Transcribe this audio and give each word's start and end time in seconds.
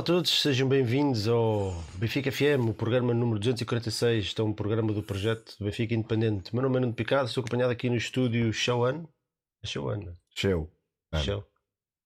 Olá 0.00 0.04
a 0.04 0.14
todos, 0.14 0.40
sejam 0.40 0.66
bem-vindos 0.66 1.28
ao 1.28 1.72
Benfica 1.96 2.32
FM, 2.32 2.70
o 2.70 2.72
programa 2.72 3.12
número 3.12 3.38
246. 3.38 4.24
Este 4.24 4.40
é 4.40 4.44
um 4.44 4.50
programa 4.50 4.94
do 4.94 5.02
projeto 5.02 5.54
Benfica 5.60 5.92
Independente. 5.94 6.54
Meu 6.54 6.62
nome 6.62 6.78
é 6.78 6.80
Nuno 6.80 6.94
Picado, 6.94 7.28
estou 7.28 7.42
acompanhado 7.42 7.70
aqui 7.70 7.90
no 7.90 7.96
estúdio 7.96 8.50
Showan. 8.50 9.04
É 9.62 9.66
Showan, 9.66 10.00
Show. 10.34 10.72
Ano. 11.12 11.22
Show. 11.22 11.44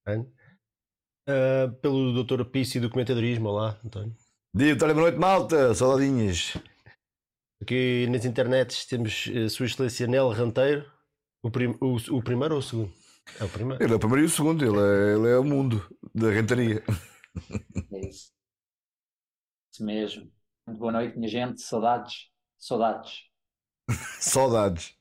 An? 0.08 0.26
Ah, 1.28 1.72
pelo 1.80 2.24
Dr. 2.24 2.44
Pisse 2.46 2.80
do 2.80 2.90
Comentadorismo. 2.90 3.48
Olá, 3.50 3.78
António. 3.84 4.12
Dia, 4.52 4.74
boa 4.74 4.92
noite, 4.92 5.16
malta. 5.18 5.72
Saudadinhas. 5.72 6.56
Aqui 7.62 8.08
nas 8.10 8.24
internets 8.24 8.86
temos 8.86 9.30
a 9.44 9.48
Sua 9.48 9.66
Excelência 9.66 10.08
Nel 10.08 10.30
Ranteiro. 10.30 10.84
O, 11.44 11.50
prim- 11.50 11.78
o- 11.80 12.16
o 12.16 12.22
primeiro 12.24 12.54
ou 12.54 12.60
o 12.60 12.62
segundo? 12.62 12.92
É 13.38 13.44
o 13.44 13.48
primeiro. 13.48 13.80
Ele 13.84 13.92
é 13.92 13.96
o 13.96 14.00
primeiro 14.00 14.22
e 14.24 14.26
o 14.26 14.30
segundo. 14.30 14.64
Ele 14.64 14.78
é, 14.80 15.14
ele 15.16 15.28
é 15.28 15.38
o 15.38 15.44
mundo 15.44 15.86
da 16.12 16.30
rentaria. 16.32 16.82
É 17.92 18.08
isso. 18.08 18.32
Isso 19.72 19.84
mesmo. 19.84 20.32
Muito 20.66 20.78
boa 20.78 20.92
noite, 20.92 21.16
minha 21.16 21.28
gente. 21.28 21.60
Saudades. 21.60 22.30
Saudades. 22.58 23.24
Saudades. 24.20 24.96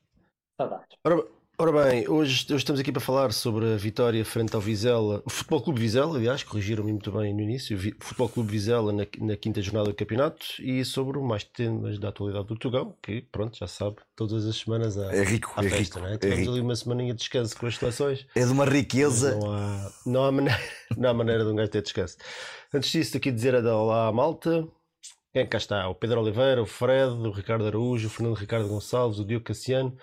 Saudades. 0.56 0.98
Ora, 1.04 1.26
ora 1.58 1.72
bem, 1.84 2.08
hoje, 2.08 2.44
hoje 2.46 2.56
estamos 2.56 2.80
aqui 2.80 2.90
para 2.90 3.00
falar 3.00 3.32
sobre 3.32 3.72
a 3.72 3.76
vitória 3.76 4.24
frente 4.24 4.54
ao 4.54 4.60
Vizela, 4.60 5.22
o 5.24 5.30
Futebol 5.30 5.62
Clube 5.62 5.80
Vizela, 5.80 6.16
aliás, 6.16 6.42
corrigiram-me 6.42 6.90
muito 6.92 7.10
bem 7.12 7.32
no 7.32 7.40
início, 7.40 7.76
o 7.76 7.80
Futebol 8.04 8.28
Clube 8.28 8.50
Vizela 8.50 8.92
na, 8.92 9.06
na 9.20 9.36
quinta 9.36 9.62
jornada 9.62 9.88
do 9.90 9.94
campeonato 9.94 10.44
e 10.60 10.84
sobre 10.84 11.18
mais 11.20 11.44
temas 11.44 11.98
da 11.98 12.08
atualidade 12.08 12.46
do 12.48 12.56
Tugão, 12.56 12.96
que 13.02 13.22
pronto, 13.22 13.56
já 13.56 13.66
sabe, 13.66 13.96
todas 14.16 14.44
as 14.46 14.56
semanas 14.56 14.98
há, 14.98 15.14
É 15.14 15.22
rico, 15.22 15.52
há 15.56 15.64
é 15.64 15.68
festa, 15.68 15.98
rico. 15.98 16.00
não 16.00 16.06
é? 16.08 16.14
É 16.14 16.18
Tivemos 16.18 16.40
rico. 16.40 16.52
ali 16.52 16.60
uma 16.60 16.76
semaninha 16.76 17.12
de 17.14 17.18
descanso 17.20 17.56
com 17.56 17.66
as 17.66 17.76
seleções, 17.76 18.26
É 18.34 18.44
de 18.44 18.52
uma 18.52 18.64
riqueza. 18.64 19.36
não 19.36 19.52
há, 19.52 19.92
não, 20.06 20.24
há 20.24 20.32
maneira, 20.32 20.60
não 20.96 21.10
há 21.10 21.14
maneira 21.14 21.44
de 21.44 21.50
um 21.50 21.54
gajo 21.56 21.70
ter 21.70 21.82
descanso. 21.82 22.16
Antes 22.72 22.90
disso, 22.90 23.16
aqui 23.16 23.30
dizer 23.30 23.54
a 23.54 23.76
olá 23.76 24.08
à 24.08 24.12
malta. 24.12 24.66
Quem 25.32 25.42
é 25.42 25.46
cá 25.46 25.58
está? 25.58 25.88
O 25.88 25.96
Pedro 25.96 26.20
Oliveira, 26.20 26.62
o 26.62 26.66
Fred, 26.66 27.10
o 27.12 27.32
Ricardo 27.32 27.66
Araújo, 27.66 28.06
o 28.06 28.10
Fernando 28.10 28.36
Ricardo 28.36 28.68
Gonçalves, 28.68 29.18
o 29.18 29.24
Diogo 29.24 29.44
Cassiano, 29.44 29.96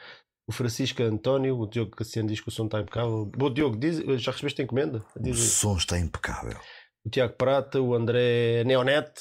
o 0.52 0.54
Francisco 0.54 1.02
António, 1.02 1.58
o 1.58 1.68
Diogo 1.68 1.92
Cassiano 1.96 2.30
diz 2.30 2.40
que 2.40 2.50
o 2.50 2.52
som 2.52 2.66
está 2.66 2.80
impecável. 2.80 3.26
Bom, 3.36 3.52
Diogo, 3.52 3.76
diz, 3.78 3.98
já 4.22 4.32
recebeste 4.32 4.62
a 4.62 4.66
encomenda? 4.66 5.04
O 5.16 5.20
Diz 5.22 5.38
aí. 5.40 5.48
som 5.48 5.76
está 5.78 5.98
impecável. 5.98 6.58
o 7.06 7.10
Tiago 7.10 7.34
Prata, 7.34 7.82
o 7.82 7.96
André 7.96 8.64
Neonet, 8.66 9.12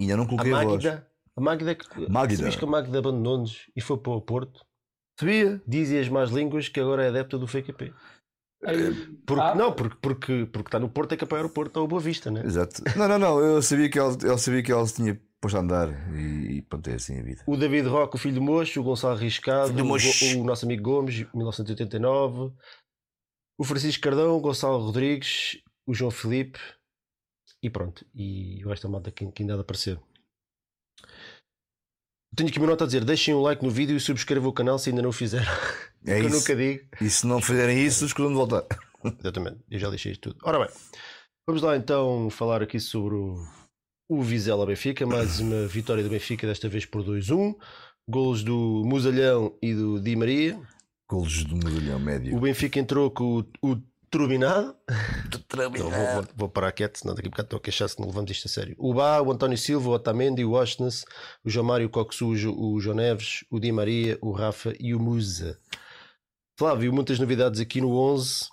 Ainda 0.00 0.16
não 0.16 0.24
a 0.24 0.28
coloquei 0.28 0.52
a, 0.52 0.62
voz. 0.64 0.84
Magda. 0.84 1.08
A 1.36 1.40
Magda, 1.40 1.74
que, 1.74 2.08
Magda. 2.10 2.36
sabias 2.36 2.56
que 2.56 2.64
a 2.64 2.68
Magda 2.68 2.98
abandonou-nos 2.98 3.70
e 3.76 3.80
foi 3.80 3.96
para 3.98 4.12
o 4.12 4.20
Porto? 4.22 4.60
Sabia? 5.20 5.60
Dizem 5.66 5.98
as 6.00 6.08
más 6.08 6.30
línguas 6.30 6.68
que 6.68 6.78
agora 6.80 7.04
é 7.04 7.08
adepta 7.08 7.36
do 7.38 7.46
FKP. 7.46 7.92
Porque, 9.26 9.40
Ah, 9.42 9.54
não, 9.54 9.72
porque, 9.72 9.96
porque, 10.00 10.46
porque 10.52 10.68
está 10.68 10.78
no 10.80 10.88
Porto, 10.88 11.12
é 11.12 11.16
que 11.16 11.24
apoiar 11.24 11.44
o 11.44 11.50
Porto 11.50 11.78
ao 11.78 11.86
Boa 11.86 12.00
Vista, 12.00 12.30
né? 12.30 12.42
Exato. 12.44 12.82
Não, 12.96 13.06
não, 13.08 13.18
não. 13.18 13.40
Eu 13.40 13.62
sabia 13.62 13.88
que 13.88 13.98
ele, 14.00 14.16
ele 14.24 14.38
sabia 14.38 14.62
que 14.62 14.72
ele 14.72 14.86
se 14.86 14.94
tinha 14.96 15.20
posto 15.40 15.56
a 15.56 15.60
andar. 15.60 15.88
E, 16.14 16.58
e 16.58 16.62
pronto, 16.62 16.88
é 16.88 16.94
assim 16.94 17.18
a 17.18 17.22
vida. 17.22 17.42
O 17.46 17.56
David 17.56 17.88
Roque, 17.88 18.16
o 18.16 18.18
filho 18.18 18.36
do 18.36 18.42
Mocho, 18.42 18.80
o 18.80 18.84
Gonçalo 18.84 19.16
Riscado, 19.16 19.72
o, 19.72 20.40
o 20.40 20.44
nosso 20.44 20.64
amigo 20.64 20.82
Gomes, 20.82 21.26
1989, 21.34 22.52
o 23.58 23.64
Francisco 23.64 24.02
Cardão, 24.02 24.36
o 24.36 24.40
Gonçalo 24.40 24.78
Rodrigues, 24.78 25.60
o 25.86 25.94
João 25.94 26.10
Filipe 26.10 26.58
e 27.62 27.70
pronto. 27.70 28.06
E 28.14 28.64
o 28.64 28.72
esta 28.72 28.88
malta 28.88 29.10
que, 29.10 29.26
que 29.32 29.42
ainda 29.42 29.54
há 29.54 29.56
de 29.56 29.62
aparecer. 29.62 30.00
Tenho 32.36 32.50
aqui 32.50 32.58
uma 32.58 32.68
nota 32.68 32.84
a 32.84 32.86
dizer: 32.86 33.04
deixem 33.04 33.34
um 33.34 33.40
like 33.40 33.64
no 33.64 33.70
vídeo 33.70 33.96
e 33.96 34.00
subscrevam 34.00 34.50
o 34.50 34.52
canal 34.52 34.78
se 34.78 34.90
ainda 34.90 35.02
não 35.02 35.10
o 35.10 35.12
fizeram. 35.12 35.50
É 36.06 36.20
que 36.20 36.26
eu 36.26 36.28
isso. 36.28 36.36
nunca 36.36 36.56
digo. 36.56 36.88
E 37.00 37.10
se 37.10 37.26
não 37.26 37.40
fizerem 37.40 37.84
isso, 37.84 38.04
escusam 38.04 38.30
de 38.30 38.36
voltar. 38.36 38.64
Exatamente, 39.18 39.60
eu 39.70 39.78
já 39.78 39.88
deixei 39.90 40.12
isto 40.12 40.32
tudo. 40.32 40.40
Ora 40.44 40.58
bem, 40.58 40.68
vamos 41.46 41.62
lá 41.62 41.76
então 41.76 42.28
falar 42.30 42.62
aqui 42.62 42.80
sobre 42.80 43.14
o, 43.14 43.46
o 44.08 44.22
Vizela 44.22 44.64
Benfica, 44.64 45.06
mais 45.06 45.38
uma 45.38 45.66
vitória 45.66 46.02
do 46.02 46.08
Benfica, 46.08 46.46
desta 46.46 46.68
vez 46.68 46.86
por 46.86 47.04
2-1. 47.04 47.54
Golos 48.08 48.42
do 48.42 48.82
Musalhão 48.86 49.54
e 49.62 49.74
do 49.74 50.00
Di 50.00 50.16
Maria. 50.16 50.58
Golos 51.06 51.44
do 51.44 51.56
medalhão 51.56 51.98
O 51.98 52.00
médio. 52.00 52.40
Benfica 52.40 52.80
entrou 52.80 53.10
com 53.10 53.44
o, 53.62 53.70
o 53.70 53.76
Turbinado. 54.10 54.74
Não, 55.54 55.70
vou, 55.70 55.90
vou, 55.90 56.24
vou 56.34 56.48
parar 56.48 56.72
quieto, 56.72 56.96
senão 56.96 57.14
daqui 57.14 57.28
a 57.28 57.30
bocado 57.30 57.46
estou 57.48 57.58
a 57.58 57.60
queixar 57.60 57.86
se 57.86 58.00
não 58.00 58.06
levamos 58.06 58.30
isto 58.30 58.46
a 58.46 58.48
sério. 58.48 58.74
O 58.78 58.94
Bá, 58.94 59.20
o 59.20 59.30
António 59.30 59.58
Silva, 59.58 59.90
o 59.90 59.92
Otamendi, 59.92 60.42
o 60.42 60.52
Washington, 60.52 60.88
o 61.44 61.50
João 61.50 61.66
Mário 61.66 61.90
Coxujo, 61.90 62.54
o 62.58 62.80
João 62.80 62.96
Neves, 62.96 63.44
o 63.50 63.60
Di 63.60 63.70
Maria, 63.70 64.18
o 64.22 64.32
Rafa 64.32 64.72
e 64.80 64.94
o 64.94 64.98
Musa. 64.98 65.58
Flávio, 66.58 66.92
muitas 66.94 67.18
novidades 67.18 67.60
aqui 67.60 67.82
no 67.82 67.94
11. 67.94 68.48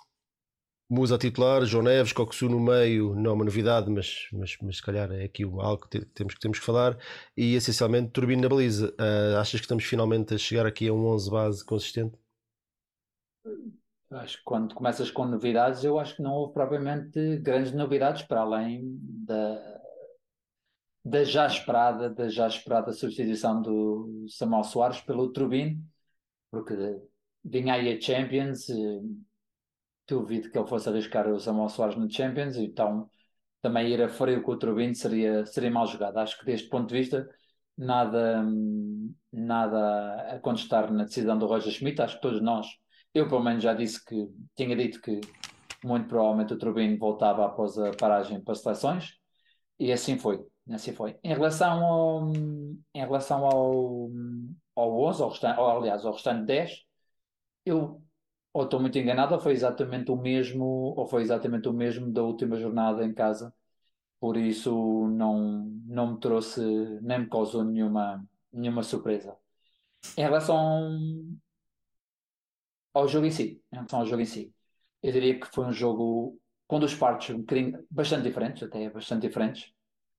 Musa 0.88 1.18
titular, 1.18 1.64
João 1.64 1.82
Neves, 1.84 2.12
Coxu 2.12 2.48
no 2.48 2.60
meio, 2.60 3.14
não 3.16 3.32
é 3.32 3.34
uma 3.34 3.44
novidade, 3.44 3.90
mas, 3.90 4.28
mas, 4.32 4.56
mas 4.62 4.76
se 4.76 4.82
calhar 4.82 5.10
é 5.12 5.24
aqui 5.24 5.42
algo 5.44 5.78
que 5.88 5.88
te- 6.00 6.06
temos, 6.06 6.34
que 6.34 6.40
temos 6.40 6.58
que 6.60 6.64
falar. 6.64 6.96
E 7.36 7.54
essencialmente 7.54 8.10
Turbino 8.12 8.42
na 8.42 8.48
baliza. 8.48 8.94
Ah, 8.98 9.40
achas 9.40 9.60
que 9.60 9.64
estamos 9.64 9.84
finalmente 9.84 10.34
a 10.34 10.38
chegar 10.38 10.64
aqui 10.66 10.86
a 10.88 10.92
um 10.92 11.06
11 11.06 11.28
base 11.30 11.64
consistente? 11.64 12.16
Acho 14.10 14.38
que 14.38 14.44
quando 14.44 14.74
começas 14.74 15.10
com 15.10 15.24
novidades, 15.26 15.82
eu 15.84 15.98
acho 15.98 16.16
que 16.16 16.22
não 16.22 16.32
houve 16.34 16.52
propriamente 16.54 17.38
grandes 17.38 17.72
novidades 17.72 18.22
para 18.22 18.40
além 18.40 18.98
da, 19.00 19.80
da 21.04 21.24
já 21.24 21.46
esperada, 21.46 22.10
da 22.10 22.28
já 22.28 22.46
esperada 22.48 22.92
substituição 22.92 23.62
do 23.62 24.26
Samuel 24.28 24.64
Soares 24.64 25.00
pelo 25.00 25.32
Trubin, 25.32 25.82
porque 26.50 26.74
vinha 27.44 27.74
aí 27.74 27.96
a 27.96 28.00
Champions, 28.00 28.68
duvido 30.08 30.50
que 30.50 30.58
ele 30.58 30.66
fosse 30.68 30.88
arriscar 30.88 31.28
o 31.28 31.38
Samuel 31.40 31.68
Soares 31.68 31.96
no 31.96 32.10
Champions, 32.10 32.56
então 32.56 33.08
também 33.62 33.88
ir 33.88 34.02
a 34.02 34.08
frio 34.08 34.42
com 34.42 34.52
o 34.52 34.58
Trubin 34.58 34.94
seria, 34.94 35.44
seria 35.46 35.70
mal 35.70 35.86
jogado. 35.86 36.18
Acho 36.18 36.38
que 36.38 36.46
deste 36.46 36.68
ponto 36.68 36.88
de 36.88 36.94
vista, 36.98 37.28
nada, 37.76 38.44
nada 39.32 40.36
a 40.36 40.38
contestar 40.40 40.92
na 40.92 41.04
decisão 41.04 41.38
do 41.38 41.46
Roger 41.46 41.72
Schmidt, 41.72 42.00
acho 42.02 42.16
que 42.16 42.22
todos 42.22 42.40
nós 42.42 42.66
eu, 43.16 43.28
pelo 43.28 43.42
menos, 43.42 43.62
já 43.62 43.72
disse 43.72 44.04
que 44.04 44.28
tinha 44.54 44.76
dito 44.76 45.00
que 45.00 45.20
muito 45.82 46.06
provavelmente 46.08 46.52
o 46.52 46.58
Turbino 46.58 46.98
voltava 46.98 47.46
após 47.46 47.78
a 47.78 47.90
paragem 47.92 48.40
para 48.42 48.54
seleções, 48.54 49.14
e 49.78 49.90
assim 49.92 50.18
foi. 50.18 50.44
Assim 50.70 50.92
foi. 50.92 51.18
Em 51.24 51.28
relação 51.28 51.84
ao, 51.84 52.32
em 52.32 52.78
relação 52.94 53.46
ao, 53.46 54.10
ao 54.74 55.00
11, 55.00 55.22
ao 55.22 55.30
restante, 55.30 55.60
aliás, 55.60 56.04
ao 56.04 56.12
restante 56.12 56.44
10, 56.44 56.82
eu 57.64 58.02
ou 58.56 58.64
estou 58.64 58.80
muito 58.80 58.98
enganado, 58.98 59.34
ou 59.34 59.40
foi 59.40 59.52
exatamente 59.52 60.10
o 60.10 60.16
mesmo, 60.16 60.64
ou 60.96 61.06
foi 61.06 61.20
exatamente 61.20 61.68
o 61.68 61.74
mesmo 61.74 62.10
da 62.10 62.22
última 62.22 62.56
jornada 62.56 63.04
em 63.04 63.12
casa. 63.12 63.52
Por 64.18 64.38
isso 64.38 64.72
não, 65.08 65.70
não 65.86 66.14
me 66.14 66.20
trouxe, 66.20 66.62
nem 67.02 67.20
me 67.20 67.28
causou 67.28 67.62
nenhuma, 67.62 68.26
nenhuma 68.50 68.82
surpresa. 68.82 69.36
Em 70.16 70.22
relação 70.22 70.88
ao 72.94 73.06
jogo 73.06 73.26
em 73.26 73.30
si, 73.30 73.62
em 73.70 73.76
relação 73.76 74.00
ao 74.00 74.06
jogo 74.06 74.22
em 74.22 74.24
si. 74.24 74.54
Eu 75.02 75.12
diria 75.12 75.38
que 75.38 75.46
foi 75.54 75.66
um 75.66 75.72
jogo 75.72 76.38
com 76.66 76.80
duas 76.80 76.94
partes 76.94 77.36
um 77.36 77.40
bocadinho 77.40 77.84
bastante 77.90 78.22
diferentes, 78.22 78.62
até 78.62 78.88
bastante 78.88 79.28
diferentes. 79.28 79.70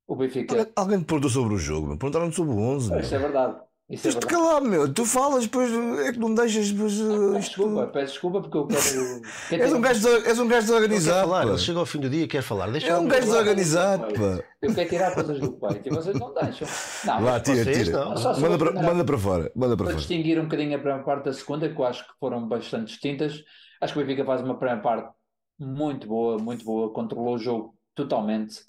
O 0.06 0.16
Benfica. 0.16 0.54
Alguém, 0.54 0.74
alguém 0.76 1.00
te 1.00 1.06
perguntou 1.06 1.32
sobre 1.32 1.56
o 1.56 1.58
jogo, 1.58 1.88
meu. 1.88 1.98
perguntaram-me 1.98 2.34
sobre 2.34 2.54
o 2.54 2.60
11. 2.60 2.92
meu. 2.92 3.00
Isso 3.00 3.16
é 3.16 3.18
verdade. 3.18 3.60
Isso 3.90 4.10
é 4.10 4.12
Tens 4.12 4.20
de 4.20 4.28
calar, 4.28 4.62
meu. 4.62 4.94
Tu 4.94 5.06
falas, 5.06 5.46
depois 5.46 5.72
é 6.06 6.12
que 6.12 6.20
não 6.20 6.30
me 6.30 6.36
deixas. 6.36 6.72
Depois, 6.72 7.00
uh, 7.00 7.06
Peço 7.06 7.40
isto... 7.40 7.40
desculpa, 7.40 7.88
peço 7.88 8.12
desculpa 8.12 8.42
porque 8.42 8.58
eu 8.58 8.68
quero. 8.68 9.22
És 9.64 9.74
um 9.74 9.80
gajo, 9.80 10.08
és 10.26 10.40
um 10.40 10.48
gajo 10.48 10.68
desorganizado. 10.68 11.22
falar, 11.22 11.44
pá. 11.44 11.50
ele 11.50 11.58
chega 11.58 11.80
ao 11.80 11.86
fim 11.86 12.00
do 12.02 12.10
dia 12.10 12.24
e 12.24 12.28
quer 12.28 12.42
falar. 12.42 12.70
Deixa 12.70 12.88
É 12.88 12.98
um 12.98 13.08
gajo 13.08 13.28
desorganizado, 13.28 14.14
pá. 14.14 14.44
Eu 14.62 14.76
quero 14.76 14.90
tirar 14.90 15.14
coisas 15.14 15.40
do 15.40 15.54
peito 15.54 15.88
e 15.88 15.90
vocês 15.90 16.20
não 16.20 16.34
deixam. 16.34 16.68
Não, 17.06 17.22
mas 17.22 17.42
tira, 17.44 17.64
vocês 17.64 17.88
tira. 17.88 18.06
não. 18.06 18.40
Manda 18.42 18.58
para, 18.58 18.74
manda 18.74 19.06
para 19.06 19.18
fora. 19.18 19.52
Manda 19.56 19.78
para 19.78 19.86
para 19.86 19.94
fora. 19.94 19.96
distinguir 19.96 20.38
um 20.38 20.44
bocadinho 20.44 20.76
a 20.76 20.80
primeira 20.80 21.04
parte 21.04 21.24
da 21.24 21.34
segunda, 21.34 21.70
que 21.70 21.80
eu 21.80 21.86
acho 21.86 22.06
que 22.06 22.14
foram 22.20 22.46
bastante 22.46 22.88
distintas. 22.88 23.42
Acho 23.80 23.94
que 23.94 24.00
o 24.00 24.02
Benfica 24.02 24.26
faz 24.26 24.42
uma 24.42 24.58
primeira 24.58 24.82
parte 24.82 25.10
muito 25.58 26.08
boa, 26.08 26.38
muito 26.38 26.66
boa, 26.66 26.92
controlou 26.92 27.36
o 27.36 27.40
jogo 27.40 27.74
totalmente. 27.96 28.64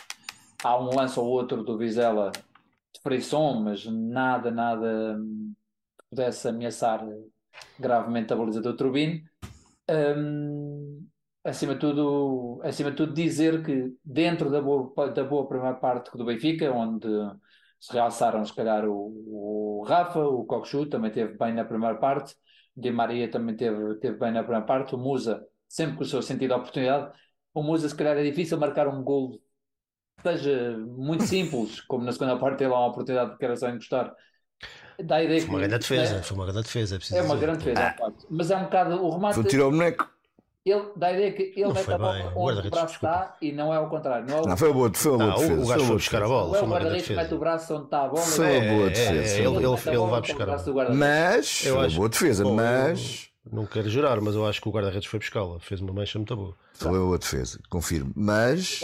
Há 0.62 0.78
um 0.78 0.94
lance 0.94 1.18
ou 1.18 1.26
outro 1.26 1.64
do 1.64 1.76
Vizela 1.76 2.30
de 3.08 3.16
frisson, 3.16 3.60
mas 3.62 3.84
nada, 3.86 4.50
nada 4.50 5.16
hum, 5.18 5.54
que 5.98 6.04
pudesse 6.10 6.48
ameaçar 6.48 7.06
gravemente 7.78 8.32
a 8.32 8.36
baliza 8.36 8.60
do 8.60 8.76
Turbine. 8.76 9.24
Hum, 9.90 11.06
acima 11.44 11.74
de 11.74 11.80
tudo, 11.80 12.60
acima 12.62 12.90
de 12.90 12.96
tudo, 12.96 13.14
dizer 13.14 13.64
que 13.64 13.94
dentro 14.04 14.50
da 14.50 14.60
boa, 14.60 14.92
da 15.10 15.24
boa 15.24 15.48
primeira 15.48 15.76
parte 15.76 16.16
do 16.16 16.24
Benfica, 16.24 16.70
onde 16.72 17.08
se 17.80 17.92
realçaram 17.92 18.44
se 18.44 18.54
calhar 18.54 18.84
o, 18.86 19.80
o 19.80 19.84
Rafa, 19.86 20.20
o 20.20 20.44
Cockchu 20.44 20.86
também 20.86 21.10
teve 21.10 21.36
bem 21.36 21.54
na 21.54 21.64
primeira 21.64 21.96
parte, 21.96 22.34
Di 22.76 22.90
Maria 22.90 23.30
também 23.30 23.56
teve, 23.56 23.96
teve 23.96 24.18
bem 24.18 24.32
na 24.32 24.42
primeira 24.42 24.66
parte, 24.66 24.94
o 24.94 24.98
Musa 24.98 25.44
sempre 25.68 25.96
com 25.96 26.02
o 26.02 26.06
seu 26.06 26.22
sentido 26.22 26.48
de 26.48 26.54
oportunidade, 26.54 27.12
o 27.54 27.62
Musa 27.62 27.88
se 27.88 27.96
calhar 27.96 28.16
é 28.16 28.22
difícil 28.22 28.58
marcar 28.58 28.88
um 28.88 29.02
gol 29.02 29.40
seja 30.22 30.76
muito 30.78 31.24
simples, 31.24 31.80
como 31.82 32.04
na 32.04 32.12
segunda 32.12 32.36
parte 32.38 32.58
teve 32.58 32.70
lá 32.70 32.80
uma 32.80 32.88
oportunidade 32.88 33.36
que 33.36 33.44
era 33.44 33.56
só 33.56 33.68
encostar, 33.68 34.14
dá 35.04 35.16
a 35.16 35.22
ideia 35.24 35.40
Foi 35.40 35.48
uma 35.50 35.58
que- 35.60 35.66
grande 35.68 35.80
defesa, 35.88 36.16
é, 36.16 36.22
foi 36.22 36.36
uma 36.36 36.46
grande 36.46 36.62
defesa. 36.64 36.96
É, 36.96 37.18
é 37.18 37.22
uma 37.22 37.34
dizer. 37.34 37.46
grande 37.46 37.58
defesa, 37.64 37.90
de 37.90 37.96
facto. 37.98 38.26
mas 38.30 38.50
é 38.50 38.56
um 38.56 38.64
bocado 38.64 39.04
o 39.04 39.10
remate 39.10 39.44
tirar 39.44 39.66
o 39.66 39.70
boneco. 39.70 40.10
ele 40.66 40.84
dá 40.96 41.06
a 41.06 41.12
ideia 41.12 41.32
que 41.32 41.42
ele 41.56 41.62
Não 41.64 41.72
mete 41.72 41.90
a 41.92 41.98
bola 41.98 42.12
bem. 42.12 42.26
O 42.34 42.40
onde 42.40 42.66
o 42.66 42.70
braço 42.70 42.86
desculpa. 42.88 43.14
está 43.14 43.36
e 43.40 43.52
não 43.52 43.72
é 43.72 43.76
ao 43.78 43.88
contrário. 43.88 44.26
Não 44.28 44.36
é 44.36 44.40
o, 44.42 44.46
Não, 44.46 44.56
foi 44.56 44.68
uma 44.68 44.74
boa 44.74 44.86
Ah, 44.86 44.90
o- 44.90 45.38
defesa. 45.38 45.62
o 45.62 45.66
gajo 45.66 45.84
foi 45.86 45.94
buscar 45.96 46.22
a 46.22 46.28
bola. 46.28 46.56
é 46.56 46.58
foi 46.58 46.68
o 46.68 46.70
guarda-redes 46.70 47.06
que 47.06 47.14
mete 47.14 47.34
o 47.34 47.38
braço 47.38 47.74
onde 47.74 47.84
está 47.84 48.04
a 48.04 48.08
bola. 48.08 48.22
Foi 48.22 48.58
uma 48.58 48.74
boa 48.76 48.90
defesa. 48.90 49.38
ele- 49.38 49.46
a 49.46 49.50
vai 50.06 50.20
buscar 50.20 50.42
a 50.50 50.56
bola. 50.56 50.94
Mas, 50.94 51.58
foi 51.62 51.72
uma 51.72 51.88
boa 51.88 52.08
defesa, 52.08 52.44
mas. 52.44 53.28
Não 53.50 53.64
quero 53.64 53.88
jurar, 53.88 54.20
mas 54.20 54.34
eu 54.34 54.46
acho 54.46 54.60
que 54.60 54.68
o 54.68 54.72
guarda-redes 54.72 55.08
foi 55.08 55.18
buscá-la. 55.20 55.58
Fez 55.58 55.80
uma 55.80 55.90
mancha 55.90 56.18
muito 56.18 56.36
boa. 56.36 56.54
Foi 56.74 56.90
uma 56.90 56.98
boa 56.98 57.18
defesa, 57.18 57.58
confirmo. 57.70 58.12
Mas 58.14 58.80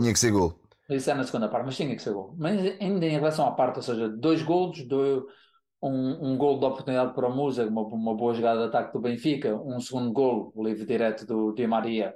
tinha 0.00 0.12
que 0.12 0.18
ser 0.18 0.32
gol. 0.32 0.58
Isso 0.90 1.10
é 1.10 1.14
na 1.14 1.24
segunda 1.24 1.48
parte, 1.48 1.66
mas 1.66 1.76
tinha 1.76 1.94
que 1.94 2.02
ser 2.02 2.12
gol. 2.12 2.34
Mas 2.36 2.58
ainda 2.80 3.06
em 3.06 3.10
relação 3.10 3.46
à 3.46 3.52
parte, 3.52 3.76
ou 3.76 3.82
seja, 3.82 4.08
dois 4.08 4.42
golos, 4.42 4.84
dois, 4.86 5.22
um, 5.82 6.32
um 6.32 6.36
gol 6.36 6.58
de 6.58 6.64
oportunidade 6.66 7.14
para 7.14 7.28
o 7.28 7.34
Musa, 7.34 7.66
uma, 7.66 7.82
uma 7.82 8.14
boa 8.14 8.34
jogada 8.34 8.60
de 8.60 8.66
ataque 8.66 8.92
do 8.92 9.00
Benfica, 9.00 9.54
um 9.54 9.80
segundo 9.80 10.12
gol, 10.12 10.52
livre 10.56 10.84
direto 10.84 11.24
do 11.26 11.52
Di 11.54 11.66
Maria. 11.66 12.14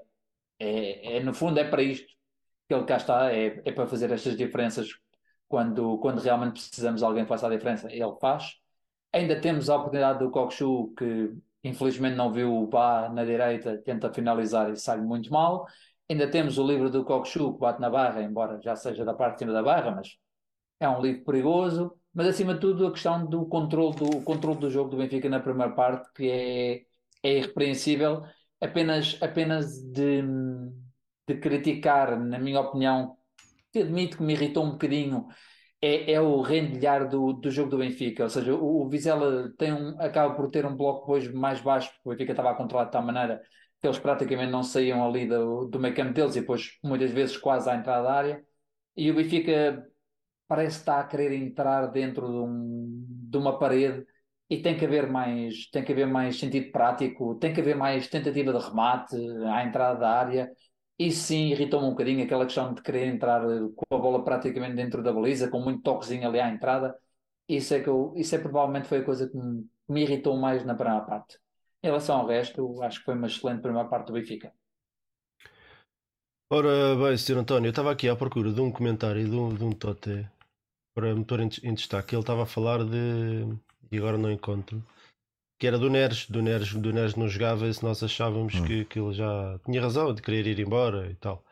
É, 0.59 1.19
é, 1.19 1.21
no 1.23 1.35
fundo, 1.35 1.59
é 1.59 1.65
para 1.65 1.83
isto 1.83 2.07
que 2.69 2.75
ele 2.75 2.85
cá 2.85 2.97
está, 2.97 3.33
é, 3.33 3.63
é 3.65 3.73
para 3.73 3.87
fazer 3.87 4.11
estas 4.11 4.37
diferenças 4.37 4.89
quando, 5.49 5.99
quando 5.99 6.21
realmente 6.21 6.55
precisamos 6.55 7.01
de 7.01 7.07
alguém 7.07 7.25
que 7.25 7.29
faça 7.29 7.47
a 7.47 7.51
diferença. 7.51 7.93
Ele 7.93 8.15
faz. 8.21 8.55
Ainda 9.13 9.41
temos 9.41 9.71
a 9.71 9.77
oportunidade 9.77 10.19
do 10.19 10.31
Kokshu, 10.31 10.93
que 10.97 11.33
infelizmente 11.63 12.17
não 12.17 12.33
viu 12.33 12.55
o 12.55 12.67
Bá 12.67 13.09
na 13.09 13.25
direita, 13.25 13.79
tenta 13.79 14.13
finalizar 14.13 14.71
e 14.71 14.77
sai 14.77 15.01
muito 15.01 15.33
mal. 15.33 15.67
Ainda 16.11 16.31
temos 16.31 16.59
o 16.59 16.67
livro 16.67 16.91
do 16.91 17.05
Kokshu, 17.05 17.55
que 17.55 17.61
bate 17.61 17.81
na 17.81 17.89
barra, 17.89 18.23
embora 18.23 18.61
já 18.63 18.77
seja 18.77 19.05
da 19.05 19.15
parte 19.15 19.35
de 19.35 19.39
cima 19.41 19.53
da 19.53 19.63
barra, 19.63 19.91
mas 19.91 20.17
é 20.79 20.89
um 20.89 21.01
livro 21.01 21.25
perigoso. 21.25 21.93
Mas 22.13 22.29
acima 22.29 22.55
de 22.55 22.61
tudo, 22.61 22.87
a 22.87 22.93
questão 22.93 23.27
do 23.27 23.47
controle 23.47 23.97
do, 23.97 24.21
controle 24.23 24.59
do 24.61 24.71
jogo 24.71 24.91
do 24.91 24.97
Benfica 24.99 25.29
na 25.29 25.41
primeira 25.41 25.73
parte, 25.73 26.13
que 26.15 26.31
é, 26.31 26.83
é 27.23 27.39
irrepreensível, 27.39 28.23
apenas, 28.61 29.19
apenas 29.21 29.83
de, 29.83 30.23
de 31.27 31.37
criticar, 31.41 32.19
na 32.21 32.39
minha 32.39 32.61
opinião, 32.61 33.17
que 33.73 33.81
admito 33.81 34.19
que 34.19 34.23
me 34.23 34.35
irritou 34.35 34.65
um 34.65 34.73
bocadinho, 34.73 35.27
é, 35.83 36.13
é 36.13 36.21
o 36.21 36.41
rendilhar 36.41 37.09
do, 37.09 37.33
do 37.33 37.51
jogo 37.51 37.71
do 37.71 37.79
Benfica. 37.79 38.25
Ou 38.25 38.31
seja, 38.31 38.55
o, 38.55 38.83
o 38.83 38.89
Vizela 38.89 39.53
tem 39.59 39.73
um, 39.73 40.01
acaba 40.01 40.35
por 40.35 40.51
ter 40.51 40.65
um 40.67 40.77
bloco 40.77 41.01
depois 41.01 41.33
mais 41.33 41.61
baixo, 41.61 41.91
porque 41.91 42.09
o 42.09 42.11
Benfica 42.13 42.33
estava 42.33 42.51
a 42.51 42.55
controlar 42.55 42.85
de 42.87 42.93
tal 42.93 43.03
maneira 43.03 43.41
que 43.85 43.89
eles 43.89 43.99
praticamente 43.99 44.51
não 44.51 44.63
saíam 44.63 45.07
ali 45.07 45.29
do, 45.29 45.67
do 45.67 45.79
meio 45.79 45.95
campo 45.95 46.15
deles 46.15 46.35
e 46.37 46.41
depois 46.41 46.79
muitas 46.83 47.11
vezes 47.11 47.37
quase 47.37 47.69
à 47.69 47.77
entrada 47.77 48.05
da 48.05 48.15
área. 48.15 48.45
E 48.97 49.11
o 49.11 49.15
Benfica 49.15 49.87
parece 50.49 50.79
está 50.79 51.01
a 51.01 51.05
querer 51.05 51.35
entrar 51.35 51.89
dentro 51.89 52.27
de, 52.27 52.33
um, 52.35 53.05
de 53.07 53.37
uma 53.37 53.59
parede 53.59 54.07
e 54.49 54.63
tem 54.63 54.79
que 54.79 54.87
haver 54.87 55.11
mais 55.11 55.69
tem 55.71 55.85
que 55.85 55.93
haver 55.93 56.07
mais 56.07 56.39
sentido 56.39 56.73
prático, 56.73 57.35
tem 57.37 57.53
que 57.53 57.61
haver 57.61 57.77
mais 57.77 58.09
tentativa 58.09 58.53
de 58.55 58.65
remate 58.65 59.17
à 59.53 59.65
entrada 59.65 60.01
da 60.01 60.11
área. 60.11 60.51
Isso 60.99 61.25
sim 61.25 61.49
irritou-me 61.51 61.87
um 61.87 61.91
bocadinho, 61.91 62.25
aquela 62.25 62.47
questão 62.47 62.73
de 62.73 62.83
querer 62.83 63.07
entrar 63.09 63.43
com 63.43 63.95
a 63.95 63.99
bola 63.99 64.25
praticamente 64.25 64.77
dentro 64.77 65.03
da 65.03 65.13
baliza, 65.13 65.51
com 65.51 65.61
muito 65.61 65.83
toquezinho 65.83 66.27
ali 66.29 66.41
à 66.41 66.49
entrada. 66.49 66.97
Isso 67.49 67.75
é, 67.75 67.81
que 67.81 67.89
eu, 67.89 68.15
isso 68.17 68.35
é 68.35 68.39
provavelmente 68.39 68.89
foi 68.89 68.99
a 69.01 69.05
coisa 69.05 69.29
que 69.29 69.37
me, 69.37 69.69
me 69.89 70.03
irritou 70.03 70.37
mais 70.39 70.65
na 70.65 70.75
primeira 70.75 71.05
parte. 71.05 71.39
Em 71.85 71.89
relação 71.89 72.21
ao 72.21 72.27
resto, 72.27 72.83
acho 72.83 73.01
que 73.01 73.05
foi 73.05 73.15
uma 73.15 73.27
excelente 73.27 73.61
primeira 73.61 73.87
parte 73.87 74.07
do 74.07 74.15
Benfica. 74.15 74.51
Ora 76.51 76.97
bem, 76.97 77.19
Sr. 77.19 77.37
António, 77.37 77.67
eu 77.69 77.71
estava 77.73 77.93
aqui 77.93 78.09
à 78.09 78.17
procura 78.17 78.51
de 78.51 78.59
um 78.59 78.73
comentário 78.73 79.23
de 79.29 79.37
um, 79.37 79.55
de 79.55 79.63
um 79.63 79.71
Tote 79.71 80.27
para 80.97 81.15
motor 81.15 81.41
em, 81.41 81.51
em 81.63 81.75
destaque. 81.75 82.15
Ele 82.15 82.23
estava 82.23 82.45
a 82.45 82.47
falar 82.47 82.83
de. 82.85 83.45
e 83.93 83.99
agora 83.99 84.17
não 84.17 84.33
encontro. 84.33 84.83
Que 85.61 85.67
era 85.67 85.79
do 85.79 85.91
Neres. 85.91 86.27
Do 86.27 86.41
Neres, 86.41 86.73
do 86.73 86.91
Neres 86.91 87.17
não 87.17 87.29
jogava 87.29 87.67
e 87.67 87.75
se 87.75 87.83
nós 87.83 88.03
achávamos 88.03 88.55
Hum. 88.55 88.65
que, 88.65 88.87
que 88.87 88.99
ele 88.99 89.13
já 89.13 89.59
tinha 89.67 89.83
razão 89.83 90.15
de 90.15 90.23
querer 90.23 90.47
ir 90.47 90.59
embora 90.61 91.11
e 91.11 91.15
tal. 91.17 91.45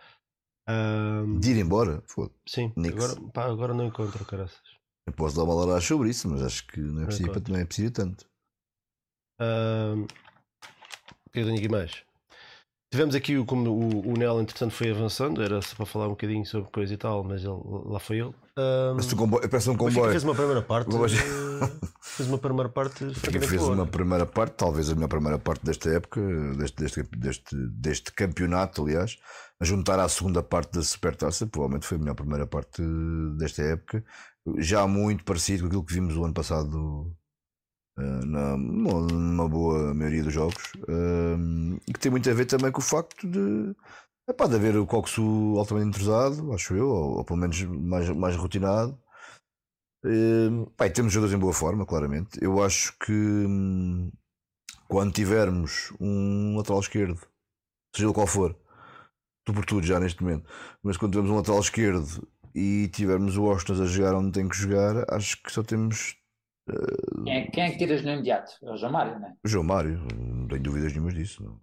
Ahm, 0.66 1.40
De 1.40 1.50
ir 1.50 1.58
embora, 1.58 2.02
foda 2.06 2.32
sim, 2.48 2.72
Nix. 2.74 2.94
agora, 3.04 3.30
pá, 3.32 3.44
agora 3.50 3.74
não 3.74 3.84
encontro, 3.84 4.24
caraças. 4.24 4.62
Eu 5.06 5.12
posso 5.12 5.36
dar 5.36 5.42
uma 5.42 5.54
laranja 5.54 5.88
sobre 5.88 6.08
isso, 6.08 6.26
mas 6.30 6.42
acho 6.42 6.66
que 6.68 6.80
não 6.80 6.98
é 6.98 7.00
Não 7.00 7.06
preciso, 7.06 7.30
encontro. 7.30 7.52
não 7.52 7.60
é 7.60 7.64
preciso 7.66 7.92
tanto. 7.92 8.31
Tenho 11.32 11.54
aqui 11.56 11.68
mais? 11.68 12.04
Tivemos 12.92 13.14
aqui 13.14 13.38
o, 13.38 13.46
como 13.46 13.70
o, 13.70 14.12
o 14.12 14.18
Nel, 14.18 14.38
entretanto, 14.38 14.74
foi 14.74 14.90
avançando, 14.90 15.42
era 15.42 15.62
só 15.62 15.74
para 15.74 15.86
falar 15.86 16.08
um 16.08 16.10
bocadinho 16.10 16.44
sobre 16.44 16.70
coisa 16.70 16.92
e 16.92 16.96
tal, 16.98 17.24
mas 17.24 17.42
ele, 17.42 17.58
lá 17.86 17.98
foi 17.98 18.18
ele. 18.18 18.34
Um 19.14 19.16
comboio. 19.16 19.48
Parece 19.48 19.70
um 19.70 19.76
comboio. 19.76 20.10
fez 20.10 20.24
uma 20.24 20.34
primeira 20.34 20.60
parte. 20.60 20.94
Eh, 20.94 21.70
fez 22.02 22.28
uma 22.28 22.36
primeira 22.36 22.68
parte. 22.68 23.08
Fez 23.14 23.62
boa, 23.62 23.72
uma 23.72 23.86
primeira 23.86 24.26
parte, 24.26 24.56
talvez 24.56 24.90
a 24.90 24.94
melhor 24.94 25.08
primeira 25.08 25.38
parte 25.38 25.64
desta 25.64 25.88
época, 25.88 26.20
deste, 26.58 26.76
deste, 26.82 27.02
deste, 27.16 27.56
deste 27.56 28.12
campeonato, 28.12 28.82
aliás, 28.82 29.16
a 29.58 29.64
juntar 29.64 29.98
à 29.98 30.06
segunda 30.06 30.42
parte 30.42 30.72
da 30.72 30.82
Supertaça, 30.82 31.46
provavelmente 31.46 31.86
foi 31.86 31.96
a 31.96 32.00
melhor 32.00 32.14
primeira 32.14 32.46
parte 32.46 32.82
desta 33.38 33.62
época, 33.62 34.04
já 34.58 34.86
muito 34.86 35.24
parecido 35.24 35.62
com 35.62 35.68
aquilo 35.68 35.84
que 35.84 35.94
vimos 35.94 36.14
o 36.14 36.24
ano 36.24 36.34
passado 36.34 37.10
na, 37.96 38.56
numa, 38.56 39.48
boa 39.48 39.94
maioria 39.94 40.24
dos 40.24 40.32
jogos, 40.32 40.72
e 41.86 41.92
que 41.92 42.00
tem 42.00 42.10
muito 42.10 42.28
a 42.28 42.34
ver 42.34 42.46
também 42.46 42.72
com 42.72 42.80
o 42.80 42.84
facto 42.84 43.28
de, 43.28 43.74
epá, 44.28 44.46
de 44.46 44.56
haver 44.56 44.76
o 44.76 44.86
Coxo 44.86 45.22
altamente 45.58 45.88
entrosado, 45.88 46.52
acho 46.52 46.74
eu, 46.74 46.88
ou, 46.88 47.18
ou 47.18 47.24
pelo 47.24 47.38
menos 47.38 47.62
mais, 47.62 48.08
mais 48.10 48.36
rotinado. 48.36 48.98
Pá, 50.76 50.88
temos 50.90 51.12
jogadores 51.12 51.36
em 51.36 51.40
boa 51.40 51.52
forma, 51.52 51.86
claramente. 51.86 52.42
Eu 52.42 52.62
acho 52.62 52.96
que 52.98 53.12
hum, 53.12 54.10
quando 54.88 55.12
tivermos 55.12 55.92
um 56.00 56.56
lateral 56.56 56.80
esquerdo, 56.80 57.20
seja 57.94 58.06
ele 58.08 58.14
qual 58.14 58.26
for, 58.26 58.56
tu 59.44 59.52
por 59.52 59.64
tudo 59.64 59.86
já 59.86 60.00
neste 60.00 60.22
momento, 60.22 60.48
mas 60.82 60.96
quando 60.96 61.12
tivermos 61.12 61.32
um 61.32 61.36
lateral 61.36 61.60
esquerdo 61.60 62.28
e 62.54 62.88
tivermos 62.88 63.36
o 63.36 63.46
Austin 63.46 63.72
a 63.72 63.86
jogar 63.86 64.14
onde 64.14 64.32
tem 64.32 64.48
que 64.48 64.56
jogar, 64.56 65.06
acho 65.14 65.42
que 65.42 65.52
só 65.52 65.62
temos 65.62 66.16
Quem 67.24 67.34
é, 67.34 67.46
quem 67.50 67.64
é 67.64 67.70
que 67.70 67.78
tiras 67.78 68.02
no 68.02 68.10
imediato? 68.12 68.52
É 68.62 68.70
o 68.70 68.76
João 68.76 68.92
Mário, 68.92 69.18
não 69.18 69.28
é? 69.28 69.34
o 69.44 69.48
João 69.48 69.64
Mário, 69.64 69.98
não 70.16 70.48
tenho 70.48 70.62
dúvidas 70.62 70.92
nenhumas 70.92 71.14
disso. 71.14 71.42
não. 71.42 71.60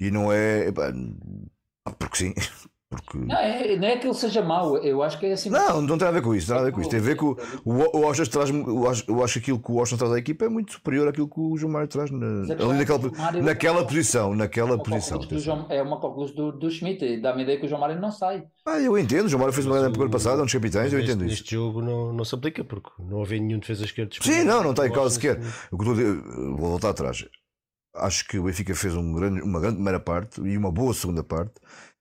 E 0.00 0.10
não 0.10 0.32
é. 0.32 0.68
epá, 0.68 0.92
porque 1.98 2.16
sim. 2.16 2.34
Porque... 2.90 3.18
Não, 3.18 3.36
é, 3.36 3.76
não 3.76 3.86
é 3.86 3.98
que 3.98 4.06
ele 4.06 4.14
seja 4.14 4.40
mau, 4.40 4.78
eu 4.78 5.02
acho 5.02 5.18
que 5.18 5.26
é 5.26 5.32
assim. 5.32 5.50
Não, 5.50 5.82
não 5.82 5.98
tem 5.98 6.08
a 6.08 6.10
ver 6.10 6.22
com 6.22 6.34
isso, 6.34 6.48
não 6.50 6.56
tem 6.56 6.62
a 6.62 6.64
ver 6.70 6.72
com 6.72 6.80
isso. 6.80 6.88
Tem 6.88 6.98
a 6.98 7.02
ver 7.02 7.16
com 7.16 7.36
o, 7.62 7.98
o 7.98 8.04
Austin 8.06 8.24
traz. 8.24 8.48
Eu 8.48 8.88
acho, 8.88 9.04
eu 9.06 9.22
acho 9.22 9.34
que 9.34 9.38
aquilo 9.40 9.58
que 9.58 9.70
o 9.70 9.78
Austin 9.78 9.98
traz 9.98 10.10
à 10.10 10.18
equipa 10.18 10.46
é 10.46 10.48
muito 10.48 10.72
superior 10.72 11.06
àquilo 11.06 11.28
que 11.28 11.38
o 11.38 11.54
João 11.58 11.70
Mário 11.74 11.86
traz 11.86 12.10
na, 12.10 12.46
questão 12.46 12.70
ali 12.70 12.76
é 12.76 12.80
naquela, 12.80 13.10
Mário- 13.14 13.42
naquela 13.42 13.86
posição. 13.86 14.34
Naquela 14.34 14.74
Uma 14.76 14.82
posição. 14.82 15.20
João- 15.38 15.66
é 15.68 15.82
uma 15.82 16.00
conclusão 16.00 16.34
do, 16.34 16.52
do 16.52 16.70
Schmidt, 16.70 17.04
e 17.04 17.20
dá-me 17.20 17.40
a 17.40 17.42
ideia 17.42 17.60
que 17.60 17.66
o 17.66 17.68
João 17.68 17.80
Mário 17.82 18.00
não 18.00 18.10
sai. 18.10 18.44
Ah, 18.64 18.80
eu 18.80 18.96
entendo. 18.96 19.26
O 19.26 19.28
João 19.28 19.40
Mário 19.40 19.52
fez 19.52 19.66
uma 19.66 19.74
grande 19.74 19.90
época 19.90 20.04
ano 20.04 20.08
o- 20.08 20.12
passado, 20.12 20.38
é 20.38 20.42
um 20.42 20.44
dos 20.46 20.52
capitães, 20.54 20.90
eu 20.90 20.98
Neste- 20.98 21.12
entendo 21.12 21.26
isso. 21.26 21.40
Neste 21.42 21.54
jogo 21.56 21.82
não, 21.82 22.12
não 22.14 22.24
se 22.24 22.34
aplica 22.34 22.64
porque 22.64 22.88
não 22.98 23.20
havia 23.20 23.38
nenhum 23.38 23.58
defesa 23.58 23.84
esquerda. 23.84 24.16
Sim, 24.18 24.44
não, 24.44 24.62
não 24.62 24.70
está 24.70 24.86
em 24.86 24.92
causa 24.92 25.14
sequer. 25.14 25.38
O 25.70 25.76
que 25.76 25.86
eu 25.86 25.92
estou 25.92 25.92
a 25.92 25.94
dizer- 25.94 26.22
vou 26.56 26.70
voltar 26.70 26.88
atrás. 26.88 27.22
Acho 27.94 28.28
que 28.28 28.38
o 28.38 28.44
Benfica 28.44 28.74
fez 28.74 28.94
um 28.94 29.12
grande, 29.12 29.42
uma 29.42 29.58
grande 29.58 29.74
primeira 29.76 29.98
parte 29.98 30.40
e 30.40 30.56
uma 30.56 30.70
boa 30.70 30.94
segunda 30.94 31.22
parte. 31.24 31.54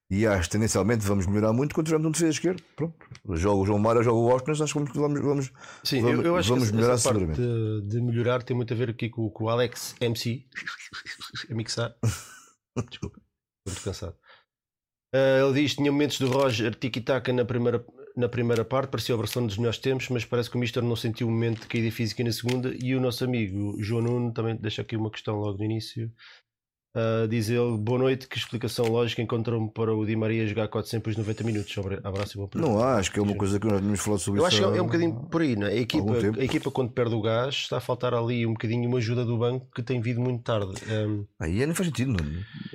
E 0.10 0.26
acho 0.26 0.44
que 0.48 0.54
tendencialmente 0.56 1.06
vamos 1.06 1.28
melhorar 1.28 1.52
muito 1.52 1.76
quando 1.76 1.88
tivermos 1.88 2.08
um 2.08 2.12
defesa 2.12 2.32
esquerdo. 2.32 2.64
Pronto. 2.78 2.96
Joga 3.36 3.62
o 3.62 3.66
João 3.66 3.80
Mário, 3.80 4.02
joga 4.04 4.18
o 4.18 4.32
Austin, 4.32 4.52
acho 4.52 4.86
que 4.86 4.98
vamos, 4.98 5.22
vamos, 5.22 5.52
Sim, 5.84 6.02
Vamos- 6.02 6.26
eu, 6.26 6.36
acho 6.38 6.50
vamos 6.50 6.70
que 6.70 6.76
melhorar 6.76 6.94
essa 6.94 7.10
seguramente. 7.10 7.42
de, 7.42 7.82
de 7.90 8.02
melhorar 8.02 8.42
tem 8.44 8.56
muito 8.56 8.74
a 8.74 8.78
ver 8.78 8.90
aqui 8.92 9.10
com, 9.10 9.30
com 9.30 9.44
o 9.46 9.50
Alex 9.50 9.96
MC 10.00 10.46
a 11.50 11.54
mixar. 11.54 11.94
Desculpa, 12.90 13.18
estou 13.18 13.74
muito 13.74 13.84
cansado. 13.84 14.16
Ah, 15.14 15.40
ele 15.46 15.62
diz: 15.62 15.76
tinha 15.76 15.92
momentos 15.92 16.20
do 16.20 16.28
Roger 16.30 16.74
tiki-taka 16.74 17.34
na 17.34 17.44
primeira, 17.44 17.86
na 18.16 18.30
primeira 18.30 18.64
parte, 18.64 18.90
parecia 18.90 19.14
a 19.14 19.18
versão 19.18 19.46
dos 19.46 19.58
melhores 19.58 19.80
tempos, 19.80 20.08
mas 20.10 20.24
parece 20.24 20.50
que 20.50 20.56
o 20.56 20.60
Mister 20.60 20.82
não 20.84 20.96
sentiu 20.96 21.28
o 21.28 21.32
momento 21.32 21.62
de 21.62 21.68
caída 21.68 21.92
física 21.92 22.24
na 22.24 22.32
segunda. 22.32 22.74
E 22.82 22.96
o 22.96 23.02
nosso 23.02 23.26
amigo 23.26 23.76
João 23.84 24.04
Nuno 24.04 24.34
também 24.34 24.56
deixa 24.56 24.82
aqui 24.84 24.96
uma 24.96 25.12
questão 25.12 25.36
logo 25.36 25.58
no 25.58 25.66
início. 25.66 26.10
Ah, 26.98 27.28
diz 27.30 27.48
ele: 27.48 27.78
Boa 27.78 28.00
noite, 28.00 28.28
que 28.28 28.38
explicação 28.40 28.86
lógica 28.88 29.22
encontrou-me 29.22 29.70
para 29.70 29.94
o 29.96 30.04
Di 30.04 30.16
Maria 30.16 30.48
jogar 30.48 30.68
490 30.68 31.44
minutos. 31.44 31.72
Sobre 31.72 32.00
abraço 32.04 32.40
e. 32.40 32.58
Não 32.60 32.82
acho 32.82 33.12
que 33.12 33.20
é 33.20 33.22
uma 33.22 33.36
coisa 33.36 33.60
que 33.60 33.68
nós 33.68 33.80
tínhamos 33.80 34.00
falado 34.00 34.20
sobre 34.20 34.40
Eu 34.42 34.48
isso. 34.48 34.56
acho 34.56 34.68
que 34.72 34.76
é 34.76 34.80
é 34.80 34.82
um 34.82 34.86
bocadinho 34.86 35.14
por 35.30 35.42
aí, 35.42 35.56
né? 35.56 35.68
a, 35.68 35.76
equipa, 35.76 36.12
a 36.40 36.44
equipa, 36.44 36.72
quando 36.72 36.92
perde 36.92 37.14
o 37.14 37.22
gás, 37.22 37.54
está 37.54 37.78
a 37.78 37.80
faltar 37.80 38.16
ali 38.16 38.48
um 38.48 38.54
bocadinho 38.54 38.90
uma 38.90 38.98
ajuda 38.98 39.24
do 39.24 39.38
banco 39.38 39.68
que 39.76 39.84
tem 39.84 40.02
vindo 40.02 40.22
muito 40.22 40.42
tarde. 40.42 40.72
Um, 40.92 41.26
Aí 41.40 41.54
nem 41.66 41.76
faz 41.76 41.88
sentido, 41.88 42.14
não. 42.14 42.26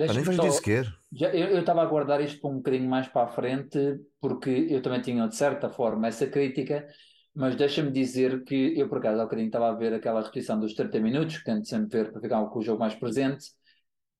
Ah, 0.07 0.13
nem 0.13 0.23
faz 0.23 0.37
só- 0.37 0.43
sentido 0.43 0.51
sequer. 0.53 0.93
Já, 1.11 1.29
eu 1.29 1.47
eu 1.49 1.59
estava 1.59 1.81
a 1.81 1.85
guardar 1.85 2.21
isto 2.21 2.39
para 2.39 2.49
um 2.49 2.55
bocadinho 2.55 2.89
mais 2.89 3.07
para 3.07 3.23
a 3.23 3.27
frente, 3.27 3.77
porque 4.21 4.49
eu 4.69 4.81
também 4.81 5.01
tinha, 5.01 5.27
de 5.27 5.35
certa 5.35 5.69
forma, 5.69 6.07
essa 6.07 6.25
crítica, 6.25 6.87
mas 7.35 7.55
deixa-me 7.55 7.91
dizer 7.91 8.43
que 8.43 8.73
eu, 8.79 8.87
por 8.89 8.99
acaso, 8.99 9.19
há 9.19 9.23
bocadinho 9.25 9.47
estava 9.47 9.69
a 9.69 9.73
ver 9.75 9.93
aquela 9.93 10.21
repetição 10.21 10.59
dos 10.59 10.73
30 10.73 10.99
minutos, 10.99 11.37
que 11.37 11.43
tento 11.45 11.67
sempre 11.67 11.99
ver 12.03 12.11
para 12.11 12.21
ficar 12.21 12.43
com 12.45 12.59
o 12.59 12.61
jogo 12.63 12.79
mais 12.79 12.95
presente, 12.95 13.45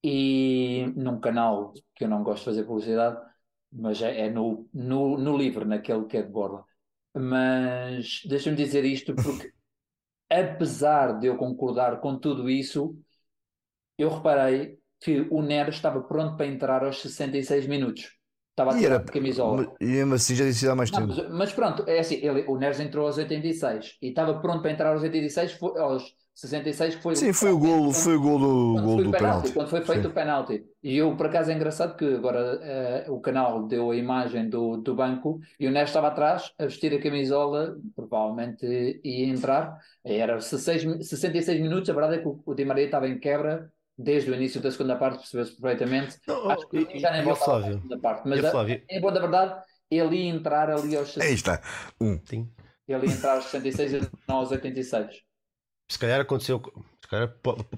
e 0.04 0.86
num 0.96 1.20
canal 1.20 1.74
que 1.96 2.04
eu 2.04 2.10
não 2.10 2.24
gosto 2.24 2.40
de 2.42 2.46
fazer 2.46 2.64
publicidade, 2.66 3.20
mas 3.72 4.02
é, 4.02 4.28
é 4.28 4.30
no, 4.30 4.70
no, 4.74 5.18
no 5.18 5.38
livro, 5.38 5.66
naquele 5.66 6.06
que 6.06 6.18
é 6.18 6.22
de 6.22 6.30
borla. 6.30 6.66
Mas 7.14 8.22
deixa-me 8.26 8.56
dizer 8.58 8.86
isto 8.86 9.16
porque, 9.16 9.54
apesar 10.30 11.20
de 11.20 11.28
eu 11.28 11.38
concordar 11.38 12.00
com 12.02 12.18
tudo 12.20 12.50
isso, 12.50 12.98
eu 13.98 14.10
reparei 14.10 14.80
que 15.00 15.22
o 15.32 15.42
Neres 15.42 15.76
estava 15.76 16.02
pronto 16.02 16.38
para 16.38 16.48
entrar 16.48 16.84
aos 16.84 17.02
66 17.02 17.68
minutos. 17.68 18.18
Estava 18.54 18.72
a 18.72 18.78
tirar 18.78 19.04
camisola. 19.06 19.74
E 19.82 19.86
mesmo 19.86 20.14
assim 20.14 20.36
já 20.36 20.46
disse 20.46 20.68
há 20.70 20.76
mais 20.76 20.92
tempo. 20.92 21.12
Mas, 21.32 21.52
pronto, 21.52 21.84
é 21.88 22.00
assim, 22.00 22.16
ele, 22.22 22.46
o 22.48 22.56
Neres 22.56 22.80
entrou 22.80 23.08
aos 23.08 23.18
86 23.18 23.98
e 24.00 24.10
estava 24.10 24.40
pronto 24.40 24.62
para 24.62 24.72
entrar 24.72 24.94
aos 24.94 25.02
86, 25.02 25.54
foi, 25.54 25.80
aos 25.80 26.16
66 26.36 26.96
que 26.96 27.02
foi 27.02 27.16
Sim, 27.16 27.34
foi 27.34 27.52
o 27.52 27.58
gol, 27.58 27.92
foi 27.92 28.16
o 28.16 28.22
gol 28.22 28.38
do, 28.38 28.82
gol 28.82 28.98
do 28.98 29.12
penalti, 29.12 29.18
penalti. 29.18 29.52
Quando 29.54 29.70
foi 29.70 29.82
feito 29.82 30.04
Sim. 30.04 30.08
o 30.08 30.12
penalti. 30.12 30.66
E 30.84 30.98
eu, 30.98 31.18
por 31.18 31.26
acaso, 31.26 31.50
é 31.50 31.56
engraçado 31.56 31.98
que 31.98 32.06
agora 32.06 33.08
uh, 33.08 33.12
o 33.12 33.20
canal 33.20 33.66
deu 33.66 33.90
a 33.90 33.96
imagem 33.96 34.48
do, 34.48 34.78
do 34.78 34.94
banco 34.94 35.40
e 35.60 35.68
o 35.68 35.72
Neres 35.72 35.90
estava 35.90 36.10
atrás 36.10 36.54
a 36.60 36.66
vestir 36.66 36.94
a 36.94 37.02
camisola, 37.02 37.76
provavelmente 37.96 39.02
ia 39.04 39.28
entrar. 39.30 39.80
Era 40.04 40.40
66, 40.40 41.08
66 41.08 41.60
minutos, 41.60 41.90
a 41.90 41.94
verdade 41.94 42.18
é 42.18 42.20
que 42.20 42.28
o, 42.28 42.40
o 42.46 42.54
Di 42.54 42.66
Maria 42.66 42.86
estava 42.86 43.08
em 43.08 43.18
quebra 43.18 43.73
desde 43.98 44.32
o 44.32 44.36
início 44.36 44.62
da 44.62 44.72
segunda 44.72 44.96
parte, 44.96 45.20
percebeu-se 45.20 45.60
perfeitamente. 45.60 46.18
Não, 46.28 46.50
Acho 46.50 46.68
que 46.68 47.00
já 47.00 47.12
nem 47.12 47.24
voltava 47.24 47.60
a 47.60 47.64
segunda 47.64 48.00
parte. 48.00 48.28
Mas, 48.28 48.44
a, 48.44 48.66
em 48.70 49.02
boa 49.02 49.14
da 49.14 49.20
verdade, 49.20 49.64
ele 49.90 50.16
ia 50.16 50.30
entrar 50.30 50.70
ali 50.70 50.96
aos 50.96 51.10
66. 51.10 51.26
Aí 51.26 51.34
está. 51.34 51.62
Um. 52.00 52.20
Sim. 52.26 52.50
Ele 52.88 53.08
ia 53.08 53.14
entrar 53.14 53.36
aos 53.36 53.46
66 53.46 53.94
e 53.94 54.10
não 54.28 54.38
aos 54.38 54.52
86. 54.52 55.22
Se 55.90 56.00
calhar 56.00 56.22
aconteceu, 56.22 56.62
se 57.02 57.08
calhar 57.08 57.30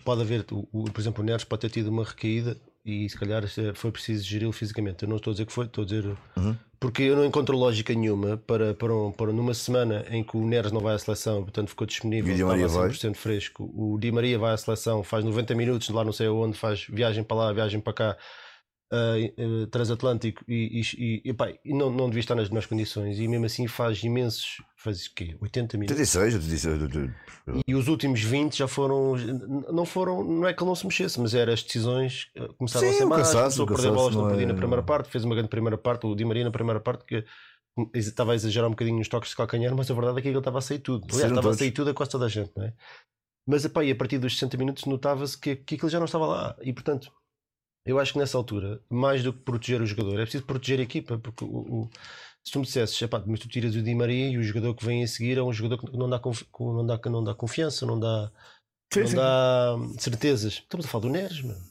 pode, 0.04 0.22
haver, 0.22 0.46
o, 0.52 0.86
por 0.86 1.02
exemplo, 1.02 1.24
o 1.24 1.26
Neres 1.26 1.44
pode 1.44 1.62
ter 1.62 1.70
tido 1.70 1.90
uma 1.90 2.04
recaída 2.04 2.58
e 2.86 3.10
se 3.10 3.18
calhar 3.18 3.44
foi 3.74 3.92
preciso 3.92 4.24
geri-lo 4.24 4.52
fisicamente. 4.52 5.04
Eu 5.04 5.10
não 5.10 5.18
estou 5.18 5.32
a 5.32 5.34
dizer 5.34 5.46
que 5.46 5.52
foi, 5.52 5.66
estou 5.66 5.84
a 5.84 5.86
dizer. 5.86 6.06
Uhum. 6.38 6.56
Porque 6.80 7.04
eu 7.04 7.16
não 7.16 7.26
encontro 7.26 7.58
lógica 7.58 7.94
nenhuma 7.94 8.38
para, 8.38 8.74
para, 8.74 8.94
um, 8.94 9.12
para 9.12 9.32
numa 9.32 9.54
semana 9.54 10.06
em 10.10 10.24
que 10.24 10.36
o 10.38 10.46
Neres 10.46 10.72
não 10.72 10.82
vai 10.82 10.96
à 10.96 11.00
seleção, 11.00 11.44
portanto 11.44 11.70
ficou 11.70 11.88
disponível, 11.88 12.34
estava 12.34 12.90
100% 12.90 13.02
vai. 13.02 13.14
fresco. 13.14 13.72
O 13.76 13.98
Di 13.98 14.12
Maria 14.12 14.38
vai 14.38 14.54
à 14.54 14.58
seleção, 14.58 15.04
faz 15.04 15.24
90 15.24 15.56
minutos, 15.56 15.90
lá 15.90 16.04
não 16.04 16.12
sei 16.12 16.28
aonde, 16.28 16.58
faz 16.58 16.86
viagem 16.90 17.24
para 17.24 17.38
lá, 17.38 17.54
viagem 17.54 17.80
para 17.80 17.94
cá 17.94 18.18
uh, 18.92 19.68
transatlântico 19.68 20.44
e, 20.48 20.82
e, 20.82 21.22
e, 21.26 21.30
epá, 21.30 21.52
não, 21.66 21.90
não 21.90 22.08
devia 22.08 22.20
estar 22.20 22.36
nas 22.36 22.50
melhores 22.50 22.68
condições 22.68 23.20
e 23.20 23.28
mesmo 23.28 23.46
assim 23.46 23.68
faz 23.68 24.04
imensos 24.04 24.62
faz 24.78 25.06
o 25.08 25.14
quê? 25.16 25.36
80 25.42 25.78
minutos 25.78 26.00
86, 26.00 26.36
86. 26.36 27.14
e 27.68 27.76
os 27.76 27.88
últimos 27.88 28.22
20 28.22 28.58
já 28.58 28.68
foram 28.68 29.16
não 29.72 29.86
foram, 29.86 30.24
não 30.24 30.48
é 30.48 30.54
que 30.54 30.62
ele 30.62 30.70
não 30.70 30.76
se 30.76 30.86
mexesse 30.86 31.20
mas 31.20 31.34
eram 31.34 31.54
as 31.54 31.64
decisões 31.64 32.30
começaram 32.58 32.88
Sim, 32.88 32.94
a 32.94 32.98
ser 32.98 33.06
más 33.06 33.32
começou 33.32 33.64
a 33.64 33.68
perder 33.68 33.92
bolas 33.92 34.16
não 34.16 34.30
é... 34.30 34.46
na 34.46 34.54
primeira 34.54 34.84
parte 34.84 35.10
fez 35.10 35.24
uma 35.24 35.36
grande 35.36 35.50
primeira 35.50 35.78
parte, 35.78 36.06
o 36.06 36.16
Di 36.16 36.26
Maria 36.26 36.44
na 36.44 36.52
primeira 36.52 36.80
parte 36.80 37.06
que 37.06 37.26
estava 37.94 38.32
a 38.32 38.36
exagerar 38.36 38.68
um 38.68 38.72
bocadinho 38.72 38.98
nos 38.98 39.10
toques 39.10 39.32
de 39.32 39.36
calcanhar 39.36 39.76
mas 39.76 39.90
a 39.90 39.94
verdade 39.94 40.20
é 40.20 40.22
que 40.22 40.28
ele 40.28 40.38
estava 40.38 40.60
a 40.60 40.62
sair 40.62 40.80
tudo 40.80 41.04
Aliás, 41.06 41.24
estava 41.24 41.42
todos. 41.42 41.58
a 41.58 41.60
sair 41.60 41.72
tudo 41.72 41.90
a 41.90 41.94
quase 41.94 42.12
toda 42.12 42.26
a 42.26 42.30
gente 42.30 42.52
não 42.56 42.66
é? 42.66 42.74
mas 43.48 43.66
epá, 43.66 43.84
e 43.84 43.92
a 43.92 43.96
partir 43.96 44.18
dos 44.18 44.34
60 44.34 44.58
minutos 44.58 44.86
notava-se 44.86 45.38
que, 45.38 45.56
que 45.56 45.76
aquilo 45.76 45.90
já 45.90 46.00
não 46.00 46.06
estava 46.06 46.26
lá 46.26 46.56
e 46.62 46.72
portanto 46.72 47.12
eu 47.86 48.00
acho 48.00 48.14
que 48.14 48.20
nessa 48.20 48.38
altura, 48.38 48.82
mais 48.90 49.24
do 49.24 49.32
que 49.32 49.40
proteger 49.40 49.82
o 49.82 49.86
jogador, 49.86 50.20
é 50.20 50.24
preciso 50.24 50.46
proteger 50.46 50.80
a 50.80 50.84
equipa, 50.84 51.18
porque 51.20 51.46
o, 51.46 51.84
o 51.84 51.90
se 52.44 52.52
tu 52.52 52.60
me 52.60 52.66
dissesses, 52.66 53.00
mas 53.26 53.40
tu 53.40 53.48
tiras 53.48 53.76
o 53.76 53.82
Di 53.82 53.96
Maria 53.96 54.30
e 54.30 54.38
o 54.38 54.44
jogador 54.44 54.76
que 54.76 54.86
vem 54.86 55.04
a 55.04 55.08
seguir 55.08 55.38
é 55.38 55.42
um 55.42 55.52
jogador 55.52 55.80
que 55.80 55.98
não 55.98 56.08
dá, 56.08 56.22
não 56.60 56.86
dá, 56.86 57.00
não 57.10 57.24
dá 57.24 57.34
confiança, 57.34 57.86
não 57.88 58.00
dá, 58.00 58.32
sim, 58.94 59.00
não 59.00 59.08
sim. 59.08 59.16
dá 59.16 59.76
certezas. 59.98 60.54
Estamos 60.54 60.86
a 60.86 60.90
falar 60.90 61.02
do 61.02 61.10
Neres, 61.10 61.42
mano. 61.42 61.62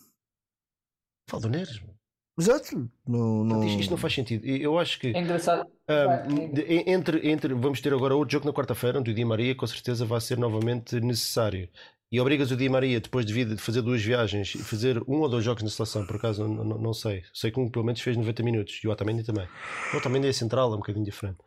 Falo 1.30 1.42
do 1.42 1.48
Neres, 1.48 1.80
mano. 1.80 1.94
Exato. 2.36 2.90
Não, 3.06 3.44
não... 3.44 3.64
Isto, 3.64 3.80
isto, 3.80 3.90
não 3.92 3.96
faz 3.96 4.14
sentido. 4.14 4.44
Eu 4.44 4.76
acho 4.76 4.98
que. 4.98 5.08
É 5.08 5.20
engraçado. 5.20 5.70
Um, 5.88 6.90
entre, 6.90 7.30
entre, 7.30 7.54
vamos 7.54 7.80
ter 7.80 7.94
agora 7.94 8.16
outro 8.16 8.32
jogo 8.32 8.46
na 8.46 8.52
quarta-feira, 8.52 8.98
onde 8.98 9.12
o 9.12 9.14
Di 9.14 9.24
Maria 9.24 9.54
com 9.54 9.66
certeza 9.68 10.04
vai 10.04 10.20
ser 10.20 10.38
novamente 10.38 10.98
necessário 11.00 11.68
e 12.14 12.20
obrigas 12.20 12.52
o 12.52 12.56
Di 12.56 12.68
Maria, 12.68 13.00
depois 13.00 13.26
de 13.26 13.56
fazer 13.56 13.82
duas 13.82 14.00
viagens, 14.00 14.54
e 14.54 14.58
fazer 14.58 15.02
um 15.08 15.18
ou 15.22 15.28
dois 15.28 15.44
jogos 15.44 15.64
na 15.64 15.68
seleção, 15.68 16.06
por 16.06 16.14
acaso, 16.14 16.46
não, 16.46 16.64
não, 16.64 16.78
não, 16.78 16.94
sei. 16.94 17.24
Sei 17.34 17.50
que 17.50 17.58
um 17.58 17.68
pelo 17.68 17.84
menos 17.84 18.00
fez 18.00 18.16
90 18.16 18.40
minutos, 18.44 18.80
e 18.84 18.86
o 18.86 18.92
Otamendi 18.92 19.24
também. 19.24 19.48
O 19.92 19.96
Otamendi 19.96 20.28
é 20.28 20.32
central, 20.32 20.70
é 20.70 20.74
um 20.74 20.78
bocadinho 20.78 21.04
diferente. 21.04 21.38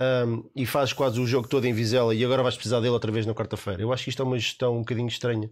Um, 0.00 0.48
e 0.56 0.64
faz 0.64 0.94
quase 0.94 1.20
o 1.20 1.26
jogo 1.26 1.46
todo 1.46 1.66
em 1.66 1.74
Vizela 1.74 2.14
e 2.14 2.24
agora 2.24 2.42
vais 2.42 2.54
precisar 2.54 2.80
dele 2.80 2.94
outra 2.94 3.12
vez 3.12 3.26
na 3.26 3.34
quarta-feira. 3.34 3.82
Eu 3.82 3.92
acho 3.92 4.04
que 4.04 4.08
isto 4.08 4.22
é 4.22 4.24
uma 4.24 4.38
gestão 4.38 4.76
um 4.76 4.80
bocadinho 4.80 5.08
estranha. 5.08 5.50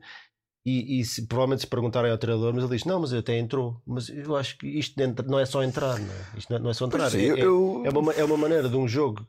E, 0.64 0.98
e 0.98 1.04
se, 1.04 1.26
provavelmente 1.26 1.60
se 1.60 1.66
perguntarem 1.66 2.10
ao 2.10 2.16
treinador, 2.16 2.54
mas 2.54 2.64
ele 2.64 2.74
diz: 2.74 2.86
Não, 2.86 3.00
mas 3.00 3.12
até 3.12 3.38
entrou. 3.38 3.82
Mas 3.86 4.08
eu 4.08 4.34
acho 4.34 4.56
que 4.56 4.66
isto 4.66 4.94
não 5.26 5.38
é 5.38 5.44
só 5.44 5.62
entrar, 5.62 5.98
não 5.98 6.14
é? 6.14 6.38
Isto 6.38 6.58
não 6.58 6.70
é, 6.70 6.72
só 6.72 6.86
entrar. 6.86 7.10
Sim, 7.10 7.32
é, 7.32 7.44
eu... 7.44 7.82
é, 7.84 7.90
uma, 7.90 8.12
é 8.14 8.24
uma 8.24 8.38
maneira 8.38 8.66
de 8.66 8.76
um 8.76 8.88
jogo 8.88 9.26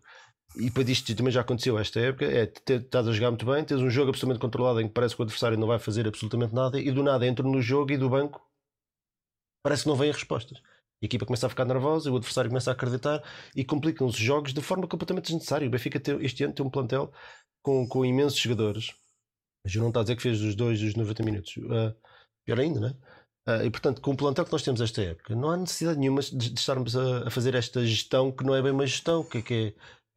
e 0.57 0.65
depois 0.65 0.87
isto 0.89 1.15
também 1.15 1.31
já 1.31 1.41
aconteceu 1.41 1.77
esta 1.77 1.99
época, 1.99 2.25
é 2.25 2.51
estás 2.73 3.07
a 3.07 3.11
jogar 3.11 3.31
muito 3.31 3.45
bem, 3.45 3.63
tens 3.63 3.81
um 3.81 3.89
jogo 3.89 4.09
absolutamente 4.09 4.41
controlado 4.41 4.81
em 4.81 4.87
que 4.87 4.93
parece 4.93 5.15
que 5.15 5.21
o 5.21 5.23
adversário 5.23 5.57
não 5.57 5.67
vai 5.67 5.79
fazer 5.79 6.07
absolutamente 6.07 6.53
nada 6.53 6.79
e 6.79 6.91
do 6.91 7.03
nada 7.03 7.25
entra 7.27 7.45
no 7.45 7.61
jogo 7.61 7.91
e 7.91 7.97
do 7.97 8.09
banco 8.09 8.41
parece 9.63 9.83
que 9.83 9.89
não 9.89 9.95
vem 9.95 10.11
respostas. 10.11 10.59
A 11.01 11.05
equipa 11.05 11.25
começa 11.25 11.47
a 11.47 11.49
ficar 11.49 11.65
nervosa, 11.65 12.11
o 12.11 12.15
adversário 12.15 12.49
começa 12.49 12.71
a 12.71 12.73
acreditar 12.73 13.21
e 13.55 13.65
complicam 13.65 14.07
os 14.07 14.15
jogos 14.15 14.53
de 14.53 14.61
forma 14.61 14.87
completamente 14.87 15.25
desnecessária. 15.25 15.67
O 15.67 15.69
Benfica 15.69 15.99
tem, 15.99 16.23
este 16.23 16.43
ano 16.43 16.53
tem 16.53 16.65
um 16.65 16.69
plantel 16.69 17.11
com, 17.61 17.87
com 17.87 18.05
imensos 18.05 18.39
jogadores. 18.39 18.93
Mas 19.63 19.75
não 19.75 19.89
está 19.89 20.01
a 20.01 20.03
dizer 20.03 20.15
que 20.15 20.21
fez 20.21 20.41
os 20.41 20.55
dois 20.55 20.79
dos 20.79 20.95
90 20.95 21.23
minutos. 21.23 21.57
Uh, 21.57 21.95
pior 22.45 22.59
ainda, 22.59 22.79
não 22.79 22.87
é? 22.87 22.91
Uh, 23.47 23.65
e 23.65 23.69
portanto, 23.71 24.01
com 24.01 24.11
o 24.11 24.17
plantel 24.17 24.45
que 24.45 24.51
nós 24.51 24.63
temos 24.63 24.81
esta 24.81 25.01
época, 25.01 25.35
não 25.35 25.49
há 25.49 25.57
necessidade 25.57 25.99
nenhuma 25.99 26.21
de, 26.21 26.49
de 26.49 26.59
estarmos 26.59 26.95
a, 26.95 27.27
a, 27.27 27.31
fazer 27.31 27.53
esta 27.55 27.85
gestão 27.85 28.31
que 28.31 28.43
não 28.43 28.55
é 28.55 28.61
bem 28.61 28.71
uma 28.71 28.87
gestão, 28.87 29.23
que, 29.23 29.41
que 29.41 29.53
é 29.53 29.73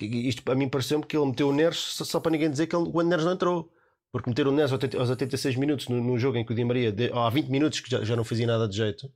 isto 0.06 0.50
a 0.50 0.54
mim 0.54 0.68
pareceu-me 0.68 1.04
que 1.04 1.16
ele 1.16 1.26
meteu 1.26 1.48
o 1.48 1.52
Neres 1.52 1.78
só, 1.78 2.04
só, 2.04 2.20
para 2.20 2.32
ninguém 2.32 2.50
dizer 2.50 2.66
que 2.66 2.76
ele, 2.76 2.90
o 2.92 3.02
Neres 3.02 3.24
não 3.24 3.32
entrou. 3.32 3.72
Porque 4.10 4.30
meter 4.30 4.46
o 4.46 4.52
Neres 4.52 4.72
aos 4.72 5.10
86 5.10 5.56
minutos 5.56 5.88
no 5.88 6.18
jogo 6.18 6.38
em 6.38 6.44
que 6.44 6.52
o 6.52 6.54
Di 6.54 6.64
Maria, 6.64 6.90
de, 6.90 7.12
há 7.12 7.28
20 7.28 7.48
minutos 7.48 7.80
que 7.80 7.90
já, 7.90 8.02
já 8.02 8.16
não 8.16 8.24
fazia 8.24 8.46
nada 8.46 8.66
de 8.66 8.74
jeito, 8.74 9.10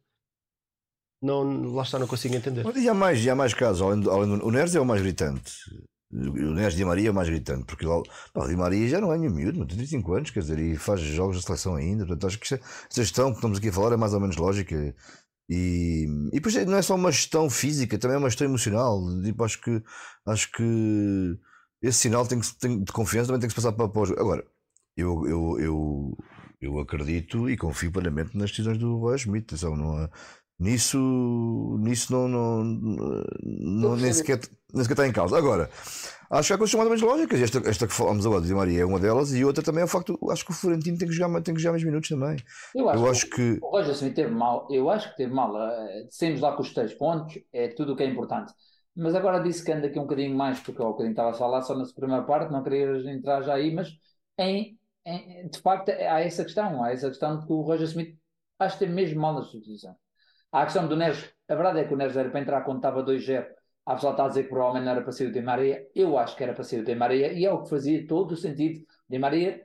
não, 1.22 1.72
lá 1.72 1.82
está, 1.82 1.98
não 1.98 2.06
consigo 2.06 2.34
entender. 2.34 2.64
E 2.76 2.88
há 2.88 2.94
mais, 2.94 3.26
há 3.26 3.34
mais 3.34 3.54
casos, 3.54 3.80
além, 3.80 4.04
além 4.08 4.38
do, 4.38 4.44
o 4.44 4.50
Neres 4.50 4.74
é 4.74 4.80
o 4.80 4.84
mais 4.84 5.00
gritante. 5.00 5.52
O 6.12 6.52
Neres 6.52 6.74
Di 6.74 6.84
Maria 6.84 7.08
é 7.08 7.10
o 7.10 7.14
mais 7.14 7.28
gritante, 7.28 7.64
porque 7.64 7.86
o 7.86 8.02
Di 8.46 8.56
Maria 8.56 8.86
já 8.86 9.00
não 9.00 9.12
é 9.14 9.16
nenhum 9.16 9.32
miúdo, 9.32 9.58
tem 9.60 9.78
35 9.78 10.12
anos, 10.12 10.30
quer 10.30 10.40
dizer, 10.40 10.58
e 10.58 10.76
faz 10.76 11.00
jogos 11.00 11.38
de 11.38 11.42
seleção 11.42 11.76
ainda. 11.76 12.04
Portanto, 12.04 12.26
acho 12.26 12.38
que 12.38 12.54
esta 12.54 12.60
gestão 12.90 13.30
que 13.30 13.36
estamos 13.36 13.58
aqui 13.58 13.68
a 13.68 13.72
falar 13.72 13.94
é 13.94 13.96
mais 13.96 14.12
ou 14.12 14.20
menos 14.20 14.36
lógica. 14.36 14.94
E, 15.48 16.06
e 16.28 16.40
depois 16.40 16.54
não 16.66 16.76
é 16.76 16.82
só 16.82 16.94
uma 16.94 17.12
gestão 17.12 17.50
física, 17.50 17.98
também 17.98 18.16
é 18.16 18.18
uma 18.18 18.30
gestão 18.30 18.46
emocional. 18.46 19.00
Tipo, 19.22 19.44
acho 19.44 19.60
que 19.60 19.82
acho 20.26 20.52
que 20.52 21.38
esse 21.82 21.98
sinal 21.98 22.26
tem 22.26 22.40
que, 22.40 22.58
tem, 22.58 22.82
de 22.82 22.92
confiança 22.92 23.26
também 23.26 23.40
tem 23.40 23.48
que 23.48 23.54
se 23.54 23.60
passar 23.60 23.72
para, 23.72 23.88
para 23.88 24.00
o 24.00 24.20
Agora, 24.20 24.44
eu, 24.96 25.26
eu, 25.26 25.58
eu, 25.60 26.18
eu 26.60 26.78
acredito 26.78 27.50
e 27.50 27.56
confio 27.56 27.90
plenamente 27.92 28.36
nas 28.36 28.50
decisões 28.50 28.78
do 28.78 28.98
Roy 28.98 29.18
Schmidt. 29.18 29.46
Atenção, 29.46 29.76
não 29.76 29.96
há, 29.96 30.10
nisso, 30.58 31.76
nisso 31.80 32.12
não, 32.12 32.28
não, 32.28 32.64
não 32.64 33.96
nem, 33.96 34.12
sequer, 34.12 34.40
nem 34.72 34.84
sequer 34.84 34.94
está 34.94 35.08
em 35.08 35.12
causa. 35.12 35.36
Agora, 35.36 35.68
acho 36.38 36.48
que 36.48 36.54
há 36.54 36.58
coisas 36.58 36.74
mais 36.74 36.86
ou 36.86 36.96
menos 36.96 37.02
lógicas. 37.02 37.40
Esta, 37.40 37.58
esta 37.68 37.86
que 37.86 37.92
falamos 37.92 38.26
agora 38.26 38.40
de 38.42 38.54
Maria 38.54 38.82
é 38.82 38.84
uma 38.84 38.98
delas, 38.98 39.32
e 39.32 39.44
outra 39.44 39.62
também 39.62 39.82
é 39.82 39.84
o 39.84 39.88
facto, 39.88 40.18
acho 40.30 40.44
que 40.44 40.50
o 40.50 40.54
Florentino 40.54 40.98
tem 40.98 41.08
que 41.08 41.14
jogar, 41.14 41.42
tem 41.42 41.54
que 41.54 41.60
jogar 41.60 41.72
mais 41.72 41.84
minutos 41.84 42.08
também. 42.08 42.36
Eu 42.74 42.88
acho, 42.88 43.02
eu 43.02 43.10
acho 43.10 43.30
que, 43.30 43.58
O 43.62 43.70
Roger 43.70 43.92
Smith 43.92 44.14
teve 44.14 44.30
mal, 44.30 44.66
eu 44.70 44.90
acho 44.90 45.10
que 45.10 45.16
teve 45.16 45.32
mal. 45.32 45.52
Uh, 45.54 46.04
Descemos 46.06 46.40
lá 46.40 46.52
com 46.56 46.62
os 46.62 46.72
três 46.72 46.94
pontos, 46.94 47.38
é 47.52 47.68
tudo 47.68 47.92
o 47.92 47.96
que 47.96 48.02
é 48.02 48.06
importante. 48.06 48.52
Mas 48.94 49.14
agora 49.14 49.42
disse 49.42 49.64
que 49.64 49.72
anda 49.72 49.86
aqui 49.86 49.98
um 49.98 50.02
bocadinho 50.02 50.36
mais, 50.36 50.60
porque 50.60 50.80
eu 50.80 50.86
um 50.86 50.90
bocadinho 50.90 51.12
estava 51.12 51.30
a 51.30 51.34
falar 51.34 51.62
só 51.62 51.74
na 51.76 51.84
primeira 51.94 52.22
parte, 52.24 52.52
não 52.52 52.62
queria 52.62 53.10
entrar 53.10 53.42
já 53.42 53.54
aí, 53.54 53.74
mas 53.74 53.88
em, 54.38 54.78
em, 55.06 55.48
de 55.48 55.58
facto 55.60 55.90
há 55.90 56.20
essa 56.20 56.44
questão, 56.44 56.82
há 56.82 56.92
essa 56.92 57.08
questão 57.08 57.38
de 57.38 57.46
que 57.46 57.52
o 57.52 57.62
Roger 57.62 57.86
Smith 57.86 58.18
acho 58.58 58.74
que 58.78 58.84
teve 58.84 58.94
mesmo 58.94 59.20
mal 59.20 59.34
na 59.34 59.42
substituição. 59.42 59.96
Há 60.50 60.62
a 60.62 60.64
questão 60.64 60.86
do 60.86 60.96
Neres, 60.96 61.32
a 61.48 61.54
verdade 61.54 61.80
é 61.80 61.84
que 61.84 61.94
o 61.94 61.96
Neres 61.96 62.16
era 62.16 62.30
para 62.30 62.40
entrar 62.40 62.60
quando 62.62 62.78
estava 62.78 63.02
2-0 63.02 63.46
a 63.84 63.94
pessoa 63.94 64.12
está 64.12 64.24
a 64.24 64.28
dizer 64.28 64.44
que 64.44 64.48
provavelmente 64.48 64.84
não 64.84 64.92
era 64.92 65.02
para 65.02 65.12
ser 65.12 65.28
o 65.28 65.32
Di 65.32 65.42
Maria. 65.42 65.86
Eu 65.94 66.16
acho 66.16 66.36
que 66.36 66.42
era 66.42 66.52
para 66.52 66.64
ser 66.64 66.80
o 66.80 66.84
Di 66.84 66.94
Maria 66.94 67.32
e 67.32 67.44
é 67.44 67.52
o 67.52 67.62
que 67.62 67.70
fazia 67.70 68.06
todo 68.06 68.32
o 68.32 68.36
sentido. 68.36 68.84
Di 69.08 69.18
Maria 69.18 69.62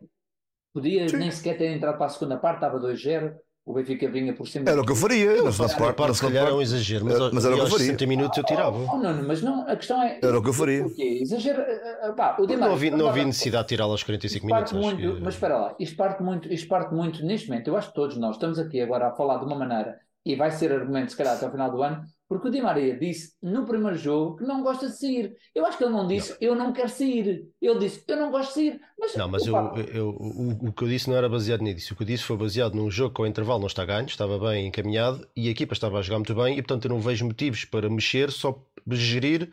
podia 0.74 1.08
Sim. 1.08 1.18
nem 1.18 1.32
sequer 1.32 1.58
ter 1.58 1.68
entrado 1.68 1.98
para 1.98 2.08
a 2.08 2.10
segunda 2.10 2.38
parte, 2.38 2.58
estava 2.58 2.80
2-0. 2.80 3.36
O 3.66 3.74
Benfica 3.74 4.10
vinha 4.10 4.34
por 4.34 4.48
cima. 4.48 4.70
Era 4.70 4.80
o 4.80 4.86
que 4.86 4.94
eu 4.94 4.96
faria. 4.96 5.44
Na 5.44 5.52
segunda 5.52 5.76
parte, 5.76 5.98
parte, 5.98 6.16
se 6.16 6.22
calhar 6.22 6.48
é 6.48 6.54
um 6.54 6.62
exagero, 6.62 7.04
mas, 7.04 7.34
mas 7.34 7.44
era 7.44 7.54
o 7.54 7.58
que 7.58 7.64
eu 7.66 7.70
faria. 7.70 7.86
60 7.86 8.08
minutos 8.08 8.38
eu 8.38 8.44
tirava. 8.46 8.78
Oh, 8.78 8.98
não, 8.98 9.28
mas 9.28 9.42
não, 9.42 9.68
a 9.68 9.76
questão 9.76 10.02
é. 10.02 10.20
Era 10.24 10.40
o 10.40 10.42
que 10.42 10.48
eu 10.48 10.54
faria. 10.54 10.86
Exagero. 10.98 11.62
Eh, 11.62 12.00
eh, 12.04 12.12
pá, 12.14 12.38
o 12.40 12.48
Di 12.48 12.56
Maria, 12.56 12.66
não 12.66 12.74
havia, 12.74 12.92
não 12.92 13.10
havia 13.10 13.26
necessidade 13.26 13.66
de 13.66 13.70
tirá-lo 13.76 13.92
aos 13.92 14.04
45 14.04 14.46
minutos. 14.46 14.72
Muito, 14.72 15.16
que... 15.16 15.22
Mas 15.22 15.34
espera 15.34 15.58
lá, 15.58 15.76
isto 15.78 15.98
parte, 15.98 16.24
muito, 16.24 16.52
isto 16.52 16.68
parte 16.70 16.94
muito 16.94 17.26
neste 17.26 17.50
momento. 17.50 17.68
Eu 17.68 17.76
acho 17.76 17.90
que 17.90 17.94
todos 17.94 18.16
nós 18.16 18.36
estamos 18.36 18.58
aqui 18.58 18.80
agora 18.80 19.10
a 19.10 19.12
falar 19.12 19.38
de 19.40 19.46
uma 19.46 19.56
maneira, 19.58 20.00
e 20.26 20.34
vai 20.38 20.50
ser 20.50 20.72
argumento, 20.72 21.12
se 21.12 21.18
calhar, 21.18 21.36
até 21.36 21.46
o 21.46 21.52
final 21.52 21.70
do 21.70 21.84
ano, 21.84 22.06
porque 22.28 22.50
o 22.50 22.52
Di 22.52 22.62
Maria 22.62 22.98
disse 22.98 23.36
no 23.42 23.66
primeiro 23.66 23.96
jogo 23.96 24.38
que 24.38 24.44
não 24.44 24.62
gosta 24.62 24.88
de 24.88 24.98
sair. 24.98 25.36
Eu 25.56 25.66
acho 25.66 25.78
que 25.78 25.84
ele 25.84 25.94
não 25.94 26.08
disse 26.08 26.32
não. 26.32 26.38
eu 26.42 26.56
não 26.56 26.74
quero 26.74 26.90
sair. 26.90 27.48
Ele 27.62 27.80
disse 27.80 28.04
eu 28.08 28.18
não 28.18 28.32
gosto 28.32 28.50
de 28.50 28.54
sair. 28.54 28.82
Mas, 29.00 29.16
não, 29.16 29.30
mas 29.30 29.46
eu, 29.46 29.56
eu, 29.94 30.10
o, 30.10 30.68
o, 30.68 30.74
que 30.74 30.84
eu 30.84 30.88
disse 30.90 31.10
não 31.10 31.16
era 31.16 31.30
baseado 31.30 31.62
nisso. 31.62 31.94
O 31.94 31.98
que 31.98 32.04
eu 32.04 32.08
disse 32.08 32.24
foi 32.24 32.36
baseado 32.36 32.76
num 32.76 32.92
jogo 32.92 33.16
que 33.16 33.22
ao 33.22 33.28
intervalo 33.28 33.60
não 33.60 33.68
está 33.68 33.86
ganho, 33.86 34.08
estava 34.08 34.38
bem 34.38 34.68
encaminhado 34.68 35.26
e 35.36 35.48
a 35.48 35.52
equipa 35.52 35.74
estava 35.74 36.00
a 36.00 36.02
jogar 36.02 36.18
muito 36.18 36.36
bem 36.36 36.58
e 36.58 36.62
portanto 36.62 36.86
eu 36.86 36.90
não 36.90 37.00
vejo 37.00 37.26
motivos 37.26 37.64
para 37.64 37.90
mexer, 37.90 38.32
só 38.32 38.62
gerir 38.90 39.50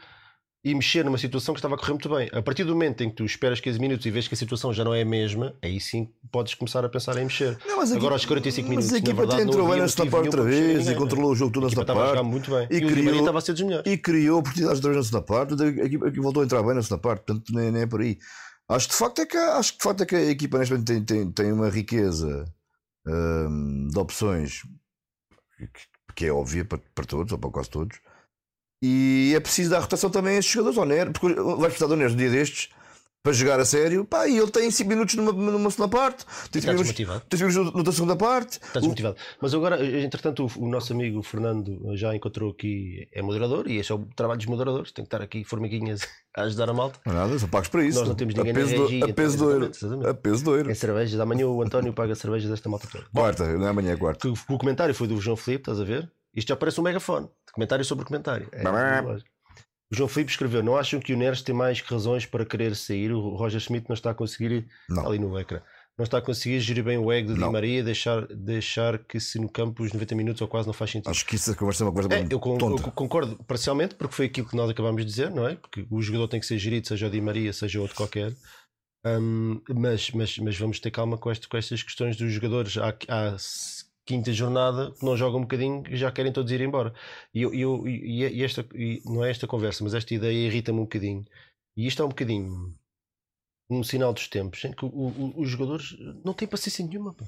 e 0.65 0.75
mexer 0.75 1.05
numa 1.05 1.19
situação 1.19 1.53
que 1.53 1.59
estava 1.59 1.75
a 1.75 1.79
correr 1.79 1.93
muito 1.93 2.09
bem. 2.09 2.31
A 2.33 2.41
partir 2.41 2.65
do 2.65 2.73
momento 2.73 3.03
em 3.03 3.11
que 3.11 3.17
tu 3.17 3.25
esperas 3.25 3.61
15 3.61 3.79
minutos 3.79 4.07
e 4.07 4.11
vês 4.11 4.27
que 4.27 4.33
a 4.33 4.37
situação 4.37 4.73
já 4.73 4.83
não 4.83 4.95
é 4.95 5.03
a 5.03 5.05
mesma, 5.05 5.55
aí 5.61 5.79
sim 5.79 6.09
podes 6.33 6.55
começar 6.55 6.83
a 6.83 6.89
pensar 6.89 7.19
em 7.19 7.25
mexer. 7.25 7.59
Não, 7.67 7.81
Agora 7.81 7.97
equipa, 7.97 8.13
aos 8.13 8.25
45 8.25 8.69
minutos, 8.71 8.91
mas 8.91 8.95
a 8.95 8.99
equipa 8.99 9.27
verdade, 9.27 9.43
entrou 9.43 9.69
bem 9.69 9.81
na 9.81 9.87
parte 9.87 10.15
outra 10.15 10.43
vez 10.43 10.89
e 10.89 10.95
controlou 10.95 11.33
o 11.33 11.37
jogo 11.37 11.53
todo 11.53 11.71
na 11.71 11.85
parte. 11.85 12.23
muito 12.23 12.51
bem. 12.51 12.67
E, 12.71 12.77
e 12.77 12.81
criou, 12.81 13.19
estava 13.19 13.39
a 13.39 13.41
ser 13.43 13.53
dos 13.53 13.63
melhores. 13.63 13.93
E 13.93 13.99
criou 13.99 14.39
oportunidades 14.39 14.81
de 14.81 14.89
na 14.89 15.03
segunda 15.03 15.23
parte. 15.23 15.63
A 15.63 15.85
equipa, 15.85 16.09
a 16.09 16.11
voltou 16.23 16.43
a 16.43 16.47
entrar 16.47 16.63
bem 16.63 16.75
na 16.75 16.83
segunda 16.83 17.03
parte, 17.03 17.25
portanto 17.27 17.53
nem, 17.53 17.71
nem 17.71 17.83
é 17.83 17.87
por 17.87 18.01
aí. 18.01 18.19
Acho 18.67 18.89
de 18.89 18.95
facto 18.95 19.21
é 19.21 19.27
que, 19.27 19.37
acho 19.37 19.73
que, 19.73 19.79
de 19.79 19.85
facto 19.85 20.03
é 20.03 20.07
que 20.07 20.17
a 20.17 20.31
equipa 20.31 20.59
neste 20.59 20.73
momento 20.73 20.87
tem, 20.87 21.05
tem, 21.05 21.31
tem 21.31 21.53
uma 21.53 21.69
riqueza 21.69 22.47
hum, 23.07 23.89
de 23.93 23.99
opções 23.99 24.63
que 26.15 26.27
é 26.27 26.33
óbvia 26.33 26.65
para, 26.65 26.81
para 26.95 27.05
todos, 27.05 27.33
ou 27.33 27.39
para 27.39 27.51
quase 27.51 27.69
todos. 27.69 27.99
E 28.87 29.33
é 29.35 29.41
preciso 29.41 29.71
dar 29.71 29.81
rotação 29.81 30.11
também 30.11 30.37
a 30.37 30.39
estes 30.41 30.53
jogadores 30.53 30.79
ao 30.79 30.85
Neres, 30.85 31.13
porque 31.19 31.41
vais 31.41 31.73
precisar 31.73 31.87
do 31.87 31.97
Neres 31.97 32.13
no 32.13 32.19
dia 32.19 32.29
destes 32.29 32.69
para 33.23 33.33
jogar 33.33 33.59
a 33.59 33.65
sério, 33.65 34.05
pá, 34.05 34.29
e 34.29 34.37
ele 34.37 34.51
tem 34.51 34.71
5 34.71 34.87
minutos 34.87 35.15
numa, 35.15 35.33
numa 35.33 35.71
segunda 35.71 35.89
parte, 35.89 36.27
tem 36.51 36.61
5 36.61 36.75
minutos, 36.75 37.41
minutos 37.41 37.87
na 37.87 37.93
segunda 37.93 38.17
parte. 38.17 38.59
Está 38.63 38.81
desmotivado. 38.81 39.17
O... 39.17 39.37
Mas 39.41 39.55
agora, 39.55 39.83
entretanto, 40.03 40.45
o, 40.45 40.65
o, 40.67 40.69
nosso 40.69 40.93
amigo 40.93 41.23
Fernando 41.23 41.97
já 41.97 42.15
encontrou 42.15 42.51
aqui, 42.51 43.09
é 43.11 43.23
moderador, 43.23 43.67
e 43.67 43.79
esse 43.79 43.91
é 43.91 43.95
o 43.95 44.05
trabalho 44.15 44.37
dos 44.37 44.47
moderadores, 44.47 44.93
tem 44.93 45.03
que 45.03 45.07
estar 45.07 45.23
aqui 45.23 45.43
formiguinhas 45.45 46.03
a 46.37 46.43
ajudar 46.43 46.69
a 46.69 46.75
malta. 46.75 47.01
Não 47.07 47.15
nada, 47.15 47.39
são 47.39 47.49
pagos 47.49 47.71
para 47.71 47.83
isso. 47.83 48.01
Nós 48.01 48.09
não 48.09 48.15
temos 48.15 48.35
ninguém 48.35 48.53
a 48.53 48.55
peso, 48.55 48.83
regia, 48.83 49.05
a 49.07 49.15
peso 49.15 49.39
do 49.39 49.51
euro. 49.51 49.71
A 50.11 50.13
peso 50.13 50.45
do 50.45 50.57
euro. 50.57 50.71
Em 50.71 50.75
cervejas, 50.75 51.19
amanhã 51.19 51.47
o 51.47 51.63
António 51.63 51.95
paga 51.97 52.15
cervejas 52.15 52.51
desta 52.51 52.69
malta 52.69 52.87
toda. 52.93 53.07
Quarta, 53.15 53.51
não 53.57 53.67
é 53.67 53.71
amanhã, 53.71 53.93
é 53.93 53.97
quarta. 53.97 54.29
O, 54.29 54.35
o 54.51 54.59
comentário 54.59 54.95
foi 54.95 55.09
do 55.09 55.19
João 55.19 55.39
Felipe, 55.39 55.63
estás 55.63 55.81
a 55.81 55.85
ver? 55.85 56.13
Isto 56.37 56.49
já 56.49 56.57
parece 56.57 56.79
um 56.79 56.85
megafone. 56.85 57.29
Comentário 57.55 57.85
sobre 57.85 58.05
comentário. 58.05 58.49
É, 58.53 58.63
o 59.93 59.97
João 59.97 60.09
Filipe 60.09 60.33
escreveu: 60.33 60.63
Não 60.63 60.77
acham 60.77 61.01
que 61.01 61.13
o 61.13 61.17
Neres 61.17 61.43
tem 61.43 61.55
mais 61.55 61.81
razões 61.81 62.27
para 62.27 62.45
querer 62.45 62.75
sair? 62.75 63.13
O 63.13 63.37
Roger 63.37 63.61
Schmidt 63.61 63.89
não 63.89 63.95
está 63.95 64.11
a 64.11 64.15
conseguir. 64.15 64.67
Não. 64.89 65.07
Ali 65.07 65.19
no 65.19 65.39
ecrã. 65.39 65.61
Não 65.97 66.03
está 66.03 66.19
a 66.19 66.21
conseguir 66.21 66.59
gerir 66.59 66.83
bem 66.83 66.99
o 66.99 67.13
ego 67.13 67.33
de 67.33 67.39
Di 67.39 67.49
Maria, 67.49 67.85
deixar, 67.85 68.27
deixar 68.27 68.99
que 68.99 69.21
se 69.21 69.39
no 69.39 69.49
campo 69.49 69.85
os 69.85 69.93
90 69.93 70.17
minutos 70.17 70.43
ou 70.43 70.49
quase 70.49 70.67
não 70.67 70.75
faz 70.75 70.91
sentido. 70.91 71.09
Acho 71.09 71.25
que 71.25 71.37
isso 71.37 71.53
é 71.53 71.55
conversa 71.55 71.85
é 71.85 71.87
uma 71.87 71.93
coisa 71.93 72.13
é, 72.13 72.25
eu, 72.25 72.31
eu, 72.33 72.41
concordo 72.41 73.37
parcialmente, 73.45 73.95
porque 73.95 74.13
foi 74.13 74.27
aquilo 74.27 74.49
que 74.49 74.57
nós 74.57 74.69
acabámos 74.69 75.03
de 75.03 75.09
dizer, 75.09 75.31
não 75.31 75.47
é? 75.47 75.55
Porque 75.55 75.87
o 75.89 76.03
jogador 76.03 76.27
tem 76.27 76.41
que 76.41 76.47
ser 76.47 76.59
gerido, 76.59 76.89
seja 76.89 77.07
o 77.07 77.11
Di 77.11 77.21
Maria, 77.21 77.53
seja 77.53 77.81
outro 77.81 77.95
qualquer. 77.95 78.35
Um, 79.07 79.61
mas, 79.73 80.11
mas, 80.11 80.37
mas 80.39 80.59
vamos 80.59 80.81
ter 80.81 80.91
calma 80.91 81.17
com, 81.17 81.31
este, 81.31 81.47
com 81.47 81.57
estas 81.57 81.81
questões 81.85 82.17
dos 82.17 82.33
jogadores. 82.33 82.77
Há, 82.77 82.93
há 83.07 83.37
quinta 84.05 84.33
jornada 84.33 84.93
que 84.93 85.05
não 85.05 85.17
jogam 85.17 85.39
um 85.39 85.43
bocadinho 85.43 85.83
e 85.89 85.97
já 85.97 86.13
querem 86.13 86.33
todos 86.33 86.51
ir 86.53 86.61
embora. 86.61 86.93
E, 87.33 87.43
eu, 87.43 87.55
eu, 87.55 87.89
e, 87.89 88.43
esta, 88.43 88.67
e 88.75 89.03
não 89.05 89.25
é 89.25 89.31
esta 89.31 89.47
conversa, 89.47 89.83
mas 89.83 89.95
esta 89.95 90.15
ideia 90.15 90.47
irrita-me 90.47 90.79
um 90.79 90.85
bocadinho. 90.85 91.25
E 91.77 91.87
isto 91.87 92.03
é 92.03 92.05
um 92.05 92.11
bocadinho 92.11 92.75
um 93.71 93.83
sinal 93.83 94.13
dos 94.13 94.29
tempos 94.29 94.63
em 94.65 94.73
que 94.73 94.85
o, 94.85 94.89
o, 94.89 95.41
os 95.41 95.49
jogadores 95.49 95.97
não 96.25 96.35
têm 96.35 96.47
paciência 96.47 96.87
nenhuma. 96.87 97.15
Pá. 97.15 97.25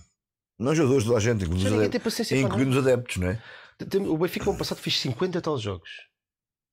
Não 0.59 0.75
jogadores, 0.75 1.05
toda 1.05 1.17
a 1.17 1.21
gente, 1.21 1.45
incluindo 1.45 1.67
os 1.67 1.73
adeptos, 1.73 2.33
incluindo 2.33 2.71
os 2.71 2.77
adeptos, 2.79 3.17
não 3.17 3.29
é? 3.29 3.43
O 4.09 4.17
Benfica, 4.17 4.49
ano 4.49 4.59
passado, 4.59 4.79
fez 4.79 4.99
50 5.01 5.41
tal 5.43 5.59
jogos. 5.59 5.91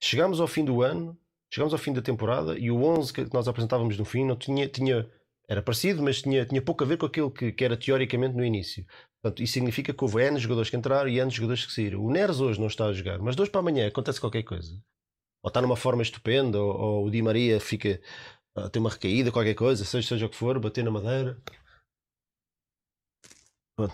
Chegámos 0.01 0.39
ao 0.39 0.47
fim 0.47 0.63
do 0.63 0.81
ano, 0.81 1.17
chegámos 1.51 1.73
ao 1.73 1.79
fim 1.79 1.91
da 1.91 2.01
temporada 2.01 2.57
e 2.57 2.71
o 2.71 2.81
11 2.81 3.13
que 3.13 3.33
nós 3.33 3.47
apresentávamos 3.47 3.97
no 3.97 4.05
fim 4.05 4.25
não 4.25 4.37
tinha, 4.37 4.67
tinha 4.69 5.09
era 5.47 5.61
parecido, 5.61 6.01
mas 6.01 6.21
tinha, 6.21 6.45
tinha 6.45 6.61
pouco 6.61 6.83
a 6.83 6.87
ver 6.87 6.97
com 6.97 7.05
aquilo 7.05 7.29
que, 7.29 7.51
que 7.51 7.65
era 7.65 7.75
teoricamente 7.75 8.35
no 8.35 8.45
início. 8.45 8.85
Portanto, 9.23 9.41
isso 9.41 9.53
significa 9.53 9.93
que 9.93 10.03
houve 10.03 10.21
N 10.21 10.37
jogadores 10.37 10.69
que 10.69 10.75
entraram 10.75 11.09
e 11.09 11.17
N 11.17 11.31
jogadores 11.31 11.65
que 11.65 11.71
saíram. 11.71 12.03
O 12.03 12.11
Neres 12.11 12.41
hoje 12.41 12.59
não 12.59 12.67
está 12.67 12.87
a 12.87 12.93
jogar, 12.93 13.19
mas 13.19 13.37
de 13.37 13.41
hoje 13.41 13.51
para 13.51 13.61
amanhã 13.61 13.87
acontece 13.87 14.19
qualquer 14.19 14.43
coisa. 14.43 14.73
Ou 15.41 15.47
está 15.47 15.61
numa 15.61 15.77
forma 15.77 16.01
estupenda, 16.03 16.59
ou, 16.59 16.75
ou 16.75 17.05
o 17.05 17.09
Di 17.09 17.21
Maria 17.21 17.57
fica, 17.61 18.01
uh, 18.57 18.69
tem 18.69 18.81
uma 18.81 18.89
recaída, 18.89 19.31
qualquer 19.31 19.53
coisa, 19.55 19.85
seja, 19.85 20.09
seja 20.09 20.25
o 20.25 20.29
que 20.29 20.35
for, 20.35 20.59
bater 20.59 20.83
na 20.83 20.91
madeira. 20.91 21.41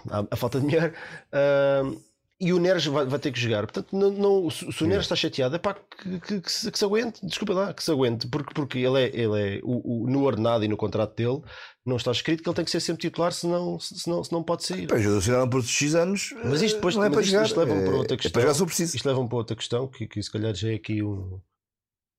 a, 0.10 0.28
a 0.32 0.36
falta 0.36 0.60
de 0.60 0.68
dinheiro. 0.68 0.94
Uh, 1.32 2.09
e 2.42 2.54
o 2.54 2.60
Neres 2.60 2.86
vai, 2.86 3.06
vai, 3.06 3.20
ter 3.20 3.32
que 3.34 3.40
jogar. 3.40 3.64
Portanto, 3.64 3.94
não, 3.94 4.12
não, 4.12 4.50
se, 4.50 4.66
o 4.66 4.88
Neres 4.88 5.04
está 5.04 5.16
chateado, 5.16 5.56
é 5.56 5.60
pá, 5.60 5.74
que, 5.74 6.20
que, 6.22 6.42
que, 6.42 6.52
se, 6.52 6.72
que, 6.72 6.80
se, 6.80 6.86
aguente, 6.86 7.20
desculpa 7.26 7.54
lá, 7.54 7.74
que 7.74 7.84
se 7.84 7.92
aguente, 7.92 8.28
porque, 8.28 8.54
porque 8.54 8.80
ele 8.80 9.04
é, 9.04 9.08
ele 9.08 9.58
é 9.58 9.60
o, 9.62 10.04
o, 10.04 10.10
no 10.10 10.24
ordenado 10.24 10.64
e 10.64 10.68
no 10.70 10.78
contrato 10.78 11.16
dele 11.16 11.42
não 11.86 11.98
está 11.98 12.12
escrito 12.12 12.42
que 12.42 12.48
ele 12.48 12.56
tem 12.56 12.64
que 12.64 12.72
ser 12.72 12.80
sempre 12.80 13.02
titular, 13.02 13.34
senão, 13.34 13.78
senão, 13.80 14.24
senão 14.24 14.42
pode 14.42 14.64
sair. 14.64 14.88
Pois, 14.88 15.06
assinaram 15.06 15.50
por 15.50 15.62
X 15.64 15.96
anos, 15.96 16.34
mas 16.46 16.62
isto 16.62 16.76
depois 16.76 16.96
não 16.96 17.04
é 17.04 17.10
para 17.10 17.22
isto, 17.22 17.32
jogar. 17.32 17.46
Isto 17.46 17.60
leva 17.60 17.82
para 17.82 17.96
outra 17.98 18.18
questão. 18.18 18.42
É 18.42 18.46
para 18.46 18.54
jogar 18.54 18.66
preciso. 18.66 18.96
Isto 18.96 19.06
leva 19.06 19.28
para 19.28 19.38
outra 19.38 19.56
questão, 19.56 19.88
que, 19.88 20.08
que 20.08 20.24
se 20.24 20.32
calhar 20.32 20.56
já 20.56 20.72
é 20.72 20.76
aqui 20.76 21.04
um, 21.04 21.42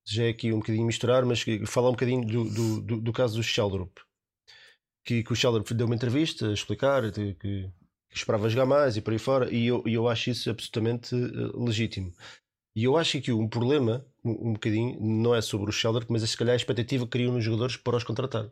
já 0.07 0.25
é 0.25 0.29
aqui 0.29 0.53
um 0.53 0.59
bocadinho 0.59 0.87
misturar, 0.87 1.25
mas 1.25 1.43
falar 1.67 1.89
um 1.89 1.93
bocadinho 1.93 2.27
do, 2.27 2.45
do, 2.45 2.81
do, 2.83 3.01
do 3.01 3.13
caso 3.13 3.37
do 3.37 3.43
Sheldrup. 3.43 3.99
Que, 5.03 5.23
que 5.23 5.33
o 5.33 5.37
Sheldrup 5.37 5.71
deu 5.73 5.87
uma 5.87 5.95
entrevista 5.95 6.49
a 6.49 6.53
explicar 6.53 7.11
que 7.11 7.35
que 7.35 7.71
esperava 8.12 8.49
jogar 8.49 8.66
mais 8.66 8.96
e 8.96 9.01
por 9.01 9.12
aí 9.12 9.18
fora, 9.18 9.53
e 9.53 9.66
eu, 9.66 9.83
eu 9.87 10.09
acho 10.09 10.31
isso 10.31 10.51
absolutamente 10.51 11.14
uh, 11.14 11.64
legítimo. 11.64 12.12
E 12.75 12.85
eu 12.85 12.96
acho 12.96 13.20
que 13.20 13.33
um 13.33 13.49
problema, 13.49 14.05
um, 14.25 14.51
um 14.51 14.53
bocadinho, 14.53 14.99
não 15.01 15.35
é 15.35 15.40
sobre 15.40 15.68
o 15.68 15.73
Sheldon, 15.73 16.07
mas 16.09 16.23
é 16.23 16.27
se 16.27 16.37
calhar 16.37 16.53
a 16.53 16.57
expectativa 16.57 17.05
que 17.05 17.11
criam 17.11 17.33
nos 17.33 17.44
jogadores 17.44 17.77
para 17.77 17.96
os 17.96 18.05
contratar. 18.05 18.49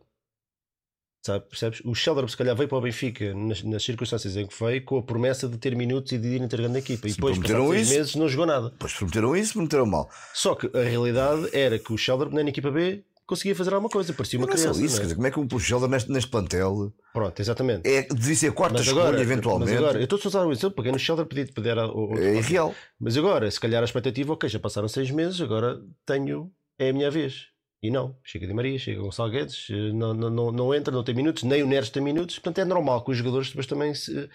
Sabe, 1.21 1.45
percebes? 1.49 1.81
O 1.83 1.93
Sheldon 1.93 2.27
se 2.29 2.37
calhar 2.37 2.55
veio 2.55 2.69
para 2.69 2.77
o 2.77 2.81
Benfica 2.81 3.33
nas, 3.33 3.61
nas, 3.61 3.83
circunstâncias 3.83 4.37
em 4.37 4.47
que 4.47 4.63
veio 4.63 4.83
com 4.85 4.97
a 4.97 5.03
promessa 5.03 5.49
de 5.49 5.57
ter 5.57 5.75
minutos 5.75 6.13
e 6.13 6.17
de 6.17 6.27
ir 6.27 6.41
integrando 6.41 6.77
a 6.77 6.79
equipa. 6.79 7.09
E 7.09 7.11
depois, 7.11 7.37
passados 7.37 7.69
seis 7.69 7.89
meses, 7.89 8.15
não 8.15 8.29
jogou 8.29 8.45
nada. 8.45 8.73
Pois 8.79 8.93
prometeram 8.93 9.35
isso, 9.35 9.53
prometeram 9.53 9.85
mal. 9.85 10.09
Só 10.33 10.55
que 10.55 10.69
a 10.77 10.81
realidade 10.81 11.49
era 11.51 11.77
que 11.77 11.91
o 11.91 11.97
Sheldon, 11.97 12.29
nem 12.29 12.45
na 12.45 12.49
equipa 12.51 12.71
B, 12.71 13.03
conseguia 13.29 13.55
fazer 13.55 13.73
alguma 13.73 13.89
coisa, 13.89 14.11
parecia 14.11 14.39
uma 14.39 14.47
não 14.47 14.53
criança. 14.53 14.81
É 14.81 14.83
isso, 14.83 15.01
não 15.03 15.11
é? 15.11 15.15
como 15.15 15.27
é 15.27 15.31
que 15.31 15.39
o 15.39 15.47
Puxelda 15.47 15.87
neste, 15.87 16.11
neste 16.11 16.31
plantel 16.31 16.91
Pronto, 17.13 17.39
exatamente. 17.39 17.87
É, 17.87 18.01
devia 18.03 18.35
ser 18.35 18.47
a 18.47 18.51
quarta 18.51 18.79
mas 18.79 18.87
escolha, 18.87 19.07
agora, 19.07 19.21
eventualmente. 19.21 19.71
Mas 19.71 19.79
agora, 19.79 19.99
eu 19.99 20.03
estou 20.05 20.19
a 20.23 20.27
usar 20.27 20.45
o 20.45 20.51
exemplo, 20.51 20.71
porque 20.71 20.91
no 20.91 20.97
Sheldon 20.97 21.25
podia 21.25 21.45
pedir 21.45 21.77
o, 21.77 22.17
É 22.17 22.37
irreal. 22.37 22.73
Mas 22.99 23.15
agora, 23.15 23.49
se 23.49 23.59
calhar 23.59 23.81
a 23.83 23.85
expectativa, 23.85 24.33
ok, 24.33 24.49
já 24.49 24.59
passaram 24.59 24.87
seis 24.87 25.11
meses, 25.11 25.39
agora 25.39 25.79
tenho, 26.05 26.51
é 26.79 26.89
a 26.89 26.93
minha 26.93 27.11
vez. 27.11 27.49
E 27.81 27.89
não, 27.89 28.17
chega 28.23 28.45
de 28.45 28.53
Maria, 28.53 28.77
chega 28.77 28.99
Gonçalo 28.99 29.31
Guedes, 29.31 29.67
eh, 29.69 29.93
não, 29.93 30.13
não, 30.13 30.29
não, 30.29 30.51
não 30.51 30.73
entra, 30.75 30.93
não 30.93 31.03
tem 31.03 31.15
minutos, 31.15 31.43
nem 31.43 31.63
o 31.63 31.67
Neres 31.67 31.89
tem 31.89 32.03
minutos, 32.03 32.37
portanto 32.37 32.59
é 32.59 32.65
normal 32.65 33.05
que 33.05 33.11
os 33.11 33.17
jogadores 33.17 33.49
depois 33.49 33.67
também 33.67 33.93
se, 33.93 34.29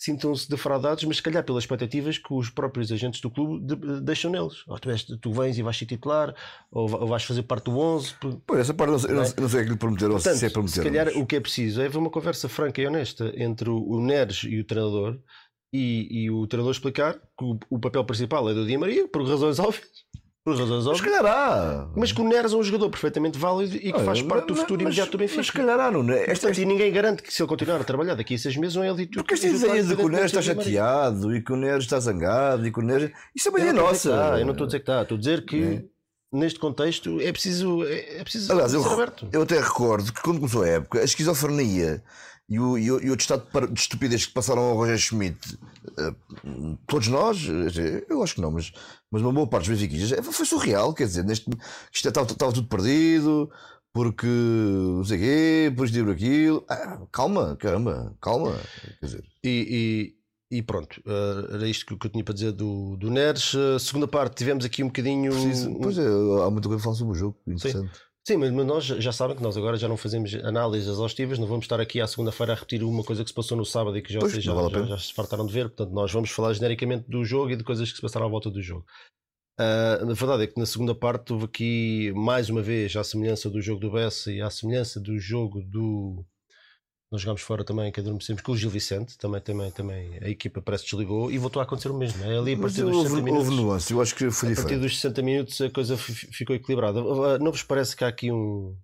sintam-se 0.00 0.48
defraudados, 0.48 1.04
mas 1.04 1.18
se 1.18 1.22
calhar 1.22 1.44
pelas 1.44 1.64
expectativas 1.64 2.16
que 2.16 2.32
os 2.32 2.48
próprios 2.48 2.90
agentes 2.90 3.20
do 3.20 3.30
clube 3.30 3.62
de, 3.66 4.00
deixam 4.00 4.30
neles. 4.30 4.66
Ou 4.66 4.78
tu, 4.78 4.90
és, 4.90 5.04
tu 5.04 5.30
vens 5.30 5.58
e 5.58 5.62
vais 5.62 5.76
ser 5.76 5.84
titular, 5.84 6.34
ou, 6.72 6.90
ou 6.90 7.06
vais 7.06 7.22
fazer 7.22 7.42
parte 7.42 7.64
do 7.64 7.78
11. 7.78 8.14
Pois, 8.46 8.60
essa 8.60 8.72
parte 8.72 8.90
não, 8.92 9.14
não, 9.14 9.22
não 9.38 9.48
sei 9.48 9.60
o 9.60 9.64
que 9.64 9.70
lhe 9.70 9.76
prometeram, 9.76 10.12
Portanto, 10.12 10.36
se 10.36 10.46
é 10.46 10.50
prometeram. 10.50 10.82
Se 10.82 10.90
calhar 10.90 11.18
o 11.18 11.26
que 11.26 11.36
é 11.36 11.40
preciso 11.40 11.82
é 11.82 11.84
haver 11.84 11.98
uma 11.98 12.08
conversa 12.08 12.48
franca 12.48 12.80
e 12.80 12.86
honesta 12.86 13.30
entre 13.36 13.68
o 13.68 14.00
Neres 14.00 14.42
e 14.44 14.58
o 14.58 14.64
treinador, 14.64 15.18
e, 15.70 16.24
e 16.24 16.30
o 16.30 16.46
treinador 16.46 16.72
explicar 16.72 17.14
que 17.14 17.44
o, 17.44 17.58
o 17.68 17.78
papel 17.78 18.02
principal 18.04 18.48
é 18.48 18.54
do 18.54 18.66
Di 18.66 18.78
Maria, 18.78 19.06
por 19.06 19.22
razões 19.28 19.58
óbvias 19.60 20.09
por 20.44 20.56
razões 20.56 20.86
óbvias. 20.86 21.00
Mas 21.00 21.00
calhará. 21.00 21.90
Mas 21.94 22.12
que 22.12 22.20
o 22.20 22.28
Neres 22.28 22.52
é 22.52 22.56
um 22.56 22.62
jogador 22.62 22.90
perfeitamente 22.90 23.38
válido 23.38 23.76
e 23.76 23.92
que 23.92 23.92
Olha, 23.92 24.04
faz 24.04 24.22
parte 24.22 24.46
do 24.46 24.56
futuro 24.56 24.82
mas, 24.82 24.94
imediato 24.94 25.12
do 25.12 25.18
Benfica. 25.18 25.38
Mas 25.38 25.50
calhará, 25.50 25.90
não 25.90 26.10
é? 26.12 26.22
Esta... 26.22 26.46
Portanto, 26.46 26.58
e 26.58 26.64
ninguém 26.64 26.92
garante 26.92 27.22
que 27.22 27.32
se 27.32 27.42
ele 27.42 27.48
continuar 27.48 27.80
a 27.80 27.84
trabalhar 27.84 28.14
daqui 28.14 28.34
a 28.34 28.38
seis 28.38 28.56
meses 28.56 28.76
não 28.76 28.82
é 28.82 28.88
ele 28.88 29.06
Porque 29.06 29.34
esta 29.34 29.46
ideia 29.46 29.82
de 29.82 29.96
que 29.96 30.02
o 30.02 30.08
Neres 30.08 30.26
está 30.26 30.42
chateado 30.42 31.36
e 31.36 31.42
que 31.42 31.52
o 31.52 31.56
Neres 31.56 31.84
está 31.84 32.00
zangado 32.00 32.66
e 32.66 32.72
que 32.72 32.78
o 32.78 32.82
Neres. 32.82 33.10
Isso 33.34 33.48
é 33.48 33.50
uma 33.50 33.58
ideia 33.58 33.72
nossa. 33.72 34.10
Eu 34.38 34.46
não 34.46 34.52
estou 34.52 34.64
a 34.64 34.68
dizer 34.68 34.78
que 34.78 34.82
está, 34.82 35.02
estou 35.02 35.16
a 35.16 35.18
dizer 35.18 35.44
que. 35.44 35.62
É. 35.62 36.00
Neste 36.32 36.60
contexto 36.60 37.20
é 37.20 37.32
preciso, 37.32 37.84
é, 37.84 38.18
é 38.18 38.22
preciso 38.22 38.52
Aliás, 38.52 38.70
ser 38.70 38.76
eu, 38.76 38.92
aberto. 38.92 39.28
Eu 39.32 39.42
até 39.42 39.58
recordo 39.58 40.12
que 40.12 40.22
quando 40.22 40.38
começou 40.38 40.62
a 40.62 40.68
época, 40.68 41.00
a 41.00 41.02
esquizofrenia 41.02 42.04
e 42.50 42.58
o, 42.58 42.76
e 42.76 42.90
o, 42.90 43.00
e 43.00 43.10
o 43.10 43.14
estado 43.14 43.46
de 43.68 43.80
estupidez 43.80 44.26
que 44.26 44.32
passaram 44.32 44.62
ao 44.62 44.76
Roger 44.76 44.98
Schmidt, 44.98 45.56
uh, 45.98 46.76
todos 46.88 47.06
nós, 47.06 47.38
eu 48.08 48.22
acho 48.24 48.34
que 48.34 48.40
não, 48.40 48.50
mas, 48.50 48.72
mas 49.08 49.22
uma 49.22 49.32
boa 49.32 49.46
parte 49.46 49.70
dos 49.70 49.78
benfiquistas, 49.78 50.18
é, 50.18 50.20
foi 50.20 50.44
surreal, 50.44 50.92
quer 50.92 51.04
dizer, 51.04 51.24
neste, 51.24 51.48
isto 51.92 52.08
estava, 52.08 52.30
estava 52.30 52.52
tudo 52.52 52.66
perdido, 52.66 53.48
porque 53.92 54.26
não 54.26 55.04
sei 55.04 55.16
o 55.16 55.20
quê, 55.20 55.68
depois 55.70 55.90
de 55.92 56.00
aquilo. 56.00 56.64
Ah, 56.68 57.00
calma, 57.12 57.56
caramba, 57.56 58.16
calma. 58.20 58.56
Quer 58.98 59.06
dizer. 59.06 59.24
E, 59.44 60.14
e, 60.50 60.58
e 60.58 60.62
pronto, 60.62 61.00
era 61.52 61.68
isto 61.68 61.86
que 61.86 62.06
eu 62.06 62.10
tinha 62.10 62.24
para 62.24 62.34
dizer 62.34 62.52
do, 62.52 62.96
do 62.96 63.10
Neres. 63.10 63.52
Uh, 63.54 63.78
segunda 63.78 64.06
parte, 64.06 64.36
tivemos 64.36 64.64
aqui 64.64 64.82
um 64.82 64.86
bocadinho. 64.86 65.32
Preciso, 65.32 65.76
pois 65.80 65.98
é, 65.98 66.06
há 66.06 66.50
muita 66.50 66.68
coisa 66.68 66.80
a 66.80 66.84
falar 66.84 66.96
sobre 66.96 67.12
o 67.12 67.18
jogo, 67.18 67.36
interessante. 67.46 67.96
Sim. 67.96 68.09
Sim, 68.26 68.36
mas 68.36 68.52
nós 68.52 68.84
já 68.84 69.12
sabem 69.12 69.36
que 69.36 69.42
nós 69.42 69.56
agora 69.56 69.76
já 69.76 69.88
não 69.88 69.96
fazemos 69.96 70.34
análises 70.34 70.88
exaustivas, 70.88 71.38
não 71.38 71.46
vamos 71.46 71.64
estar 71.64 71.80
aqui 71.80 72.00
à 72.00 72.06
segunda-feira 72.06 72.52
a 72.52 72.54
repetir 72.54 72.82
uma 72.82 73.02
coisa 73.02 73.24
que 73.24 73.30
se 73.30 73.34
passou 73.34 73.56
no 73.56 73.64
sábado 73.64 73.96
e 73.96 74.02
que 74.02 74.12
já, 74.12 74.20
pois, 74.20 74.32
já, 74.32 74.52
vale 74.52 74.70
já, 74.70 74.84
já, 74.84 74.98
se 74.98 75.12
fartaram 75.12 75.46
de 75.46 75.52
ver. 75.52 75.68
Portanto, 75.68 75.92
nós 75.92 76.12
vamos 76.12 76.30
falar 76.30 76.52
genericamente 76.52 77.08
do 77.08 77.24
jogo 77.24 77.50
e 77.50 77.56
de 77.56 77.64
coisas 77.64 77.90
que 77.90 77.96
se 77.96 78.02
passaram 78.02 78.26
à 78.26 78.28
volta 78.28 78.50
do 78.50 78.60
jogo. 78.62 78.84
Uh, 79.58 80.06
na 80.06 80.14
verdade 80.14 80.44
é 80.44 80.46
que 80.46 80.58
na 80.58 80.64
segunda 80.64 80.94
parte 80.94 81.32
houve 81.32 81.44
aqui 81.44 82.12
mais 82.14 82.48
uma 82.48 82.62
vez 82.62 82.96
a 82.96 83.04
semelhança 83.04 83.50
do 83.50 83.60
jogo 83.60 83.80
do 83.80 83.90
Bessa 83.90 84.32
e 84.32 84.40
a 84.40 84.48
semelhança 84.48 84.98
do 84.98 85.18
jogo 85.18 85.60
do, 85.62 86.24
nós 87.10 87.22
jogámos 87.22 87.42
fora 87.42 87.64
também, 87.64 87.90
que 87.90 87.98
adormecemos 87.98 88.40
com 88.40 88.52
o 88.52 88.56
Gil 88.56 88.70
Vicente, 88.70 89.18
também, 89.18 89.40
também, 89.40 89.70
também 89.72 90.18
a 90.22 90.28
equipa 90.28 90.62
parece 90.62 90.84
que 90.84 90.90
desligou 90.92 91.30
e 91.30 91.38
voltou 91.38 91.58
a 91.60 91.64
acontecer 91.64 91.90
o 91.90 91.94
mesmo. 91.94 92.22
É 92.22 92.38
ali 92.38 92.54
a 92.54 92.58
partir 92.58 92.84
dos 92.84 92.96
60 93.02 93.22
minutos. 93.22 93.48
Houve 93.48 93.62
nuance, 93.62 93.92
eu 93.92 94.00
acho 94.00 94.14
que 94.14 94.30
foi 94.30 94.52
A 94.52 94.56
partir 94.56 94.78
dos 94.78 94.94
60 94.94 95.22
minutos 95.22 95.60
a 95.60 95.68
coisa 95.70 95.96
ficou 95.96 96.54
equilibrada. 96.54 97.02
Não 97.38 97.50
vos 97.50 97.64
parece 97.64 97.96
que 97.96 98.04
há 98.04 98.08
aqui 98.08 98.30
um, 98.30 98.76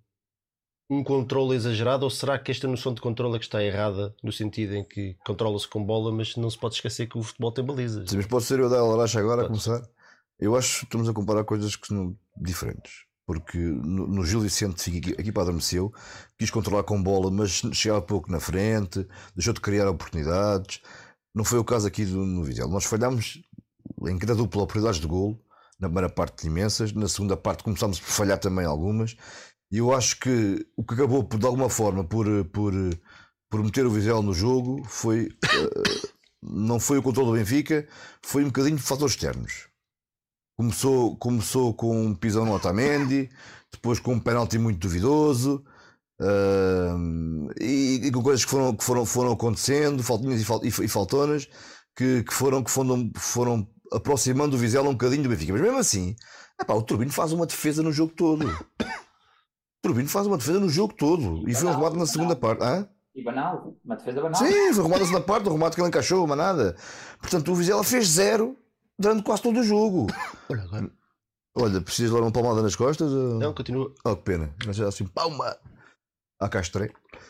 um 0.89 1.05
controle 1.05 1.55
exagerado 1.55 2.03
ou 2.03 2.09
será 2.09 2.37
que 2.37 2.51
esta 2.51 2.67
noção 2.67 2.93
de 2.93 2.99
controle 2.99 3.37
é 3.37 3.39
que 3.39 3.45
está 3.45 3.63
errada 3.63 4.13
no 4.21 4.33
sentido 4.33 4.75
em 4.75 4.83
que 4.83 5.15
controla-se 5.25 5.67
com 5.67 5.81
bola, 5.81 6.11
mas 6.11 6.35
não 6.35 6.49
se 6.49 6.57
pode 6.57 6.75
esquecer 6.75 7.07
que 7.07 7.17
o 7.17 7.23
futebol 7.23 7.53
tem 7.53 7.63
balizas? 7.63 8.09
Sim, 8.09 8.17
mas 8.17 8.27
pode 8.27 8.43
ser 8.43 8.59
eu 8.59 8.69
dar 8.69 8.79
a 8.79 8.83
Laracha 8.83 9.19
agora 9.19 9.43
pode. 9.43 9.57
a 9.57 9.63
começar? 9.63 9.89
Eu 10.37 10.53
acho 10.53 10.79
que 10.79 10.85
estamos 10.85 11.07
a 11.07 11.13
comparar 11.13 11.45
coisas 11.45 11.77
que 11.77 11.87
são 11.87 12.13
diferentes 12.35 13.06
porque 13.27 13.57
no, 13.57 14.07
no 14.07 14.25
Gil 14.25 14.39
Vicente 14.39 14.89
a 14.89 15.21
equipa 15.21 15.41
adormeceu, 15.41 15.93
quis 16.39 16.49
controlar 16.49 16.83
com 16.83 17.03
bola, 17.03 17.29
mas 17.29 17.61
chegava 17.73 18.01
pouco 18.01 18.31
na 18.31 18.39
frente, 18.39 19.05
deixou 19.35 19.53
de 19.53 19.59
criar 19.59 19.89
oportunidades. 19.89 20.81
Não 21.35 21.43
foi 21.43 21.59
o 21.59 21.63
caso 21.63 21.85
aqui 21.85 22.05
do, 22.05 22.25
no 22.25 22.43
Vizela. 22.43 22.71
Nós 22.71 22.85
falhámos 22.85 23.43
em 24.07 24.17
cada 24.17 24.33
dupla 24.33 24.63
oportunidades 24.63 25.01
de 25.01 25.07
golo, 25.07 25.37
na 25.77 25.89
primeira 25.89 26.09
parte 26.09 26.47
imensas, 26.47 26.93
na 26.93 27.09
segunda 27.09 27.35
parte 27.35 27.63
começámos 27.63 27.99
por 27.99 28.07
falhar 28.07 28.39
também 28.39 28.65
algumas, 28.65 29.15
e 29.69 29.77
eu 29.79 29.93
acho 29.93 30.19
que 30.19 30.65
o 30.77 30.83
que 30.83 30.93
acabou 30.93 31.23
por, 31.23 31.37
de 31.37 31.45
alguma 31.45 31.69
forma 31.69 32.05
por, 32.05 32.25
por, 32.45 32.73
por 33.49 33.63
meter 33.63 33.85
o 33.85 33.91
Vizela 33.91 34.21
no 34.21 34.33
jogo 34.33 34.83
foi. 34.85 35.25
Uh, 35.25 36.17
não 36.41 36.79
foi 36.79 36.97
o 36.97 37.03
controle 37.03 37.31
do 37.31 37.37
Benfica, 37.37 37.87
foi 38.21 38.43
um 38.43 38.47
bocadinho 38.47 38.77
de 38.77 38.83
fatores 38.83 39.15
externos. 39.15 39.67
Começou, 40.57 41.15
começou 41.17 41.71
com 41.71 41.95
um 41.95 42.15
pisão 42.15 42.43
no 42.43 42.55
Otamendi, 42.55 43.29
depois 43.71 43.99
com 43.99 44.13
um 44.13 44.19
penalti 44.19 44.57
muito 44.57 44.79
duvidoso. 44.79 45.63
Uh, 46.19 47.53
e, 47.61 48.01
e, 48.07 48.11
com 48.11 48.23
coisas 48.23 48.43
que 48.43 48.49
foram, 48.49 48.75
que 48.75 48.83
foram, 48.83 49.05
foram 49.05 49.31
acontecendo, 49.33 50.01
faltinhas 50.01 50.41
e, 50.41 50.45
fal, 50.45 50.59
e, 50.63 50.69
e 50.69 50.87
faltonas, 50.87 51.47
que, 51.95 52.23
que, 52.23 52.33
foram, 52.33 52.63
que 52.63 52.71
foram, 52.71 53.11
foram 53.15 53.67
aproximando 53.93 54.55
o 54.55 54.59
Vizela 54.59 54.89
um 54.89 54.93
bocadinho 54.93 55.21
do 55.21 55.29
Benfica. 55.29 55.53
Mas 55.53 55.61
mesmo 55.61 55.77
assim, 55.77 56.15
epá, 56.59 56.73
o 56.73 56.81
Turbino 56.81 57.11
faz 57.11 57.31
uma 57.33 57.45
defesa 57.45 57.83
no 57.83 57.91
jogo 57.91 58.13
todo. 58.13 58.47
O 58.47 59.81
Turbino 59.83 60.09
faz 60.09 60.25
uma 60.25 60.39
defesa 60.39 60.59
no 60.59 60.69
jogo 60.69 60.95
todo. 60.95 61.47
E, 61.47 61.53
foi 61.53 61.69
um 61.69 61.75
remate 61.75 61.97
na 61.97 62.07
segunda 62.07 62.35
parte. 62.35 62.63
Hã? 62.63 62.89
E 63.13 63.23
banal, 63.23 63.75
uma 63.85 63.95
defesa 63.95 64.21
banal. 64.21 64.43
Sim, 64.43 64.73
foi 64.73 64.83
um 64.83 64.87
remate 64.87 65.01
na 65.01 65.05
segunda 65.05 65.23
parte, 65.23 65.49
um 65.49 65.51
remate 65.53 65.75
que 65.75 65.81
ele 65.81 65.87
encaixou, 65.89 66.25
uma 66.25 66.35
nada. 66.35 66.75
Portanto, 67.21 67.51
o 67.51 67.55
Vizela 67.55 67.83
fez 67.83 68.07
zero 68.07 68.57
durante 68.97 69.23
quase 69.23 69.41
todo 69.43 69.59
o 69.59 69.63
jogo. 69.63 70.07
Olha, 70.49 70.63
agora. 70.63 70.91
Olha, 71.55 71.81
precisas 71.81 72.11
levar 72.11 72.25
uma 72.25 72.31
palmada 72.31 72.61
nas 72.61 72.75
costas? 72.75 73.11
Ou... 73.11 73.39
Não, 73.39 73.53
continua. 73.53 73.91
Oh, 74.03 74.15
que 74.15 74.23
pena. 74.23 74.53
Mas 74.65 74.75
já 74.75 74.87
assim, 74.87 75.07
palma! 75.07 75.57
Cá 76.39 76.61
estarei. 76.61 76.89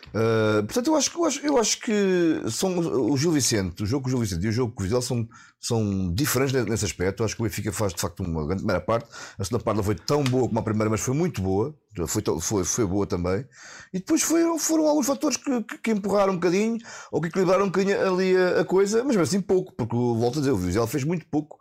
Uh, 0.10 0.64
portanto, 0.66 0.88
eu 0.88 0.96
acho, 0.96 1.18
eu, 1.18 1.26
acho, 1.26 1.46
eu 1.46 1.58
acho 1.58 1.80
que 1.80 2.42
são 2.50 2.78
o 2.78 3.16
Gil 3.16 3.32
Vicente, 3.32 3.84
o 3.84 3.86
jogo 3.86 4.04
com 4.04 4.10
o 4.10 4.12
Gil 4.12 4.20
Vicente 4.20 4.46
e 4.46 4.50
o 4.50 4.52
jogo 4.52 4.74
com 4.74 4.82
o 4.82 4.84
Vidal 4.84 5.02
são, 5.02 5.26
são 5.62 6.14
diferentes 6.14 6.54
nesse 6.66 6.84
aspecto. 6.84 7.22
Eu 7.22 7.26
acho 7.26 7.36
que 7.36 7.42
o 7.42 7.46
Benfica 7.46 7.72
faz 7.72 7.94
de 7.94 8.02
facto 8.02 8.22
uma 8.22 8.46
grande 8.46 8.64
primeira 8.64 8.82
parte. 8.82 9.08
A 9.40 9.44
segunda 9.46 9.64
parte 9.64 9.78
não 9.78 9.84
foi 9.84 9.96
tão 9.96 10.26
boa 10.26 10.48
como 10.48 10.60
a 10.60 10.64
primeira, 10.64 10.90
mas 10.90 11.00
foi 11.00 11.14
muito 11.14 11.42
boa. 11.42 11.74
Foi, 12.06 12.22
foi, 12.42 12.64
foi 12.66 12.86
boa 12.86 13.08
também. 13.08 13.46
E 13.94 14.00
depois 14.00 14.22
foram, 14.22 14.60
foram 14.60 14.88
alguns 14.88 15.08
fatores 15.08 15.38
que, 15.38 15.64
que, 15.64 15.78
que, 15.78 15.92
empurraram 15.92 16.34
um 16.34 16.36
bocadinho 16.36 16.78
ou 17.10 17.22
que 17.22 17.30
equilibraram 17.30 17.64
um 17.64 17.68
bocadinho 17.68 18.08
ali 18.08 18.36
a, 18.36 18.62
a 18.62 18.66
coisa, 18.66 19.06
mas 19.06 19.16
assim 19.16 19.40
pouco, 19.40 19.74
porque 19.74 19.96
volto 19.96 20.40
a 20.40 20.42
dizer, 20.42 20.52
o 20.52 20.58
Vidal 20.58 20.86
fez 20.86 21.06
muito 21.06 21.26
pouco 21.28 21.60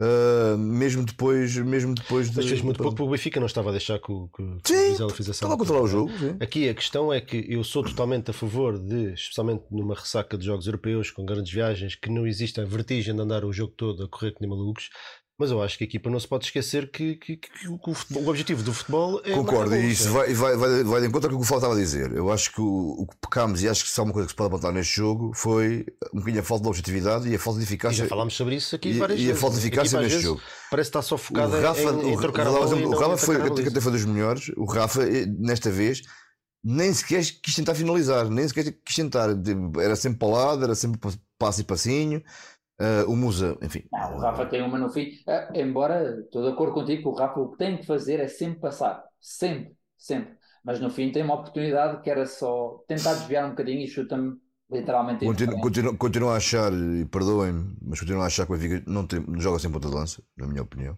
Uh, 0.00 0.56
mesmo 0.56 1.04
depois, 1.04 1.54
mesmo 1.58 1.94
depois 1.94 2.30
de. 2.30 2.42
Fez 2.42 2.62
muito 2.62 2.82
pouco 2.82 3.02
o 3.02 3.10
Benfica 3.10 3.38
não 3.38 3.46
estava 3.46 3.68
a 3.68 3.72
deixar 3.72 3.98
que, 3.98 4.06
que, 4.06 4.60
que 4.62 4.68
sim, 4.68 4.74
o 4.74 4.90
Vizela 4.92 5.10
fizesse 5.10 5.36
Estava 5.36 5.54
a 5.54 5.58
controlar 5.58 5.82
o 5.82 5.86
jogo. 5.86 6.10
Sim. 6.18 6.36
Aqui 6.40 6.70
a 6.70 6.74
questão 6.74 7.12
é 7.12 7.20
que 7.20 7.44
eu 7.46 7.62
sou 7.62 7.82
totalmente 7.82 8.30
a 8.30 8.32
favor 8.32 8.78
de, 8.78 9.12
especialmente 9.12 9.64
numa 9.70 9.94
ressaca 9.94 10.38
de 10.38 10.46
jogos 10.46 10.66
europeus 10.66 11.10
com 11.10 11.22
grandes 11.26 11.52
viagens, 11.52 11.96
que 11.96 12.08
não 12.08 12.26
exista 12.26 12.62
a 12.62 12.64
vertigem 12.64 13.14
de 13.14 13.20
andar 13.20 13.44
o 13.44 13.52
jogo 13.52 13.74
todo 13.76 14.04
a 14.04 14.08
correr 14.08 14.32
que 14.32 14.40
nem 14.40 14.48
malucos. 14.48 14.88
Mas 15.40 15.50
eu 15.50 15.62
acho 15.62 15.78
que 15.78 15.84
a 15.84 15.86
equipa 15.86 16.10
não 16.10 16.20
se 16.20 16.28
pode 16.28 16.44
esquecer 16.44 16.90
que, 16.90 17.14
que, 17.14 17.38
que, 17.38 17.48
o, 17.66 17.94
futebol, 17.94 18.24
o, 18.24 18.28
objetivo 18.28 18.62
do 18.62 18.74
futebol 18.74 19.22
é. 19.24 19.32
Concordo, 19.32 19.74
e 19.74 19.90
isso 19.90 20.10
vai, 20.10 20.34
vai, 20.34 20.54
vai, 20.54 20.84
vai 20.84 21.00
de 21.00 21.06
encontro 21.06 21.30
ao 21.30 21.38
que 21.38 21.42
o 21.42 21.46
Fábio 21.46 21.56
estava 21.56 21.74
a 21.74 21.78
dizer. 21.78 22.12
Eu 22.12 22.30
acho 22.30 22.52
que 22.52 22.60
o, 22.60 22.94
o, 22.98 23.06
que 23.06 23.16
pecámos, 23.22 23.62
e 23.62 23.68
acho 23.70 23.82
que 23.82 23.88
só 23.88 24.02
uma 24.02 24.12
coisa 24.12 24.26
que 24.26 24.32
se 24.32 24.36
pode 24.36 24.48
apontar 24.48 24.70
neste 24.70 24.94
jogo, 24.94 25.32
foi 25.34 25.86
um 26.12 26.18
bocadinho 26.18 26.42
a 26.42 26.44
falta 26.44 26.64
de 26.64 26.68
objetividade 26.68 27.26
e 27.26 27.34
a 27.34 27.38
falta 27.38 27.58
de 27.58 27.64
eficácia. 27.64 27.94
E 27.94 28.04
já 28.04 28.06
falámos 28.06 28.34
sobre 28.36 28.56
isso 28.56 28.76
aqui 28.76 28.92
várias 28.92 29.18
e, 29.18 29.22
vezes. 29.22 29.34
E 29.34 29.38
a 29.38 29.40
falta 29.40 29.56
de 29.56 29.66
eficácia 29.66 29.98
neste 29.98 30.12
vezes, 30.12 30.28
jogo. 30.28 30.42
Parece 30.70 30.88
estar 30.90 31.00
só 31.00 31.16
focada 31.16 31.56
o 31.56 31.62
Rafa, 31.62 31.80
em, 31.80 32.12
em 32.12 32.18
trocar 32.18 32.46
o, 32.46 32.52
bola. 32.52 32.76
O 32.76 32.98
Rafa 32.98 33.16
foi, 33.16 33.36
até 33.36 33.80
foi 33.80 33.92
dos 33.92 34.04
melhores. 34.04 34.50
O 34.58 34.66
Rafa, 34.66 35.04
eh, 35.04 35.24
nesta 35.24 35.70
vez, 35.70 36.02
nem 36.62 36.92
sequer 36.92 37.24
quis 37.42 37.54
tentar 37.54 37.74
finalizar, 37.74 38.28
nem 38.28 38.46
sequer 38.46 38.76
quis 38.84 38.94
tentar. 38.94 39.30
Era 39.80 39.96
sempre 39.96 40.18
para 40.18 40.28
o 40.28 40.32
lado, 40.32 40.64
era 40.64 40.74
sempre 40.74 41.00
passo 41.38 41.62
e 41.62 41.64
passinho. 41.64 42.22
Uh, 42.80 43.10
o 43.10 43.14
Musa, 43.14 43.58
enfim. 43.60 43.84
Não, 43.92 44.16
o 44.16 44.18
Rafa 44.18 44.46
tem 44.46 44.62
uma 44.62 44.78
no 44.78 44.88
fim. 44.88 45.10
Uh, 45.26 45.54
embora 45.54 46.18
estou 46.20 46.42
de 46.42 46.48
acordo 46.48 46.72
contigo 46.72 47.10
o 47.10 47.14
Rafa 47.14 47.38
o 47.38 47.50
que 47.50 47.58
tem 47.58 47.76
que 47.76 47.84
fazer 47.84 48.20
é 48.20 48.26
sempre 48.26 48.58
passar. 48.58 49.04
Sempre, 49.20 49.74
sempre. 49.98 50.34
Mas 50.64 50.80
no 50.80 50.88
fim 50.88 51.12
tem 51.12 51.22
uma 51.22 51.34
oportunidade 51.34 52.00
que 52.02 52.08
era 52.08 52.24
só 52.24 52.82
tentar 52.88 53.12
desviar 53.14 53.44
um 53.44 53.50
bocadinho 53.50 53.80
e 53.80 53.86
chuta-me 53.86 54.38
literalmente. 54.70 55.26
Continuo, 55.26 55.60
continuo, 55.60 55.96
continuo, 55.98 56.30
a 56.30 56.36
achar, 56.36 56.72
e 56.72 57.04
perdoem-me, 57.04 57.76
mas 57.82 58.00
continuo 58.00 58.22
a 58.22 58.26
achar 58.26 58.46
que 58.46 58.52
o 58.52 58.56
Benfica 58.56 58.82
não, 58.90 59.06
tem, 59.06 59.20
não 59.20 59.40
joga 59.40 59.58
sem 59.58 59.70
ponta 59.70 59.88
de 59.88 59.94
lança, 59.94 60.22
na 60.34 60.46
minha 60.46 60.62
opinião. 60.62 60.96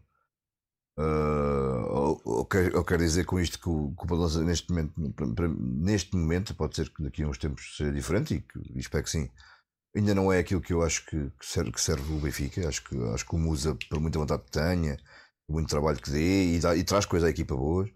Uh, 0.96 1.86
ou, 1.88 2.22
ou, 2.24 2.44
quero 2.44 2.98
dizer 2.98 3.24
com 3.24 3.40
isto 3.40 3.58
que 3.58 3.68
o, 3.68 3.92
que 3.96 4.04
o 4.04 4.06
ponta 4.06 4.14
de 4.14 4.20
lança 4.20 4.44
neste 4.44 4.70
momento, 4.70 4.92
neste 5.58 6.16
momento, 6.16 6.54
pode 6.54 6.76
ser 6.76 6.90
que 6.90 7.02
daqui 7.02 7.24
a 7.24 7.28
uns 7.28 7.38
tempos 7.38 7.76
seja 7.76 7.90
diferente 7.90 8.34
e, 8.34 8.40
que, 8.40 8.58
e 8.72 8.78
espero 8.78 9.02
que 9.02 9.10
sim 9.10 9.28
ainda 9.94 10.14
não 10.14 10.32
é 10.32 10.38
aquilo 10.38 10.60
que 10.60 10.72
eu 10.72 10.82
acho 10.82 11.04
que, 11.06 11.30
que, 11.38 11.46
serve, 11.46 11.72
que 11.72 11.80
serve 11.80 12.12
o 12.12 12.18
Benfica. 12.20 12.68
Acho 12.68 12.82
que, 12.84 12.96
acho 13.14 13.26
que 13.26 13.34
o 13.34 13.38
Musa, 13.38 13.76
por 13.88 14.00
muita 14.00 14.18
vontade 14.18 14.42
que 14.44 14.50
tenha, 14.50 14.98
muito 15.48 15.68
trabalho 15.68 16.00
que 16.00 16.10
dê 16.10 16.54
e, 16.56 16.60
dá, 16.60 16.76
e 16.76 16.84
traz 16.84 17.06
coisa 17.06 17.26
à 17.26 17.30
equipa 17.30 17.56
boa, 17.56 17.88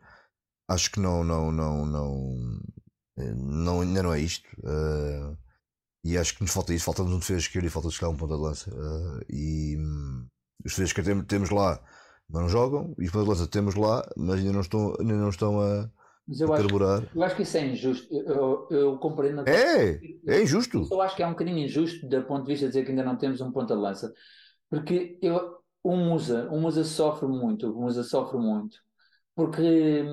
acho 0.69 0.91
que 0.91 1.01
não, 1.01 1.25
não, 1.25 1.53
não, 1.53 1.87
não, 1.87 2.61
eh, 3.19 3.35
não 3.35 3.81
ainda 3.81 4.03
não 4.03 4.13
é 4.15 4.21
isto. 4.21 4.49
Uh, 4.61 5.37
e 6.05 6.17
acho 6.19 6.35
que 6.37 6.43
nos 6.43 6.53
falta 6.53 6.75
isso. 6.75 6.85
Falta-nos 6.85 7.13
um 7.13 7.19
defesa 7.19 7.41
esquerdo 7.41 7.67
e 7.67 7.71
falta-nos 7.71 8.03
um 8.03 8.17
ponta 8.17 8.37
de 8.37 8.43
lança. 8.43 8.71
Uh, 8.71 9.21
e 9.31 9.77
um, 9.79 10.27
os 10.65 10.73
defesas 10.73 10.93
que 10.93 11.03
temos, 11.03 11.27
temos 11.27 11.51
lá, 11.51 11.81
mas 12.29 12.43
não 12.43 12.49
jogam, 12.49 12.95
e 12.99 13.07
os 13.07 13.11
pontas 13.11 13.25
de 13.25 13.31
lança 13.31 13.47
temos 13.49 13.75
lá, 13.75 14.09
mas 14.17 14.39
ainda 14.41 14.53
não 14.53 14.61
estão, 14.61 14.95
ainda 15.01 15.15
não 15.15 15.31
estão 15.31 15.61
a 15.61 15.91
mas 16.27 16.41
eu 16.41 16.53
acho, 16.53 16.67
eu 17.15 17.23
acho 17.23 17.37
que 17.37 17.43
isso 17.43 17.57
é 17.57 17.67
injusto. 17.67 18.12
Eu, 18.12 18.27
eu, 18.27 18.69
eu 18.71 18.99
compreendo. 18.99 19.45
É, 19.49 20.01
é 20.27 20.43
injusto. 20.43 20.89
Eu 20.91 21.01
acho 21.01 21.15
que 21.15 21.23
é 21.23 21.27
um 21.27 21.31
bocadinho 21.31 21.59
injusto, 21.59 22.07
do 22.07 22.23
ponto 22.25 22.45
de 22.45 22.53
vista 22.53 22.67
de 22.67 22.73
dizer 22.73 22.85
que 22.85 22.91
ainda 22.91 23.05
não 23.05 23.17
temos 23.17 23.41
um 23.41 23.53
ponta 23.53 23.77
de 23.77 23.81
lança. 23.81 24.12
Porque 24.69 25.19
eu, 25.23 25.59
o 25.85 25.97
Musa, 25.97 26.49
o 26.51 26.61
Musa 26.61 26.83
sofre 26.83 27.29
muito, 27.29 27.71
o 27.71 27.81
Musa 27.81 28.03
sofre 28.03 28.39
muito. 28.39 28.79
Porque, 29.37 30.05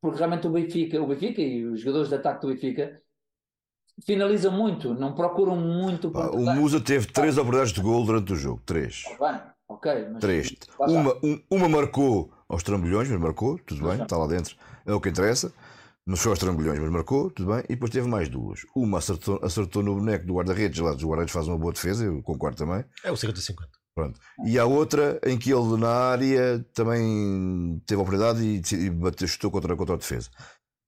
porque 0.00 0.18
realmente 0.18 0.46
o 0.46 0.50
Benfica, 0.50 1.02
o 1.02 1.06
Benfica 1.08 1.42
e 1.42 1.66
os 1.66 1.80
jogadores 1.80 2.10
de 2.10 2.14
ataque 2.14 2.42
do 2.42 2.52
Benfica 2.52 3.02
finalizam 4.04 4.52
muito, 4.52 4.94
não 4.94 5.14
procuram 5.16 5.56
muito. 5.56 6.12
Pá, 6.12 6.28
o 6.28 6.44
Musa 6.54 6.80
teve 6.80 7.08
três 7.08 7.36
oportunidades 7.36 7.72
de 7.72 7.80
gol 7.80 8.04
durante 8.04 8.32
o 8.32 8.36
jogo, 8.36 8.62
três. 8.64 9.02
Ah, 9.20 9.32
bem, 9.32 9.42
ok. 9.66 10.08
Mas, 10.12 10.20
três. 10.20 10.54
Uma, 10.78 11.12
um, 11.24 11.40
uma 11.50 11.68
marcou 11.68 12.32
aos 12.48 12.62
trambolhões, 12.62 13.10
mas 13.10 13.18
marcou, 13.18 13.58
tudo 13.66 13.88
bem, 13.88 14.00
está 14.00 14.16
lá 14.16 14.28
dentro 14.28 14.54
é 14.86 14.94
o 14.94 15.00
que 15.00 15.08
interessa. 15.08 15.52
Não 16.06 16.16
foi 16.16 16.30
aos 16.30 16.38
trambolhões, 16.38 16.78
mas 16.78 16.90
marcou, 16.90 17.30
tudo 17.30 17.52
bem. 17.52 17.64
E 17.64 17.74
depois 17.74 17.90
teve 17.90 18.06
mais 18.06 18.28
duas. 18.28 18.60
Uma 18.76 18.98
acertou, 18.98 19.40
acertou 19.42 19.82
no 19.82 19.96
boneco 19.96 20.24
do 20.24 20.34
guarda-redes, 20.34 20.78
lá 20.78 20.92
dos 20.92 21.02
guarda-redes 21.02 21.32
faz 21.32 21.48
uma 21.48 21.58
boa 21.58 21.72
defesa, 21.72 22.04
eu 22.04 22.22
concordo 22.22 22.56
também. 22.56 22.84
É 23.02 23.10
o 23.10 23.14
50-50. 23.14 23.56
Pronto. 23.92 24.20
E 24.44 24.58
há 24.58 24.66
outra 24.66 25.18
em 25.24 25.36
que 25.36 25.50
ele 25.50 25.76
na 25.78 25.88
área 25.88 26.64
também 26.74 27.82
teve 27.86 27.98
a 27.98 28.02
oportunidade 28.02 28.40
e, 28.44 28.74
e 28.74 28.90
bateu, 28.90 29.26
chutou 29.26 29.50
contra, 29.50 29.74
contra 29.74 29.94
a 29.94 29.98
defesa. 29.98 30.30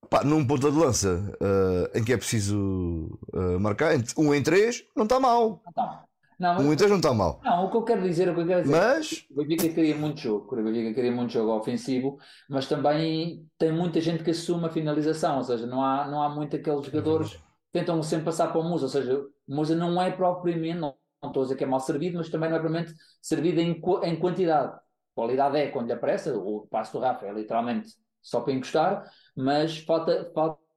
Pá, 0.08 0.22
num 0.22 0.46
ponto 0.46 0.70
de 0.70 0.78
lança 0.78 1.34
uh, 1.40 1.98
em 1.98 2.04
que 2.04 2.12
é 2.12 2.16
preciso 2.16 3.18
uh, 3.32 3.58
marcar, 3.58 3.94
um 4.16 4.32
em 4.32 4.42
três, 4.42 4.84
não 4.94 5.04
está 5.04 5.18
mal. 5.18 5.60
Não 5.64 5.70
está 5.70 6.04
não, 6.38 6.72
Inter 6.72 6.88
não 6.88 6.96
está 6.96 7.12
mal. 7.12 7.40
Não, 7.42 7.64
o 7.64 7.70
que 7.70 7.76
eu 7.76 7.82
quero 7.82 8.02
dizer, 8.02 8.28
o 8.28 8.34
que 8.34 8.40
eu 8.42 8.46
quero 8.46 8.62
dizer 8.62 8.76
mas... 8.76 9.26
o 9.30 9.34
Benfica 9.34 9.68
queria 9.74 9.96
muito 9.96 10.20
jogo, 10.20 10.54
o 10.54 10.62
Benfica 10.62 10.94
queria 10.94 11.10
muito 11.10 11.32
jogo 11.32 11.52
ofensivo, 11.52 12.18
mas 12.48 12.66
também 12.66 13.44
tem 13.58 13.72
muita 13.72 14.00
gente 14.00 14.22
que 14.22 14.30
assume 14.30 14.66
a 14.66 14.70
finalização, 14.70 15.38
ou 15.38 15.44
seja, 15.44 15.66
não 15.66 15.82
há, 15.82 16.06
não 16.06 16.22
há 16.22 16.28
muito 16.28 16.54
aqueles 16.54 16.86
jogadores 16.86 17.32
que 17.32 17.42
tentam 17.72 18.00
sempre 18.02 18.26
passar 18.26 18.52
para 18.52 18.60
o 18.60 18.64
Musa, 18.64 18.84
ou 18.84 18.90
seja, 18.90 19.18
o 19.18 19.54
Musa 19.54 19.74
não 19.74 20.00
é 20.00 20.12
propriamente, 20.12 20.78
não, 20.78 20.94
não 21.20 21.30
estou 21.30 21.42
a 21.42 21.44
dizer 21.46 21.56
que 21.56 21.64
é 21.64 21.66
mal 21.66 21.80
servido, 21.80 22.18
mas 22.18 22.28
também 22.28 22.48
não 22.48 22.56
é 22.56 22.60
propriamente 22.60 22.94
servido 23.20 23.60
em, 23.60 23.82
em 24.04 24.16
quantidade. 24.16 24.78
Qualidade 25.14 25.56
é 25.56 25.66
quando 25.68 25.88
lhe 25.88 25.92
aparece, 25.92 26.30
o 26.30 26.68
passo 26.70 26.92
do 26.92 27.00
Rafa 27.00 27.26
é 27.26 27.32
literalmente 27.32 27.88
só 28.22 28.40
para 28.40 28.52
encostar, 28.52 29.10
mas 29.36 29.78
falta, 29.78 30.30
falta 30.32 30.67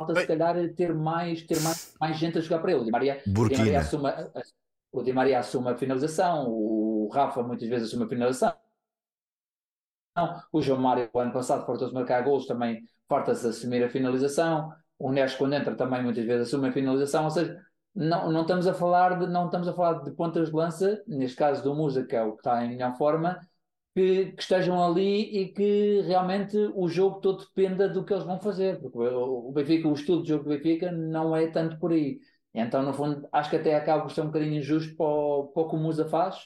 falta 0.00 0.18
se 0.18 0.26
calhar 0.26 0.56
ter 0.74 0.94
mais, 0.94 1.42
ter 1.42 1.60
mais, 1.60 1.94
mais 2.00 2.16
gente 2.16 2.38
a 2.38 2.40
jogar 2.40 2.60
para 2.60 2.72
ele. 2.72 2.80
O 2.80 2.84
Di 2.84 2.90
Maria, 2.90 3.22
Di 3.26 3.56
Maria 3.58 3.80
assume, 3.80 4.08
a, 4.08 4.30
o 4.92 5.02
Di 5.02 5.12
Maria 5.12 5.38
assume 5.38 5.68
a 5.68 5.76
finalização, 5.76 6.48
o 6.48 7.08
Rafa 7.12 7.42
muitas 7.42 7.68
vezes 7.68 7.88
assume 7.88 8.04
a 8.04 8.08
finalização. 8.08 8.54
O 10.52 10.60
João 10.60 10.80
Mário, 10.80 11.08
o 11.12 11.18
ano 11.18 11.32
passado, 11.32 11.64
fartou-se 11.66 11.94
marcar 11.94 12.22
gols, 12.22 12.46
também 12.46 12.82
farta-se 13.08 13.46
assumir 13.46 13.82
a 13.84 13.90
finalização. 13.90 14.72
o 14.98 15.12
Neres 15.12 15.34
quando 15.34 15.54
entra 15.54 15.74
também 15.74 16.02
muitas 16.02 16.24
vezes 16.24 16.48
assume 16.48 16.68
a 16.68 16.72
finalização, 16.72 17.24
ou 17.24 17.30
seja, 17.30 17.60
não, 17.94 18.30
não 18.30 18.42
estamos 18.42 18.66
a 18.66 18.74
falar 18.74 19.18
de 19.18 19.26
não 19.26 19.46
estamos 19.46 19.68
a 19.68 19.72
falar 19.72 20.02
de 20.02 20.10
pontas 20.12 20.48
de 20.48 20.56
lança, 20.56 21.02
neste 21.06 21.36
caso 21.36 21.62
do 21.62 21.74
Musa, 21.74 22.04
que 22.04 22.16
é 22.16 22.22
o 22.22 22.32
que 22.32 22.40
está 22.40 22.64
em 22.64 22.70
melhor 22.70 22.96
forma, 22.96 23.38
que, 23.94 24.32
que, 24.32 24.42
estejam 24.42 24.82
ali 24.82 25.42
e 25.42 25.48
que 25.52 26.00
realmente 26.02 26.56
o 26.74 26.88
jogo 26.88 27.20
todo 27.20 27.44
dependa 27.44 27.88
do 27.88 28.04
que 28.04 28.12
eles 28.12 28.24
vão 28.24 28.40
fazer, 28.40 28.80
porque 28.80 28.98
o 28.98 29.52
Benfica, 29.52 29.88
o 29.88 29.94
estilo 29.94 30.22
de 30.22 30.28
jogo 30.28 30.44
do 30.44 30.50
Benfica 30.50 30.92
não 30.92 31.34
é 31.34 31.48
tanto 31.48 31.78
por 31.78 31.92
aí. 31.92 32.18
Então, 32.54 32.82
no 32.82 32.92
fundo, 32.92 33.28
acho 33.32 33.50
que 33.50 33.56
até 33.56 33.74
acaba 33.74 34.02
por 34.02 34.10
ser 34.12 34.22
um 34.22 34.26
bocadinho 34.26 34.58
injusto 34.58 34.96
para 34.96 35.06
o, 35.06 35.48
para 35.48 35.62
o 35.62 35.68
que 35.68 35.76
o 35.76 35.78
Musa 35.78 36.08
faz, 36.08 36.36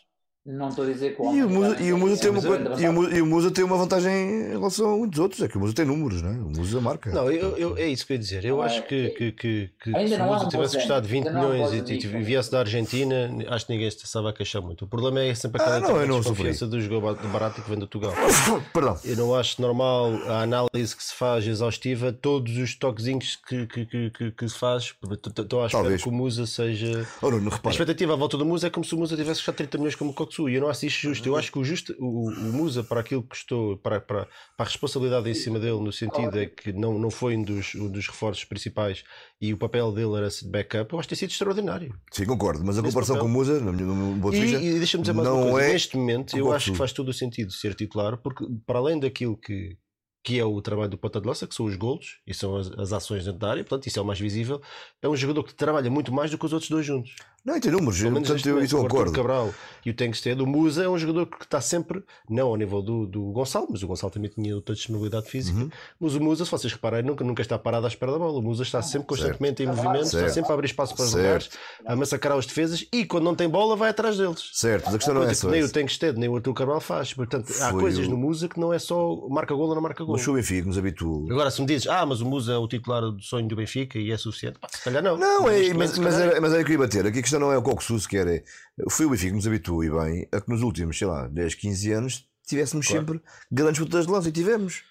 não 0.46 0.68
estou 0.68 0.84
a 0.84 0.88
dizer 0.88 1.16
que 1.16 1.22
o 1.22 1.34
e 1.34 1.42
o 1.42 1.48
Musa, 1.48 1.82
e 1.82 1.90
o 1.90 1.96
Musa 1.96 2.20
tem 2.20 2.30
uma 2.30 2.40
e 2.78 2.88
o, 2.88 3.16
e 3.16 3.22
o 3.22 3.26
Musa 3.26 3.50
tem 3.50 3.64
uma 3.64 3.78
vantagem 3.78 4.12
em 4.12 4.48
relação 4.50 4.92
a 4.92 4.96
muitos 4.98 5.18
outros, 5.18 5.40
é 5.40 5.48
que 5.48 5.56
o 5.56 5.60
Musa 5.60 5.72
tem 5.72 5.86
números, 5.86 6.20
não 6.20 6.28
é? 6.28 6.34
O 6.34 6.50
Musa 6.50 6.80
marca. 6.82 7.10
Não, 7.10 7.32
eu, 7.32 7.56
eu, 7.56 7.78
é 7.78 7.86
isso 7.86 8.06
que 8.06 8.12
eu 8.12 8.16
ia 8.16 8.18
dizer. 8.18 8.44
Eu 8.44 8.60
acho 8.60 8.82
que, 8.82 9.08
que, 9.10 9.32
que, 9.32 9.70
que 9.82 9.96
ainda 9.96 10.16
se 10.16 10.22
o 10.22 10.26
Musa 10.26 10.48
tivesse 10.48 10.76
custado 10.76 11.08
20 11.08 11.24
milhões 11.30 11.72
e, 11.72 11.94
e 11.94 12.22
viesse 12.22 12.50
da 12.50 12.58
Argentina, 12.58 13.30
acho 13.48 13.66
que 13.66 13.72
ninguém 13.72 13.90
se 13.90 14.04
estava 14.04 14.28
a 14.28 14.32
queixar 14.34 14.60
muito. 14.60 14.84
O 14.84 14.88
problema 14.88 15.22
é 15.22 15.34
sempre 15.34 15.62
aquela 15.62 15.76
ah, 15.76 15.80
não, 15.80 16.00
eu 16.00 16.06
não 16.06 16.20
desconfiança 16.20 16.66
do 16.66 16.78
jogo 16.78 17.14
barato 17.32 17.62
que 17.62 17.70
vem 17.70 17.78
do 17.78 17.86
Tugal. 17.86 18.12
Perdão. 18.74 18.98
Eu 19.02 19.16
não 19.16 19.34
acho 19.34 19.62
normal 19.62 20.12
a 20.26 20.42
análise 20.42 20.94
que 20.94 21.02
se 21.02 21.14
faz 21.14 21.46
exaustiva, 21.46 22.12
todos 22.12 22.54
os 22.58 22.74
toquezinhos 22.74 23.36
que, 23.48 23.66
que, 23.66 23.86
que, 23.86 24.30
que, 24.30 24.48
se 24.48 24.58
faz. 24.58 24.94
Estou 25.40 25.62
à 25.62 25.66
espera 25.66 25.96
que 25.96 26.08
o 26.08 26.12
Musa 26.12 26.46
seja. 26.46 27.06
Oh, 27.22 27.30
não, 27.30 27.50
a 27.50 27.70
expectativa 27.70 28.12
à 28.12 28.16
volta 28.16 28.36
do 28.36 28.44
Musa 28.44 28.66
é 28.66 28.70
como 28.70 28.84
se 28.84 28.94
o 28.94 28.98
Musa 28.98 29.16
tivesse 29.16 29.40
custado 29.40 29.56
30 29.56 29.78
milhões 29.78 29.94
como 29.94 30.10
o 30.10 30.14
E 30.48 30.54
eu 30.54 30.60
não 30.60 30.68
acho 30.68 30.86
isto 30.86 31.00
justo. 31.00 31.28
Eu 31.28 31.36
acho 31.36 31.50
que 31.50 31.58
o, 31.58 31.64
justo, 31.64 31.94
o, 31.98 32.28
o 32.28 32.52
Musa, 32.52 32.82
para 32.82 33.00
aquilo 33.00 33.22
que 33.22 33.28
custou, 33.28 33.76
para, 33.78 34.00
para, 34.00 34.24
para, 34.24 34.28
a 34.58 34.64
responsabilidade 34.64 35.28
em 35.28 35.34
cima 35.34 35.58
dele, 35.58 35.80
no 35.80 35.92
sentido 35.92 36.38
é 36.38 36.46
que 36.46 36.72
não, 36.72 36.98
não 36.98 37.10
foi 37.10 37.36
um 37.36 37.42
dos, 37.42 37.74
um 37.74 37.88
dos 37.88 38.06
reforços 38.06 38.44
principais 38.44 39.04
e 39.40 39.52
o 39.52 39.58
papel 39.58 39.92
dele 39.92 40.16
era 40.16 40.28
de 40.28 40.48
backup, 40.48 40.92
eu 40.92 40.98
acho 40.98 41.08
que 41.08 41.14
tem 41.14 41.18
sido 41.18 41.30
extraordinário. 41.30 41.94
Sim, 42.10 42.26
concordo, 42.26 42.64
mas 42.64 42.78
a 42.78 42.82
comparação 42.82 43.16
papel... 43.16 43.30
com 43.30 43.34
o 43.34 43.38
Musa, 43.38 43.60
no, 43.60 43.72
no, 43.72 44.16
no 44.16 44.34
E, 44.34 44.54
e 44.54 44.78
deixa-me 44.78 45.02
dizer 45.02 45.12
mais 45.12 45.28
uma 45.28 45.50
coisa: 45.50 45.68
é 45.68 45.72
neste 45.72 45.96
momento, 45.96 46.36
eu 46.36 46.52
acho 46.52 46.72
que 46.72 46.78
faz 46.78 46.92
todo 46.92 47.08
o 47.08 47.12
sentido 47.12 47.52
ser 47.52 47.74
titular, 47.74 48.16
porque 48.16 48.44
para 48.66 48.78
além 48.78 48.98
daquilo 48.98 49.36
que 49.36 49.76
que 50.24 50.38
é 50.40 50.44
o 50.44 50.62
trabalho 50.62 50.88
do 50.88 50.96
ponta 50.96 51.20
de 51.20 51.26
lança, 51.26 51.46
que 51.46 51.54
são 51.54 51.66
os 51.66 51.76
golos 51.76 52.18
e 52.26 52.32
são 52.32 52.56
as, 52.56 52.68
as, 52.78 52.94
ações 52.94 53.26
dentro 53.26 53.38
da 53.38 53.50
área, 53.50 53.62
portanto, 53.62 53.86
isso 53.86 53.98
é 53.98 54.02
o 54.02 54.06
mais 54.06 54.18
visível. 54.18 54.58
É 55.02 55.08
um 55.08 55.14
jogador 55.14 55.44
que 55.44 55.54
trabalha 55.54 55.90
muito 55.90 56.10
mais 56.10 56.30
do 56.30 56.38
que 56.38 56.46
os 56.46 56.52
outros 56.54 56.70
dois 56.70 56.86
juntos. 56.86 57.14
Não, 57.44 57.60
tem 57.60 57.70
números, 57.70 58.00
portanto, 58.00 58.48
eu, 58.48 58.62
isso 58.62 58.76
concordo. 58.76 59.10
O 59.10 59.14
Cabral 59.14 59.54
e 59.84 59.90
o 59.90 59.94
Tengsted, 59.94 60.40
o 60.40 60.46
Musa 60.46 60.84
é 60.84 60.88
um 60.88 60.96
jogador 60.96 61.26
que 61.26 61.44
está 61.44 61.60
sempre, 61.60 62.02
não 62.28 62.48
ao 62.48 62.56
nível 62.56 62.80
do, 62.80 63.06
do 63.06 63.20
Gonçalo, 63.32 63.66
mas 63.70 63.82
o 63.82 63.86
Gonçalo 63.86 64.10
também 64.10 64.30
tinha 64.30 64.54
outra 64.54 64.74
disponibilidade 64.74 65.28
física. 65.28 65.58
Uhum. 65.58 65.70
Mas 66.00 66.14
o 66.14 66.20
Musa, 66.20 66.44
se 66.46 66.50
vocês 66.50 66.72
repararem, 66.72 67.06
nunca, 67.06 67.22
nunca 67.22 67.42
está 67.42 67.58
parado 67.58 67.84
à 67.84 67.88
espera 67.88 68.12
da 68.12 68.18
bola. 68.18 68.38
O 68.38 68.42
Musa 68.42 68.62
está 68.62 68.80
sempre 68.80 69.06
constantemente 69.08 69.62
certo. 69.62 69.62
em 69.62 69.66
movimento, 69.66 70.06
certo. 70.06 70.24
está 70.24 70.34
sempre 70.34 70.50
a 70.50 70.54
abrir 70.54 70.66
espaço 70.66 70.94
para 70.96 71.04
os 71.04 71.12
lugares, 71.12 71.50
a 71.84 71.94
massacrar 71.94 72.38
os 72.38 72.46
defesas 72.46 72.86
e 72.90 73.04
quando 73.04 73.24
não 73.24 73.34
tem 73.34 73.46
bola 73.46 73.76
vai 73.76 73.90
atrás 73.90 74.16
deles. 74.16 74.50
Certo, 74.54 74.84
mas 74.86 74.94
a 74.94 74.98
questão 74.98 75.14
não 75.14 75.22
é 75.24 75.34
só 75.34 75.50
Nem 75.50 75.62
o 75.62 75.68
Tengsted, 75.68 76.18
nem 76.18 76.30
o 76.30 76.36
Arthur 76.36 76.54
Cabral 76.54 76.80
faz. 76.80 77.12
Portanto, 77.12 77.52
Foi 77.52 77.66
há 77.66 77.72
coisas 77.72 78.06
o... 78.06 78.10
no 78.10 78.16
Musa 78.16 78.48
que 78.48 78.58
não 78.58 78.72
é 78.72 78.78
só 78.78 79.28
marca 79.28 79.54
gol 79.54 79.68
ou 79.68 79.74
não 79.74 79.82
marca 79.82 80.02
gol. 80.02 80.16
Mas 80.16 80.26
o 80.26 80.32
Benfica 80.32 80.66
nos 80.66 80.78
habitua. 80.78 81.30
Agora, 81.30 81.50
se 81.50 81.60
me 81.60 81.66
dizes, 81.66 81.86
ah, 81.88 82.06
mas 82.06 82.22
o 82.22 82.24
Musa 82.24 82.54
é 82.54 82.56
o 82.56 82.66
titular 82.66 83.02
do 83.02 83.20
sonho 83.20 83.46
do 83.46 83.56
Benfica 83.56 83.98
e 83.98 84.10
é 84.10 84.16
suficiente, 84.16 84.58
pá, 84.58 84.68
se 84.70 84.82
calhar 84.82 85.02
não. 85.02 85.18
Não, 85.18 85.46
é, 85.46 85.74
mas, 85.74 85.98
mas, 85.98 86.18
era, 86.18 86.40
mas 86.40 86.54
era 86.54 86.64
que 86.64 86.70
eu 86.70 86.74
ia 86.74 86.78
bater. 86.78 87.06
Aqui 87.06 87.18
a 87.18 87.22
questão 87.22 87.33
não 87.38 87.52
é 87.52 87.58
o 87.58 87.62
Coxus, 87.62 88.06
que 88.06 88.16
era. 88.16 88.42
Foi 88.90 89.06
o 89.06 89.10
Benfica 89.10 89.30
que 89.30 89.36
nos 89.36 89.46
habituou 89.46 89.84
e 89.84 89.90
bem 89.90 90.28
a 90.32 90.40
que 90.40 90.50
nos 90.50 90.62
últimos, 90.62 90.98
sei 90.98 91.06
lá, 91.06 91.26
10, 91.28 91.54
15 91.54 91.92
anos 91.92 92.28
tivéssemos 92.46 92.86
claro. 92.86 93.06
sempre 93.06 93.22
grandes 93.50 93.80
putas 93.80 94.06
de 94.06 94.12
lança 94.12 94.28
e 94.28 94.32
tivemos. 94.32 94.82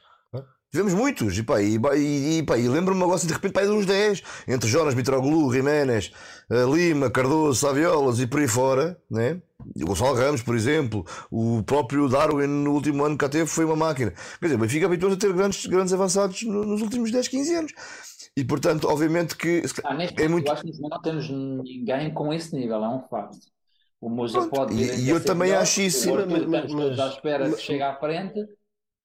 Tivemos 0.72 0.96
muitos, 0.96 1.38
e 1.38 1.44
pá, 1.44 1.62
e, 1.62 1.78
e, 1.78 2.40
e, 2.40 2.42
e 2.42 2.68
lembro-me 2.68 3.04
agora 3.04 3.18
assim, 3.18 3.28
de 3.28 3.34
repente 3.34 3.52
pá, 3.52 3.62
de 3.62 3.70
uns 3.70 3.86
10, 3.86 4.24
entre 4.48 4.68
Jonas, 4.68 4.96
Mitroglou, 4.96 5.54
Jiménez, 5.54 6.12
eh, 6.50 6.66
Lima, 6.66 7.12
Cardoso, 7.12 7.60
Saviolas 7.60 8.20
e 8.20 8.26
por 8.26 8.40
aí 8.40 8.48
fora, 8.48 9.00
né? 9.08 9.40
o 9.76 9.86
Gonçalo 9.86 10.16
Ramos, 10.16 10.42
por 10.42 10.56
exemplo, 10.56 11.06
o 11.32 11.64
próprio 11.64 12.10
Darwin 12.10 12.48
no 12.48 12.72
último 12.72 13.06
ano 13.06 13.16
que 13.16 13.24
cá 13.26 13.30
teve 13.30 13.46
foi 13.46 13.66
uma 13.66 13.76
máquina. 13.76 14.12
Quer 14.40 14.46
dizer, 14.46 14.56
o 14.56 14.60
Benfica 14.60 14.86
habituou-se 14.86 15.18
a 15.18 15.20
ter 15.20 15.34
grandes, 15.34 15.66
grandes 15.66 15.94
avançados 15.94 16.44
nos 16.44 16.82
últimos 16.82 17.12
10, 17.12 17.28
15 17.28 17.56
anos. 17.56 17.74
E 18.36 18.44
portanto, 18.44 18.88
obviamente 18.88 19.38
que. 19.38 19.62
Ah, 19.84 19.94
neste 19.94 20.22
é 20.22 20.28
muito... 20.28 20.48
Eu 20.48 20.54
acho 20.54 20.64
que 20.64 20.82
não 20.82 21.02
temos 21.02 21.30
ninguém 21.30 22.14
com 22.14 22.34
esse 22.34 22.56
nível, 22.56 22.84
é 22.84 22.90
um 22.90 23.02
facto. 23.08 23.38
O 24.02 24.10
Musa 24.10 24.40
Pronto, 24.40 24.50
pode. 24.50 24.74
E, 24.74 25.06
e 25.06 25.10
eu 25.10 25.24
também 25.24 25.50
melhor, 25.50 25.62
acho 25.62 25.82
isso. 25.82 26.14
Mas, 26.14 26.46
mas, 26.46 26.74
mas, 26.74 27.00
à 27.00 27.08
espera 27.08 27.48
mas, 27.48 27.56
que 27.56 27.62
chegue 27.62 27.84
à 27.84 27.96
frente. 27.96 28.38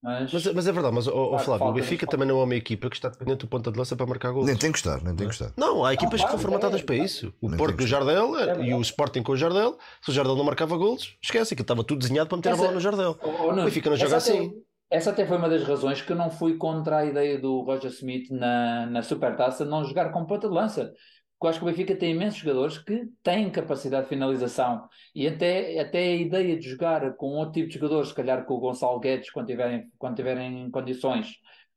Mas, 0.03 0.33
mas, 0.33 0.47
mas, 0.55 0.67
é 0.67 0.73
verdade, 0.73 0.95
mas 0.95 1.09
oh, 1.09 1.35
oh, 1.35 1.39
Flávio, 1.41 1.67
o 1.67 1.73
Benfica 1.73 2.07
também 2.07 2.27
não 2.27 2.41
é 2.41 2.45
uma 2.45 2.55
equipa 2.55 2.89
que 2.89 2.95
está 2.95 3.09
dependente 3.09 3.41
do 3.41 3.49
ponta 3.49 3.71
de 3.73 3.79
lança 3.79 3.97
para 3.97 4.07
marcar 4.07 4.31
gols. 4.31 4.47
Nem 4.47 4.57
tem 4.57 4.71
que 4.71 4.79
estar, 4.79 5.03
nem 5.03 5.15
tem 5.15 5.27
que 5.27 5.35
estar. 5.35 5.53
Não, 5.57 5.85
há 5.85 5.93
equipas 5.93 6.21
ah, 6.21 6.25
que 6.25 6.31
estão 6.31 6.39
formatadas 6.39 6.81
é, 6.81 6.85
para 6.85 6.97
isso. 6.97 7.35
O 7.41 7.51
Porto 7.57 7.77
do 7.77 7.87
Jardel 7.87 8.37
é, 8.39 8.65
e 8.65 8.75
o 8.75 8.81
Sporting 8.81 9.23
com 9.23 9.33
o 9.33 9.37
Jardel. 9.37 9.77
Se 10.01 10.11
o 10.11 10.15
Jardel 10.15 10.37
não 10.37 10.45
marcava 10.45 10.77
gols, 10.77 11.17
esquece 11.21 11.57
que 11.57 11.63
estava 11.63 11.83
tudo 11.83 11.99
desenhado 11.99 12.29
para 12.29 12.37
meter 12.37 12.51
essa, 12.51 12.59
a 12.59 12.63
bola 12.63 12.75
no 12.75 12.81
Jardel. 12.81 13.19
Oh, 13.21 13.29
oh, 13.29 13.53
o 13.53 13.65
Benfica 13.65 13.91
não 13.91 13.97
joga 13.97 14.17
assim. 14.17 14.53
Essa 14.91 15.11
até 15.11 15.27
foi 15.27 15.37
uma 15.37 15.49
das 15.49 15.65
razões 15.65 16.01
que 16.01 16.13
eu 16.13 16.17
não 16.17 16.31
fui 16.31 16.57
contra 16.57 16.99
a 16.99 17.05
ideia 17.05 17.39
do 17.39 17.61
Roger 17.61 17.91
Smith 17.91 18.31
na, 18.31 18.87
na 18.87 19.03
Supertaça 19.03 19.65
não 19.65 19.85
jogar 19.85 20.11
com 20.11 20.25
ponta 20.25 20.49
de 20.49 20.55
lança 20.55 20.93
porque 21.39 21.47
eu 21.47 21.51
acho 21.51 21.59
que 21.61 21.65
o 21.65 21.69
Benfica 21.69 21.97
tem 21.97 22.11
imensos 22.11 22.41
jogadores 22.41 22.79
que 22.79 23.07
têm 23.23 23.49
capacidade 23.49 24.03
de 24.03 24.09
finalização 24.09 24.89
e 25.15 25.27
até, 25.29 25.79
até 25.79 25.99
a 25.99 26.17
ideia 26.17 26.59
de 26.59 26.69
jogar 26.69 27.15
com 27.15 27.27
outro 27.27 27.53
tipo 27.53 27.69
de 27.69 27.75
jogadores, 27.75 28.09
se 28.09 28.15
calhar 28.15 28.45
com 28.45 28.55
o 28.55 28.61
Gonçalo 28.61 28.99
Guedes, 28.99 29.31
quando 29.31 29.47
tiverem, 29.47 29.89
quando 29.97 30.17
tiverem 30.17 30.69
condições, 30.69 31.37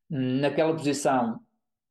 naquela 0.10 0.74
posição, 0.74 1.40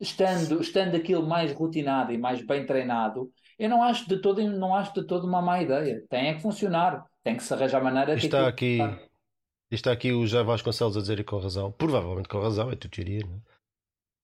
estando, 0.01 0.61
estando 0.61 0.97
aquilo 0.97 1.25
mais 1.25 1.53
rotinado 1.53 2.13
e 2.13 2.19
mais 2.19 2.45
bem 2.45 2.67
treinado, 2.67 3.31
eu 3.57 3.69
não 3.69 3.85
acho 3.85 4.09
de 4.09 4.21
todo, 4.21 4.43
não 4.43 4.75
acho 4.75 4.93
de 4.93 5.07
todo 5.07 5.29
uma 5.29 5.41
má 5.41 5.63
ideia. 5.63 6.03
Tem 6.11 6.29
é 6.29 6.35
que 6.35 6.43
funcionar, 6.43 7.05
tem 7.23 7.37
que 7.37 7.43
se 7.45 7.55
arranjar 7.55 7.85
maneira. 7.85 8.15
Está 8.15 8.49
aqui. 8.49 8.81
Está 8.81 9.10
aqui 9.91 10.13
o 10.13 10.27
Jair 10.27 10.45
Vasconcelos 10.45 10.97
a 10.97 11.01
dizer 11.01 11.21
e 11.21 11.25
com 11.25 11.39
razão, 11.39 11.71
provavelmente 11.73 12.29
com 12.29 12.41
razão, 12.41 12.71
é 12.71 12.77
tua 12.77 12.91
teoria, 12.91 13.21
é? 13.21 13.61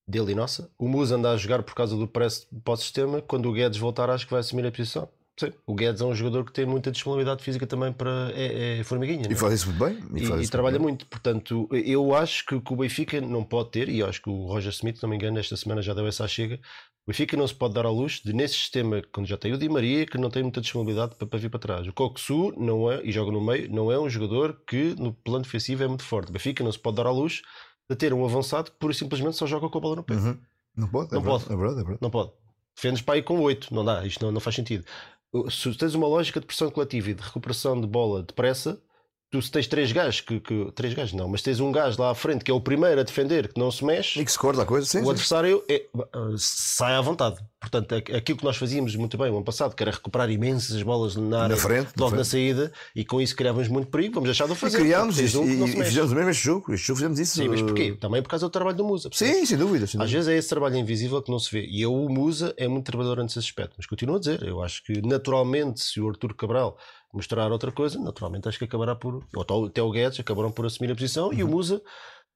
dele 0.08 0.32
e 0.32 0.34
nossa. 0.34 0.70
O 0.78 0.88
Musa 0.88 1.16
anda 1.16 1.32
a 1.32 1.36
jogar 1.36 1.62
por 1.62 1.74
causa 1.74 1.96
do 1.96 2.06
preço 2.06 2.46
para 2.64 2.74
o 2.74 2.76
sistema. 2.76 3.20
Quando 3.22 3.48
o 3.48 3.52
Guedes 3.52 3.78
voltar, 3.78 4.08
acho 4.10 4.24
que 4.26 4.32
vai 4.32 4.40
assumir 4.40 4.66
a 4.66 4.70
posição. 4.70 5.08
Sim, 5.38 5.52
o 5.66 5.74
Guedes 5.74 6.00
é 6.00 6.04
um 6.04 6.14
jogador 6.14 6.46
que 6.46 6.52
tem 6.52 6.64
muita 6.64 6.90
disponibilidade 6.90 7.42
física 7.42 7.66
também 7.66 7.92
para. 7.92 8.32
É, 8.34 8.78
é 8.78 8.84
formiguinha. 8.84 9.26
E 9.28 9.34
é? 9.34 9.36
faz 9.36 9.52
isso 9.52 9.70
muito 9.70 9.84
bem. 9.84 9.98
E, 10.14 10.24
e, 10.24 10.44
e 10.44 10.48
trabalha 10.48 10.78
muito. 10.78 11.06
Portanto, 11.06 11.68
eu 11.72 12.14
acho 12.14 12.46
que, 12.46 12.58
que, 12.58 12.72
o 12.72 12.76
Benfica 12.76 13.20
não 13.20 13.44
pode 13.44 13.70
ter, 13.70 13.88
e 13.90 14.02
acho 14.02 14.22
que 14.22 14.30
o 14.30 14.46
Roger 14.46 14.72
Smith, 14.72 14.96
se 14.96 15.02
não 15.02 15.10
me 15.10 15.16
engano, 15.16 15.38
esta 15.38 15.54
semana 15.56 15.82
já 15.82 15.92
deu 15.92 16.06
essa 16.06 16.26
chega. 16.26 16.58
O 17.06 17.12
Benfica 17.12 17.36
não 17.36 17.46
se 17.46 17.54
pode 17.54 17.72
dar 17.72 17.86
ao 17.86 17.94
luxo 17.94 18.20
de, 18.24 18.32
nesse 18.32 18.54
sistema, 18.54 19.00
quando 19.12 19.28
já 19.28 19.36
tem 19.36 19.52
o 19.52 19.58
Di 19.58 19.68
Maria, 19.68 20.04
que 20.04 20.18
não 20.18 20.28
tem 20.28 20.42
muita 20.42 20.60
disponibilidade 20.60 21.14
para, 21.14 21.24
para 21.24 21.38
vir 21.38 21.48
para 21.48 21.60
trás. 21.60 21.86
O 21.86 21.92
Coxu 21.92 22.52
não 22.56 22.90
é, 22.90 23.00
e 23.04 23.12
joga 23.12 23.30
no 23.30 23.40
meio, 23.40 23.70
não 23.70 23.92
é 23.92 23.98
um 23.98 24.10
jogador 24.10 24.60
que 24.66 24.96
no 24.98 25.12
plano 25.12 25.44
defensivo 25.44 25.84
é 25.84 25.86
muito 25.86 26.02
forte. 26.02 26.30
O 26.30 26.32
Benfica 26.32 26.64
não 26.64 26.72
se 26.72 26.78
pode 26.80 26.96
dar 26.96 27.06
ao 27.06 27.14
luxo 27.14 27.42
de 27.88 27.94
ter 27.94 28.12
um 28.12 28.24
avançado 28.24 28.72
que 28.72 28.76
pura 28.76 28.92
e 28.92 28.96
simplesmente 28.96 29.36
só 29.36 29.46
joga 29.46 29.68
com 29.68 29.78
a 29.78 29.80
bola 29.80 29.96
no 29.96 30.02
pé. 30.02 30.14
Uhum. 30.14 30.36
Não 30.76 30.88
pode, 30.88 31.12
não 31.12 31.20
é 31.20 31.24
pode. 31.24 31.44
É 31.44 31.56
verdade, 31.56 31.74
é 31.74 31.84
verdade. 31.84 31.98
Não 32.00 32.10
pode. 32.10 32.32
Defendes 32.74 33.02
para 33.02 33.14
aí 33.14 33.22
com 33.22 33.40
8, 33.40 33.72
não 33.72 33.84
dá, 33.84 34.04
isto 34.04 34.24
não, 34.24 34.32
não 34.32 34.40
faz 34.40 34.56
sentido. 34.56 34.84
Se 35.48 35.72
tens 35.76 35.94
uma 35.94 36.08
lógica 36.08 36.40
de 36.40 36.46
pressão 36.46 36.70
coletiva 36.70 37.10
e 37.10 37.14
de 37.14 37.22
recuperação 37.22 37.80
de 37.80 37.86
bola 37.86 38.24
depressa, 38.24 38.82
tu 39.30 39.42
se 39.42 39.50
tens 39.50 39.66
três 39.66 39.92
gajos, 39.92 40.20
que, 40.20 40.40
que, 40.40 40.72
três 40.74 40.94
gajos 40.94 41.12
não, 41.12 41.28
mas 41.28 41.42
tens 41.42 41.60
um 41.60 41.72
gajo 41.72 42.00
lá 42.00 42.10
à 42.10 42.14
frente 42.14 42.44
que 42.44 42.50
é 42.50 42.54
o 42.54 42.60
primeiro 42.60 43.00
a 43.00 43.04
defender, 43.04 43.52
que 43.52 43.58
não 43.58 43.70
se 43.70 43.84
mexe, 43.84 44.20
e 44.20 44.24
que 44.24 44.30
se 44.30 44.38
corta 44.38 44.62
a 44.62 44.66
coisa, 44.66 44.86
sim, 44.86 45.00
o 45.00 45.04
sim. 45.04 45.10
adversário 45.10 45.64
é, 45.68 45.84
sai 46.38 46.94
à 46.94 47.00
vontade. 47.00 47.36
Portanto, 47.60 47.94
aquilo 47.94 48.38
que 48.38 48.44
nós 48.44 48.56
fazíamos 48.56 48.94
muito 48.94 49.18
bem 49.18 49.28
o 49.30 49.36
ano 49.36 49.44
passado, 49.44 49.74
que 49.74 49.82
era 49.82 49.90
recuperar 49.90 50.30
imensas 50.30 50.80
bolas 50.82 51.16
na 51.16 51.44
área, 51.44 51.56
na 51.56 51.60
frente, 51.60 51.90
logo 51.98 52.12
na, 52.12 52.18
na 52.18 52.24
saída, 52.24 52.72
e 52.94 53.04
com 53.04 53.20
isso 53.20 53.34
criávamos 53.34 53.68
muito 53.68 53.90
perigo, 53.90 54.14
vamos 54.14 54.28
deixar 54.28 54.46
de 54.46 54.52
o 54.52 54.54
fazer. 54.54 54.78
E 54.78 54.80
criámos 54.82 55.18
um 55.34 55.44
e, 55.44 55.80
e 55.80 55.84
fizemos 55.84 56.12
mesmo 56.12 56.30
este 56.30 56.44
jogo, 56.44 56.72
este 56.72 56.86
jogo 56.86 56.98
fizemos 56.98 57.18
isso. 57.18 57.34
Sim, 57.34 57.48
mas 57.48 57.62
porquê? 57.62 57.96
Também 57.98 58.22
por 58.22 58.28
causa 58.28 58.46
do 58.46 58.50
trabalho 58.50 58.76
do 58.76 58.84
Musa. 58.84 59.10
Sim, 59.12 59.44
sem 59.44 59.58
dúvida, 59.58 59.86
sem 59.86 59.98
dúvida. 59.98 60.04
Às 60.04 60.12
vezes 60.12 60.28
é 60.28 60.36
esse 60.36 60.48
trabalho 60.48 60.76
invisível 60.76 61.20
que 61.20 61.30
não 61.30 61.40
se 61.40 61.50
vê. 61.50 61.66
E 61.66 61.82
eu, 61.82 61.92
o 61.92 62.08
Musa 62.08 62.54
é 62.56 62.68
muito 62.68 62.84
trabalhador 62.84 63.20
nesse 63.22 63.38
aspecto, 63.38 63.74
mas 63.76 63.86
continuo 63.86 64.16
a 64.16 64.18
dizer, 64.20 64.44
eu 64.44 64.62
acho 64.62 64.84
que 64.84 65.02
naturalmente, 65.02 65.80
se 65.80 66.00
o 66.00 66.08
Arturo 66.08 66.34
Cabral 66.34 66.78
mostrar 67.16 67.50
outra 67.50 67.72
coisa, 67.72 67.98
naturalmente 67.98 68.48
acho 68.48 68.58
que 68.58 68.64
acabará 68.64 68.94
por. 68.94 69.24
Ou 69.34 69.66
até 69.66 69.82
o 69.82 69.90
Guedes 69.90 70.20
acabaram 70.20 70.50
por 70.50 70.66
assumir 70.66 70.92
a 70.92 70.94
posição 70.94 71.28
uhum. 71.28 71.34
e 71.34 71.42
o 71.42 71.46
uhum. 71.46 71.52
Musa 71.52 71.82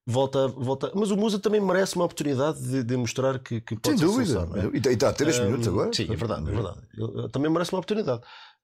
volta, 0.07 0.49
volta. 0.49 0.93
Mas 0.95 1.11
o 1.11 1.17
Musa 1.17 1.39
também 1.39 1.61
merece 1.61 1.97
uma 1.97 2.05
oportunidade 2.05 2.61
de, 2.61 2.83
de 2.83 2.97
mostrar 2.97 3.39
que, 3.39 3.61
que 3.61 3.77
pode 3.77 3.99
Sem 3.99 4.07
dúvida. 4.07 4.41
Solução, 4.41 4.57
é? 4.57 4.71
E 4.75 4.93
está 4.93 5.09
a 5.09 5.13
ter 5.13 5.29
estes 5.29 5.45
um, 5.45 5.47
minutos 5.47 5.69
agora. 5.69 5.93
Sim, 5.93 6.13
é 6.13 6.17
verdade, 6.17 6.49
é 6.49 6.53
verdade. 6.53 6.81
Ele, 6.97 7.29
também 7.31 7.51
merece 7.51 7.73
uma 7.73 7.79
oportunidade. 7.79 8.23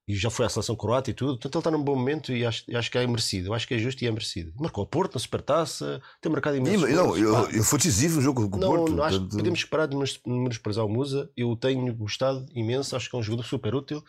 E 0.08 0.14
já 0.14 0.30
foi 0.30 0.46
à 0.46 0.48
seleção 0.48 0.76
croata 0.76 1.10
e 1.10 1.14
tudo, 1.14 1.32
portanto 1.32 1.56
ele 1.56 1.60
está 1.60 1.70
num 1.72 1.82
bom 1.82 1.96
momento 1.96 2.32
e 2.32 2.46
acho, 2.46 2.64
acho 2.76 2.90
que 2.92 2.96
é 2.96 3.04
merecido. 3.04 3.48
Eu 3.48 3.54
acho 3.54 3.66
que 3.66 3.74
é 3.74 3.78
justo 3.78 4.04
e 4.04 4.06
é 4.06 4.10
merecido. 4.12 4.52
Marcou 4.56 4.84
a 4.84 4.86
Porto 4.86 5.14
na 5.14 5.18
Supertaça, 5.18 6.00
tem 6.20 6.30
marcado 6.30 6.56
imenso. 6.56 6.86
Não, 6.86 7.16
eu, 7.16 7.50
eu 7.50 7.64
fui 7.64 7.76
decisivo 7.76 8.16
no 8.16 8.22
jogo 8.22 8.48
com 8.48 8.56
o 8.56 8.60
Porto. 8.60 8.92
Não, 8.92 9.02
acho 9.02 9.20
que 9.20 9.36
podemos 9.36 9.58
esperar 9.58 9.88
de 9.88 9.96
menosprezar 10.24 10.86
o 10.86 10.88
Musa. 10.88 11.28
Eu 11.36 11.56
tenho 11.56 11.92
gostado 11.92 12.46
imenso, 12.54 12.94
acho 12.94 13.10
que 13.10 13.16
é 13.16 13.18
um 13.18 13.22
jogador 13.22 13.42
super 13.42 13.74
útil. 13.74 14.00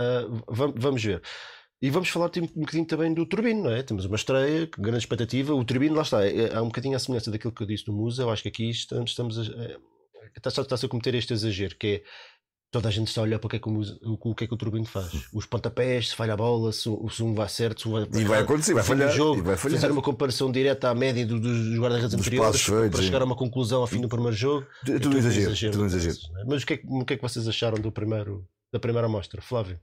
Uh, 0.00 0.42
vamos, 0.48 1.02
ver. 1.02 1.22
E 1.82 1.90
vamos 1.90 2.08
falar 2.08 2.30
um 2.36 2.60
bocadinho 2.60 2.86
também 2.86 3.12
do 3.12 3.26
Turbino, 3.26 3.64
não 3.64 3.70
é? 3.70 3.82
Temos 3.82 4.04
uma 4.04 4.16
estreia, 4.16 4.68
grande 4.78 4.98
expectativa. 4.98 5.54
O 5.54 5.64
Turbino, 5.64 5.94
lá 5.94 6.02
está, 6.02 6.24
é, 6.26 6.52
é 6.52 6.60
um 6.60 6.66
bocadinho 6.66 6.96
a 6.96 6.98
semelhança 6.98 7.30
daquilo 7.30 7.52
que 7.52 7.62
eu 7.62 7.66
disse 7.66 7.88
no 7.88 7.94
Musa. 7.94 8.22
Eu 8.22 8.30
acho 8.30 8.42
que 8.42 8.48
aqui 8.48 8.70
estamos, 8.70 9.10
estamos 9.10 9.38
a, 9.38 9.42
está, 10.36 10.62
está 10.62 10.74
a 10.74 10.88
cometer 10.88 11.14
este 11.14 11.32
exagero, 11.32 11.76
que 11.76 11.86
é 11.86 12.02
toda 12.70 12.88
a 12.88 12.90
gente 12.90 13.08
está 13.08 13.20
a 13.20 13.24
olhar 13.24 13.38
para 13.38 13.46
o 13.46 13.50
que 13.50 13.56
é 13.56 13.58
que 13.58 13.68
o, 13.68 13.80
o, 14.30 14.34
que 14.34 14.44
é 14.44 14.46
que 14.46 14.54
o 14.54 14.56
Turbino 14.56 14.84
faz. 14.84 15.10
Os 15.32 15.46
pontapés, 15.46 16.08
se 16.08 16.14
falha 16.14 16.34
a 16.34 16.36
bola, 16.36 16.72
se, 16.72 16.88
se 17.10 17.22
um 17.22 17.34
vai 17.34 17.48
certo, 17.48 17.82
se 17.82 17.88
um 17.88 17.92
vai. 17.92 18.08
E 18.12 18.24
vai 18.24 18.40
acontecer, 18.40 18.74
vai 18.74 18.82
falhar. 18.82 19.10
Jogo, 19.10 19.42
vai 19.42 19.56
falhar. 19.56 19.80
Fazer 19.80 19.92
uma 19.92 20.02
comparação 20.02 20.50
direta 20.52 20.90
à 20.90 20.94
média 20.94 21.26
do, 21.26 21.40
dos 21.40 21.78
guarda-redes 21.78 22.14
anteriores 22.14 22.60
feitos, 22.60 22.90
para 22.90 23.02
chegar 23.02 23.22
a 23.22 23.24
uma 23.24 23.36
conclusão 23.36 23.80
ao 23.80 23.86
fim 23.86 24.00
do 24.00 24.08
primeiro 24.08 24.36
jogo. 24.36 24.66
Tudo, 24.84 24.96
é 24.96 25.00
tudo 25.00 25.18
exagero. 25.18 25.72
tudo 25.72 25.86
exagero. 25.86 26.16
É? 26.38 26.44
Mas 26.46 26.62
o 26.62 26.66
que, 26.66 26.74
é, 26.74 26.80
o 26.84 27.04
que 27.04 27.14
é 27.14 27.16
que 27.16 27.22
vocês 27.22 27.48
acharam 27.48 27.78
do 27.80 27.90
primeiro, 27.90 28.46
da 28.72 28.78
primeira 28.78 29.06
amostra, 29.06 29.40
Flávio? 29.40 29.80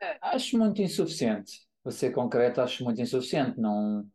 É, 0.00 0.18
acho 0.22 0.58
muito 0.58 0.82
insuficiente. 0.82 1.66
Para 1.82 1.92
ser 1.92 2.10
concreto, 2.10 2.60
acho 2.60 2.84
muito 2.84 3.00
insuficiente. 3.00 3.60
Não. 3.60 4.06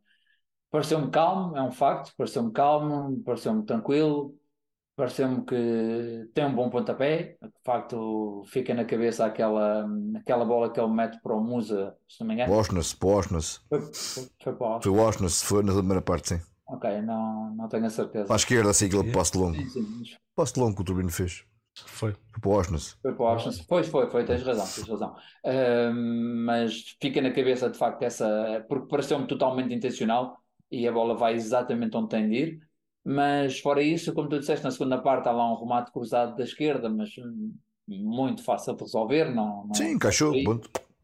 Pareceu-me 0.69 1.09
calmo, 1.11 1.57
é 1.57 1.61
um 1.61 1.71
facto, 1.71 2.13
pareceu-me 2.15 2.51
calmo, 2.51 3.21
pareceu-me 3.23 3.65
tranquilo, 3.65 4.33
pareceu-me 4.95 5.43
que 5.43 6.29
tem 6.33 6.45
um 6.45 6.55
bom 6.55 6.69
pontapé, 6.69 7.37
de 7.41 7.51
facto 7.63 8.43
fica 8.47 8.73
na 8.73 8.85
cabeça 8.85 9.25
aquela, 9.25 9.85
aquela 10.15 10.45
bola 10.45 10.71
que 10.71 10.79
ele 10.79 10.93
mete 10.93 11.19
para 11.21 11.35
o 11.35 11.43
Musa, 11.43 11.93
se 12.07 12.21
não 12.21 12.27
me 12.27 12.35
engano. 12.35 12.53
Oshness, 12.53 12.93
para 12.93 13.09
Oshness. 13.09 13.59
Foi, 13.67 13.81
foi, 13.81 14.29
foi 14.41 14.55
para 14.55 14.77
o 14.77 14.81
Foi 14.81 14.91
o 14.93 14.97
Oshness, 14.97 15.43
foi 15.43 15.61
na 15.61 15.73
primeira 15.73 16.01
parte, 16.01 16.29
sim. 16.29 16.41
Ok, 16.67 17.01
não, 17.01 17.53
não 17.53 17.67
tenho 17.67 17.85
a 17.85 17.89
certeza. 17.89 18.25
Para 18.27 18.35
a 18.35 18.37
esquerda, 18.37 18.69
assim, 18.69 18.85
aquele 18.85 19.11
passo 19.11 19.37
longo. 19.37 19.55
Sim, 19.55 19.69
sim. 19.69 20.15
Passo 20.33 20.57
longo 20.57 20.75
que 20.75 20.81
o 20.81 20.85
Turbino 20.85 21.11
fez. 21.11 21.43
Foi. 21.75 22.13
Foi 22.13 22.41
para 22.41 22.49
o 22.49 22.53
Oshness. 22.53 22.97
Foi 23.01 23.13
para 23.13 23.23
o 23.23 23.27
Oshness. 23.27 23.61
Pois 23.61 23.87
foi, 23.87 24.09
foi, 24.09 24.25
tens 24.25 24.43
razão, 24.43 24.65
tens 24.65 24.87
razão. 24.87 25.15
Uh, 25.45 25.93
mas 26.45 26.95
fica 27.01 27.21
na 27.21 27.31
cabeça, 27.31 27.69
de 27.69 27.77
facto, 27.77 28.03
essa... 28.03 28.65
Porque 28.67 28.87
pareceu-me 28.87 29.27
totalmente 29.27 29.73
intencional 29.73 30.37
e 30.69 30.87
a 30.87 30.91
bola 30.91 31.15
vai 31.15 31.33
exatamente 31.33 31.95
onde 31.95 32.09
tem 32.09 32.29
de 32.29 32.35
ir 32.35 32.71
mas 33.03 33.59
fora 33.59 33.81
isso, 33.81 34.13
como 34.13 34.29
tu 34.29 34.39
disseste, 34.39 34.63
na 34.63 34.71
segunda 34.71 34.97
parte 34.99 35.27
há 35.27 35.31
lá 35.31 35.51
um 35.51 35.59
remate 35.59 35.91
cruzado 35.91 36.35
da 36.35 36.43
esquerda, 36.43 36.87
mas 36.87 37.09
hum, 37.17 37.53
muito 37.87 38.43
fácil 38.43 38.75
de 38.75 38.83
resolver. 38.83 39.33
Não, 39.33 39.65
não 39.65 39.73
Sim, 39.73 39.93
encaixou. 39.93 40.35
E, 40.35 40.45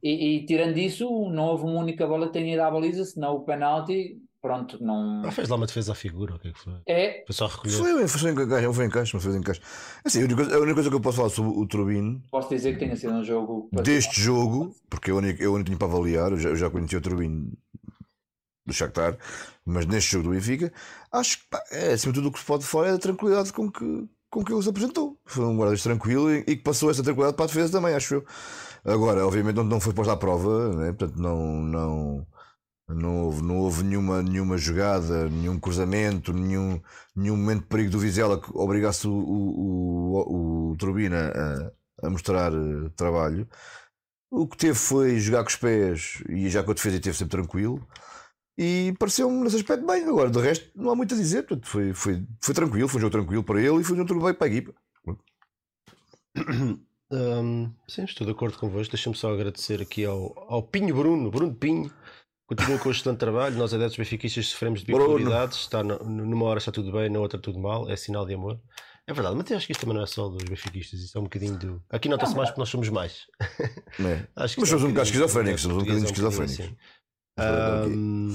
e, 0.03 0.37
e, 0.37 0.45
tirando 0.45 0.77
isso, 0.77 1.09
não 1.29 1.47
houve 1.47 1.63
uma 1.63 1.79
única 1.79 2.05
bola 2.05 2.27
que 2.27 2.33
tenha 2.33 2.53
ido 2.53 2.61
à 2.61 2.69
baliza, 2.69 3.03
senão 3.03 3.35
o 3.35 3.43
penalti, 3.43 4.21
pronto, 4.41 4.83
não. 4.83 5.23
Ah, 5.25 5.31
fez 5.31 5.49
lá 5.49 5.55
uma 5.55 5.65
defesa 5.65 5.91
à 5.91 5.95
figura, 5.95 6.35
o 6.35 6.39
que 6.39 6.49
é 6.49 6.51
que 6.51 6.59
foi? 6.59 6.73
É. 6.87 7.23
Foi 7.25 7.35
só 7.35 7.47
recolher. 7.47 7.73
Foi, 7.73 8.07
foi, 8.07 8.31
encaixe, 8.31 8.73
foi 8.73 8.85
encaixe, 8.85 9.15
mas 9.15 9.23
fez 9.23 9.35
encaixe. 9.35 9.61
Assim, 10.03 10.21
a, 10.21 10.25
única 10.25 10.35
coisa, 10.35 10.55
a 10.55 10.59
única 10.59 10.73
coisa 10.75 10.89
que 10.89 10.95
eu 10.95 11.01
posso 11.01 11.17
falar 11.17 11.29
sobre 11.29 11.51
o 11.59 11.65
Turbino. 11.65 12.21
Posso 12.31 12.49
dizer 12.49 12.73
que 12.73 12.79
tenha 12.79 12.95
sido 12.95 13.13
um 13.13 13.23
jogo. 13.23 13.69
Deste 13.71 14.21
jogo, 14.21 14.75
porque 14.89 15.11
eu 15.11 15.17
único, 15.17 15.41
eu 15.41 15.53
único 15.53 15.67
tinha 15.67 15.77
para 15.77 15.87
avaliar, 15.87 16.31
eu 16.31 16.37
já, 16.37 16.49
eu 16.49 16.55
já 16.55 16.69
conheci 16.69 16.95
o 16.95 17.01
Turbino 17.01 17.51
do 18.67 18.73
Shakhtar, 18.73 19.17
mas 19.65 19.85
neste 19.85 20.11
jogo 20.11 20.25
do 20.25 20.29
Benfica, 20.31 20.71
acho 21.11 21.39
que 21.39 21.45
pá, 21.49 21.63
é 21.71 21.93
acima 21.93 22.11
de 22.11 22.19
tudo 22.19 22.27
o 22.27 22.31
que 22.31 22.39
se 22.39 22.45
pode 22.45 22.65
falar 22.65 22.87
é 22.87 22.91
a 22.91 22.97
tranquilidade 22.97 23.53
com 23.53 23.71
que, 23.71 24.07
com 24.29 24.43
que 24.43 24.53
ele 24.53 24.61
se 24.61 24.69
apresentou. 24.69 25.17
Foi 25.25 25.45
um 25.45 25.55
guarda 25.55 25.77
tranquilo 25.77 26.29
e, 26.29 26.39
e, 26.39 26.57
que 26.57 26.63
passou 26.63 26.91
essa 26.91 27.01
tranquilidade 27.01 27.37
para 27.37 27.45
a 27.45 27.47
defesa 27.47 27.71
também, 27.71 27.95
acho 27.95 28.15
eu. 28.15 28.25
Agora, 28.83 29.25
obviamente, 29.25 29.55
não, 29.55 29.63
não 29.63 29.79
foi 29.79 29.93
posto 29.93 30.11
à 30.11 30.17
prova, 30.17 30.73
né? 30.75 30.91
portanto, 30.91 31.17
não, 31.17 31.61
não, 31.61 32.27
não, 32.89 33.25
houve, 33.25 33.41
não 33.43 33.57
houve 33.57 33.83
nenhuma, 33.83 34.21
nenhuma 34.21 34.57
jogada, 34.57 35.29
nenhum 35.29 35.59
cruzamento, 35.59 36.31
nenhum, 36.31 36.81
nenhum 37.15 37.35
momento 37.35 37.61
de 37.61 37.67
perigo 37.67 37.91
do 37.91 37.99
Vizela 37.99 38.39
que 38.41 38.49
obrigasse 38.53 39.07
o, 39.07 39.11
o, 39.11 40.69
o, 40.69 40.71
o 40.71 40.77
Turbina 40.77 41.31
a, 41.35 42.07
a 42.07 42.09
mostrar 42.09 42.53
uh, 42.53 42.89
trabalho. 42.91 43.47
O 44.31 44.47
que 44.47 44.57
teve 44.57 44.75
foi 44.75 45.19
jogar 45.19 45.43
com 45.43 45.49
os 45.49 45.55
pés 45.55 46.23
e 46.29 46.49
já 46.49 46.63
com 46.63 46.71
a 46.71 46.73
defesa 46.73 46.99
teve 46.99 47.17
sempre 47.17 47.37
tranquilo. 47.37 47.85
E 48.57 48.93
pareceu-me 48.97 49.43
nesse 49.43 49.57
aspecto 49.57 49.85
bem. 49.85 50.03
Agora, 50.03 50.31
de 50.31 50.39
resto, 50.39 50.69
não 50.75 50.91
há 50.91 50.95
muito 50.95 51.13
a 51.13 51.17
dizer. 51.17 51.43
Portanto, 51.43 51.67
foi, 51.67 51.93
foi, 51.93 52.25
foi 52.41 52.53
tranquilo, 52.55 52.87
foi 52.87 52.97
um 52.99 53.01
jogo 53.01 53.11
tranquilo 53.11 53.43
para 53.43 53.61
ele 53.61 53.81
e 53.81 53.83
foi 53.83 53.95
um 53.95 54.07
jogo 54.07 54.25
bem 54.25 54.33
para 54.33 54.47
a 54.47 54.49
equipa. 54.49 54.73
Um, 57.09 57.73
sim, 57.87 58.03
estou 58.03 58.25
de 58.25 58.33
acordo 58.33 58.57
convosco. 58.57 58.91
Deixa-me 58.91 59.15
só 59.15 59.31
agradecer 59.31 59.81
aqui 59.81 60.03
ao, 60.03 60.33
ao 60.49 60.61
Pinho 60.61 60.93
Bruno, 60.93 61.31
Bruno 61.31 61.55
Pinho. 61.55 61.89
Continua 62.47 62.79
com 62.79 62.87
o 62.87 62.91
excelente 62.91 63.17
trabalho. 63.19 63.57
Nós, 63.57 63.73
adeptos 63.73 63.97
benfiquistas, 63.97 64.47
sofremos 64.47 64.79
de 64.79 64.85
bipolaridades. 64.85 65.59
Está 65.59 65.83
no, 65.83 65.99
numa 65.99 66.45
hora 66.45 66.59
está 66.59 66.71
tudo 66.71 66.93
bem, 66.93 67.09
na 67.09 67.19
outra 67.19 67.37
tudo 67.37 67.59
mal. 67.59 67.89
É 67.89 67.95
sinal 67.97 68.25
de 68.25 68.33
amor. 68.33 68.57
É 69.05 69.13
verdade, 69.13 69.35
mas 69.35 69.49
eu 69.51 69.57
acho 69.57 69.65
que 69.65 69.71
isto 69.71 69.81
também 69.81 69.95
não 69.95 70.03
é 70.03 70.05
só 70.05 70.27
dos 70.29 70.43
benfiquistas. 70.43 70.99
Isso 70.99 71.17
é 71.17 71.21
um 71.21 71.25
bocadinho 71.25 71.57
do. 71.57 71.83
Aqui 71.89 72.07
nota-se 72.07 72.35
mais 72.35 72.49
porque 72.49 72.59
nós 72.59 72.69
somos 72.69 72.89
mais. 72.89 73.27
É. 73.99 74.27
mas 74.35 74.51
somos 74.51 74.83
um 74.83 74.89
bocado 74.89 75.07
esquizofrénicos. 75.07 75.61
Somos 75.61 75.77
um 75.77 75.79
bocadinho 75.81 76.05
esquizofrénicos. 76.05 76.75
Um, 77.39 78.29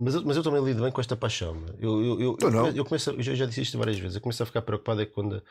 mas, 0.00 0.14
eu, 0.14 0.24
mas 0.24 0.36
eu 0.36 0.42
também 0.42 0.64
lido 0.64 0.82
bem 0.82 0.90
com 0.90 1.00
esta 1.00 1.16
paixão. 1.16 1.64
Eu, 1.78 2.04
eu, 2.04 2.20
eu, 2.20 2.38
eu, 2.40 2.76
eu 2.76 2.84
começo, 2.84 3.10
eu 3.10 3.22
já 3.22 3.46
disse 3.46 3.62
isto 3.62 3.78
várias 3.78 3.98
vezes. 3.98 4.16
Eu 4.16 4.20
começo 4.20 4.42
a 4.42 4.46
ficar 4.46 4.62
preocupado 4.62 5.00
é 5.00 5.06
quando 5.06 5.42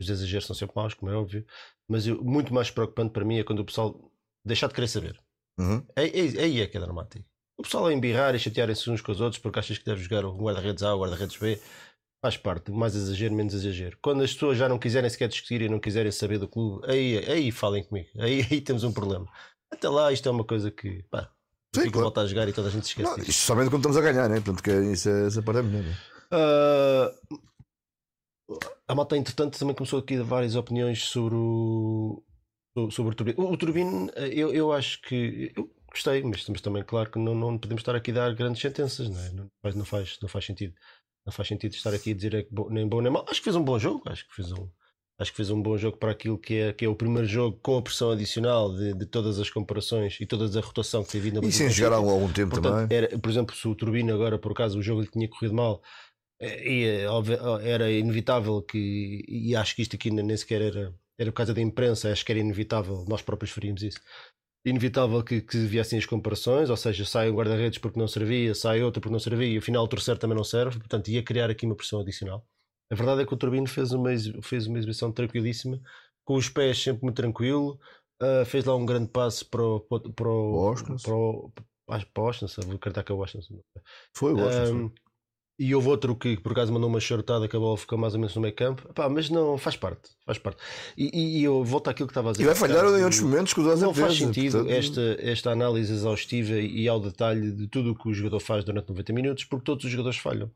os 0.00 0.08
exageros 0.08 0.46
são 0.46 0.54
sempre 0.54 0.76
maus, 0.76 0.94
como 0.94 1.10
é 1.10 1.16
óbvio. 1.16 1.44
Mas 1.88 2.06
eu, 2.06 2.22
muito 2.22 2.54
mais 2.54 2.70
preocupante 2.70 3.12
para 3.12 3.24
mim 3.24 3.38
é 3.38 3.44
quando 3.44 3.60
o 3.60 3.64
pessoal 3.64 4.10
deixar 4.44 4.68
de 4.68 4.74
querer 4.74 4.88
saber. 4.88 5.20
Uhum. 5.58 5.84
Aí 5.96 6.08
é, 6.08 6.44
é, 6.44 6.60
é, 6.60 6.66
que 6.66 6.76
é 6.76 6.80
dramático. 6.80 7.24
O 7.58 7.62
pessoal 7.62 7.86
a 7.86 7.92
embirrar 7.92 8.34
e 8.34 8.38
chatearem-se 8.38 8.88
uns 8.88 9.00
com 9.00 9.10
os 9.10 9.20
outros 9.20 9.42
porque 9.42 9.58
achas 9.58 9.78
que 9.78 9.84
deve 9.84 10.02
jogar 10.02 10.24
um 10.24 10.36
guarda-redes 10.36 10.82
A 10.82 10.94
ou 10.94 11.00
guarda-redes 11.00 11.36
B. 11.36 11.60
Faz 12.24 12.36
parte, 12.36 12.70
mais 12.72 12.94
exagero, 12.94 13.34
menos 13.34 13.54
exagero. 13.54 13.96
Quando 14.02 14.22
as 14.22 14.32
pessoas 14.32 14.58
já 14.58 14.68
não 14.68 14.78
quiserem 14.78 15.08
sequer 15.08 15.28
discutir 15.28 15.62
e 15.62 15.68
não 15.68 15.78
quiserem 15.78 16.10
saber 16.10 16.38
do 16.38 16.48
clube, 16.48 16.84
aí, 16.88 17.18
aí 17.30 17.52
falem 17.52 17.84
comigo. 17.84 18.08
Aí, 18.18 18.44
aí 18.50 18.60
temos 18.60 18.84
um 18.84 18.92
problema. 18.92 19.28
Até 19.72 19.88
lá, 19.88 20.12
isto 20.12 20.28
é 20.28 20.32
uma 20.32 20.44
coisa 20.44 20.70
que 20.70 21.02
pá, 21.10 21.30
Sim, 21.74 21.82
fica 21.82 21.92
claro. 21.92 22.06
volta 22.06 22.22
a 22.22 22.26
jogar 22.26 22.48
e 22.48 22.52
toda 22.52 22.68
a 22.68 22.70
gente 22.70 22.84
esquece. 22.84 23.08
Não, 23.08 23.18
isto 23.18 23.32
somente 23.32 23.70
quando 23.70 23.88
estamos 23.88 23.96
a 23.96 24.00
ganhar, 24.00 24.28
né? 24.28 24.36
Portanto, 24.36 24.62
que 24.62 24.70
é, 24.70 24.92
isso, 24.92 25.08
é, 25.08 25.26
essa 25.26 25.42
parte 25.42 25.60
é 25.60 25.62
melhor. 25.62 25.94
Uh, 26.32 27.38
a 28.86 28.94
malta, 28.94 29.16
entretanto, 29.16 29.58
também 29.58 29.74
começou 29.74 29.98
aqui 29.98 30.14
a 30.14 30.18
dar 30.18 30.24
várias 30.24 30.56
opiniões 30.56 31.04
sobre 31.04 31.34
o, 31.36 32.22
sobre 32.90 33.12
o 33.12 33.14
Turbino. 33.14 33.40
O, 33.40 33.52
o 33.52 33.56
Turbino, 33.56 34.10
eu, 34.16 34.52
eu 34.52 34.72
acho 34.72 35.00
que. 35.02 35.52
Eu 35.56 35.70
gostei, 35.90 36.22
mas 36.22 36.40
estamos 36.40 36.60
também 36.60 36.82
claro 36.82 37.10
que 37.10 37.18
não, 37.18 37.34
não 37.34 37.58
podemos 37.58 37.80
estar 37.80 37.94
aqui 37.94 38.10
a 38.10 38.14
dar 38.14 38.34
grandes 38.34 38.60
sentenças, 38.60 39.08
não, 39.08 39.20
é? 39.20 39.30
não, 39.30 39.48
faz, 39.62 39.74
não, 39.74 39.84
faz, 39.84 40.18
não 40.22 40.28
faz 40.28 40.44
sentido. 40.44 40.74
Não 41.26 41.32
faz 41.32 41.48
sentido 41.48 41.72
estar 41.74 41.92
aqui 41.92 42.12
a 42.12 42.14
dizer 42.14 42.34
é 42.34 42.46
nem 42.70 42.88
bom 42.88 43.00
nem 43.00 43.12
mal. 43.12 43.24
Acho 43.28 43.40
que 43.40 43.44
fez 43.44 43.56
um 43.56 43.62
bom 43.62 43.78
jogo, 43.78 44.02
acho 44.06 44.26
que 44.26 44.34
fez 44.34 44.50
um, 44.52 44.68
Acho 45.18 45.32
que 45.32 45.36
fez 45.36 45.50
um 45.50 45.60
bom 45.60 45.76
jogo 45.76 45.96
para 45.96 46.12
aquilo 46.12 46.38
que 46.38 46.54
é, 46.54 46.72
que 46.72 46.84
é 46.84 46.88
o 46.88 46.94
primeiro 46.94 47.26
jogo 47.26 47.58
com 47.60 47.76
a 47.76 47.82
pressão 47.82 48.12
adicional 48.12 48.72
de, 48.72 48.94
de 48.94 49.04
todas 49.04 49.40
as 49.40 49.50
comparações 49.50 50.16
e 50.20 50.26
toda 50.26 50.46
a 50.56 50.62
rotação 50.62 51.02
que 51.02 51.10
tem 51.10 51.20
vindo 51.20 51.40
a 51.40 51.44
E 51.44 51.50
sem 51.50 51.68
jogar 51.68 51.94
há 51.94 51.96
algum 51.96 52.32
tempo 52.32 52.52
Portanto, 52.52 52.88
também. 52.88 52.96
Era, 52.96 53.18
por 53.18 53.28
exemplo, 53.28 53.54
se 53.56 53.66
o 53.66 53.74
Turbino 53.74 54.14
agora, 54.14 54.38
por 54.38 54.52
acaso, 54.52 54.78
o 54.78 54.82
jogo 54.82 55.00
lhe 55.00 55.08
tinha 55.08 55.28
corrido 55.28 55.54
mal, 55.54 55.82
eh, 56.40 57.06
era 57.62 57.90
inevitável 57.90 58.62
que, 58.62 59.24
e 59.28 59.56
acho 59.56 59.74
que 59.74 59.82
isto 59.82 59.96
aqui 59.96 60.08
nem 60.08 60.36
sequer 60.36 60.62
era, 60.62 60.94
era 61.18 61.30
por 61.32 61.36
causa 61.36 61.52
da 61.52 61.60
imprensa, 61.60 62.12
acho 62.12 62.24
que 62.24 62.32
era 62.32 62.40
inevitável, 62.40 63.04
nós 63.08 63.22
próprios 63.22 63.50
faríamos 63.50 63.82
isso. 63.82 63.98
Inevitável 64.64 65.22
que, 65.22 65.40
que 65.40 65.58
viessem 65.66 65.98
as 65.98 66.06
comparações, 66.06 66.70
ou 66.70 66.76
seja, 66.76 67.04
sai 67.04 67.30
um 67.30 67.34
guarda-redes 67.34 67.78
porque 67.78 67.98
não 67.98 68.06
servia, 68.06 68.54
sai 68.54 68.82
outro 68.82 69.00
porque 69.00 69.12
não 69.12 69.20
servia, 69.20 69.48
e 69.48 69.58
afinal 69.58 69.84
o 69.84 69.88
terceiro 69.88 70.20
também 70.20 70.36
não 70.36 70.44
serve, 70.44 70.78
portanto 70.78 71.08
ia 71.08 71.22
criar 71.22 71.50
aqui 71.50 71.66
uma 71.66 71.76
pressão 71.76 72.00
adicional. 72.00 72.46
A 72.90 72.94
verdade 72.94 73.22
é 73.22 73.26
que 73.26 73.34
o 73.34 73.36
Turbino 73.36 73.66
fez 73.66 73.92
uma, 73.92 74.10
fez 74.42 74.66
uma 74.66 74.78
exibição 74.78 75.12
tranquilíssima, 75.12 75.80
com 76.24 76.34
os 76.34 76.48
pés 76.48 76.82
sempre 76.82 77.04
muito 77.04 77.16
tranquilo. 77.16 77.78
Uh, 78.20 78.44
fez 78.44 78.64
lá 78.64 78.74
um 78.74 78.84
grande 78.84 79.08
passo 79.08 79.48
para 79.48 79.62
o. 79.62 79.80
Para 79.80 79.96
o, 79.96 80.12
para 80.12 80.28
o, 80.28 80.84
para 81.02 81.14
o, 81.14 81.52
para 82.12 82.22
o 82.22 82.24
Washington, 82.24 82.62
vou 82.62 82.76
acreditar 82.76 83.04
que 83.04 83.12
é 83.12 83.14
o 83.14 83.18
Washington. 83.18 83.62
Foi 84.14 84.32
o 84.32 84.38
Washington. 84.38 84.86
Um, 84.86 84.92
e 85.58 85.74
houve 85.74 85.88
outro 85.88 86.14
que 86.14 86.36
por 86.36 86.52
acaso 86.52 86.72
mandou 86.72 86.88
uma 86.88 87.00
charutada 87.00 87.48
que 87.48 87.56
a 87.56 87.58
bola 87.58 87.76
ficou 87.76 87.98
mais 87.98 88.14
ou 88.14 88.20
menos 88.20 88.34
no 88.36 88.40
meio 88.40 88.54
campo. 88.54 88.92
Pá, 88.94 89.08
mas 89.08 89.28
não, 89.28 89.58
faz 89.58 89.76
parte, 89.76 90.10
faz 90.24 90.38
parte. 90.38 90.62
E, 90.96 91.40
e, 91.40 91.42
eu 91.42 91.64
volto 91.64 91.88
àquilo 91.88 92.06
que 92.06 92.12
estava 92.12 92.28
a 92.28 92.32
dizer. 92.32 92.44
E 92.44 92.46
vai 92.46 92.54
falhar 92.54 92.84
em 92.84 93.02
outros 93.02 93.20
momentos 93.20 93.52
que 93.52 93.60
o 93.60 93.76
Não 93.76 93.92
faz 93.92 94.16
sentido 94.16 94.58
portanto... 94.58 94.72
esta, 94.72 95.16
esta 95.18 95.50
análise 95.50 95.92
exaustiva 95.92 96.54
e 96.54 96.86
ao 96.86 97.00
detalhe 97.00 97.50
de 97.50 97.66
tudo 97.66 97.90
o 97.90 97.98
que 97.98 98.08
o 98.08 98.14
jogador 98.14 98.38
faz 98.38 98.64
durante 98.64 98.88
90 98.88 99.12
minutos, 99.12 99.44
porque 99.44 99.64
todos 99.64 99.84
os 99.84 99.90
jogadores 99.90 100.18
falham. 100.18 100.48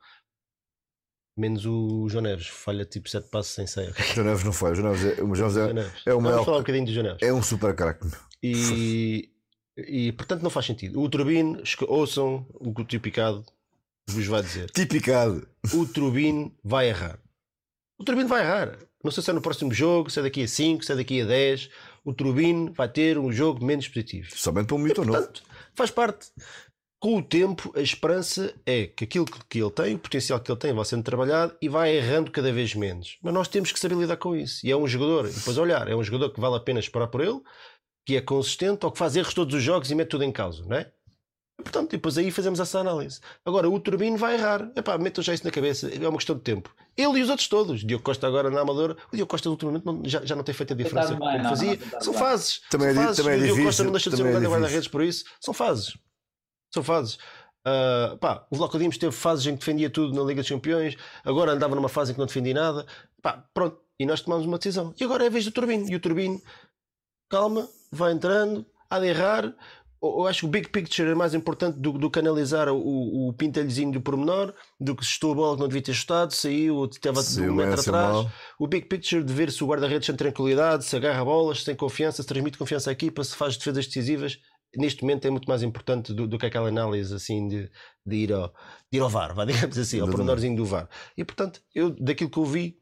Menos 1.36 1.66
o 1.66 2.08
João 2.08 2.22
Neves, 2.22 2.46
falha 2.46 2.84
tipo 2.84 3.08
7 3.08 3.28
passos 3.28 3.54
sem 3.54 3.66
sair. 3.66 3.90
O 3.90 4.02
João 4.14 4.26
Neves 4.28 4.44
não 4.44 4.52
falha, 4.52 4.72
o 4.72 4.76
João 4.76 4.92
Neves 4.92 5.18
é, 5.18 5.22
o 5.22 5.34
João 5.34 5.72
Neves 5.72 5.92
é, 6.06 6.10
é 6.10 6.14
o 6.14 6.20
maior. 6.20 6.34
Vamos 6.34 6.44
falar 6.44 6.58
um 6.58 6.60
bocadinho 6.60 6.86
do 6.86 6.92
João 6.92 7.06
Neves. 7.06 7.22
É 7.22 7.32
um 7.32 7.42
super 7.42 7.74
craque. 7.74 8.06
E, 8.40 9.30
e 9.76 10.12
portanto 10.12 10.42
não 10.42 10.50
faz 10.50 10.66
sentido. 10.66 11.00
O 11.00 11.08
Turbino, 11.08 11.60
ouçam 11.88 12.46
o 12.54 12.72
que 12.72 12.82
o 12.82 12.84
Tipicado 12.84 13.44
vos 14.08 14.26
vai 14.26 14.42
dizer. 14.42 14.70
Tipicado. 14.70 15.46
O 15.72 15.86
Turbino 15.86 16.54
vai 16.62 16.88
errar. 16.88 17.18
O 17.98 18.04
Turbino 18.04 18.28
vai 18.28 18.42
errar. 18.42 18.78
Não 19.02 19.10
sei 19.10 19.22
se 19.22 19.30
é 19.30 19.32
no 19.32 19.42
próximo 19.42 19.72
jogo, 19.72 20.10
se 20.10 20.20
é 20.20 20.22
daqui 20.22 20.42
a 20.44 20.48
5, 20.48 20.84
se 20.84 20.92
é 20.92 20.96
daqui 20.96 21.20
a 21.20 21.24
10. 21.24 21.70
O 22.04 22.12
Turbino 22.12 22.72
vai 22.72 22.88
ter 22.88 23.18
um 23.18 23.32
jogo 23.32 23.64
menos 23.64 23.88
positivo. 23.88 24.28
Somente 24.36 24.66
para 24.66 24.76
um 24.76 24.78
mito 24.78 25.04
novo. 25.04 25.28
Faz 25.74 25.90
parte 25.90 26.30
com 27.02 27.16
o 27.16 27.22
tempo, 27.22 27.72
a 27.74 27.80
esperança 27.80 28.54
é 28.64 28.86
que 28.86 29.02
aquilo 29.02 29.26
que 29.26 29.60
ele 29.60 29.70
tem, 29.72 29.96
o 29.96 29.98
potencial 29.98 30.38
que 30.38 30.52
ele 30.52 30.58
tem, 30.58 30.72
vai 30.72 30.84
sendo 30.84 31.02
trabalhado 31.02 31.52
e 31.60 31.68
vai 31.68 31.96
errando 31.96 32.30
cada 32.30 32.52
vez 32.52 32.76
menos. 32.76 33.18
Mas 33.20 33.34
nós 33.34 33.48
temos 33.48 33.72
que 33.72 33.80
saber 33.80 33.96
lidar 33.96 34.16
com 34.18 34.36
isso. 34.36 34.64
E 34.64 34.70
é 34.70 34.76
um 34.76 34.86
jogador, 34.86 35.28
depois 35.28 35.58
olhar, 35.58 35.88
é 35.88 35.96
um 35.96 36.04
jogador 36.04 36.30
que 36.30 36.40
vale 36.40 36.54
a 36.54 36.60
pena 36.60 36.78
esperar 36.78 37.08
por 37.08 37.20
ele, 37.20 37.40
que 38.06 38.14
é 38.14 38.20
consistente 38.20 38.86
ou 38.86 38.92
que 38.92 38.98
faz 38.98 39.16
erros 39.16 39.34
todos 39.34 39.52
os 39.52 39.62
jogos 39.64 39.90
e 39.90 39.96
mete 39.96 40.10
tudo 40.10 40.22
em 40.22 40.30
causa, 40.30 40.64
não 40.64 40.76
é? 40.76 40.92
Portanto, 41.56 41.90
depois 41.90 42.18
aí 42.18 42.30
fazemos 42.30 42.58
essa 42.58 42.80
análise. 42.80 43.20
Agora, 43.44 43.68
o 43.68 43.78
Turbino 43.78 44.16
vai 44.16 44.34
errar. 44.34 44.70
Epá, 44.74 44.98
metam 44.98 45.22
já 45.22 45.32
isso 45.32 45.44
na 45.44 45.50
cabeça. 45.50 45.88
É 45.88 46.08
uma 46.08 46.16
questão 46.18 46.36
de 46.36 46.42
tempo. 46.42 46.74
Ele 46.96 47.20
e 47.20 47.22
os 47.22 47.30
outros 47.30 47.46
todos. 47.48 47.84
Diogo 47.84 48.02
Costa 48.02 48.26
agora 48.26 48.50
na 48.50 48.60
Amadora. 48.60 48.96
O 49.12 49.16
Diogo 49.16 49.30
Costa 49.30 49.48
ultimamente 49.48 49.84
não, 49.86 50.02
já, 50.04 50.24
já 50.24 50.34
não 50.34 50.42
tem 50.42 50.54
feito 50.54 50.72
a 50.72 50.76
diferença 50.76 51.14
bem, 51.14 51.30
que 51.30 51.38
não, 51.38 51.50
fazia. 51.50 51.76
não, 51.76 51.86
não, 51.92 52.00
São 52.00 52.14
fases. 52.14 52.60
Também 52.68 52.92
São 52.92 53.02
é 53.02 53.06
fases. 53.06 53.16
também 53.24 53.34
é 53.34 53.36
o 53.36 53.44
Diogo 53.44 53.62
Costa 53.64 53.84
não 53.84 53.92
deixa 53.92 54.10
de 54.10 54.16
ser 54.16 54.22
um 54.22 54.26
é 54.26 54.30
grande 54.30 54.46
difícil. 54.46 54.60
guarda-redes 54.60 54.88
por 54.88 55.02
isso. 55.02 55.24
São 55.40 55.54
fases. 55.54 55.96
São 56.74 56.82
fases. 56.82 57.18
Ah, 57.64 58.16
pá, 58.20 58.46
o 58.50 58.56
Vlaco 58.56 58.78
Dimos 58.78 58.98
teve 58.98 59.12
fases 59.12 59.46
em 59.46 59.52
que 59.52 59.60
defendia 59.60 59.88
tudo 59.88 60.14
na 60.14 60.26
Liga 60.26 60.40
dos 60.42 60.48
Campeões, 60.48 60.96
agora 61.24 61.52
andava 61.52 61.74
numa 61.76 61.88
fase 61.88 62.10
em 62.10 62.14
que 62.14 62.18
não 62.18 62.26
defendia 62.26 62.54
nada. 62.54 62.86
Pá, 63.22 63.44
pronto, 63.54 63.78
e 63.98 64.06
nós 64.06 64.20
tomamos 64.20 64.46
uma 64.46 64.58
decisão. 64.58 64.92
E 64.98 65.04
agora 65.04 65.24
é 65.24 65.28
a 65.28 65.30
vez 65.30 65.44
do 65.44 65.52
Turbino. 65.52 65.88
E 65.88 65.94
o 65.94 66.00
Turbino, 66.00 66.42
calma, 67.30 67.68
vai 67.90 68.12
entrando, 68.12 68.66
há 68.90 68.98
de 68.98 69.06
errar. 69.06 69.54
Eu 70.02 70.26
acho 70.26 70.40
que 70.40 70.46
o 70.46 70.48
big 70.48 70.68
picture 70.68 71.08
é 71.10 71.14
mais 71.14 71.32
importante 71.32 71.78
do, 71.78 71.92
que 72.10 72.18
analisar 72.18 72.68
o, 72.68 72.76
o 73.28 73.32
do 73.92 74.00
pormenor, 74.00 74.52
do 74.80 74.96
que 74.96 75.04
se 75.04 75.12
estou 75.12 75.30
a 75.30 75.34
bola 75.36 75.54
que 75.54 75.60
não 75.60 75.68
devia 75.68 75.82
ter 75.82 75.92
estado, 75.92 76.32
saiu, 76.32 76.74
ou 76.76 76.86
esteve 76.86 77.18
a 77.20 77.22
Saiu 77.22 77.52
um 77.52 77.54
metro 77.54 77.80
saiu 77.80 77.94
atrás. 77.96 78.14
mal. 78.16 78.32
O 78.58 78.66
big 78.66 78.86
picture 78.86 79.22
de 79.22 79.32
ver 79.32 79.52
se 79.52 79.62
o 79.62 79.66
guarda-redes 79.68 80.06
tem 80.06 80.16
tranquilidade, 80.16 80.84
se 80.84 80.96
agarra 80.96 81.24
bolas, 81.24 81.60
se 81.60 81.66
tem 81.66 81.76
confiança, 81.76 82.20
se 82.20 82.26
transmite 82.28 82.58
confiança 82.58 82.90
à 82.90 82.92
equipa, 82.92 83.22
se 83.22 83.36
faz 83.36 83.56
defesas 83.56 83.86
decisivas, 83.86 84.40
neste 84.76 85.02
momento 85.02 85.24
é 85.26 85.30
muito 85.30 85.48
mais 85.48 85.62
importante 85.62 86.12
do, 86.12 86.26
do 86.26 86.36
que 86.36 86.46
aquela 86.46 86.68
análise 86.68 87.14
assim 87.14 87.46
de, 87.46 87.70
de, 88.04 88.16
ir, 88.16 88.32
ao, 88.32 88.48
de 88.90 88.98
ir 88.98 89.00
ao 89.00 89.08
VAR, 89.08 89.34
vá, 89.34 89.44
digamos 89.46 89.78
assim, 89.78 90.00
ao 90.00 90.08
pormenorzinho 90.08 90.56
do 90.56 90.64
VAR. 90.64 90.88
E 91.16 91.24
portanto, 91.24 91.60
eu 91.72 91.90
daquilo 91.90 92.28
que 92.30 92.38
eu 92.38 92.44
vi, 92.44 92.76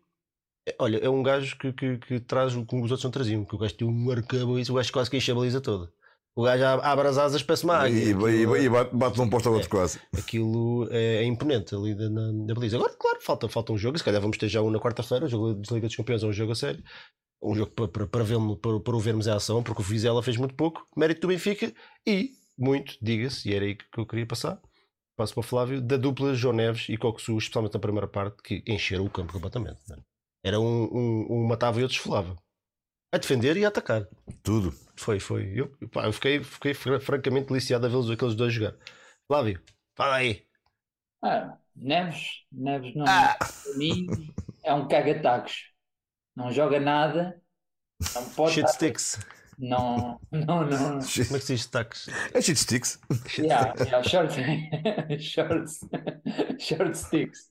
é- 0.66 0.74
olha, 0.78 0.98
é 0.98 1.08
um 1.10 1.22
gajo 1.22 1.58
que, 1.58 1.72
que, 1.72 1.98
que 1.98 2.20
traz 2.20 2.54
o 2.54 2.64
que 2.64 2.74
os 2.76 2.82
outros 2.90 3.04
não 3.04 3.10
traziam, 3.10 3.44
que 3.44 3.54
o 3.54 3.58
gajo 3.58 3.74
tem 3.74 3.86
um 3.88 4.10
arcabouço, 4.10 4.72
o 4.72 4.76
gajo 4.76 4.92
quase 4.92 5.10
que 5.10 5.16
enche 5.18 5.30
a 5.32 5.34
baliza 5.34 5.60
toda. 5.60 5.92
O 6.36 6.44
gajo 6.44 6.64
abre 6.64 7.08
as 7.08 7.18
asas, 7.18 7.42
parece 7.42 7.64
uma 7.64 7.76
águia. 7.76 7.98
E, 7.98 8.08
e, 8.08 8.10
Aquilo- 8.12 8.56
e 8.56 8.68
bate, 8.68 8.94
bate 8.96 9.18
num 9.18 9.28
posto 9.28 9.48
ao 9.48 9.54
outro 9.56 9.68
quase. 9.68 10.00
aquilo 10.16 10.88
é, 10.90 11.16
é 11.16 11.24
imponente 11.24 11.74
ali 11.74 11.94
da- 11.94 12.08
na, 12.08 12.32
na 12.32 12.54
baliza. 12.54 12.76
Agora, 12.76 12.94
claro, 12.98 13.18
falta, 13.20 13.48
falta 13.48 13.72
um 13.72 13.78
jogo, 13.78 13.98
se 13.98 14.04
calhar 14.04 14.20
vamos 14.20 14.38
ter 14.38 14.48
já 14.48 14.62
um 14.62 14.70
na 14.70 14.78
quarta-feira, 14.78 15.26
o 15.26 15.28
jogo 15.28 15.54
de 15.60 15.74
Liga 15.74 15.86
dos 15.88 15.96
Campeões 15.96 16.22
é 16.22 16.26
um 16.26 16.32
jogo 16.32 16.52
a 16.52 16.54
sério. 16.54 16.82
Um 17.42 17.54
jogo 17.54 17.72
para, 17.72 17.88
para, 17.88 18.06
para, 18.06 18.24
vermos- 18.24 18.58
para, 18.60 18.78
para 18.80 18.96
o 18.96 19.00
vermos 19.00 19.26
em 19.26 19.30
ação, 19.32 19.62
porque 19.62 19.82
o 19.82 19.84
Vizela 19.84 20.22
fez 20.22 20.36
muito 20.36 20.54
pouco, 20.54 20.86
mérito 20.96 21.22
do 21.22 21.28
Benfica 21.28 21.72
e 22.06 22.30
muito, 22.58 22.96
diga-se, 23.02 23.48
e 23.48 23.54
era 23.54 23.64
aí 23.64 23.74
que 23.74 23.84
eu 23.98 24.06
queria 24.06 24.26
passar. 24.26 24.60
Passo 25.16 25.34
para 25.34 25.40
o 25.40 25.42
Flávio, 25.42 25.80
da 25.82 25.96
dupla 25.96 26.34
João 26.34 26.54
Neves 26.54 26.86
e 26.88 26.96
Coxu, 26.96 27.36
especialmente 27.38 27.74
na 27.74 27.80
primeira 27.80 28.06
parte, 28.06 28.42
que 28.42 28.62
encheram 28.66 29.04
o 29.04 29.10
campo 29.10 29.32
completamente. 29.32 29.80
né? 29.88 29.96
Era 30.44 30.60
um, 30.60 30.84
um, 30.84 31.26
um 31.30 31.46
matava 31.46 31.80
e 31.80 31.82
outro 31.82 31.96
esfolava. 31.96 32.36
A 33.12 33.18
defender 33.18 33.56
e 33.56 33.64
a 33.64 33.68
atacar. 33.68 34.06
Tudo. 34.42 34.72
Foi, 34.96 35.18
foi. 35.18 35.52
Eu, 35.54 35.68
pá, 35.88 36.04
eu 36.06 36.12
fiquei, 36.12 36.42
fiquei 36.44 36.74
fra- 36.74 37.00
francamente 37.00 37.48
deliciado 37.48 37.86
a 37.86 37.88
vê-los 37.88 38.10
aqueles 38.10 38.34
dois 38.34 38.52
jogar. 38.52 38.76
Flávio, 39.26 39.60
fala 39.96 40.16
aí. 40.16 40.46
Ah, 41.22 41.56
Neves, 41.76 42.44
Neves 42.52 42.94
não, 42.94 43.04
Ah! 43.08 43.36
para 43.38 43.76
mim 43.76 44.06
é 44.64 44.72
um 44.74 44.86
caga-tacos. 44.88 45.70
Não 46.36 46.52
joga 46.52 46.78
nada, 46.80 47.40
não 48.14 48.30
pode 48.30 48.54
Shit 48.54 48.68
sticks. 48.70 49.18
não, 49.58 50.20
não, 50.30 50.64
não. 50.66 50.98
Como 51.00 51.36
é 51.36 51.38
que 51.38 51.40
se 51.40 51.54
diz 51.54 51.66
taques? 51.66 52.06
É 52.32 52.40
shit 52.40 52.58
sticks. 52.58 52.98
Yeah, 53.38 53.74
yeah, 53.84 54.02
short, 54.08 54.32
shorts, 55.20 55.80
short 56.58 56.96
sticks. 56.96 57.50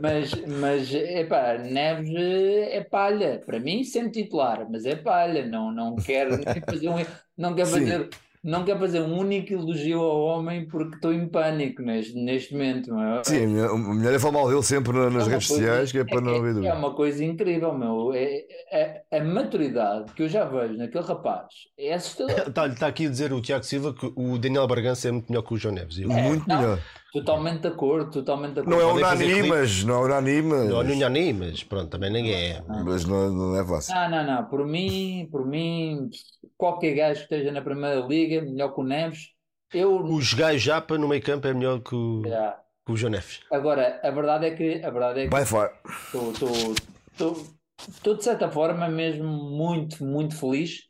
Mas, 0.00 0.32
mas 0.46 0.92
epá, 0.94 1.58
Neves 1.58 2.12
é 2.14 2.80
palha. 2.88 3.42
Para 3.44 3.58
mim, 3.58 3.82
sempre 3.84 4.22
titular, 4.22 4.66
mas 4.70 4.84
é 4.84 4.94
palha. 4.96 5.46
Não, 5.46 5.72
não 5.72 5.96
quer 5.96 6.28
nem 6.30 6.60
fazer 6.68 6.88
um, 6.88 6.96
não 7.36 7.54
quer 7.54 7.66
Sim. 7.66 7.72
fazer, 7.72 8.08
não 8.44 8.64
quer 8.64 8.78
fazer 8.78 9.00
um 9.00 9.18
único 9.18 9.52
elogio 9.52 10.00
ao 10.00 10.20
homem 10.20 10.66
porque 10.68 10.94
estou 10.96 11.12
em 11.12 11.26
pânico 11.26 11.82
neste, 11.82 12.14
neste 12.14 12.52
momento. 12.52 12.94
meu. 12.94 13.24
Sim, 13.24 13.44
a 13.44 13.46
minha- 13.48 13.66
a 13.66 13.76
melhor 13.78 14.14
é 14.14 14.18
falar 14.18 14.32
mal 14.34 14.48
dele 14.48 14.62
sempre 14.62 14.92
na- 14.92 15.10
nas 15.10 15.26
É 15.26 15.30
redes 15.30 15.48
coisa- 15.48 15.62
sociais, 15.64 15.92
que 15.92 15.98
é 15.98 16.04
para 16.04 16.20
não 16.20 16.36
haver 16.36 16.62
é, 16.64 16.68
é 16.68 16.72
uma 16.74 16.94
coisa 16.94 17.24
incrível, 17.24 17.72
meu. 17.76 18.12
É, 18.14 18.44
é- 18.70 19.02
a 19.10 19.24
maturidade 19.24 20.12
que 20.12 20.22
eu 20.22 20.28
já 20.28 20.44
vejo 20.44 20.74
naquele 20.74 21.04
rapaz 21.04 21.46
é 21.78 21.94
assustador. 21.94 22.48
Está 22.48 22.68
tá 22.68 22.86
aqui 22.86 23.06
a 23.06 23.10
dizer 23.10 23.32
o 23.32 23.40
Tiago 23.40 23.64
Silva 23.64 23.92
que 23.92 24.12
o 24.14 24.38
Daniel 24.38 24.66
Bargança 24.68 25.08
é 25.08 25.10
muito 25.10 25.28
melhor 25.30 25.42
que 25.42 25.54
o 25.54 25.56
João 25.56 25.74
Neves. 25.74 25.98
Eu, 25.98 26.08
Muito 26.08 26.46
não. 26.48 26.56
melhor. 26.60 26.78
Totalmente 27.16 27.62
de 27.62 27.68
acordo, 27.68 28.10
totalmente 28.10 28.54
de 28.54 28.60
acordo. 28.60 28.76
Não 28.76 28.80
é 28.80 28.92
unânime, 28.92 29.32
clipe. 29.32 29.48
mas 29.48 29.84
não 29.84 29.94
é 29.94 30.04
unânime, 30.04 30.48
não, 30.68 30.84
mas, 30.84 30.98
não, 30.98 31.08
nem, 31.08 31.32
mas 31.32 31.64
pronto, 31.64 31.88
também 31.88 32.10
ninguém 32.12 32.52
é. 32.52 32.62
mas 32.84 33.06
não, 33.06 33.32
não 33.32 33.58
é 33.58 33.66
fácil. 33.66 33.94
Não, 33.94 34.10
não, 34.10 34.26
não. 34.26 34.44
Por 34.44 34.66
mim, 34.66 35.26
por 35.32 35.46
mim, 35.46 36.10
qualquer 36.58 36.94
gajo 36.94 37.20
que 37.20 37.34
esteja 37.34 37.50
na 37.50 37.62
Primeira 37.62 38.00
Liga, 38.00 38.42
melhor 38.42 38.74
que 38.74 38.80
o 38.82 38.84
Neves. 38.84 39.30
Eu. 39.72 39.96
Os 40.04 40.34
gajos 40.34 40.60
Japa 40.60 40.98
no 40.98 41.08
meio 41.08 41.22
campo 41.22 41.46
é 41.46 41.54
melhor 41.54 41.80
que 41.80 41.94
o, 41.94 42.22
Já. 42.26 42.60
que 42.84 42.92
o 42.92 42.96
João 42.96 43.12
Neves. 43.12 43.40
Agora, 43.50 43.98
a 44.02 44.10
verdade 44.10 44.46
é 44.46 44.50
que 44.50 44.84
a 44.84 44.90
verdade 44.90 45.20
é 45.20 45.28
que 45.28 45.34
By 45.34 45.46
far. 45.46 45.72
estou, 45.88 46.32
estou, 46.32 46.74
estou, 47.12 47.46
estou 47.88 48.14
de 48.14 48.24
certa 48.24 48.50
forma 48.50 48.88
mesmo 48.90 49.26
muito, 49.26 50.04
muito 50.04 50.38
feliz. 50.38 50.82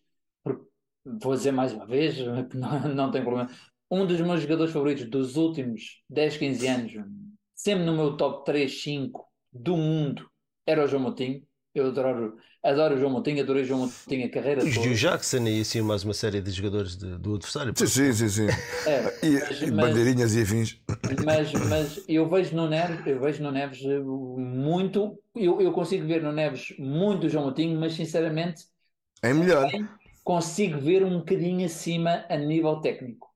Porque, 0.43 0.65
vou 1.05 1.35
dizer 1.35 1.53
mais 1.53 1.73
uma 1.73 1.87
vez, 1.87 2.17
que 2.17 2.23
não, 2.59 2.81
não 2.89 3.11
tem 3.13 3.23
problema. 3.23 3.49
Um 3.91 4.07
dos 4.07 4.21
meus 4.21 4.41
jogadores 4.43 4.73
favoritos 4.73 5.05
dos 5.09 5.37
últimos 5.37 6.03
10, 6.11 6.37
15 6.37 6.67
anos, 6.67 6.93
sempre 7.55 7.85
no 7.85 7.95
meu 7.95 8.17
top 8.17 8.45
3, 8.45 8.83
5 8.83 9.27
do 9.53 9.77
mundo, 9.77 10.29
era 10.67 10.85
o 10.85 10.87
João 10.89 11.03
Moutinho. 11.03 11.43
Eu 11.75 11.89
adoro, 11.89 12.37
adoro 12.63 12.95
o 12.95 12.99
João 12.99 13.13
Moutinho, 13.13 13.43
adorei 13.43 13.63
o 13.63 13.67
João 13.67 13.81
Moutinho 13.81 14.27
a 14.27 14.31
carreira 14.31 14.63
Os 14.65 14.75
toda. 14.75 14.89
o 14.89 14.95
Jackson 14.95 15.47
e 15.47 15.61
assim 15.61 15.83
mais 15.83 16.03
uma 16.05 16.15
série 16.15 16.41
de 16.41 16.51
jogadores 16.51 16.97
de- 16.97 17.19
do 17.19 17.35
adversário. 17.37 17.73
Sim, 17.77 17.87
sim, 17.87 18.13
sim, 18.13 18.29
sim. 18.29 18.47
É, 18.87 19.03
E, 19.27 19.39
Mas- 19.39 19.63
e 19.63 19.71
mas- 19.71 19.91
bandeirinhas 19.91 20.35
e 20.35 20.43
afins. 20.43 20.81
mas, 21.25 21.53
mas 21.53 22.05
eu 22.09 22.29
vejo 22.29 22.57
no 22.57 22.69
Neves, 22.69 23.07
eu 23.07 23.21
vejo 23.21 23.43
no 23.43 23.53
Neves 23.53 23.85
eh, 23.85 24.01
muito, 24.01 25.23
eu, 25.35 25.61
eu 25.61 25.73
consigo 25.73 26.07
ver 26.07 26.23
no 26.23 26.33
Neves 26.33 26.75
muito 26.79 27.27
o 27.27 27.29
João 27.29 27.45
Moutinho, 27.45 27.79
mas 27.79 27.93
sinceramente 27.95 28.65
É 29.23 29.33
melhor. 29.33 29.71
consigo 30.25 30.81
ver 30.81 31.05
um 31.05 31.19
bocadinho 31.19 31.67
acima 31.67 32.25
a 32.29 32.37
nível 32.37 32.81
técnico. 32.81 33.29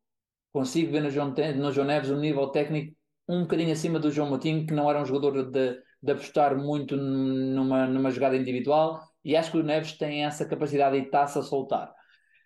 Consigo 0.53 0.93
ver 0.93 1.03
no 1.03 1.11
João, 1.11 1.35
no 1.57 1.73
João 1.73 1.87
Neves 1.87 2.11
um 2.11 2.19
nível 2.21 2.49
técnico 2.49 2.97
um 3.29 3.43
bocadinho 3.43 3.73
acima 3.73 3.99
do 4.01 4.11
João 4.11 4.29
Moutinho, 4.29 4.67
que 4.67 4.73
não 4.75 4.91
era 4.91 5.01
um 5.01 5.07
jogador 5.07 5.45
de, 5.51 5.81
de 6.03 6.13
apostar 6.13 6.57
muito 6.57 6.97
numa, 6.97 7.87
numa 7.87 8.11
jogada 8.11 8.37
individual, 8.37 9.01
e 9.25 9.37
acho 9.37 9.53
que 9.53 9.59
o 9.59 9.63
Neves 9.63 9.93
tem 9.97 10.25
essa 10.25 10.45
capacidade 10.49 10.97
e 10.97 11.03
está-se 11.03 11.39
a 11.39 11.43
soltar. 11.43 11.95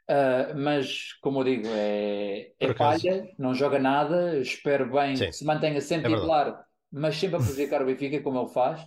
Ah, 0.08 0.52
mas, 0.56 1.14
como 1.22 1.40
eu 1.40 1.44
digo, 1.44 1.74
é, 1.74 2.52
é 2.60 2.68
palha, 2.68 3.26
não 3.38 3.54
joga 3.54 3.78
nada, 3.78 4.38
espero 4.40 4.90
bem 4.92 5.18
Sim. 5.18 5.26
que 5.26 5.34
se 5.34 5.44
mantenha 5.44 5.80
sempre 5.80 6.08
É 6.08 6.10
titular, 6.14 6.64
mas 6.92 7.16
sempre 7.16 7.36
a 7.36 7.40
prejudicar 7.40 7.82
o 7.82 7.86
Benfica, 7.86 8.22
como 8.22 8.40
ele 8.40 8.50
faz. 8.52 8.82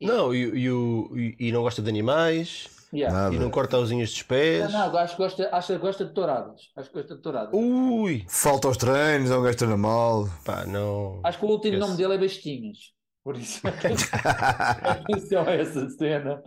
E- 0.00 0.08
Não, 0.08 0.34
e, 0.34 0.66
e- 0.68 1.36
e 1.38 1.52
não 1.52 1.62
gosta 1.62 1.80
de 1.82 1.88
animais, 1.88 2.68
Yeah. 2.94 3.28
e 3.28 3.38
não 3.38 3.38
Nada. 3.44 3.50
corta 3.50 3.78
os 3.78 3.90
unhas 3.90 4.10
dos 4.10 4.22
pés. 4.22 4.70
Não, 4.70 4.92
não, 4.92 4.98
acho 4.98 5.16
que 5.16 5.22
gosta, 5.22 5.48
acho 5.56 5.66
que 5.72 5.78
gosta 5.78 6.04
de 6.04 6.12
touradas. 6.12 6.60
Acho 6.76 6.88
que 6.90 6.94
gosta 6.96 7.16
de 7.16 7.22
touradas. 7.22 7.50
Ui, 7.54 8.24
Falta 8.28 8.68
aos 8.68 8.76
treinos, 8.76 9.30
é 9.30 9.36
um 9.36 9.42
gajo 9.42 9.52
que 9.52 9.58
treina 9.58 9.76
mal. 9.76 10.28
pá, 10.44 10.66
não. 10.66 11.20
Acho 11.24 11.38
que 11.38 11.44
o 11.44 11.48
último 11.48 11.74
Esse. 11.74 11.80
nome 11.80 11.96
dele 11.96 12.14
é 12.14 12.18
Bestinhas. 12.18 12.78
Por 13.24 13.36
isso. 13.36 13.60
Atenção 14.84 15.42
a 15.46 15.52
essa 15.52 15.88
cena. 15.90 16.42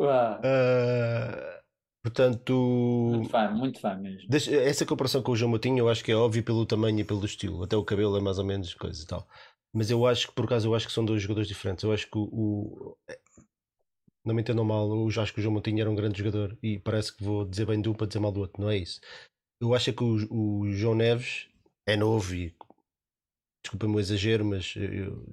Ah, 0.00 1.60
portanto, 2.02 2.52
Muito 2.54 3.28
fã, 3.28 3.50
muito 3.50 3.80
fã 3.80 3.94
mesmo. 3.96 4.28
deixa- 4.28 4.54
essa 4.54 4.86
comparação 4.86 5.22
com 5.22 5.32
o 5.32 5.36
João 5.36 5.50
Moutinho 5.50 5.78
eu 5.78 5.88
acho 5.88 6.02
que 6.04 6.12
é 6.12 6.16
óbvio 6.16 6.42
pelo 6.42 6.64
tamanho 6.66 6.98
e 7.00 7.04
pelo 7.04 7.24
estilo. 7.24 7.62
Até 7.62 7.76
o 7.76 7.84
cabelo 7.84 8.16
é 8.16 8.20
mais 8.20 8.38
ou 8.38 8.44
menos 8.44 8.72
coisa 8.74 9.02
e 9.02 9.06
tal. 9.06 9.26
Mas 9.72 9.90
eu 9.90 10.04
acho 10.06 10.28
que, 10.28 10.34
por 10.34 10.46
acaso, 10.46 10.66
eu 10.68 10.74
acho 10.74 10.86
que 10.86 10.92
são 10.92 11.04
dois 11.04 11.22
jogadores 11.22 11.46
diferentes. 11.48 11.84
Eu 11.84 11.92
acho 11.92 12.06
que 12.10 12.18
o. 12.18 12.22
o- 12.24 12.96
não 14.24 14.34
me 14.34 14.42
entendam 14.42 14.64
mal, 14.64 14.90
eu 14.90 15.10
já 15.10 15.22
acho 15.22 15.32
que 15.32 15.40
o 15.40 15.42
João 15.42 15.54
Moutinho 15.54 15.80
era 15.80 15.90
um 15.90 15.94
grande 15.94 16.18
jogador 16.18 16.56
e 16.62 16.78
parece 16.78 17.14
que 17.16 17.22
vou 17.22 17.44
dizer 17.44 17.66
bem 17.66 17.80
de 17.80 17.88
um 17.88 17.94
para 17.94 18.06
dizer 18.06 18.20
mal 18.20 18.32
do 18.32 18.40
outro, 18.40 18.60
não 18.60 18.70
é 18.70 18.76
isso. 18.76 19.00
Eu 19.60 19.74
acho 19.74 19.92
que 19.92 20.02
o, 20.02 20.26
o 20.30 20.70
João 20.72 20.94
Neves 20.94 21.48
é 21.86 21.96
novo 21.96 22.34
e 22.34 22.54
desculpa-me 23.62 23.96
o 23.96 24.00
exagero, 24.00 24.44
mas 24.44 24.74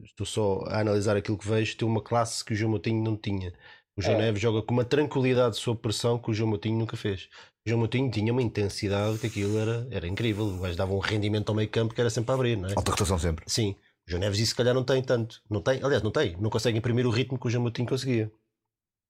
estou 0.03 0.25
só 0.25 0.63
a 0.67 0.81
analisar 0.81 1.15
aquilo 1.15 1.37
que 1.37 1.47
vejo. 1.47 1.77
Tem 1.77 1.87
uma 1.87 2.01
classe 2.01 2.43
que 2.43 2.53
o 2.53 2.55
João 2.55 2.71
Moutinho 2.71 3.01
não 3.03 3.15
tinha. 3.15 3.53
O 3.97 4.01
João 4.01 4.15
É. 4.15 4.19
Neves 4.23 4.41
joga 4.41 4.61
com 4.61 4.73
uma 4.73 4.85
tranquilidade 4.85 5.57
sob 5.57 5.79
pressão 5.79 6.19
que 6.19 6.29
o 6.29 6.33
João 6.33 6.49
Moutinho 6.49 6.77
nunca 6.77 6.95
fez. 6.97 7.29
O 7.65 7.69
João 7.69 7.79
Moutinho 7.79 8.11
tinha 8.11 8.31
uma 8.31 8.41
intensidade 8.41 9.17
que 9.17 9.27
aquilo 9.27 9.57
era, 9.57 9.87
era 9.89 10.07
incrível. 10.07 10.45
O 10.45 10.59
gajo 10.59 10.77
dava 10.77 10.93
um 10.93 10.99
rendimento 10.99 11.49
ao 11.49 11.55
meio 11.55 11.69
campo 11.69 11.93
que 11.93 12.01
era 12.01 12.09
sempre 12.09 12.31
a 12.31 12.35
abrir, 12.35 12.57
não 12.57 12.69
é? 12.69 12.73
Alta 12.75 12.91
rotação 12.91 13.17
sempre. 13.17 13.43
Sim. 13.47 13.75
O 14.07 14.11
João 14.11 14.21
Neves 14.21 14.39
isso 14.39 14.51
se 14.51 14.55
calhar 14.55 14.73
não 14.73 14.83
tem 14.83 15.01
tanto. 15.01 15.41
Não 15.49 15.61
tem, 15.61 15.81
aliás, 15.83 16.03
não 16.03 16.11
tem. 16.11 16.37
Não 16.37 16.49
consegue 16.49 16.77
imprimir 16.77 17.07
o 17.07 17.09
ritmo 17.09 17.39
que 17.39 17.47
o 17.47 17.49
João 17.49 17.63
Moutinho 17.63 17.87
conseguia. 17.87 18.31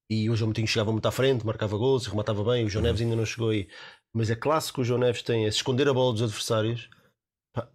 E 0.09 0.29
o 0.29 0.35
João 0.35 0.47
Moutinho 0.49 0.67
chegava 0.67 0.91
muito 0.91 1.05
à 1.07 1.11
frente, 1.11 1.45
marcava 1.45 1.75
gols, 1.77 2.05
rematava 2.07 2.43
bem. 2.43 2.65
O 2.65 2.69
João 2.69 2.83
Neves 2.83 3.01
ainda 3.01 3.15
não 3.15 3.25
chegou 3.25 3.49
aí. 3.49 3.67
Mas 4.13 4.31
a 4.31 4.35
classe 4.35 4.71
que 4.71 4.79
o 4.79 4.83
João 4.83 4.99
Neves 4.99 5.21
tem 5.21 5.45
é 5.45 5.51
se 5.51 5.57
esconder 5.57 5.87
a 5.89 5.93
bola 5.93 6.13
dos 6.13 6.21
adversários. 6.21 6.89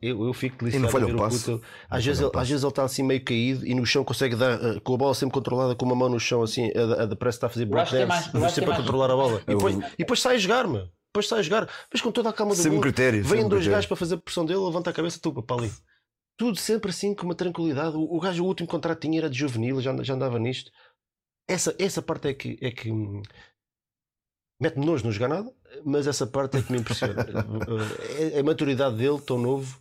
Eu, 0.01 0.25
eu 0.27 0.33
fico 0.33 0.59
deliciado 0.65 0.87
a 0.97 1.01
ver 1.01 1.13
o 1.13 1.17
o 1.17 1.19
passe. 1.19 1.39
puto. 1.41 1.51
Não 1.51 1.61
Às 1.91 2.05
vezes, 2.05 2.23
às 2.23 2.49
vezes 2.49 2.63
ele 2.63 2.71
está 2.71 2.85
assim 2.85 3.03
meio 3.03 3.25
caído 3.25 3.67
e 3.67 3.75
no 3.75 3.85
chão 3.85 4.05
consegue 4.05 4.37
dar 4.37 4.53
eh, 4.65 4.81
com 4.81 4.95
a 4.95 4.97
bola 4.97 5.13
sempre 5.13 5.35
controlada, 5.35 5.75
com 5.75 5.85
uma 5.85 5.97
mão 5.97 6.09
no 6.09 6.21
chão 6.21 6.41
assim, 6.43 6.71
a, 6.71 7.03
a, 7.03 7.05
a 7.05 7.17
parece 7.17 7.17
que 7.17 7.29
está 7.29 7.47
a 7.49 7.51
fazer 7.51 7.65
Eu 7.65 7.77
é 7.79 7.85
breakdance, 7.85 8.31
eu 8.33 8.41
que 8.43 8.49
sempre 8.53 8.71
é 8.71 8.75
a 8.75 8.77
controlar 8.77 9.11
a 9.11 9.17
bola. 9.17 9.43
E 9.47 9.51
Eu- 9.51 9.59
depois, 9.59 9.77
e 9.77 9.97
depois 9.99 10.21
sai 10.21 10.37
a 10.37 10.39
jogar, 10.39 10.69
meu. 10.69 10.89
depois 11.09 11.27
sai 11.29 11.41
a 11.41 11.43
jogar, 11.43 11.69
mas 11.93 12.01
com 12.01 12.13
toda 12.13 12.29
a 12.29 12.33
calma 12.33 12.55
do 12.55 12.63
Sem 12.63 12.71
mundo. 12.71 12.81
critério. 12.83 13.25
Vêm 13.25 13.41
dois 13.41 13.49
critério. 13.51 13.73
gajos 13.73 13.87
para 13.89 13.97
fazer 13.97 14.17
pressão 14.19 14.47
dele, 14.47 14.61
levanta 14.61 14.89
a 14.89 14.93
cabeça, 14.93 15.19
tu 15.21 15.33
para 15.43 15.57
ali. 15.63 15.73
Tudo 16.39 16.57
sempre 16.59 16.91
assim, 16.91 17.13
com 17.13 17.25
uma 17.25 17.35
tranquilidade. 17.35 17.97
O, 17.97 18.17
o 18.17 18.21
gajo, 18.21 18.45
o 18.45 18.47
último 18.47 18.69
contrato 18.69 19.01
que 19.01 19.09
tinha 19.09 19.19
era 19.21 19.29
de 19.29 19.37
juvenil, 19.39 19.81
já, 19.81 19.95
já 20.03 20.15
andava 20.15 20.39
nisto. 20.39 20.71
Essa, 21.53 21.75
essa 21.79 22.01
parte 22.03 22.29
é 22.29 22.35
que, 22.35 22.59
é 22.61 22.71
que 22.71 22.91
mete-me 24.61 24.87
nojo 24.87 25.05
não 25.05 25.13
jogar 25.13 25.29
nada, 25.29 25.53
mas 25.85 26.07
essa 26.07 26.27
parte 26.27 26.57
é 26.59 26.63
que 26.63 26.73
me 26.73 26.79
impressiona. 26.79 27.15
a, 28.37 28.41
a 28.41 28.43
maturidade 28.43 28.97
dele, 28.97 29.21
tão 29.21 29.39
novo, 29.39 29.81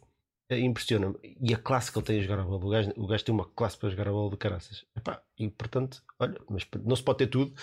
eh, 0.49 0.59
impressiona-me. 0.59 1.15
E 1.39 1.53
a 1.53 1.57
classe 1.57 1.91
que 1.91 1.97
ele 1.97 2.05
tem 2.05 2.19
a 2.19 2.23
jogar 2.23 2.39
a 2.39 2.43
bola. 2.43 2.65
O 2.65 2.69
gajo, 2.69 2.91
o 2.97 3.07
gajo 3.07 3.23
tem 3.25 3.33
uma 3.35 3.45
classe 3.45 3.77
para 3.77 3.89
jogar 3.89 4.07
a 4.07 4.11
bola 4.11 4.29
de 4.31 4.37
caraças. 4.37 4.85
Epá, 4.97 5.21
e 5.37 5.49
portanto, 5.49 6.01
olha, 6.19 6.39
mas 6.49 6.67
não 6.83 6.95
se 6.95 7.03
pode 7.03 7.19
ter 7.19 7.27
tudo 7.27 7.53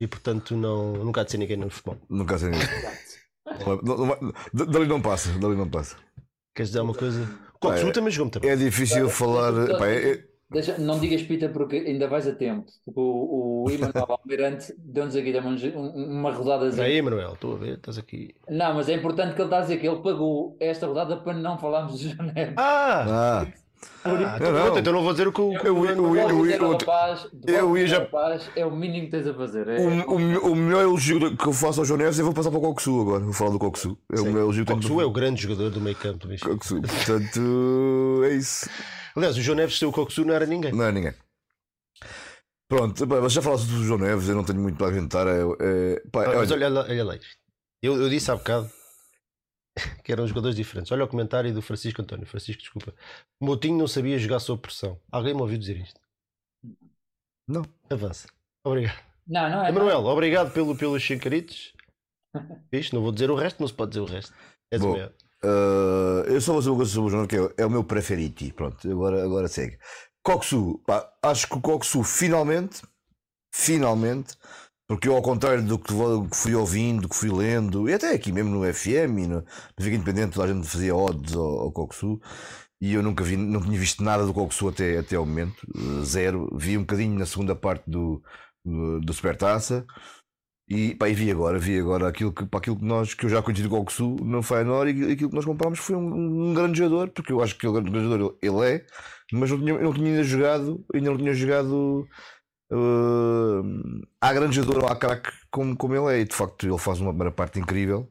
e 0.00 0.06
portanto 0.06 0.56
não, 0.56 0.92
nunca 1.04 1.20
há 1.20 1.24
de 1.24 1.30
ser 1.32 1.38
ninguém 1.38 1.56
no 1.56 1.68
futebol. 1.70 1.98
Nunca 2.08 2.38
sei 2.38 2.50
ninguém. 2.50 2.68
Não- 3.66 3.96
não 3.96 4.06
vai- 4.06 4.20
d- 4.52 4.66
Dali 4.66 4.86
não 4.86 5.00
passa, 5.02 5.30
dali 5.38 5.56
não 5.56 5.68
passa. 5.68 5.96
Queres 6.54 6.70
dizer 6.70 6.80
uma 6.80 6.94
coisa? 6.94 7.26
Coxu 7.60 7.88
é- 7.88 7.92
também 7.92 8.12
jogou 8.12 8.26
muito 8.26 8.40
bem. 8.40 8.50
É 8.50 8.56
difícil 8.56 9.08
falar. 9.10 9.52
pá, 9.78 9.86
é- 9.88 10.12
é- 10.12 10.27
Deixa- 10.50 10.78
não 10.78 10.98
digas 10.98 11.22
Pita 11.22 11.48
porque 11.50 11.76
ainda 11.76 12.08
vais 12.08 12.26
a 12.26 12.32
tempo. 12.32 12.66
O, 12.86 13.64
o 13.64 13.70
Emanuel 13.70 14.06
Almirante 14.18 14.74
deu-nos 14.78 15.14
aqui 15.14 15.32
também 15.32 15.76
um- 15.76 16.18
uma 16.18 16.32
rodadazinha. 16.32 16.86
Aí, 16.86 17.02
Manuel, 17.02 17.34
estou 17.34 17.54
a 17.54 17.58
ver, 17.58 17.74
estás 17.74 17.98
aqui. 17.98 18.34
Não, 18.48 18.74
mas 18.74 18.88
é 18.88 18.94
importante 18.94 19.34
que 19.34 19.40
ele 19.42 19.46
está 19.46 19.58
a 19.58 19.62
dizer 19.62 19.76
que 19.78 19.86
ele 19.86 20.00
pagou 20.00 20.56
esta 20.58 20.86
rodada 20.86 21.18
para 21.18 21.34
não 21.34 21.58
falarmos 21.58 21.98
de 21.98 22.16
janeiro. 22.16 22.54
Ah! 22.56 23.46
Ah, 24.04 24.10
ah 24.10 24.36
então, 24.36 24.52
não. 24.52 24.62
pronto, 24.62 24.78
então 24.78 24.92
não 24.92 25.02
vou 25.02 25.12
dizer 25.12 25.28
o 25.28 25.32
que 25.32 25.40
o. 25.40 25.52
Eu- 25.54 25.84
eu- 25.86 26.16
eu- 26.16 26.46
eu- 26.46 26.72
rapaz, 26.72 27.26
ia 27.46 27.86
já- 27.86 27.98
rapaz, 27.98 28.50
é 28.56 28.64
o 28.64 28.70
mínimo 28.74 29.04
que 29.04 29.10
tens 29.10 29.26
a 29.26 29.34
fazer. 29.34 29.68
É, 29.68 29.78
o, 29.80 30.12
o, 30.12 30.52
o 30.52 30.56
melhor 30.56 30.82
elogio 30.82 31.36
que 31.36 31.46
eu 31.46 31.52
faço 31.52 31.80
ao 31.80 31.84
João 31.84 31.98
Neves, 31.98 32.18
eu 32.18 32.24
vou 32.24 32.34
passar 32.34 32.50
para 32.50 32.58
o 32.58 32.62
Coxu 32.62 33.00
agora. 33.00 33.22
Vou 33.22 33.32
falar 33.32 33.50
do 33.50 33.58
Coxu. 33.58 33.96
É 34.12 34.20
o 34.20 34.24
melhor 34.24 34.40
elogio 34.40 34.64
que 34.64 34.72
Coxu 34.72 35.00
é 35.00 35.04
o 35.04 35.10
grande 35.10 35.42
jogador 35.42 35.70
do 35.70 35.80
meio 35.80 35.94
campo 35.96 36.18
do 36.20 36.28
Benfica. 36.28 36.50
Coxu. 36.56 36.80
Portanto, 36.80 38.22
é 38.24 38.30
isso. 38.34 38.68
Aliás, 39.18 39.36
o 39.36 39.42
João 39.42 39.56
Neves 39.56 39.78
sem 39.78 39.86
o 39.88 39.92
Coxu 39.92 40.24
não 40.24 40.34
era 40.34 40.46
ninguém. 40.46 40.72
Não 40.72 40.84
é 40.84 40.92
ninguém. 40.92 41.14
Pronto, 42.70 43.06
pá, 43.06 43.20
mas 43.20 43.32
já 43.32 43.40
falaste 43.42 43.66
do 43.66 43.82
João 43.84 43.98
Neves, 43.98 44.28
eu 44.28 44.34
não 44.34 44.44
tenho 44.44 44.60
muito 44.60 44.76
para 44.76 44.88
acrescentar. 44.88 45.26
É, 45.26 45.40
é, 45.40 46.00
pá, 46.10 46.24
Ah, 46.24 46.36
mas 46.36 46.50
olha, 46.50 46.66
olha, 46.66 46.68
lá- 46.68 46.82
olha 46.88 47.04
lá 47.04 47.16
isto. 47.16 47.36
Eu, 47.82 47.96
eu 47.96 48.08
disse 48.10 48.30
há 48.30 48.36
bocado 48.36 48.70
que 50.04 50.12
eram 50.12 50.26
jogadores 50.26 50.56
diferentes. 50.56 50.92
Olha 50.92 51.04
o 51.04 51.08
comentário 51.08 51.52
do 51.52 51.62
Francisco 51.62 52.02
António. 52.02 52.26
Francisco, 52.26 52.60
desculpa. 52.60 52.94
O 53.40 53.46
Moutinho 53.46 53.78
não 53.78 53.86
sabia 53.88 54.18
jogar 54.18 54.40
sob 54.40 54.60
pressão. 54.60 55.00
Alguém 55.10 55.34
me 55.34 55.40
ouviu 55.40 55.58
dizer 55.58 55.76
isto? 55.78 55.98
Não. 57.48 57.62
Avança. 57.90 58.28
Obrigado. 58.64 58.98
Não, 59.26 59.48
não 59.50 59.64
é. 59.64 59.68
Emanuel, 59.70 60.04
obrigado 60.04 60.52
pelo, 60.52 60.76
pelos 60.76 61.02
chincaritos. 61.02 61.72
Isto, 62.72 62.94
não 62.94 63.02
vou 63.02 63.12
dizer 63.12 63.30
o 63.30 63.34
resto, 63.34 63.60
não 63.60 63.66
se 63.68 63.74
pode 63.74 63.90
dizer 63.90 64.00
o 64.00 64.04
resto. 64.06 64.34
És 64.70 64.80
Bom. 64.82 64.88
o 64.90 64.92
maior. 64.92 65.12
Uh, 65.44 66.24
eu 66.26 66.40
só 66.40 66.52
vou 66.52 66.60
dizer 66.60 66.70
uma 66.70 66.76
coisa 66.78 66.92
sobre 66.92 67.08
o 67.08 67.10
João, 67.10 67.26
que 67.26 67.36
é, 67.36 67.54
é 67.58 67.66
o 67.66 67.70
meu 67.70 67.84
preferiti. 67.84 68.52
Pronto, 68.52 68.90
agora, 68.90 69.22
agora 69.24 69.48
segue. 69.48 69.78
Coxu, 70.22 70.78
pá, 70.86 71.08
acho 71.22 71.46
que 71.48 71.54
o 71.56 71.60
Coxu 71.60 72.02
finalmente, 72.02 72.82
finalmente, 73.54 74.36
porque 74.88 75.08
eu, 75.08 75.16
ao 75.16 75.22
contrário 75.22 75.62
do 75.64 75.78
que, 75.78 75.92
vou- 75.92 76.28
que 76.28 76.36
fui 76.36 76.54
ouvindo, 76.54 77.02
do 77.02 77.08
que 77.08 77.16
fui 77.16 77.30
lendo, 77.30 77.88
e 77.88 77.94
até 77.94 78.12
aqui 78.14 78.32
mesmo 78.32 78.50
no 78.50 78.64
FM 78.64 79.26
no, 79.28 79.40
no 79.40 79.84
Fica 79.84 79.96
Independente, 79.96 80.34
toda 80.34 80.50
a 80.50 80.54
gente 80.54 80.68
fazia 80.68 80.96
odds 80.96 81.34
ao, 81.36 81.60
ao 81.60 81.72
Coxu. 81.72 82.20
E 82.80 82.94
eu 82.94 83.02
nunca 83.02 83.24
vi, 83.24 83.36
não 83.36 83.60
tinha 83.60 83.78
visto 83.78 84.02
nada 84.04 84.24
do 84.26 84.32
Coxu 84.34 84.68
até, 84.68 84.98
até 84.98 85.16
ao 85.16 85.26
momento, 85.26 85.56
zero. 86.04 86.48
Vi 86.56 86.76
um 86.78 86.82
bocadinho 86.82 87.18
na 87.18 87.26
segunda 87.26 87.54
parte 87.56 87.84
do, 87.90 88.22
do, 88.64 89.00
do 89.00 89.12
Supertaça. 89.12 89.84
E, 90.70 90.94
pá, 90.94 91.08
e 91.08 91.14
vi 91.14 91.30
agora, 91.30 91.58
vi 91.58 91.78
agora 91.78 92.08
aquilo 92.08 92.32
que, 92.32 92.44
pá, 92.46 92.58
aquilo 92.58 92.76
que 92.76 92.84
nós, 92.84 93.14
que 93.14 93.24
eu 93.24 93.30
já 93.30 93.42
conheci 93.42 93.62
do 93.62 93.70
Coxu 93.70 94.16
no 94.22 94.42
Feyenoord 94.42 94.90
e 94.92 95.12
aquilo 95.12 95.30
que 95.30 95.36
nós 95.36 95.44
comprámos 95.46 95.78
foi 95.78 95.96
um, 95.96 96.50
um 96.50 96.54
grande 96.54 96.78
jogador, 96.78 97.08
porque 97.10 97.32
eu 97.32 97.42
acho 97.42 97.56
que 97.56 97.66
ele, 97.66 97.80
grande 97.80 98.04
jogador 98.04 98.36
ele 98.42 98.66
é, 98.66 98.86
mas 99.32 99.50
não 99.50 99.58
tinha, 99.58 99.78
não 99.78 99.94
tinha 99.94 100.10
ainda 100.10 100.24
jogado, 100.24 100.84
ainda 100.94 101.10
não 101.10 101.16
tinha 101.16 101.32
jogado 101.32 102.06
uh, 102.70 103.62
grande 104.34 104.56
jogador, 104.56 104.92
há 104.92 104.96
craque 104.96 105.30
como, 105.50 105.74
como 105.76 105.94
ele 105.94 106.18
é, 106.18 106.20
e 106.20 106.24
de 106.26 106.34
facto 106.34 106.66
ele 106.66 106.78
faz 106.78 107.00
uma 107.00 107.10
primeira 107.10 107.32
parte 107.32 107.58
incrível 107.58 108.06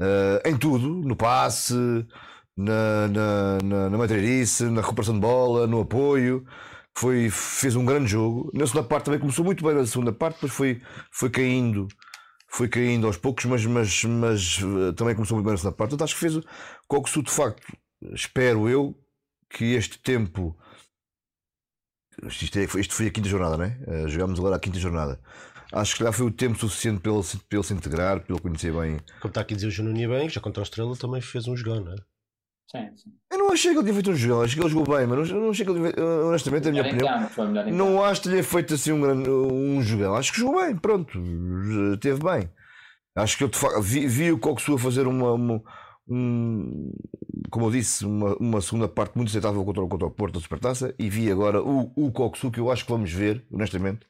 uh, 0.00 0.48
em 0.48 0.56
tudo, 0.56 0.88
no 0.88 1.14
passe, 1.14 1.74
na, 2.56 3.08
na, 3.08 3.58
na, 3.62 3.90
na 3.90 3.98
na 3.98 4.80
recuperação 4.80 5.14
de 5.14 5.20
bola, 5.20 5.66
no 5.66 5.80
apoio. 5.82 6.46
Foi, 6.98 7.28
fez 7.30 7.76
um 7.76 7.84
grande 7.84 8.06
jogo. 8.10 8.50
Na 8.54 8.66
segunda 8.66 8.88
parte 8.88 9.04
também 9.04 9.20
começou 9.20 9.44
muito 9.44 9.62
bem 9.62 9.74
na 9.74 9.86
segunda 9.86 10.12
parte, 10.12 10.36
depois 10.36 10.52
foi, 10.52 10.82
foi 11.10 11.28
caindo, 11.28 11.86
foi 12.48 12.68
caindo 12.68 13.06
aos 13.06 13.18
poucos, 13.18 13.44
mas, 13.44 13.66
mas, 13.66 14.04
mas 14.04 14.58
uh, 14.62 14.92
também 14.94 15.14
começou 15.14 15.36
muito 15.36 15.44
bem 15.44 15.52
na 15.52 15.58
segunda 15.58 15.76
parte. 15.76 15.90
Portanto, 15.90 16.04
acho 16.04 16.14
que 16.14 16.20
fez 16.20 16.36
o 16.36 16.42
Coxu 16.88 17.22
de 17.22 17.30
facto. 17.30 17.62
Espero 18.14 18.68
eu 18.68 18.94
que 19.50 19.74
este 19.74 19.98
tempo. 19.98 20.56
Isto, 22.24 22.58
é- 22.58 22.80
isto 22.80 22.94
foi 22.94 23.08
a 23.08 23.10
quinta 23.10 23.28
jornada, 23.28 23.58
né? 23.58 23.78
Uh, 23.86 24.08
jogámos 24.08 24.38
agora 24.38 24.56
a 24.56 24.60
quinta 24.60 24.78
jornada. 24.78 25.20
Acho 25.72 25.96
que 25.96 26.04
já 26.04 26.12
foi 26.12 26.26
o 26.26 26.30
tempo 26.30 26.58
suficiente 26.58 27.00
para 27.00 27.12
ele, 27.12 27.22
para 27.22 27.58
ele 27.58 27.66
se 27.66 27.74
integrar, 27.74 28.20
para 28.20 28.32
ele 28.34 28.42
conhecer 28.42 28.72
bem. 28.72 28.98
Como 29.20 29.30
está 29.30 29.42
aqui 29.42 29.52
a 29.52 29.56
dizer 29.56 29.68
o 29.68 29.70
Juninho 29.70 30.08
bem, 30.08 30.30
já 30.30 30.40
contra 30.40 30.62
a 30.62 30.64
Estrela 30.64 30.96
também 30.96 31.20
fez 31.20 31.46
um 31.46 31.56
jogão, 31.56 31.84
não 31.84 31.92
é? 31.92 31.96
Sim, 32.70 32.90
sim. 32.96 33.12
Eu 33.30 33.38
não 33.38 33.52
achei 33.52 33.70
que 33.72 33.76
ele 33.78 33.84
tinha 33.84 33.94
feito 33.94 34.10
um 34.10 34.16
jogo, 34.16 34.42
acho 34.44 34.54
que 34.56 34.60
ele 34.60 34.68
jogou 34.68 34.96
bem, 34.96 35.06
mas 35.06 35.30
não, 35.30 35.50
achei 35.50 35.64
que 35.64 35.70
ele 35.70 35.92
tinha, 35.92 36.04
honestamente, 36.24 36.68
a 36.68 36.72
minha 36.72 36.82
opinião. 36.84 37.08
campo. 37.08 37.72
Não 37.72 38.02
acho 38.04 38.22
que 38.22 38.28
lhe 38.28 38.42
feito 38.42 38.74
assim 38.74 38.92
um, 38.92 39.00
grande, 39.00 39.30
um 39.30 39.80
jogão. 39.82 40.14
Acho 40.16 40.32
que 40.32 40.40
jogou 40.40 40.60
bem, 40.64 40.76
pronto. 40.76 41.18
Teve 42.00 42.20
bem. 42.22 42.50
Acho 43.14 43.38
que 43.38 43.44
eu 43.44 43.50
vi, 43.82 44.06
vi 44.06 44.32
o 44.32 44.38
Coxu 44.38 44.74
a 44.74 44.78
fazer 44.78 45.06
uma, 45.06 45.32
uma- 45.32 45.62
um, 46.08 46.92
como 47.50 47.66
eu 47.66 47.70
disse, 47.70 48.04
uma, 48.04 48.36
uma 48.36 48.60
segunda 48.60 48.88
parte 48.88 49.16
muito 49.16 49.28
aceitável 49.30 49.64
contra, 49.64 49.82
o- 49.82 49.88
contra 49.88 50.06
o 50.08 50.10
Porto 50.10 50.34
da 50.34 50.40
Supertaça 50.40 50.94
e 50.98 51.08
vi 51.08 51.30
agora 51.30 51.62
o, 51.62 51.92
o 51.96 52.12
Coxu 52.12 52.50
que 52.50 52.60
eu 52.60 52.70
acho 52.70 52.84
que 52.84 52.90
vamos 52.92 53.12
ver, 53.12 53.44
honestamente. 53.50 54.00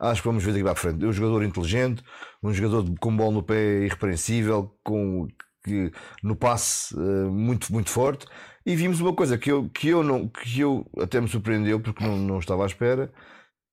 Acho 0.00 0.22
que 0.22 0.28
vamos 0.28 0.42
ver 0.44 0.52
daqui 0.52 0.62
para 0.62 0.72
a 0.72 0.76
frente. 0.76 1.04
É 1.04 1.08
um 1.08 1.12
jogador 1.12 1.42
inteligente, 1.42 2.02
um 2.42 2.52
jogador 2.54 2.84
com 3.00 3.16
bola 3.16 3.32
no 3.32 3.42
pé 3.42 3.84
irrepreensível, 3.84 4.74
com 4.84 5.26
que, 5.68 5.92
no 6.22 6.34
passe 6.36 6.94
eh, 6.94 7.28
muito, 7.30 7.72
muito 7.72 7.90
forte. 7.90 8.26
E 8.66 8.76
vimos 8.76 9.00
uma 9.00 9.14
coisa 9.14 9.38
que 9.38 9.50
eu, 9.50 9.68
que 9.70 9.88
eu, 9.88 10.02
não, 10.02 10.28
que 10.28 10.60
eu 10.60 10.86
até 10.98 11.20
me 11.20 11.28
surpreendeu 11.28 11.80
porque 11.80 12.04
não, 12.04 12.16
não 12.16 12.38
estava 12.38 12.64
à 12.64 12.66
espera, 12.66 13.12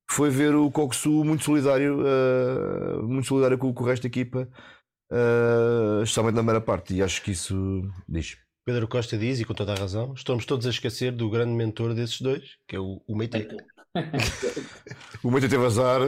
foi 0.09 0.29
ver 0.29 0.55
o 0.55 0.71
Coxu 0.71 1.23
muito 1.23 1.43
solidário, 1.43 2.01
eh, 2.05 3.01
muito 3.01 3.27
solidário 3.27 3.57
com, 3.57 3.73
com 3.73 3.83
o 3.83 3.87
resto 3.87 4.03
da 4.03 4.07
equipa, 4.07 4.47
eh, 5.11 6.01
especialmente 6.03 6.35
na 6.35 6.41
primeira 6.41 6.61
parte. 6.61 6.93
E 6.93 7.01
acho 7.01 7.21
que 7.21 7.31
isso 7.31 7.81
diz. 8.07 8.37
Pedro 8.65 8.87
Costa 8.87 9.17
diz, 9.17 9.39
e 9.39 9.45
com 9.45 9.53
toda 9.53 9.73
a 9.73 9.75
razão, 9.75 10.13
estamos 10.13 10.45
todos 10.45 10.65
a 10.65 10.71
esquecer 10.71 11.11
do 11.11 11.29
grande 11.29 11.51
mentor 11.51 11.93
desses 11.93 12.19
dois, 12.19 12.57
que 12.67 12.75
é 12.75 12.79
o, 12.79 13.01
o 13.07 13.15
Meite. 13.15 13.47
O 15.23 15.31
Meite 15.31 15.49
teve 15.49 15.65
azar, 15.65 16.01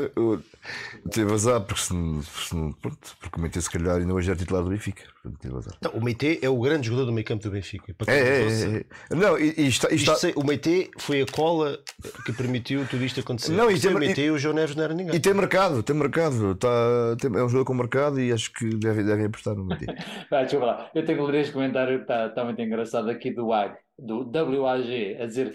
teve 1.11 1.33
azar 1.33 1.61
porque, 1.61 1.81
se, 1.81 1.87
se 2.23 2.55
pronto, 2.79 2.99
porque 3.19 3.37
o 3.39 3.41
Meite 3.41 3.59
se 3.59 3.69
calhar 3.71 3.97
ainda 3.97 4.13
hoje 4.13 4.29
era 4.29 4.37
titular 4.37 4.61
do 4.63 4.69
Benfica. 4.69 5.03
Portanto, 5.23 5.41
teve 5.41 5.55
azar. 5.57 5.73
Não, 5.81 5.91
o 5.93 6.03
Meite 6.03 6.39
é 6.39 6.47
o 6.47 6.59
grande 6.61 6.85
jogador 6.87 7.05
do 7.07 7.11
meio 7.13 7.25
campo 7.25 7.41
do 7.41 7.49
Benfica. 7.49 7.95
Para 7.97 8.13
É, 8.13 8.19
é, 8.19 8.43
é, 8.43 8.85
é. 9.11 9.15
Não, 9.15 9.39
e, 9.39 9.55
e 9.57 9.67
está, 9.67 9.89
e 9.89 9.95
está- 9.95 10.13
sei- 10.15 10.33
o 10.35 10.43
Meite 10.43 10.91
foi 10.99 11.21
a 11.21 11.25
cola 11.25 11.79
que 12.25 12.31
permitiu 12.33 12.85
tudo 12.87 13.03
isto 13.03 13.19
acontecer. 13.21 13.53
Não, 13.53 13.71
e 13.71 13.79
tem- 13.79 13.91
o 13.95 13.97
Meite, 13.97 14.29
o 14.29 14.37
João 14.37 14.53
Neves 14.53 14.75
não 14.75 14.83
era 14.83 14.93
ninguém. 14.93 15.15
e 15.15 15.19
tem 15.19 15.33
mercado, 15.33 15.81
tem 15.81 15.95
mercado. 15.95 16.51
Está, 16.51 17.15
tem- 17.19 17.31
é 17.35 17.43
um 17.43 17.49
jogador 17.49 17.65
com 17.65 17.73
mercado 17.73 18.19
e 18.21 18.31
acho 18.31 18.53
que 18.53 18.69
devem, 18.75 19.03
devem 19.03 19.25
apostar 19.25 19.55
no 19.55 19.65
Meite. 19.65 19.85
Vai, 20.29 20.41
deixa 20.41 20.57
eu 20.57 20.59
falar. 20.59 20.91
Eu 20.93 21.03
tenho 21.03 21.25
que 21.25 21.31
ler 21.31 21.41
este 21.41 21.53
comentário 21.53 21.95
que 21.97 22.03
está 22.03 22.27
está 22.27 22.43
muito 22.45 22.61
engraçado 22.61 23.09
aqui 23.09 23.31
do 23.31 23.47
WAG, 23.47 23.73
do 23.97 24.61
WAG, 24.61 25.17
a 25.19 25.25
dizer 25.25 25.53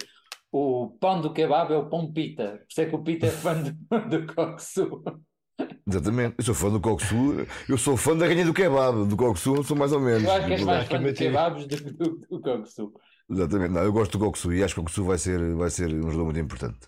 o 0.53 0.91
pão 1.01 1.21
do 1.21 1.33
kebab 1.33 1.73
é 1.73 1.77
o 1.79 1.89
pão 1.89 2.13
pita. 2.13 2.59
Por 2.59 2.67
isso 2.71 2.81
é 2.83 2.87
que 2.87 2.95
o 2.95 3.03
pita 3.03 3.27
é 3.27 3.31
fã 3.31 3.55
do, 3.63 3.73
do 4.27 4.35
Coxu. 4.35 5.03
Exatamente. 5.87 6.35
Eu 6.39 6.45
sou 6.45 6.55
fã 6.55 6.71
do 6.71 6.81
Coxu, 6.81 7.47
eu 7.69 7.79
sou 7.79 7.97
fã 7.97 8.17
da 8.17 8.27
rainha 8.27 8.45
do 8.45 8.55
kebab, 8.55 9.07
do 9.07 9.17
Coxu, 9.17 9.63
sou 9.65 9.77
mais 9.77 9.93
ou 9.93 10.01
menos. 10.01 10.23
Eu 10.25 10.33
acho 10.33 10.47
que 10.47 10.53
és 10.53 10.63
mais 10.65 10.89
fã 10.89 10.99
meti- 10.99 11.25
kebabs 11.25 11.67
do 11.67 11.77
que 11.77 11.91
do, 11.93 12.19
do 12.31 12.41
Coxu. 12.41 12.93
Exatamente, 13.31 13.71
não, 13.73 13.83
eu 13.83 13.93
gosto 13.93 14.19
do 14.19 14.25
Coxu 14.25 14.53
e 14.53 14.63
acho 14.63 14.75
que 14.75 14.81
o 14.81 14.85
Coxu 14.85 15.05
vai 15.05 15.19
ser, 15.19 15.55
vai 15.55 15.71
ser 15.71 15.89
um 15.93 16.03
jogador 16.03 16.25
muito 16.25 16.41
importante. 16.41 16.79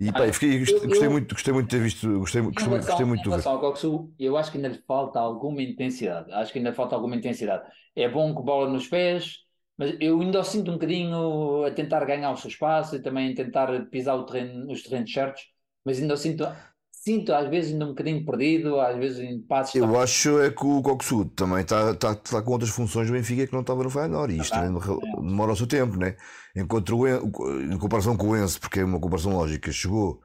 E 0.00 0.10
pá, 0.12 0.24
Ah, 0.24 0.32
fiquei, 0.32 0.54
eu- 0.56 0.58
gostei, 0.60 1.06
eu- 1.06 1.10
muito, 1.10 1.34
gostei 1.34 1.54
muito 1.54 1.68
de 1.70 1.76
ter 1.76 1.82
visto, 1.82 2.18
gostei, 2.18 2.42
gostei, 2.42 2.42
muito- 2.42 2.60
relação, 2.60 2.86
gostei 2.90 3.06
muito 3.06 3.22
de 3.22 3.30
ver. 3.36 3.48
ao 3.48 3.60
Coxu, 3.60 4.12
eu 4.18 4.36
acho 4.36 4.50
que 4.50 4.58
ainda 4.58 4.68
lhe 4.68 4.82
falta 4.86 5.18
alguma 5.20 5.62
intensidade. 5.62 6.30
Acho 6.32 6.52
que 6.52 6.58
ainda 6.58 6.72
falta 6.72 6.94
alguma 6.96 7.16
intensidade. 7.16 7.64
É 7.96 8.08
bom 8.08 8.34
com 8.34 8.42
bola 8.42 8.68
nos 8.68 8.88
pés, 8.88 9.43
mas 9.76 9.96
eu 10.00 10.20
ainda 10.20 10.40
o 10.40 10.44
sinto 10.44 10.70
um 10.70 10.74
bocadinho 10.74 11.64
a 11.64 11.70
tentar 11.70 12.04
ganhar 12.04 12.30
o 12.30 12.36
seu 12.36 12.48
espaço 12.48 12.96
e 12.96 13.02
também 13.02 13.32
a 13.32 13.34
tentar 13.34 13.86
pisar 13.86 14.14
o 14.14 14.24
terreno, 14.24 14.70
os 14.70 14.82
terrenos 14.82 15.12
certos, 15.12 15.42
mas 15.84 16.00
ainda 16.00 16.14
o 16.14 16.16
sinto, 16.16 16.46
sinto 16.90 17.32
às 17.32 17.48
vezes 17.48 17.72
ainda 17.72 17.86
um 17.86 17.88
bocadinho 17.88 18.24
perdido, 18.24 18.80
às 18.80 18.96
vezes 18.96 19.18
em 19.18 19.40
passos. 19.42 19.74
Eu 19.74 19.98
acho 20.00 20.40
é 20.40 20.50
que 20.50 20.64
o 20.64 20.82
Coxu 20.82 21.24
também 21.36 21.60
está 21.60 21.94
tá, 21.94 22.14
tá 22.14 22.42
com 22.42 22.52
outras 22.52 22.70
funções 22.70 23.08
do 23.08 23.12
Benfica 23.12 23.46
que 23.46 23.52
não 23.52 23.60
estava 23.62 23.82
no 23.82 23.90
Feyenoord 23.90 24.34
e 24.34 24.38
isto 24.40 24.54
Ah, 24.54 24.62
também 24.62 24.80
demora 25.20 25.52
o 25.52 25.56
seu 25.56 25.66
tempo, 25.66 25.96
né? 25.96 26.16
Enquanto 26.56 26.96
o 26.96 27.08
em 27.08 27.78
comparação 27.78 28.16
com 28.16 28.28
o 28.28 28.36
Enzo, 28.36 28.60
porque 28.60 28.80
é 28.80 28.84
uma 28.84 29.00
comparação 29.00 29.32
lógica, 29.32 29.72
chegou 29.72 30.20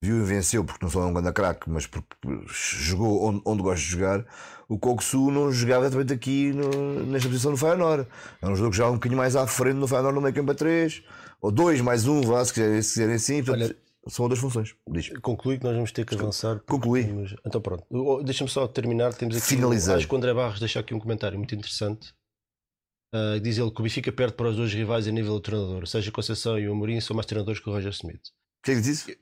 viu 0.00 0.18
e 0.18 0.24
venceu, 0.24 0.64
porque 0.64 0.84
não 0.84 0.90
só 0.90 1.02
é 1.02 1.06
um 1.06 1.12
grande 1.12 1.32
craque, 1.32 1.68
mas 1.68 1.86
porque 1.86 2.16
jogou 2.48 3.24
onde, 3.24 3.42
onde 3.44 3.62
gosta 3.62 3.80
de 3.80 3.90
jogar. 3.90 4.24
O 4.68 4.78
Koksu 4.78 5.30
não 5.30 5.50
jogava 5.50 5.86
exatamente 5.86 6.12
aqui 6.12 6.52
no, 6.52 7.06
nesta 7.06 7.28
posição 7.28 7.50
no 7.50 7.56
Feyenoord. 7.56 8.06
É 8.42 8.46
um 8.46 8.54
jogo 8.54 8.70
que 8.70 8.76
já 8.76 8.90
um 8.90 8.94
bocadinho 8.94 9.16
mais 9.16 9.34
à 9.34 9.46
frente 9.46 9.76
no 9.76 9.88
Feyenoord 9.88 10.14
no 10.14 10.20
meio 10.20 10.34
campo 10.34 10.50
a 10.50 10.54
3, 10.54 11.02
ou 11.40 11.50
2 11.50 11.80
mais 11.80 12.06
1, 12.06 12.12
um, 12.12 12.20
vá, 12.20 12.44
se 12.44 12.52
quiserem, 12.52 12.82
se 12.82 12.92
quiserem 12.92 13.14
assim. 13.14 13.42
Portanto, 13.42 13.64
Olha, 13.64 13.76
são 14.08 14.24
outras 14.24 14.40
funções. 14.40 14.74
Diz. 14.90 15.08
Conclui 15.20 15.58
que 15.58 15.64
nós 15.64 15.74
vamos 15.74 15.90
ter 15.90 16.04
que 16.04 16.14
avançar. 16.14 16.60
Conclui. 16.66 17.04
Temos... 17.04 17.34
Então 17.46 17.60
pronto. 17.62 17.84
Deixa-me 18.24 18.50
só 18.50 18.68
terminar. 18.68 19.14
Temos 19.14 19.36
aqui. 19.36 19.46
Finalizar. 19.46 19.96
Acho 19.96 20.06
que 20.06 20.14
o 20.14 20.18
André 20.18 20.34
Barros 20.34 20.60
deixa 20.60 20.80
aqui 20.80 20.92
um 20.92 21.00
comentário 21.00 21.38
muito 21.38 21.54
interessante. 21.54 22.12
Uh, 23.14 23.40
diz 23.40 23.56
ele 23.56 23.70
que 23.70 23.80
o 23.80 23.82
Benfica 23.82 24.12
perde 24.12 24.34
para 24.34 24.50
os 24.50 24.56
dois 24.56 24.72
rivais 24.72 25.08
a 25.08 25.10
nível 25.10 25.32
do 25.32 25.40
treinador, 25.40 25.86
seja 25.86 26.12
Conceição 26.12 26.58
e 26.58 26.68
o 26.68 26.72
Amorim 26.72 27.00
são 27.00 27.16
mais 27.16 27.24
treinadores 27.24 27.58
que 27.58 27.66
o 27.66 27.72
Roger 27.72 27.90
Smith. 27.90 28.20
O 28.60 28.64
que 28.64 28.72
é 28.72 28.74
que 28.74 28.80
diz 28.82 29.00
isso? 29.00 29.18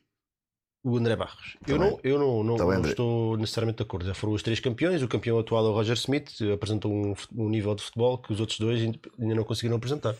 O 0.84 0.96
André 0.96 1.16
Barros. 1.16 1.56
Tá 1.64 1.72
eu 1.72 1.78
não, 1.78 2.00
eu 2.04 2.18
não, 2.18 2.44
não, 2.44 2.56
tá 2.56 2.64
não 2.64 2.82
estou 2.82 3.36
necessariamente 3.36 3.78
de 3.78 3.82
acordo. 3.82 4.06
Já 4.06 4.14
foram 4.14 4.34
os 4.34 4.42
três 4.42 4.60
campeões. 4.60 5.02
O 5.02 5.08
campeão 5.08 5.38
atual 5.38 5.66
é 5.66 5.68
o 5.68 5.72
Roger 5.72 5.96
Smith, 5.96 6.40
apresentou 6.52 6.92
um, 6.92 7.14
um 7.34 7.48
nível 7.48 7.74
de 7.74 7.82
futebol 7.82 8.18
que 8.18 8.32
os 8.32 8.40
outros 8.40 8.58
dois 8.58 8.80
ainda 8.80 9.34
não 9.34 9.44
conseguiram 9.44 9.76
apresentar. 9.76 10.14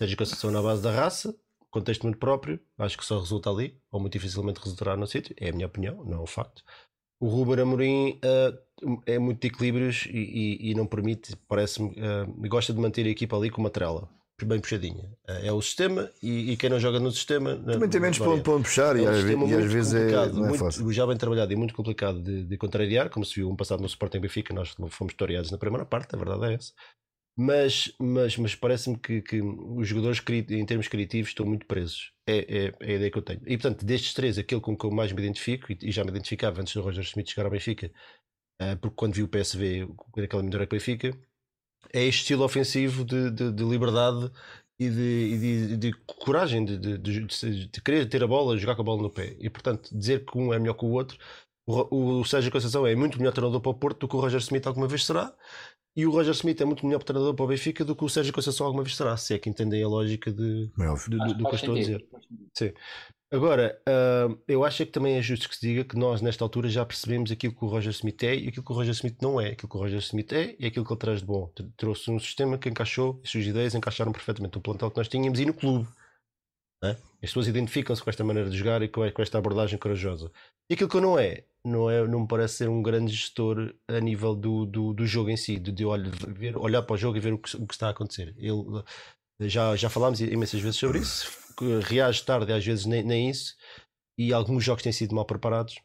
Seja 0.00 0.16
Conceição 0.16 0.50
na 0.50 0.62
base 0.62 0.82
da 0.82 0.90
raça, 0.90 1.34
contexto 1.70 2.04
muito 2.04 2.18
próprio, 2.18 2.60
acho 2.78 2.96
que 2.96 3.04
só 3.04 3.18
resulta 3.18 3.50
ali, 3.50 3.78
ou 3.90 4.00
muito 4.00 4.12
dificilmente 4.12 4.60
resultará 4.60 4.96
no 4.96 5.06
sítio, 5.06 5.34
é 5.38 5.50
a 5.50 5.52
minha 5.52 5.66
opinião, 5.66 6.04
não 6.04 6.18
é 6.18 6.20
um 6.20 6.26
facto. 6.26 6.62
O 7.18 7.28
Ruben 7.28 7.60
Amorim 7.60 8.20
uh, 8.22 9.00
é 9.06 9.18
muito 9.18 9.40
de 9.40 9.48
equilíbrios 9.48 10.06
e, 10.06 10.18
e, 10.18 10.70
e 10.70 10.74
não 10.74 10.86
permite, 10.86 11.34
parece-me, 11.48 11.90
uh, 11.90 12.48
gosta 12.48 12.74
de 12.74 12.80
manter 12.80 13.06
a 13.06 13.10
equipa 13.10 13.36
ali 13.36 13.50
com 13.50 13.60
uma 13.60 13.70
trela 13.70 14.08
bem 14.44 14.60
puxadinha. 14.60 15.10
É 15.26 15.50
o 15.50 15.62
sistema 15.62 16.10
e, 16.22 16.52
e, 16.52 16.56
quem 16.56 16.68
não 16.68 16.78
joga 16.78 17.00
no 17.00 17.10
sistema. 17.10 17.56
Também 17.56 17.88
tem 17.88 18.00
menos 18.00 18.18
para 18.18 18.30
onde 18.30 18.42
puxar 18.42 18.96
é 18.96 19.00
e, 19.00 19.06
às, 19.06 19.24
e 19.24 19.54
às 19.54 19.72
vezes 19.72 19.94
é, 19.94 20.12
é 20.12 20.26
muito, 20.32 20.58
fácil. 20.58 20.92
Já 20.92 21.06
bem 21.06 21.16
trabalhado 21.16 21.52
e 21.52 21.56
muito 21.56 21.74
complicado 21.74 22.20
de, 22.20 22.44
de 22.44 22.56
contrariar, 22.58 23.08
como 23.08 23.24
se 23.24 23.36
viu 23.36 23.48
um 23.48 23.56
passado 23.56 23.80
no 23.80 23.86
Sporting 23.86 24.20
Benfica, 24.20 24.52
nós 24.52 24.74
fomos 24.90 25.14
tutoriados 25.14 25.50
na 25.50 25.58
primeira 25.58 25.86
parte, 25.86 26.14
a 26.14 26.18
verdade 26.18 26.52
é 26.52 26.54
essa. 26.54 26.72
Mas, 27.38 27.92
mas, 28.00 28.36
mas 28.38 28.54
parece-me 28.54 28.98
que, 28.98 29.20
que 29.20 29.42
os 29.42 29.86
jogadores, 29.86 30.22
em 30.50 30.64
termos 30.64 30.88
criativos, 30.88 31.30
estão 31.30 31.44
muito 31.44 31.66
presos. 31.66 32.12
É, 32.26 32.38
é, 32.38 32.74
é, 32.80 32.92
a 32.92 32.94
ideia 32.94 33.10
que 33.10 33.18
eu 33.18 33.22
tenho. 33.22 33.42
E 33.46 33.58
portanto, 33.58 33.84
destes 33.84 34.14
três, 34.14 34.38
aquele 34.38 34.60
com 34.60 34.76
que 34.76 34.86
eu 34.86 34.90
mais 34.90 35.12
me 35.12 35.20
identifico, 35.22 35.66
e, 35.70 35.92
já 35.92 36.02
me 36.02 36.10
identificava 36.10 36.62
antes 36.62 36.72
do 36.72 36.80
Roger 36.80 37.04
Smith 37.04 37.28
chegar 37.28 37.44
ao 37.44 37.50
Benfica, 37.50 37.92
uh, 38.62 38.76
porque 38.80 38.96
quando 38.96 39.14
vi 39.14 39.22
o 39.22 39.28
PSV, 39.28 39.86
aquela 40.24 40.42
melhor 40.42 40.66
que 40.66 40.74
Benfica, 40.74 41.10
é 41.92 42.04
este 42.04 42.20
estilo 42.20 42.44
ofensivo 42.44 43.04
de, 43.04 43.30
de, 43.30 43.52
de 43.52 43.64
liberdade 43.64 44.30
e 44.78 44.90
de, 44.90 45.38
de, 45.38 45.76
de 45.76 45.92
coragem 46.06 46.64
de, 46.64 46.98
de, 46.98 47.80
querer 47.82 48.08
ter 48.08 48.22
a 48.22 48.26
bola, 48.26 48.56
jogar 48.58 48.76
com 48.76 48.82
a 48.82 48.84
bola 48.84 49.02
no 49.02 49.10
pé. 49.10 49.36
E 49.40 49.48
portanto, 49.48 49.90
dizer 49.96 50.24
que 50.24 50.36
um 50.38 50.52
é 50.52 50.58
melhor 50.58 50.74
que 50.74 50.84
o 50.84 50.90
outro. 50.90 51.18
O, 51.66 52.20
o 52.20 52.24
Sérgio 52.24 52.52
Conceição 52.52 52.86
é 52.86 52.94
muito 52.94 53.18
melhor 53.18 53.32
treinador 53.32 53.60
para 53.60 53.70
o 53.70 53.74
Porto 53.74 54.00
do 54.00 54.08
que 54.08 54.16
o 54.16 54.20
Roger 54.20 54.40
Smith 54.40 54.66
alguma 54.66 54.86
vez 54.86 55.04
será. 55.04 55.34
E 55.96 56.04
o 56.04 56.10
Roger 56.10 56.34
Smith 56.34 56.60
é 56.60 56.64
muito 56.64 56.84
melhor 56.84 57.02
treinador 57.02 57.34
para 57.34 57.44
o 57.44 57.48
Benfica 57.48 57.82
do 57.82 57.96
que 57.96 58.04
o 58.04 58.08
Sérgio 58.08 58.32
Conceição 58.32 58.66
alguma 58.66 58.84
vez 58.84 58.94
será, 58.94 59.16
se 59.16 59.32
é 59.32 59.38
que 59.38 59.48
entendem 59.48 59.82
a 59.82 59.88
lógica 59.88 60.30
de, 60.30 60.66
de, 60.66 61.08
de, 61.08 61.34
do 61.34 61.44
que 61.44 61.50
eu 61.50 61.54
estou 61.54 61.74
a 61.74 61.78
dizer. 61.78 62.06
Sim. 62.52 62.72
Agora, 63.32 63.80
uh, 63.88 64.38
eu 64.46 64.62
acho 64.62 64.84
que 64.86 64.92
também 64.92 65.16
é 65.16 65.22
justo 65.22 65.48
que 65.48 65.56
se 65.56 65.66
diga 65.66 65.84
que 65.84 65.96
nós, 65.96 66.20
nesta 66.20 66.44
altura, 66.44 66.68
já 66.68 66.84
percebemos 66.84 67.32
aquilo 67.32 67.54
que 67.54 67.64
o 67.64 67.66
Roger 67.66 67.90
Smith 67.90 68.22
é 68.22 68.36
e 68.36 68.48
aquilo 68.48 68.64
que 68.64 68.72
o 68.72 68.74
Roger 68.74 68.92
Smith 68.92 69.16
não 69.20 69.40
é. 69.40 69.48
Aquilo 69.48 69.68
que 69.68 69.76
o 69.76 69.80
Roger 69.80 69.98
Smith 69.98 70.32
é 70.32 70.54
e 70.58 70.66
aquilo 70.66 70.84
que 70.84 70.92
ele 70.92 71.00
traz 71.00 71.20
de 71.20 71.26
bom. 71.26 71.50
Trouxe 71.76 72.10
um 72.10 72.18
sistema 72.20 72.56
que 72.56 72.68
encaixou 72.68 73.20
e 73.24 73.28
suas 73.28 73.44
ideias 73.44 73.74
encaixaram 73.74 74.12
perfeitamente 74.12 74.54
no 74.54 74.60
plantel 74.60 74.90
que 74.90 74.98
nós 74.98 75.08
tínhamos 75.08 75.40
e 75.40 75.46
no 75.46 75.54
clube. 75.54 75.88
É? 76.84 76.90
As 76.90 77.30
pessoas 77.30 77.48
identificam-se 77.48 78.02
com 78.02 78.10
esta 78.10 78.22
maneira 78.22 78.50
de 78.50 78.56
jogar 78.56 78.82
e 78.82 78.88
com 78.88 79.02
esta 79.02 79.38
abordagem 79.38 79.78
corajosa. 79.78 80.30
E 80.70 80.74
aquilo 80.74 80.90
que 80.90 81.00
não 81.00 81.18
é, 81.18 81.44
não, 81.66 81.90
é, 81.90 82.06
não 82.06 82.20
me 82.20 82.28
parece 82.28 82.58
ser 82.58 82.68
um 82.68 82.82
grande 82.82 83.12
gestor 83.12 83.74
a 83.88 84.00
nível 84.00 84.34
do, 84.34 84.64
do, 84.64 84.92
do 84.94 85.06
jogo 85.06 85.30
em 85.30 85.36
si, 85.36 85.58
de, 85.58 85.72
de 85.72 85.84
olhar, 85.84 86.10
ver, 86.10 86.56
olhar 86.56 86.82
para 86.82 86.94
o 86.94 86.96
jogo 86.96 87.16
e 87.16 87.20
ver 87.20 87.32
o 87.32 87.38
que, 87.38 87.56
o 87.56 87.66
que 87.66 87.74
está 87.74 87.88
a 87.88 87.90
acontecer. 87.90 88.34
Ele, 88.38 88.82
já, 89.40 89.76
já 89.76 89.90
falámos 89.90 90.20
imensas 90.20 90.60
vezes 90.60 90.78
sobre 90.78 91.00
isso, 91.00 91.30
reage 91.82 92.24
tarde, 92.24 92.52
às 92.52 92.64
vezes 92.64 92.86
nem, 92.86 93.02
nem 93.02 93.28
isso, 93.28 93.54
e 94.18 94.32
alguns 94.32 94.64
jogos 94.64 94.82
têm 94.82 94.92
sido 94.92 95.14
mal 95.14 95.24
preparados, 95.24 95.78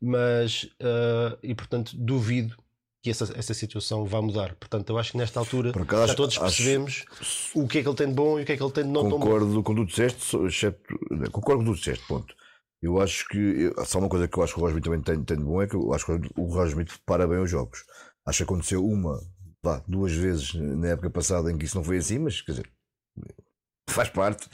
mas 0.00 0.64
uh, 0.64 1.38
e 1.42 1.54
portanto 1.54 1.96
duvido 1.96 2.56
que 3.02 3.10
essa, 3.10 3.30
essa 3.36 3.52
situação 3.52 4.06
vá 4.06 4.22
mudar. 4.22 4.54
Portanto, 4.54 4.88
eu 4.88 4.98
acho 4.98 5.12
que 5.12 5.18
nesta 5.18 5.38
altura 5.38 5.70
acaso, 5.70 6.06
já 6.06 6.14
todos 6.14 6.38
percebemos 6.38 7.04
acho, 7.20 7.60
o 7.60 7.68
que 7.68 7.78
é 7.78 7.82
que 7.82 7.88
ele 7.88 7.96
tem 7.96 8.08
de 8.08 8.14
bom 8.14 8.38
e 8.38 8.42
o 8.42 8.46
que 8.46 8.52
é 8.52 8.56
que 8.56 8.62
ele 8.62 8.72
tem 8.72 8.84
de 8.84 8.90
não 8.90 9.10
concordo 9.10 9.10
tão 9.10 9.18
bom. 9.18 9.26
Concordo 9.26 9.62
com 9.62 9.72
o 9.72 9.74
que 9.74 9.82
tu 9.82 9.86
disseste, 9.86 10.36
exceto, 10.46 11.30
concordo 11.30 11.64
com 11.64 11.70
o 11.70 11.74
que 11.74 11.80
tu 11.80 11.84
disseste, 11.84 12.06
ponto. 12.06 12.34
Eu 12.84 13.00
acho 13.00 13.26
que, 13.28 13.72
só 13.86 13.98
uma 13.98 14.10
coisa 14.10 14.28
que 14.28 14.36
eu 14.36 14.42
acho 14.42 14.54
que 14.54 14.60
o 14.60 14.62
Roger 14.62 14.82
também 14.82 15.00
tem, 15.00 15.24
tem 15.24 15.38
de 15.38 15.42
bom 15.42 15.62
é 15.62 15.66
que 15.66 15.74
eu 15.74 15.92
acho 15.94 16.04
que 16.04 16.12
o 16.36 16.44
Roger 16.44 16.68
Smith 16.68 16.98
para 17.06 17.26
bem 17.26 17.38
os 17.38 17.50
jogos. 17.50 17.82
Acho 18.26 18.38
que 18.38 18.42
aconteceu 18.44 18.84
uma, 18.84 19.18
vá, 19.62 19.82
duas 19.88 20.12
vezes 20.12 20.52
na 20.54 20.88
época 20.88 21.08
passada 21.08 21.50
em 21.50 21.56
que 21.56 21.64
isso 21.64 21.76
não 21.78 21.84
foi 21.84 21.96
assim, 21.96 22.18
mas 22.18 22.42
quer 22.42 22.52
dizer, 22.52 22.70
faz 23.88 24.10
parte. 24.10 24.48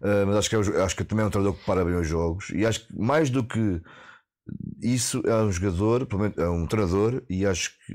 Uh, 0.00 0.26
mas 0.26 0.36
acho 0.36 0.50
que, 0.50 0.56
é, 0.56 0.82
acho 0.82 0.94
que 0.96 1.04
também 1.04 1.24
é 1.24 1.26
um 1.26 1.30
treinador 1.30 1.58
que 1.58 1.64
para 1.64 1.84
bem 1.84 1.96
os 1.96 2.06
jogos 2.06 2.50
e 2.50 2.64
acho 2.64 2.86
que 2.86 2.96
mais 2.96 3.30
do 3.30 3.42
que 3.42 3.82
isso 4.80 5.22
é 5.26 5.34
um 5.42 5.50
jogador, 5.50 6.06
é 6.36 6.48
um 6.48 6.66
treinador, 6.66 7.22
e 7.28 7.44
acho 7.44 7.72
que 7.84 7.92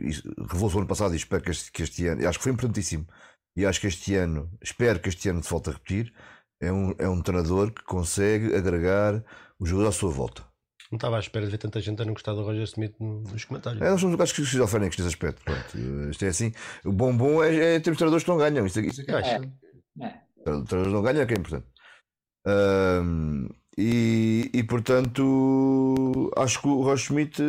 revelou-se 0.51 0.78
ano 0.78 0.88
passado 0.88 1.13
e 1.13 1.17
espero 1.17 1.41
que 1.41 1.51
este, 1.51 1.72
que 1.72 1.84
este 1.84 2.07
ano, 2.07 2.28
acho 2.28 2.39
que 2.39 2.43
foi 2.43 2.51
importantíssimo. 2.51 3.07
E 3.55 3.65
acho 3.65 3.80
que 3.80 3.88
este 3.88 4.15
ano, 4.15 4.51
espero 4.61 4.99
que 4.99 5.09
este 5.09 5.30
ano 5.30 5.41
se 5.41 5.49
volte 5.49 5.69
a 5.69 5.74
repetir. 5.74 6.13
É 6.59 6.72
um, 6.72 6.93
é 6.97 7.07
um 7.09 7.22
treinador 7.22 7.72
que 7.72 7.84
consegue 7.84 8.53
agregar 8.55 9.24
o 9.62 9.66
jogador 9.66 9.89
à 9.89 9.91
sua 9.91 10.12
volta. 10.12 10.43
Não 10.91 10.97
estava 10.97 11.16
à 11.16 11.20
espera 11.20 11.45
de 11.45 11.51
ver 11.51 11.57
tanta 11.57 11.80
gente 11.80 12.01
a 12.01 12.05
não 12.05 12.14
gostar 12.14 12.34
do 12.34 12.43
Roger 12.43 12.64
Smith 12.64 12.95
nos 12.99 13.45
comentários. 13.45 13.82
É, 13.82 13.89
nós 13.89 14.01
somos 14.01 14.20
acho 14.20 14.36
que 14.36 14.41
esquizofrénicos 14.41 14.97
nesse 14.97 15.09
aspecto. 15.09 15.41
Pronto, 15.43 16.09
isto 16.09 16.26
é 16.26 16.28
assim. 16.28 16.51
O 16.84 16.91
bom 16.91 17.16
bom 17.16 17.41
é, 17.41 17.76
é 17.76 17.80
ter 17.80 17.95
treinadores 17.95 18.24
que 18.24 18.30
não 18.30 18.38
ganham. 18.38 18.66
Isto, 18.66 18.82
isto 18.82 19.09
é, 19.09 19.14
é, 19.14 20.05
é. 20.05 20.22
Treinadores 20.43 20.91
não 20.91 21.01
ganham 21.01 21.22
é 21.22 21.26
que 21.26 21.34
é 21.34 21.38
importante. 21.38 21.68
Um, 22.45 23.47
e, 23.78 24.49
e 24.51 24.64
portanto 24.64 26.32
acho 26.36 26.59
que 26.59 26.68
o 26.68 26.82
Roger 26.82 27.05
Smith 27.05 27.39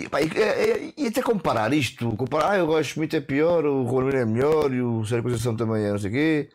e, 0.00 0.08
pá, 0.08 0.22
e, 0.22 0.26
e, 0.26 1.04
e, 1.04 1.06
até 1.08 1.22
comparar 1.22 1.72
isto, 1.74 2.16
comparar 2.16 2.58
ah, 2.58 2.64
o 2.64 2.66
Roger 2.66 2.84
Schmidt 2.84 3.16
é 3.16 3.20
pior, 3.20 3.66
o 3.66 3.84
Romero 3.84 4.16
é 4.16 4.24
melhor 4.24 4.72
e 4.72 4.80
o 4.80 5.04
Sérgio 5.04 5.24
Conceição 5.24 5.54
também 5.54 5.84
é 5.84 5.90
não 5.90 5.98
sei 5.98 6.10
o 6.10 6.12
quê. 6.12 6.48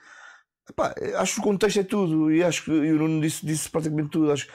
Epá, 0.69 0.93
acho 1.17 1.35
que 1.35 1.39
o 1.41 1.43
contexto 1.43 1.79
é 1.79 1.83
tudo 1.83 2.31
e 2.31 2.43
acho 2.43 2.65
que 2.65 2.71
e 2.71 2.91
o 2.91 2.97
Nuno 2.97 3.21
disse, 3.21 3.45
disse 3.45 3.69
praticamente 3.69 4.09
tudo. 4.09 4.31
Acho, 4.31 4.47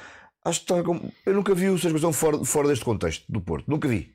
acho 0.44 0.61
que 0.61 0.72
está 0.72 0.82
com... 0.82 1.11
Eu 1.24 1.34
nunca 1.34 1.54
vi 1.54 1.68
o 1.68 1.78
Sérgio 1.78 1.92
Conceição 1.92 2.12
fora, 2.12 2.44
fora 2.44 2.68
deste 2.68 2.84
contexto 2.84 3.30
do 3.30 3.40
Porto. 3.40 3.68
Nunca 3.68 3.86
vi. 3.88 4.14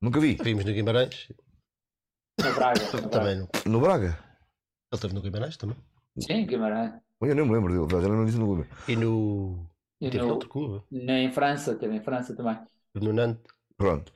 Nunca 0.00 0.20
vi. 0.20 0.36
Vimos 0.42 0.64
no 0.64 0.72
Guimarães. 0.72 1.32
No 2.40 2.54
Braga. 2.54 2.80
No 3.02 3.08
também 3.08 3.36
no... 3.36 3.48
no 3.66 3.80
Braga. 3.80 4.18
Ele 4.90 4.94
esteve 4.94 5.14
no 5.14 5.20
Guimarães 5.20 5.56
também. 5.56 5.76
Sim, 6.18 6.46
Guimarães. 6.46 6.94
Eu 7.20 7.34
nem 7.34 7.44
me 7.44 7.52
lembro 7.52 7.72
dele, 7.72 8.02
já 8.02 8.08
não 8.08 8.24
disse 8.24 8.38
no 8.38 8.46
clube. 8.46 8.66
E 8.86 8.96
no. 8.96 9.66
E 10.00 10.08
teve 10.08 10.24
no... 10.24 10.30
outro 10.30 10.48
clube. 10.48 10.84
Nem 10.90 11.26
em 11.26 11.32
França, 11.32 11.74
teve 11.74 11.96
em 11.96 12.00
França 12.00 12.34
também. 12.34 12.58
No 12.94 13.12
Nantes. 13.12 13.42
Pronto. 13.76 14.12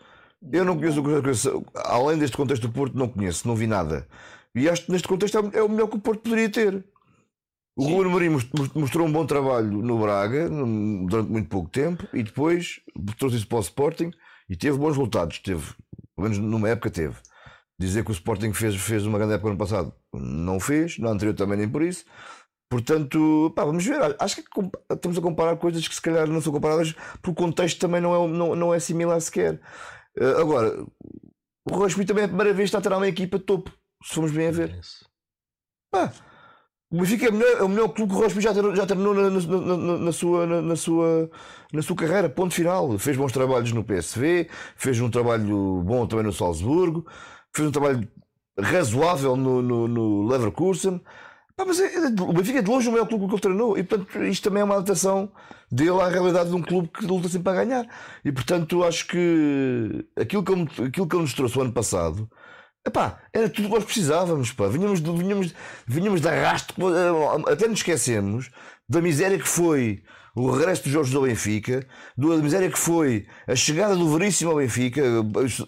Eu 0.53 0.65
não 0.65 0.77
conheço 0.77 1.01
o 1.01 1.65
além 1.77 2.19
deste 2.19 2.37
contexto 2.37 2.67
do 2.67 2.73
Porto, 2.73 2.97
não 2.97 3.09
conheço, 3.09 3.47
não 3.47 3.55
vi 3.55 3.67
nada. 3.67 4.09
E 4.55 4.69
acho 4.69 4.87
que 4.87 4.93
neste 4.93 5.09
contexto 5.09 5.39
é, 5.39 5.59
é 5.59 5.63
o 5.63 5.69
melhor 5.69 5.89
que 5.89 5.97
o 5.97 6.01
Porto 6.01 6.21
poderia 6.21 6.51
ter. 6.51 6.85
O 7.75 7.85
Ruben 7.85 8.07
Amorim 8.09 8.29
mostrou 8.75 9.07
um 9.07 9.13
bom 9.13 9.25
trabalho 9.25 9.71
no 9.71 9.99
Braga 9.99 10.49
durante 10.49 11.31
muito 11.31 11.49
pouco 11.49 11.71
tempo 11.71 12.07
e 12.13 12.23
depois 12.23 12.81
trouxe 13.19 13.37
isso 13.37 13.47
para 13.47 13.59
o 13.59 13.63
Sporting 13.63 14.11
e 14.49 14.55
teve 14.55 14.77
bons 14.77 14.91
resultados. 14.91 15.39
Teve, 15.39 15.73
pelo 16.15 16.29
menos 16.29 16.39
numa 16.39 16.69
época 16.69 16.91
teve. 16.91 17.17
Dizer 17.79 18.05
que 18.05 18.11
o 18.11 18.13
Sporting 18.13 18.53
fez, 18.53 18.77
fez 18.77 19.07
uma 19.07 19.19
grande 19.19 19.35
época 19.35 19.51
no 19.51 19.57
passado, 19.57 19.95
não 20.13 20.61
fez, 20.61 20.99
no 20.99 21.09
anterior 21.09 21.35
também 21.35 21.59
nem 21.59 21.69
por 21.69 21.83
isso. 21.83 22.05
Portanto, 22.71 23.53
pá, 23.57 23.65
vamos 23.65 23.85
ver. 23.85 24.17
Acho 24.19 24.37
que 24.37 24.43
estamos 24.91 25.17
a 25.17 25.23
comparar 25.23 25.57
coisas 25.57 25.87
que 25.89 25.95
se 25.95 26.01
calhar 26.01 26.27
não 26.29 26.43
são 26.43 26.53
comparadas 26.53 26.95
porque 27.23 27.31
o 27.31 27.35
contexto 27.47 27.79
também 27.79 28.01
não 28.01 28.15
é, 28.15 28.29
não, 28.29 28.55
não 28.55 28.75
é 28.75 28.79
similar 28.79 29.21
sequer. 29.21 29.61
Uh, 30.19 30.41
agora, 30.41 30.87
o 31.71 31.75
Rosby 31.75 32.05
também 32.05 32.23
é 32.23 32.25
a 32.27 32.29
primeira 32.29 32.53
vez 32.53 32.71
que 32.71 32.77
está 32.77 32.79
a 32.79 32.83
ter 32.83 32.95
uma 32.95 33.09
equipa 33.09 33.39
topo, 33.39 33.73
se 34.05 34.15
formos 34.15 34.33
bem 34.33 34.49
a 34.49 34.51
ver. 34.51 34.81
Pá, 35.91 36.13
o 36.93 36.99
Benfica 36.99 37.27
é, 37.27 37.31
melhor, 37.31 37.57
é 37.59 37.63
o 37.63 37.69
melhor 37.71 37.89
clube 37.89 38.13
que 38.13 38.19
o 38.19 38.23
Rosby 38.23 38.43
já, 38.43 38.53
ter, 38.53 38.77
já 38.77 38.87
terminou 38.87 39.15
na, 39.15 39.31
na, 39.31 39.77
na, 39.77 39.99
na, 39.99 40.13
sua, 40.13 40.47
na, 40.47 40.77
sua, 40.77 41.31
na 41.73 41.81
sua 41.81 41.97
carreira, 41.97 42.29
ponto 42.29 42.53
final. 42.53 42.99
Fez 42.99 43.17
bons 43.17 43.33
trabalhos 43.33 43.73
no 43.73 43.83
PSV, 43.83 44.47
fez 44.77 45.01
um 45.01 45.09
trabalho 45.09 45.83
bom 45.83 46.07
também 46.07 46.27
no 46.27 46.33
Salzburgo, 46.35 47.07
fez 47.51 47.67
um 47.67 47.73
trabalho 47.73 48.07
razoável 48.59 49.37
no, 49.37 49.63
no, 49.63 49.89
no 49.89 50.27
Leverkusen. 50.29 51.01
Ah, 51.57 51.65
mas 51.65 51.81
é, 51.81 51.95
é, 51.95 52.07
o 52.09 52.33
Benfica 52.33 52.59
é 52.59 52.63
de 52.63 52.71
longe 52.71 52.89
o 52.89 52.93
maior 52.93 53.07
clube 53.07 53.27
que 53.27 53.33
ele 53.33 53.41
treinou 53.41 53.79
e, 53.79 53.83
portanto, 53.83 54.25
isto 54.25 54.45
também 54.45 54.61
é 54.61 54.65
uma 54.65 54.75
adaptação 54.75 55.33
dele 55.71 56.01
à 56.01 56.09
realidade 56.09 56.51
de 56.51 56.57
um 56.57 56.63
clube 56.63 56.89
que 56.89 57.07
luta 57.07 57.27
sempre 57.29 57.45
para 57.45 57.65
ganhar. 57.65 57.87
E, 58.23 58.31
portanto, 58.31 58.85
acho 58.85 59.07
que 59.07 60.07
aquilo 60.21 60.43
que 60.45 60.53
aquilo 60.83 61.07
que 61.07 61.17
ele 61.17 61.23
nos 61.23 61.33
trouxe 61.33 61.59
o 61.59 61.63
ano 61.63 61.73
passado 61.73 62.29
Epá, 62.85 63.21
era 63.33 63.49
tudo 63.49 63.69
que 63.69 63.75
nós 63.75 63.85
precisávamos, 63.85 64.53
pá. 64.53 64.67
Vinhamos, 64.67 65.01
vinhamos, 65.01 65.55
vinhamos 65.87 66.21
de 66.21 66.29
arrasto, 66.29 66.75
eh, 66.81 67.53
até 67.53 67.69
nos 67.69 67.79
esquecemos 67.79 68.51
da 68.89 69.01
miséria 69.01 69.39
que 69.39 69.47
foi 69.47 70.03
o 70.35 70.51
regresso 70.51 70.83
dos 70.83 70.93
jogos 70.93 71.11
do 71.11 71.23
Benfica, 71.23 71.87
da 72.17 72.37
miséria 72.39 72.71
que 72.71 72.79
foi 72.79 73.27
a 73.47 73.55
chegada 73.55 73.95
do 73.95 74.09
Veríssimo 74.09 74.51
ao 74.51 74.57
Benfica, 74.57 75.03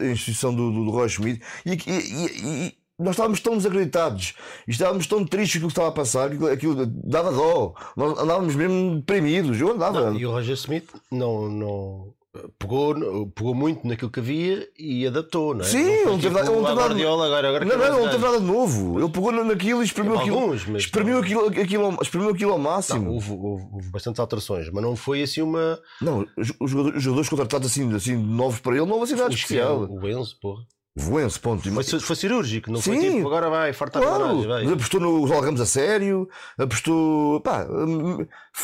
a 0.01 0.05
instituição 0.07 0.55
do, 0.55 0.73
do, 0.73 0.85
do 0.87 0.91
Roy 0.91 1.09
Schmidt, 1.09 1.43
e, 1.65 1.73
e, 1.73 2.67
e, 2.67 2.75
nós 2.99 3.11
estávamos 3.11 3.41
tão 3.41 3.57
desacreditados, 3.57 4.35
estávamos 4.67 5.07
tão 5.07 5.25
tristes 5.25 5.61
com 5.61 5.67
o 5.67 5.69
que 5.69 5.73
estava 5.73 5.89
a 5.89 5.93
passar, 5.93 6.31
que 6.31 6.49
aquilo 6.49 6.87
dava 6.87 7.33
dó, 7.33 7.75
nós 7.97 8.19
andávamos 8.19 8.55
mesmo 8.55 8.97
deprimidos, 8.97 9.61
eu 9.61 9.73
andava. 9.73 10.11
Não, 10.11 10.19
e 10.19 10.25
o 10.25 10.31
Roger 10.31 10.55
Smith 10.55 10.89
não, 11.11 11.49
não, 11.49 12.15
pegou, 12.59 13.27
pegou 13.29 13.55
muito 13.55 13.87
naquilo 13.87 14.11
que 14.11 14.21
havia 14.21 14.69
e 14.79 15.07
adaptou, 15.07 15.55
não 15.55 15.65
é? 15.65 15.69
Sim, 15.69 16.05
não, 16.05 16.19
teve, 16.19 16.43
tipo 16.43 16.61
nada, 16.61 16.75
Guardiola, 16.75 17.27
agora, 17.27 17.49
agora 17.49 17.65
não, 17.65 17.77
não, 17.77 18.05
não 18.05 18.11
teve 18.11 18.25
nada 18.25 18.41
de 18.41 18.47
novo. 18.47 18.99
Ele 18.99 19.09
pegou 19.09 19.33
naquilo 19.33 19.83
e 19.83 19.85
espremeu 19.85 20.19
aquilo, 20.19 20.39
alguns, 20.39 20.67
mas 20.67 20.83
espremeu 20.83 21.19
aquilo, 21.19 21.47
aquilo, 21.47 21.99
espremeu 22.03 22.31
aquilo 22.31 22.53
ao 22.53 22.59
máximo. 22.59 23.05
Não, 23.05 23.13
houve, 23.13 23.33
houve, 23.33 23.65
houve, 23.73 23.91
bastantes 23.91 24.19
alterações, 24.19 24.69
mas 24.71 24.83
não 24.83 24.97
foi 24.97 25.23
assim 25.23 25.43
uma. 25.43 25.79
Não, 26.01 26.27
os 26.37 26.71
jogadores, 26.71 26.99
os 26.99 27.03
jogadores 27.03 27.29
contratados 27.29 27.71
assim, 27.71 27.95
assim 27.95 28.17
novos 28.17 28.61
para 28.61 28.77
ele, 28.77 28.87
não 28.87 28.95
houve 28.95 29.05
assim 29.05 29.21
nada 29.21 29.33
especial. 29.33 29.89
O 29.89 30.09
Enzo, 30.09 30.37
porra. 30.41 30.63
Voense, 30.97 31.41
ponto. 31.41 31.69
Foi, 31.73 32.01
foi 32.01 32.17
cirúrgico, 32.17 32.71
não 32.71 32.81
Sim, 32.81 32.95
foi 32.95 33.11
tipo 33.11 33.27
agora 33.27 33.51
vai 33.51 33.73
fartar 33.73 34.01
claro, 34.01 34.47
Mas 34.47 34.73
apostou 34.73 35.01
no 35.01 35.27
João 35.27 35.41
Ramos 35.41 35.61
a 35.61 35.67
sério, 35.67 36.29
apostou. 36.57 37.41
Pá, 37.41 37.67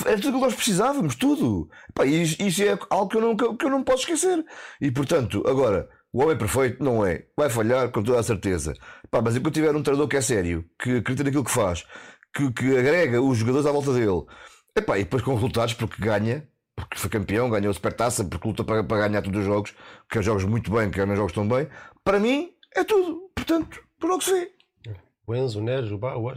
era 0.06 0.16
tudo 0.20 0.36
o 0.36 0.38
que 0.38 0.46
nós 0.46 0.54
precisávamos, 0.54 1.16
tudo. 1.16 1.68
Pá, 1.92 2.06
isso, 2.06 2.62
é 2.62 2.78
algo 2.88 3.08
que 3.08 3.16
eu, 3.16 3.20
não, 3.20 3.36
que 3.36 3.66
eu 3.66 3.70
não 3.70 3.82
posso 3.82 4.02
esquecer. 4.02 4.44
E 4.80 4.92
portanto, 4.92 5.42
agora, 5.44 5.88
o 6.12 6.22
homem 6.22 6.38
perfeito 6.38 6.82
não 6.82 7.04
é. 7.04 7.24
Vai 7.36 7.50
falhar 7.50 7.90
com 7.90 8.00
toda 8.00 8.20
a 8.20 8.22
certeza. 8.22 8.74
Pá, 9.10 9.20
mas 9.20 9.34
enquanto 9.34 9.54
tiver 9.54 9.74
um 9.74 9.82
treinador 9.82 10.06
que 10.06 10.16
é 10.16 10.20
sério, 10.20 10.64
que 10.80 10.98
acredita 10.98 11.24
naquilo 11.24 11.44
que 11.44 11.50
faz, 11.50 11.84
que, 12.32 12.52
que 12.52 12.76
agrega 12.78 13.20
os 13.20 13.38
jogadores 13.38 13.66
à 13.66 13.72
volta 13.72 13.92
dele, 13.92 14.22
epá, 14.76 14.98
e 14.98 15.02
depois 15.02 15.22
com 15.22 15.34
resultados, 15.34 15.74
porque 15.74 16.00
ganha, 16.00 16.48
porque 16.76 16.98
foi 16.98 17.10
campeão, 17.10 17.50
ganhou 17.50 17.70
a 17.70 17.74
supertaça, 17.74 18.24
porque 18.24 18.46
luta 18.46 18.64
para, 18.64 18.82
para 18.84 19.08
ganhar 19.08 19.22
todos 19.22 19.40
os 19.40 19.46
jogos, 19.46 19.74
quer 20.08 20.22
jogos 20.22 20.44
muito 20.44 20.70
bem, 20.70 20.90
quer 20.90 21.06
jogos 21.16 21.32
tão 21.32 21.46
bem. 21.46 21.68
Para 22.10 22.18
mim, 22.18 22.52
é 22.74 22.82
tudo. 22.82 23.30
Portanto, 23.36 23.80
por 24.00 24.18
que 24.18 24.24
se 24.24 24.32
vê. 24.32 24.52
O 25.24 25.32
Enzo, 25.32 25.60
o 25.60 25.62
Neres, 25.62 25.92
o 25.92 25.96
Bá, 25.96 26.16
o 26.16 26.28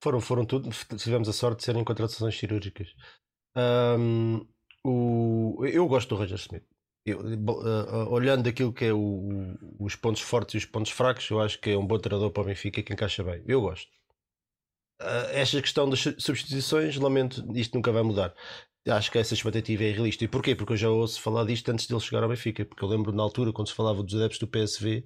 foram, 0.00 0.20
foram 0.20 0.44
tudo. 0.44 0.70
Tivemos 0.96 1.28
a 1.28 1.32
sorte 1.32 1.58
de 1.58 1.64
serem 1.64 1.82
contratações 1.82 2.38
cirúrgicas. 2.38 2.86
Um, 3.56 4.46
o, 4.84 5.66
eu 5.66 5.84
gosto 5.88 6.10
do 6.10 6.14
Roger 6.14 6.38
Smith. 6.38 6.62
Eu, 7.04 7.18
uh, 7.18 8.08
olhando 8.08 8.48
aquilo 8.48 8.72
que 8.72 8.84
é 8.84 8.92
o, 8.92 9.56
os 9.80 9.96
pontos 9.96 10.22
fortes 10.22 10.54
e 10.54 10.58
os 10.58 10.64
pontos 10.64 10.92
fracos, 10.92 11.28
eu 11.28 11.40
acho 11.40 11.60
que 11.60 11.70
é 11.70 11.76
um 11.76 11.84
bom 11.84 11.98
treinador 11.98 12.30
para 12.30 12.44
o 12.44 12.46
Benfica 12.46 12.80
que 12.80 12.92
encaixa 12.92 13.24
bem. 13.24 13.42
Eu 13.48 13.60
gosto. 13.60 13.90
Uh, 15.02 15.26
esta 15.32 15.60
questão 15.60 15.90
das 15.90 16.02
substituições, 16.18 16.94
lamento, 16.98 17.44
isto 17.56 17.74
nunca 17.74 17.90
vai 17.90 18.04
mudar 18.04 18.32
acho 18.90 19.10
que 19.10 19.18
essa 19.18 19.34
expectativa 19.34 19.84
é 19.84 19.88
irrealista. 19.88 20.24
E 20.24 20.28
porquê? 20.28 20.54
Porque 20.54 20.72
eu 20.74 20.76
já 20.76 20.90
ouço 20.90 21.20
falar 21.20 21.44
disto 21.44 21.68
antes 21.70 21.86
dele 21.86 22.00
chegar 22.00 22.22
ao 22.22 22.28
Benfica. 22.28 22.64
Porque 22.64 22.84
eu 22.84 22.88
lembro 22.88 23.12
na 23.12 23.22
altura, 23.22 23.52
quando 23.52 23.68
se 23.68 23.74
falava 23.74 24.02
dos 24.02 24.14
adeptos 24.14 24.38
do 24.38 24.48
PSV, 24.48 25.04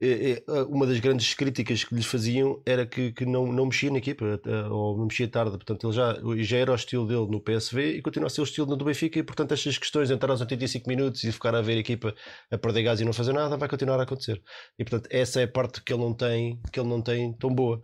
é, 0.00 0.44
é, 0.46 0.62
uma 0.68 0.86
das 0.86 1.00
grandes 1.00 1.34
críticas 1.34 1.82
que 1.82 1.92
lhes 1.92 2.06
faziam 2.06 2.62
era 2.64 2.86
que, 2.86 3.10
que 3.12 3.26
não, 3.26 3.50
não 3.52 3.66
mexia 3.66 3.90
na 3.90 3.98
equipa, 3.98 4.40
ou 4.70 4.96
não 4.96 5.06
mexia 5.06 5.26
tarde. 5.28 5.52
Portanto, 5.52 5.88
ele 5.88 5.92
já, 5.92 6.16
já 6.38 6.56
era 6.58 6.70
o 6.70 6.74
estilo 6.74 7.06
dele 7.06 7.26
no 7.26 7.40
PSV 7.40 7.96
e 7.96 8.02
continua 8.02 8.28
a 8.28 8.30
ser 8.30 8.40
o 8.40 8.44
estilo 8.44 8.76
do 8.76 8.84
Benfica. 8.84 9.18
E, 9.18 9.22
portanto, 9.24 9.52
estas 9.52 9.76
questões 9.76 10.08
de 10.08 10.14
entrar 10.14 10.30
aos 10.30 10.40
85 10.40 10.88
minutos 10.88 11.24
e 11.24 11.32
ficar 11.32 11.54
a 11.54 11.60
ver 11.60 11.74
a 11.74 11.80
equipa 11.80 12.14
a 12.50 12.58
perder 12.58 12.82
gás 12.84 13.00
e 13.00 13.04
não 13.04 13.12
fazer 13.12 13.32
nada 13.32 13.56
vai 13.56 13.68
continuar 13.68 13.98
a 13.98 14.04
acontecer. 14.04 14.40
E, 14.78 14.84
portanto, 14.84 15.08
essa 15.10 15.40
é 15.40 15.44
a 15.44 15.48
parte 15.48 15.82
que 15.82 15.92
ele 15.92 16.02
não 16.02 16.14
tem, 16.14 16.60
que 16.72 16.78
ele 16.78 16.88
não 16.88 17.02
tem 17.02 17.32
tão 17.32 17.52
boa. 17.52 17.82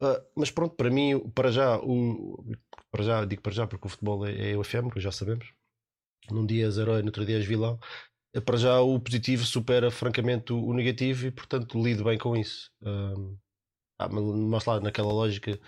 Uh, 0.00 0.20
mas 0.36 0.50
pronto, 0.50 0.76
para 0.76 0.90
mim, 0.90 1.18
para 1.34 1.50
já, 1.50 1.78
o, 1.78 2.44
para 2.90 3.04
já, 3.04 3.24
digo 3.24 3.42
para 3.42 3.52
já 3.52 3.66
porque 3.66 3.86
o 3.86 3.90
futebol 3.90 4.26
é, 4.26 4.32
é 4.32 4.58
efêmero, 4.58 5.00
já 5.00 5.10
sabemos. 5.12 5.52
Num 6.30 6.46
dia 6.46 6.66
és 6.66 6.78
herói, 6.78 7.02
no 7.02 7.08
outro 7.08 7.24
dia 7.24 7.36
és 7.36 7.44
vilão. 7.46 7.78
Uh, 8.34 8.42
para 8.42 8.56
já, 8.56 8.80
o 8.80 8.98
positivo 9.00 9.44
supera 9.44 9.90
francamente 9.90 10.52
o, 10.52 10.64
o 10.64 10.74
negativo 10.74 11.26
e, 11.26 11.30
portanto, 11.30 11.82
lido 11.82 12.04
bem 12.04 12.18
com 12.18 12.36
isso. 12.36 12.70
Uh, 12.82 13.38
ah, 13.98 14.08
mas 14.08 14.64
lá, 14.64 14.80
naquela 14.80 15.12
lógica, 15.12 15.58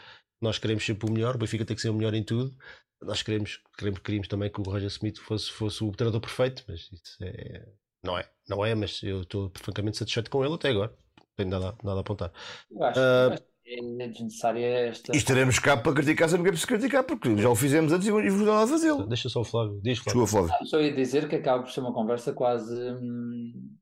nós 0.40 0.58
queremos 0.58 0.84
sempre 0.84 1.08
o 1.08 1.12
melhor, 1.12 1.34
o 1.34 1.38
Benfica 1.38 1.64
tem 1.64 1.74
que 1.74 1.82
ser 1.82 1.90
o 1.90 1.94
melhor 1.94 2.14
em 2.14 2.22
tudo. 2.22 2.54
Nós 3.00 3.22
queremos, 3.22 3.60
queremos, 3.76 4.00
queríamos 4.00 4.28
também 4.28 4.50
que 4.50 4.60
o 4.60 4.64
Roger 4.64 4.88
Smith 4.88 5.18
fosse, 5.18 5.50
fosse 5.50 5.82
o 5.84 5.92
treinador 5.92 6.20
perfeito, 6.20 6.64
mas 6.68 6.90
isso 6.92 7.16
é, 7.22 7.66
não 8.02 8.18
é, 8.18 8.28
não 8.48 8.64
é, 8.64 8.74
mas 8.74 9.02
eu 9.02 9.22
estou 9.22 9.52
francamente 9.56 9.96
satisfeito 9.96 10.30
com 10.30 10.44
ele 10.44 10.54
até 10.54 10.70
agora. 10.70 10.94
Não 11.16 11.26
tenho 11.36 11.50
nada, 11.50 11.76
nada 11.82 11.98
a 11.98 12.00
apontar. 12.00 12.32
Eu 12.70 12.82
acho, 12.84 13.00
uh, 13.00 13.47
é 13.68 14.08
desnecessária 14.08 14.66
esta. 14.88 15.14
E 15.14 15.18
estaremos 15.18 15.58
cá 15.58 15.76
para 15.76 15.94
criticar 15.94 16.28
sempre 16.28 16.44
que 16.44 16.48
é 16.48 16.52
preciso 16.52 16.68
criticar, 16.68 17.04
porque 17.04 17.36
já 17.36 17.50
o 17.50 17.54
fizemos 17.54 17.92
antes 17.92 18.08
e 18.08 18.10
vamos 18.10 18.40
lá 18.40 18.62
a 18.62 18.66
fazê-lo. 18.66 19.06
Deixa 19.06 19.28
só 19.28 19.40
o 19.40 19.44
Flávio, 19.44 19.80
diz 19.82 19.98
Flávio. 19.98 20.26
Flávio. 20.26 20.54
Ah, 20.58 20.64
só 20.64 20.80
ia 20.80 20.94
dizer 20.94 21.28
que 21.28 21.36
acaba 21.36 21.62
por 21.62 21.70
ser 21.70 21.80
uma 21.80 21.92
conversa 21.92 22.32
quase. 22.32 22.74
Hum, 22.74 23.76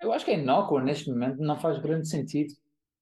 eu 0.00 0.12
acho 0.12 0.24
que 0.24 0.30
é 0.30 0.38
inócua 0.38 0.82
neste 0.82 1.10
momento, 1.10 1.38
não 1.38 1.58
faz 1.58 1.78
grande 1.78 2.08
sentido, 2.08 2.54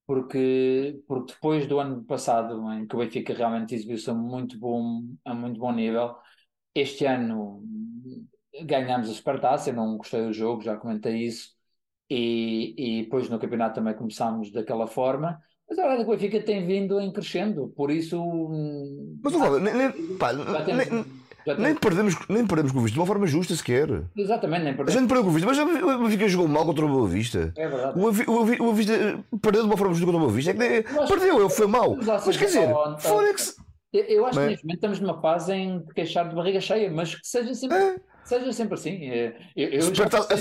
porque, 0.07 1.01
porque 1.07 1.35
depois 1.35 1.67
do 1.67 1.79
ano 1.79 2.05
passado, 2.05 2.73
em 2.73 2.87
que 2.87 2.97
o 2.97 2.99
Benfica 2.99 3.35
realmente 3.35 3.75
exibiu-se 3.75 4.11
a 4.11 4.15
muito 4.15 4.59
bom, 4.59 5.03
a 5.25 5.35
muito 5.35 5.61
bom 5.61 5.73
nível, 5.73 6.17
este 6.75 7.05
ano 7.05 7.63
ganhámos 8.65 9.11
a 9.11 9.13
Supertaça, 9.13 9.71
eu 9.71 9.75
não 9.75 9.97
gostei 9.97 10.23
do 10.25 10.33
jogo, 10.33 10.63
já 10.63 10.77
comentei 10.77 11.27
isso, 11.27 11.51
e, 12.09 12.75
e 12.79 13.03
depois 13.05 13.29
no 13.29 13.39
campeonato 13.39 13.75
também 13.77 13.95
começámos 13.95 14.51
daquela 14.51 14.87
forma. 14.87 15.41
Mas 15.69 15.79
a 15.79 15.83
verdade 15.83 16.03
é 16.03 16.05
que 16.05 16.11
o 16.11 16.15
Benfica 16.15 16.41
tem 16.41 16.67
vindo 16.67 17.01
em 17.01 17.13
crescendo, 17.13 17.73
por 17.77 17.91
isso. 17.91 18.23
Hum, 18.23 19.19
mas 19.23 19.33
não, 19.33 19.59
nem, 19.59 19.75
nem, 19.75 19.91
pá, 20.17 20.33
nem, 20.33 21.05
nem, 21.59 21.75
perdemos, 21.75 22.17
nem 22.29 22.47
perdemos 22.47 22.73
com 22.73 22.79
o 22.79 22.83
visto 22.83 22.95
de 22.95 23.01
uma 23.01 23.07
forma 23.07 23.27
justa 23.27 23.55
sequer. 23.55 23.89
Exatamente, 24.17 24.65
nem 24.65 24.75
perdemos. 24.75 24.97
A 24.97 25.01
gente 25.01 25.09
perdeu 25.09 25.25
com 25.25 25.31
o 25.31 25.33
visto, 25.33 25.47
mas 25.47 25.59
o 25.59 25.99
Benfica 25.99 26.29
jogou 26.29 26.49
mal 26.49 26.65
contra 26.65 26.85
o 26.85 26.89
Boa 26.89 27.09
Vista. 27.09 27.53
É 27.57 27.69
verdade. 27.69 27.99
O, 27.99 28.05
o, 28.05 28.69
o 28.69 28.73
Vista 28.73 29.25
perdeu 29.43 29.63
de 29.63 29.69
uma 29.69 29.77
forma 29.77 29.93
justa 29.95 30.07
contra 30.07 30.21
o 30.21 30.25
Boa 30.25 30.33
Vista. 30.33 30.51
É 30.53 30.83
que 30.83 31.07
perdeu, 31.09 31.41
ele 31.41 31.51
foi 31.51 31.67
mal. 31.67 31.97
Mas 31.97 32.37
quer 32.37 32.47
dizer, 32.47 32.69
Forex. 32.99 33.57
Eu 33.93 34.27
acho 34.27 34.39
que 34.39 34.47
neste 34.47 34.65
momento 34.65 34.77
estamos 34.77 35.01
numa 35.01 35.21
fase 35.21 35.53
em 35.53 35.85
queixar 35.95 36.29
de 36.29 36.35
barriga 36.35 36.61
cheia, 36.61 36.91
mas 36.91 37.15
que 37.15 37.27
seja 37.27 37.55
sempre. 37.55 37.77
É. 37.77 37.97
Seja 38.25 38.53
sempre 38.53 38.75
assim. 38.75 39.09
É, 39.09 39.37
eu, 39.55 39.69
eu 39.69 39.95
já 39.95 40.09
passei, 40.09 40.37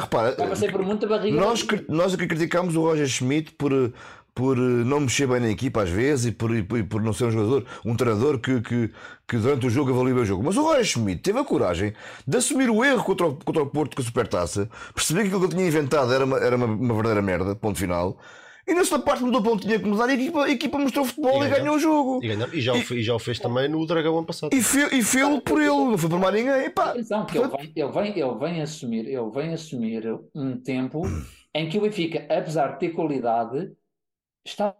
repara, 0.00 0.36
já 0.38 0.46
passei 0.46 0.70
por 0.70 0.80
muita 0.84 1.08
barriga. 1.08 1.36
Nós, 1.36 1.66
nós 1.88 2.14
aqui 2.14 2.28
criticámos 2.28 2.76
o 2.76 2.82
Roger 2.82 3.08
Schmidt 3.08 3.50
por, 3.58 3.92
por 4.34 4.58
eh, 4.58 4.60
não 4.60 5.00
mexer 5.00 5.26
bem 5.26 5.40
na 5.40 5.48
equipa 5.48 5.82
às 5.82 5.90
vezes 5.90 6.26
e 6.26 6.32
por, 6.32 6.54
e 6.54 6.62
por 6.62 7.00
não 7.00 7.12
ser 7.12 7.26
um 7.26 7.30
jogador, 7.30 7.64
um 7.84 7.94
treinador 7.94 8.38
que, 8.40 8.60
que, 8.60 8.90
que 9.28 9.36
durante 9.38 9.66
o 9.66 9.70
jogo 9.70 9.92
avalia 9.92 10.14
o 10.14 10.24
jogo. 10.24 10.42
Mas 10.42 10.56
o 10.56 10.62
Roger 10.62 10.84
Schmidt 10.84 11.22
teve 11.22 11.38
a 11.38 11.44
coragem 11.44 11.92
de 12.26 12.36
assumir 12.36 12.68
o 12.68 12.84
erro 12.84 13.04
contra 13.04 13.26
o, 13.26 13.36
contra 13.36 13.62
o 13.62 13.66
Porto 13.66 13.94
com 13.94 14.02
a 14.02 14.04
Supertaça, 14.04 14.68
perceber 14.94 15.22
que 15.22 15.26
aquilo 15.28 15.40
que 15.40 15.46
ele 15.46 15.56
tinha 15.56 15.68
inventado 15.68 16.12
era 16.12 16.24
uma, 16.24 16.38
era 16.38 16.56
uma, 16.56 16.66
uma 16.66 16.94
verdadeira 16.94 17.22
merda, 17.22 17.54
ponto 17.54 17.78
final. 17.78 18.18
E 18.66 18.74
nessa 18.74 18.98
parte 18.98 19.22
mudou 19.22 19.42
para 19.42 19.52
onde 19.52 19.62
tinha 19.66 19.78
que 19.78 19.86
mudar 19.86 20.08
e 20.08 20.12
a 20.12 20.14
equipa, 20.14 20.44
a 20.44 20.50
equipa 20.50 20.78
mostrou 20.78 21.04
futebol 21.04 21.44
e, 21.44 21.46
e 21.46 21.50
ganhou 21.50 21.76
o 21.76 21.78
jogo. 21.78 22.20
E, 22.22 22.28
e, 22.28 22.60
já, 22.62 22.74
e, 22.74 22.80
o, 22.80 22.94
e 22.94 23.02
já 23.02 23.14
o 23.14 23.18
fez 23.18 23.38
também 23.38 23.68
no 23.68 23.86
Dragão 23.86 24.16
ano 24.16 24.26
passado. 24.26 24.54
E, 24.54 24.62
fe, 24.62 24.88
e 24.90 25.02
fez 25.02 25.40
por 25.44 25.60
ele, 25.60 25.68
não 25.68 25.98
foi 25.98 26.08
por 26.08 26.18
mais 26.18 26.34
ninguém. 26.34 26.64
Epá, 26.64 26.90
Atenção, 26.90 27.26
que 27.26 27.36
ele 27.36 27.48
vem, 27.48 27.72
ele, 27.76 27.92
vem, 27.92 28.18
ele, 28.18 28.38
vem 28.38 28.62
assumir, 28.62 29.06
ele 29.06 29.30
vem 29.30 29.52
assumir 29.52 30.18
um 30.34 30.56
tempo 30.56 31.02
em 31.54 31.68
que 31.68 31.76
o 31.76 31.82
Benfica, 31.82 32.26
apesar 32.34 32.68
de 32.72 32.80
ter 32.80 32.88
qualidade, 32.90 33.70
está 34.44 34.76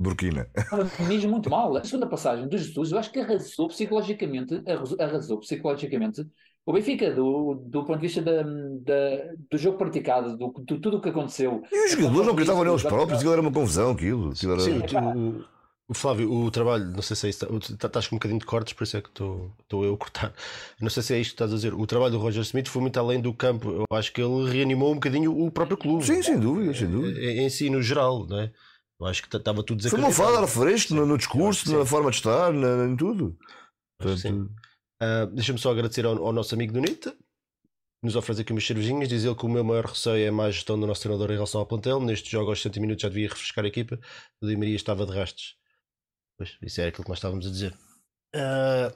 Burkina. 0.00 0.48
Mesmo 1.06 1.30
muito 1.30 1.50
mal. 1.50 1.76
A 1.76 1.84
segunda 1.84 2.06
passagem 2.06 2.48
do 2.48 2.56
Jesus, 2.56 2.90
eu 2.90 2.98
acho 2.98 3.12
que 3.12 3.20
arrasou 3.20 3.68
psicologicamente, 3.68 4.62
arrasou 4.98 5.38
psicologicamente 5.38 6.26
o 6.64 6.72
Benfica, 6.72 7.10
do, 7.12 7.54
do 7.66 7.84
ponto 7.84 8.00
de 8.00 8.06
vista 8.06 8.22
da, 8.22 8.42
da, 8.42 9.32
do 9.50 9.58
jogo 9.58 9.76
praticado, 9.76 10.36
do, 10.36 10.52
de 10.64 10.78
tudo 10.78 10.96
o 10.96 11.00
que 11.00 11.08
aconteceu. 11.08 11.62
E 11.70 11.84
os 11.84 11.92
jogadores 11.92 12.26
não 12.26 12.32
acreditavam 12.32 12.64
neles 12.64 12.82
próprios, 12.82 13.18
aquilo 13.18 13.32
era 13.32 13.42
uma 13.42 13.52
confusão, 13.52 13.90
aquilo. 13.90 14.30
aquilo 14.30 14.52
era... 14.52 14.60
Sim, 14.60 15.44
o, 15.90 15.94
Flávio, 15.94 16.32
o 16.32 16.50
trabalho, 16.50 16.86
não 16.86 17.02
sei 17.02 17.16
se 17.16 17.26
é 17.26 17.30
isso, 17.30 17.46
tá, 17.76 17.86
estás 17.86 18.06
com 18.06 18.14
um 18.14 18.18
bocadinho 18.18 18.38
de 18.38 18.46
cortes, 18.46 18.72
por 18.74 18.84
isso 18.84 18.96
é 18.96 19.02
que 19.02 19.08
estou 19.08 19.52
eu 19.72 19.94
a 19.94 19.96
cortar. 19.96 20.32
Não 20.80 20.88
sei 20.88 21.02
se 21.02 21.14
é 21.14 21.18
isto 21.18 21.30
que 21.30 21.34
estás 21.34 21.52
a 21.52 21.56
dizer. 21.56 21.74
O 21.74 21.84
trabalho 21.86 22.12
do 22.12 22.18
Roger 22.18 22.42
Smith 22.42 22.68
foi 22.68 22.80
muito 22.80 22.98
além 23.00 23.20
do 23.20 23.34
campo. 23.34 23.70
Eu 23.70 23.96
acho 23.96 24.12
que 24.12 24.22
ele 24.22 24.48
reanimou 24.48 24.92
um 24.92 24.94
bocadinho 24.94 25.36
o 25.36 25.50
próprio 25.50 25.76
clube. 25.76 26.06
Sim, 26.06 26.22
sem 26.22 26.38
dúvida, 26.38 26.72
sem 26.72 26.88
dúvida. 26.88 27.20
Em, 27.20 27.50
si, 27.50 27.68
no 27.68 27.82
geral, 27.82 28.24
não 28.26 28.38
é? 28.38 28.52
Eu 29.00 29.06
acho 29.06 29.22
que 29.22 29.36
estava 29.36 29.64
tudo 29.64 29.78
desacreditado. 29.78 30.14
Foi 30.14 30.26
uma 30.26 30.32
fala, 30.32 30.46
fresco 30.46 30.94
no, 30.94 31.04
no 31.04 31.18
discurso, 31.18 31.76
na 31.76 31.84
forma 31.84 32.10
de 32.10 32.16
estar, 32.18 32.52
na, 32.52 32.86
em 32.86 32.96
tudo. 32.96 33.36
Portanto... 34.00 34.50
Uh, 35.02 35.26
Deixa-me 35.32 35.58
só 35.58 35.70
agradecer 35.70 36.04
ao, 36.04 36.26
ao, 36.26 36.32
nosso 36.32 36.54
amigo 36.54 36.74
Donita, 36.74 37.16
nos 38.02 38.16
oferece 38.16 38.42
aqui 38.42 38.52
umas 38.52 38.66
cervejinhas. 38.66 39.08
Diz 39.08 39.24
ele 39.24 39.34
que 39.34 39.46
o 39.46 39.48
meu 39.48 39.64
maior 39.64 39.86
receio 39.86 40.26
é 40.26 40.30
mais 40.30 40.54
gestão 40.54 40.78
do 40.78 40.86
nosso 40.86 41.00
treinador 41.00 41.30
em 41.30 41.34
relação 41.34 41.60
ao 41.60 41.66
plantel. 41.66 42.00
Neste 42.00 42.30
jogo, 42.30 42.50
aos 42.50 42.60
60 42.60 42.80
minutos, 42.80 43.02
já 43.02 43.08
devia 43.08 43.28
refrescar 43.28 43.64
a 43.64 43.68
equipa. 43.68 43.98
O 44.42 44.46
Di 44.46 44.56
Maria 44.56 44.76
estava 44.76 45.06
de 45.06 45.12
rastos. 45.12 45.59
Pois, 46.40 46.56
isso 46.62 46.80
é 46.80 46.86
aquilo 46.86 47.04
que 47.04 47.10
nós 47.10 47.18
estávamos 47.18 47.46
a 47.46 47.50
dizer. 47.50 47.74
Uh, 48.34 48.90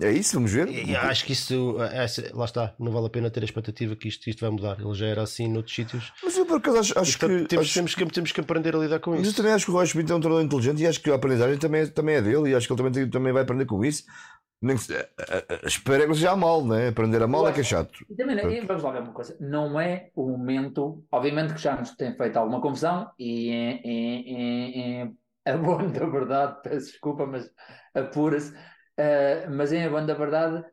É 0.00 0.10
isso, 0.10 0.34
vamos 0.34 0.50
ver. 0.52 0.68
E 0.68 0.96
acho 0.96 1.24
que 1.24 1.32
isso, 1.32 1.76
essa, 1.92 2.30
lá 2.34 2.46
está, 2.46 2.74
não 2.80 2.90
vale 2.90 3.06
a 3.06 3.10
pena 3.10 3.30
ter 3.30 3.42
a 3.42 3.44
expectativa 3.44 3.94
que 3.94 4.08
isto, 4.08 4.28
isto 4.28 4.40
vai 4.40 4.50
mudar. 4.50 4.80
Ele 4.80 4.92
já 4.94 5.06
era 5.06 5.22
assim 5.22 5.46
noutros 5.48 5.74
sítios. 5.76 6.12
Mas 6.20 6.36
eu 6.36 6.44
por 6.46 6.56
acaso 6.58 6.78
acho, 6.78 6.98
acho 6.98 7.16
que. 7.16 7.26
Temos, 7.46 7.66
acho... 7.66 7.74
Temos, 7.74 7.94
que, 7.94 8.06
temos 8.06 8.32
que 8.32 8.40
aprender 8.40 8.74
a 8.74 8.78
lidar 8.80 8.98
com 8.98 9.12
Mas 9.12 9.20
isso. 9.20 9.30
eu 9.30 9.36
também 9.36 9.52
acho 9.52 9.66
que 9.66 9.70
o 9.70 9.74
Roger 9.74 9.92
Schmidt 9.92 10.10
é 10.10 10.14
um 10.16 10.20
treinador 10.20 10.44
inteligente 10.44 10.82
e 10.82 10.86
acho 10.88 11.00
que 11.00 11.10
a 11.10 11.14
aprendizagem 11.14 11.58
também, 11.58 11.82
é- 11.82 11.86
também 11.86 12.16
é 12.16 12.22
dele 12.22 12.50
e 12.50 12.54
acho 12.56 12.66
que 12.66 12.72
ele 12.72 12.82
também, 12.82 13.08
também 13.10 13.32
vai 13.32 13.42
aprender 13.42 13.66
com 13.66 13.84
isso. 13.84 14.02
Nem 14.60 14.76
que 14.76 14.92
eh, 14.92 15.08
eh, 15.20 15.44
eh, 15.48 15.60
espero 15.64 16.02
é 16.02 16.06
que 16.08 16.14
seja 16.14 16.32
a 16.32 16.36
mal, 16.36 16.66
né? 16.66 16.88
Aprender 16.88 17.22
a 17.22 17.28
mal 17.28 17.46
é 17.46 17.52
que 17.52 17.60
é 17.60 17.64
chato. 17.64 18.04
E 18.10 18.16
também, 18.16 18.36
e 18.36 18.60
vamos 18.66 18.82
lá 18.82 18.90
ver 18.90 19.02
uma 19.02 19.12
coisa, 19.12 19.36
não 19.40 19.80
é 19.80 20.10
o 20.16 20.26
momento, 20.28 21.04
obviamente 21.12 21.54
que 21.54 21.60
já 21.60 21.76
nos 21.76 21.90
tem 21.94 22.16
feito 22.16 22.36
alguma 22.36 22.60
confusão 22.60 23.08
e 23.18 23.50
em, 23.50 23.80
em, 23.84 25.02
em, 25.02 25.16
em 25.48 25.52
a 25.52 25.56
boa 25.56 25.82
da 25.88 26.06
verdade, 26.06 26.60
peço 26.62 26.92
desculpa, 26.92 27.26
mas 27.26 27.50
apura-se, 27.94 28.54
eh, 28.96 29.46
mas 29.48 29.72
em 29.72 29.84
a 29.84 29.88
boa 29.90 30.02
da 30.02 30.14
verdade 30.14 30.64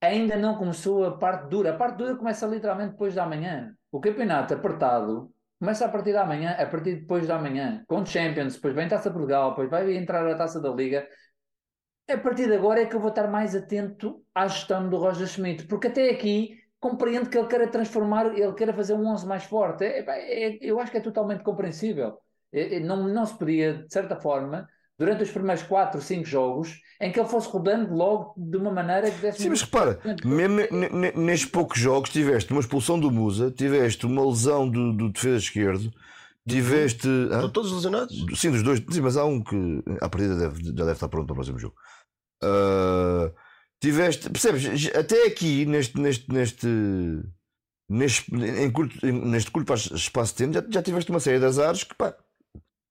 ainda 0.00 0.36
não 0.36 0.56
começou 0.56 1.04
a 1.04 1.18
parte 1.18 1.48
dura, 1.48 1.70
a 1.70 1.76
parte 1.76 1.96
dura 1.96 2.16
começa 2.16 2.46
literalmente 2.46 2.92
depois 2.92 3.14
da 3.14 3.26
manhã, 3.26 3.74
o 3.90 4.00
campeonato 4.00 4.54
apertado 4.54 5.32
começa 5.58 5.86
a 5.86 5.88
partir 5.88 6.12
da 6.12 6.24
manhã, 6.24 6.52
a 6.52 6.66
partir 6.66 6.94
de 6.94 7.00
depois 7.00 7.26
da 7.26 7.38
manhã, 7.38 7.82
com 7.88 8.04
Champions, 8.04 8.56
depois 8.56 8.74
vem 8.74 8.88
Taça 8.88 9.10
Portugal, 9.10 9.50
depois 9.50 9.70
vai 9.70 9.96
entrar 9.96 10.26
a 10.26 10.36
Taça 10.36 10.60
da 10.60 10.68
Liga, 10.70 11.08
a 12.08 12.18
partir 12.18 12.46
de 12.46 12.54
agora 12.54 12.82
é 12.82 12.86
que 12.86 12.94
eu 12.94 13.00
vou 13.00 13.08
estar 13.08 13.26
mais 13.28 13.54
atento 13.54 14.22
à 14.34 14.46
gestão 14.46 14.88
do 14.88 14.96
Roger 14.96 15.26
Schmidt, 15.26 15.66
porque 15.66 15.88
até 15.88 16.10
aqui 16.10 16.56
compreendo 16.78 17.28
que 17.28 17.36
ele 17.36 17.48
queira 17.48 17.68
transformar, 17.68 18.26
ele 18.38 18.52
queira 18.54 18.72
fazer 18.72 18.94
um 18.94 19.06
11 19.06 19.26
mais 19.26 19.44
forte. 19.44 19.84
É, 19.84 20.00
é, 20.00 20.56
é, 20.56 20.58
eu 20.60 20.78
acho 20.78 20.90
que 20.90 20.98
é 20.98 21.00
totalmente 21.00 21.42
compreensível. 21.42 22.18
Não, 22.82 23.08
não 23.08 23.26
se 23.26 23.36
podia, 23.38 23.74
de 23.84 23.92
certa 23.92 24.16
forma, 24.16 24.68
durante 24.98 25.22
os 25.22 25.30
primeiros 25.30 25.62
4, 25.64 26.00
5 26.00 26.24
jogos, 26.24 26.80
em 27.00 27.12
que 27.12 27.20
ele 27.20 27.28
fosse 27.28 27.48
rodando 27.48 27.94
logo 27.94 28.34
de 28.36 28.56
uma 28.56 28.70
maneira 28.70 29.10
que 29.10 29.18
desse 29.18 29.42
Sim, 29.42 29.50
mas 29.50 29.62
repara, 29.62 30.00
mesmo 30.24 30.56
ne- 30.70 30.88
ne- 30.88 31.12
nestes 31.12 31.50
poucos 31.50 31.78
jogos 31.78 32.10
tiveste 32.10 32.50
uma 32.52 32.60
expulsão 32.60 32.98
do 32.98 33.10
Musa, 33.10 33.50
tiveste 33.50 34.06
uma 34.06 34.24
lesão 34.26 34.68
do, 34.68 34.92
do 34.92 35.10
defesa 35.10 35.36
esquerdo, 35.38 35.92
tiveste. 36.48 37.06
hã? 37.06 37.34
Estão 37.34 37.50
todos 37.50 37.72
lesionados? 37.72 38.26
Sim, 38.36 38.50
dos 38.52 38.62
dois. 38.62 38.82
Sim, 38.90 39.00
mas 39.02 39.16
há 39.16 39.24
um 39.24 39.42
que 39.42 39.82
à 40.00 40.08
partida 40.08 40.36
deve, 40.36 40.64
já 40.64 40.72
deve 40.72 40.92
estar 40.92 41.08
pronto 41.08 41.26
para 41.26 41.32
o 41.32 41.36
próximo 41.36 41.58
jogo. 41.58 41.74
Ah, 42.42 43.30
tiveste, 43.80 44.30
percebes? 44.30 44.90
Até 44.94 45.26
aqui, 45.26 45.66
neste, 45.66 46.00
neste, 46.00 46.32
neste, 46.32 46.66
neste, 47.88 48.34
em 48.34 48.70
curto, 48.70 49.04
em- 49.06 49.12
neste 49.12 49.50
curto 49.50 49.72
espaço 49.74 50.32
de 50.32 50.38
tempo, 50.38 50.54
já, 50.54 50.64
já 50.70 50.82
tiveste 50.82 51.10
uma 51.10 51.20
série 51.20 51.38
de 51.38 51.44
azares 51.44 51.84
que, 51.84 51.94
pá, 51.94 52.16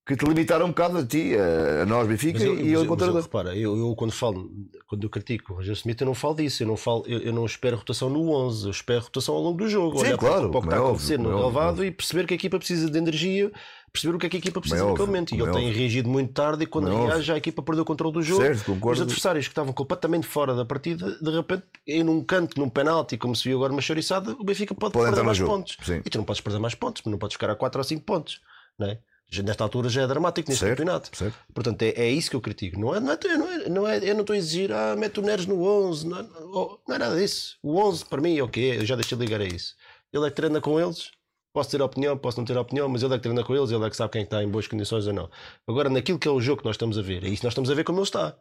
que 0.06 0.16
te 0.16 0.24
limitaram 0.24 0.66
um 0.66 0.70
bocado 0.70 1.00
a 1.00 1.06
ti, 1.06 1.34
a, 1.36 1.86
nós, 1.86 2.08
Benfica, 2.08 2.38
Mas 2.38 2.48
eu, 2.48 2.54
e 2.60 2.64
mas 2.64 2.74
ao 2.74 2.80
mas 2.82 2.88
contrário. 2.88 3.16
repara, 3.16 3.56
eu, 3.58 3.76
eu 3.76 3.96
quando 3.96 4.12
falo, 4.12 4.52
quando 4.88 5.04
eu 5.04 5.10
critico 5.10 5.54
o 5.54 5.56
Roger 5.56 5.74
Smith, 5.74 6.00
eu 6.00 6.06
não 6.06 6.14
falo 6.14 6.36
disso, 6.36 6.62
eu 6.62 6.68
não, 6.68 6.78
falo, 6.78 7.04
eu, 7.08 7.20
eu 7.20 7.34
não 7.34 7.44
espero 7.44 7.78
rotação 7.78 8.08
no 8.10 8.30
11, 8.30 8.66
eu 8.66 8.72
espero 8.72 9.02
rotação 9.02 9.34
ao 9.34 9.42
longo 9.42 9.58
do 9.58 9.68
jogo, 9.68 9.98
Sim, 9.98 10.06
olhar 10.06 10.18
claro, 10.18 10.36
para, 10.42 10.46
o 10.48 10.52
como 10.52 10.62
que 10.62 10.68
está 10.68 10.76
é 10.76 10.80
a 10.80 10.82
óbvio, 10.84 10.96
acontecer 10.96 11.18
no 11.20 11.32
é 11.32 11.36
relevado 11.36 11.70
óbvio. 11.70 11.86
e 11.86 11.92
perceber 11.92 12.28
que 12.28 12.34
a 12.34 12.38
equipa 12.38 12.58
precisa 12.60 12.88
de 12.88 12.98
energia, 13.00 13.52
perceber 13.92 14.16
o 14.16 14.20
que 14.20 14.26
é 14.28 14.30
que 14.30 14.38
a 14.38 14.40
equipa 14.40 14.60
precisa 14.62 14.82
é 14.84 14.86
naquele 14.86 15.02
óbvio, 15.02 15.08
momento. 15.08 15.34
E 15.34 15.42
ele 15.42 15.50
é 15.50 15.54
tem 15.54 15.72
reagido 15.72 16.10
muito 16.10 16.34
tarde 16.34 16.64
e 16.66 16.68
quando 16.68 16.92
é 16.92 17.08
reage, 17.08 17.32
a 17.32 17.38
equipa 17.38 17.64
perdeu 17.64 17.82
o 17.82 17.86
controle 17.86 18.14
do 18.14 18.22
jogo. 18.22 18.44
Certo, 18.44 18.58
Os 18.58 18.64
concordo. 18.64 19.02
adversários 19.02 19.48
que 19.48 19.52
estavam 19.54 19.74
completamente 19.74 20.28
fora 20.28 20.54
da 20.54 20.66
partida, 20.66 21.18
de 21.20 21.32
repente, 21.32 21.64
em 21.88 22.04
num 22.04 22.24
canto, 22.24 22.60
num 22.60 22.70
penalti, 22.70 23.18
como 23.18 23.36
se 23.36 23.46
viu 23.46 23.58
agora 23.58 23.74
uma 23.74 23.82
chouriçada, 23.82 24.36
o 24.40 24.44
Benfica 24.44 24.76
pode 24.76 24.94
Pode 24.94 25.06
perder 25.06 25.24
mais 25.24 25.40
pontos. 25.40 25.78
Sim. 25.82 26.02
E 26.06 26.10
tu 26.12 26.20
não 26.20 26.26
podes 26.26 26.42
perder 26.42 26.60
mais 26.60 26.76
pontos, 26.76 27.02
não 27.06 27.18
podes 27.18 27.34
ficar 27.34 27.50
a 27.50 27.56
4 27.56 27.80
ou 27.80 27.84
5 27.84 28.04
pontos. 28.04 28.40
Não 28.78 28.88
é? 28.88 29.00
Nesta 29.44 29.64
altura 29.64 29.90
já 29.90 30.04
é 30.04 30.08
dramático 30.08 30.50
neste 30.50 30.64
Certo, 30.64 30.78
campeonato. 30.78 31.18
certo. 31.18 31.36
Portanto, 31.54 31.82
é, 31.82 31.90
é 31.90 32.10
isso 32.10 32.30
que 32.30 32.36
eu 32.36 32.42
critico. 32.42 32.80
Não 32.80 32.96
é, 32.96 33.00
não 33.00 33.12
é, 33.12 33.18
não 33.38 33.50
é, 33.50 33.70
não 33.70 33.88
é- 33.88 34.10
eu 34.10 34.14
não 34.14 34.22
estou 34.22 34.34
a 34.34 34.38
exigir, 34.38 34.72
ah, 34.72 34.96
mete 34.96 35.20
o 35.20 35.24
Neres 35.24 35.46
no 35.46 35.62
11. 35.64 36.08
Não, 36.08 36.20
é- 36.20 36.28
oh, 36.54 36.80
não 36.88 36.96
é 36.96 37.00
nada 37.00 37.16
disso. 37.20 37.58
O 37.64 37.76
11 37.78 38.06
para 38.06 38.22
mim 38.22 38.38
é 38.38 38.44
o 38.44 38.48
que 38.48 38.72
é. 38.72 38.78
Eu 38.78 38.86
já 38.86 38.96
deixei 38.96 39.18
de 39.18 39.24
ligar 39.26 39.42
a 39.42 39.46
isso. 39.46 39.76
Ele 40.14 40.26
é 40.26 40.30
que 40.30 40.36
treina 40.36 40.62
com 40.62 40.80
eles. 40.80 41.12
Posso 41.54 41.72
ter 41.72 41.82
opinião, 41.82 42.18
posso 42.18 42.38
não 42.38 42.46
ter 42.46 42.58
opinião, 42.58 42.88
mas 42.88 43.02
ele 43.02 43.14
é 43.14 43.18
que 43.18 43.24
treina 43.24 43.44
com 43.44 43.56
eles. 43.56 43.72
Ele 43.72 43.84
é 43.86 43.90
que 43.90 43.96
sabe 43.98 44.12
quem 44.14 44.24
está 44.24 44.44
em 44.44 44.48
boas 44.48 44.68
condições 44.68 45.08
ou 45.08 45.14
não. 45.14 45.30
Agora, 45.68 45.90
naquilo 45.90 46.20
que 46.20 46.28
é 46.28 46.32
o 46.32 46.40
jogo 46.42 46.60
que 46.62 46.66
nós 46.66 46.76
estamos 46.76 46.98
a 46.98 47.02
ver, 47.02 47.24
é 47.24 47.28
isso 47.28 47.40
que 47.42 47.46
nós 47.46 47.52
estamos 47.54 47.70
a 47.70 47.74
ver 47.74 47.84
como 47.84 48.00
ele 48.00 48.04
está. 48.06 48.38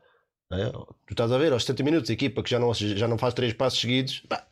não 0.51 0.59
é? 0.59 0.71
Tu 0.71 1.13
estás 1.13 1.33
a 1.33 1.39
ver 1.39 1.53
aos 1.53 1.63
70 1.65 1.83
minutos, 1.83 2.11
a 2.11 2.13
equipa 2.13 2.43
que 2.43 2.51
já 2.51 2.59
não, 2.59 2.73
já 2.75 3.09
não 3.09 3.17
faz 3.17 3.33
três 3.35 3.53
passos 3.53 3.81
seguidos, 3.81 4.21
pá, 4.29 4.47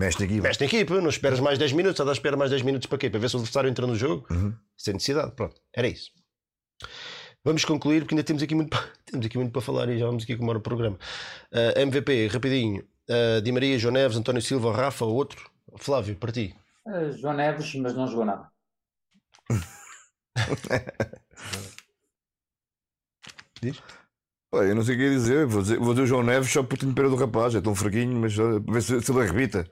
Mexe 0.00 0.18
na 0.18 0.24
equipa. 0.24 0.42
Veste 0.48 0.64
a 0.64 0.66
equipa, 0.66 1.00
não 1.00 1.10
esperas 1.10 1.40
mais 1.40 1.58
10 1.58 1.72
minutos, 1.72 1.94
estás 1.94 2.08
a 2.08 2.12
esperar 2.12 2.36
mais 2.36 2.50
10 2.50 2.62
minutos 2.62 2.86
para 2.86 2.96
quê? 2.98 3.10
Para 3.10 3.20
ver 3.20 3.28
se 3.28 3.36
o 3.36 3.38
adversário 3.38 3.68
entra 3.68 3.86
no 3.86 3.94
jogo? 3.94 4.26
Uhum. 4.30 4.54
Sem 4.76 4.94
necessidade, 4.94 5.32
pronto, 5.32 5.60
era 5.74 5.86
isso. 5.86 6.10
Vamos 7.44 7.64
concluir 7.64 8.00
porque 8.00 8.14
ainda 8.14 8.24
temos 8.24 8.42
aqui 8.42 8.54
muito, 8.54 8.70
pa- 8.76 8.88
temos 9.04 9.26
aqui 9.26 9.36
muito 9.38 9.52
para 9.52 9.60
falar 9.62 9.88
e 9.90 9.98
já 9.98 10.06
vamos 10.06 10.24
aqui 10.24 10.36
com 10.36 10.42
uma 10.42 10.50
hora 10.52 10.58
de 10.58 10.62
programa. 10.64 10.98
Ah, 11.52 11.80
MVP, 11.80 12.28
rapidinho. 12.28 12.82
Ah, 13.08 13.40
Di 13.42 13.52
Maria, 13.52 13.78
João 13.78 13.92
Neves, 13.92 14.16
António 14.16 14.40
Silva, 14.42 14.72
Rafa, 14.74 15.04
outro. 15.04 15.50
Flávio, 15.76 16.16
para 16.16 16.32
ti. 16.32 16.54
Eh, 16.88 17.12
João 17.12 17.34
Neves, 17.34 17.74
mas 17.76 17.94
não 17.94 18.06
jogou 18.08 18.24
nada. 18.24 18.48
Diz? 23.62 23.82
Eu 24.52 24.74
não 24.74 24.82
sei 24.82 24.94
o 24.96 24.98
que 24.98 25.04
ia 25.04 25.10
dizer. 25.10 25.46
Vou 25.46 25.62
dizer, 25.62 25.78
vou 25.78 25.90
dizer 25.94 26.02
o 26.02 26.06
João 26.06 26.22
Neves 26.22 26.50
só 26.52 26.62
porque 26.62 26.78
tenho 26.84 26.94
pena 26.94 27.08
do 27.08 27.16
rapaz. 27.16 27.54
É 27.54 27.60
tão 27.60 27.74
fraquinho, 27.74 28.16
mas 28.20 28.36
uh, 28.38 28.60
para 28.60 28.74
ver 28.74 28.82
se, 28.82 29.00
se 29.00 29.12
ele 29.12 29.20
arrebita. 29.20 29.68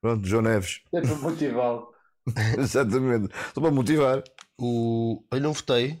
Pronto, 0.00 0.26
João 0.26 0.42
Neves. 0.42 0.80
É 0.92 1.00
para 1.00 1.14
motivá-lo. 1.16 1.92
Exatamente. 2.58 3.34
Só 3.54 3.60
para 3.60 3.70
motivar. 3.70 4.22
O... 4.58 5.24
Eu 5.32 5.40
não 5.40 5.52
votei, 5.52 5.98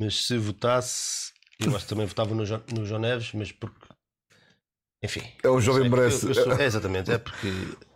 mas 0.00 0.26
se 0.26 0.38
votasse, 0.38 1.32
eu 1.60 1.74
acho 1.76 1.84
que 1.86 1.90
também 1.90 2.06
votava 2.06 2.34
no, 2.34 2.46
Jo- 2.46 2.62
no 2.74 2.86
João 2.86 3.00
Neves, 3.00 3.32
mas 3.34 3.52
porque. 3.52 3.86
Enfim. 5.02 5.22
É 5.42 5.48
um 5.50 5.60
jovem 5.60 5.86
É 5.86 5.88
merece. 5.88 6.24
eu- 6.26 6.30
eu 6.30 6.34
sou- 6.34 6.52
é, 6.52 6.64
exatamente, 6.64 7.10
é 7.10 7.18
porque. 7.18 7.48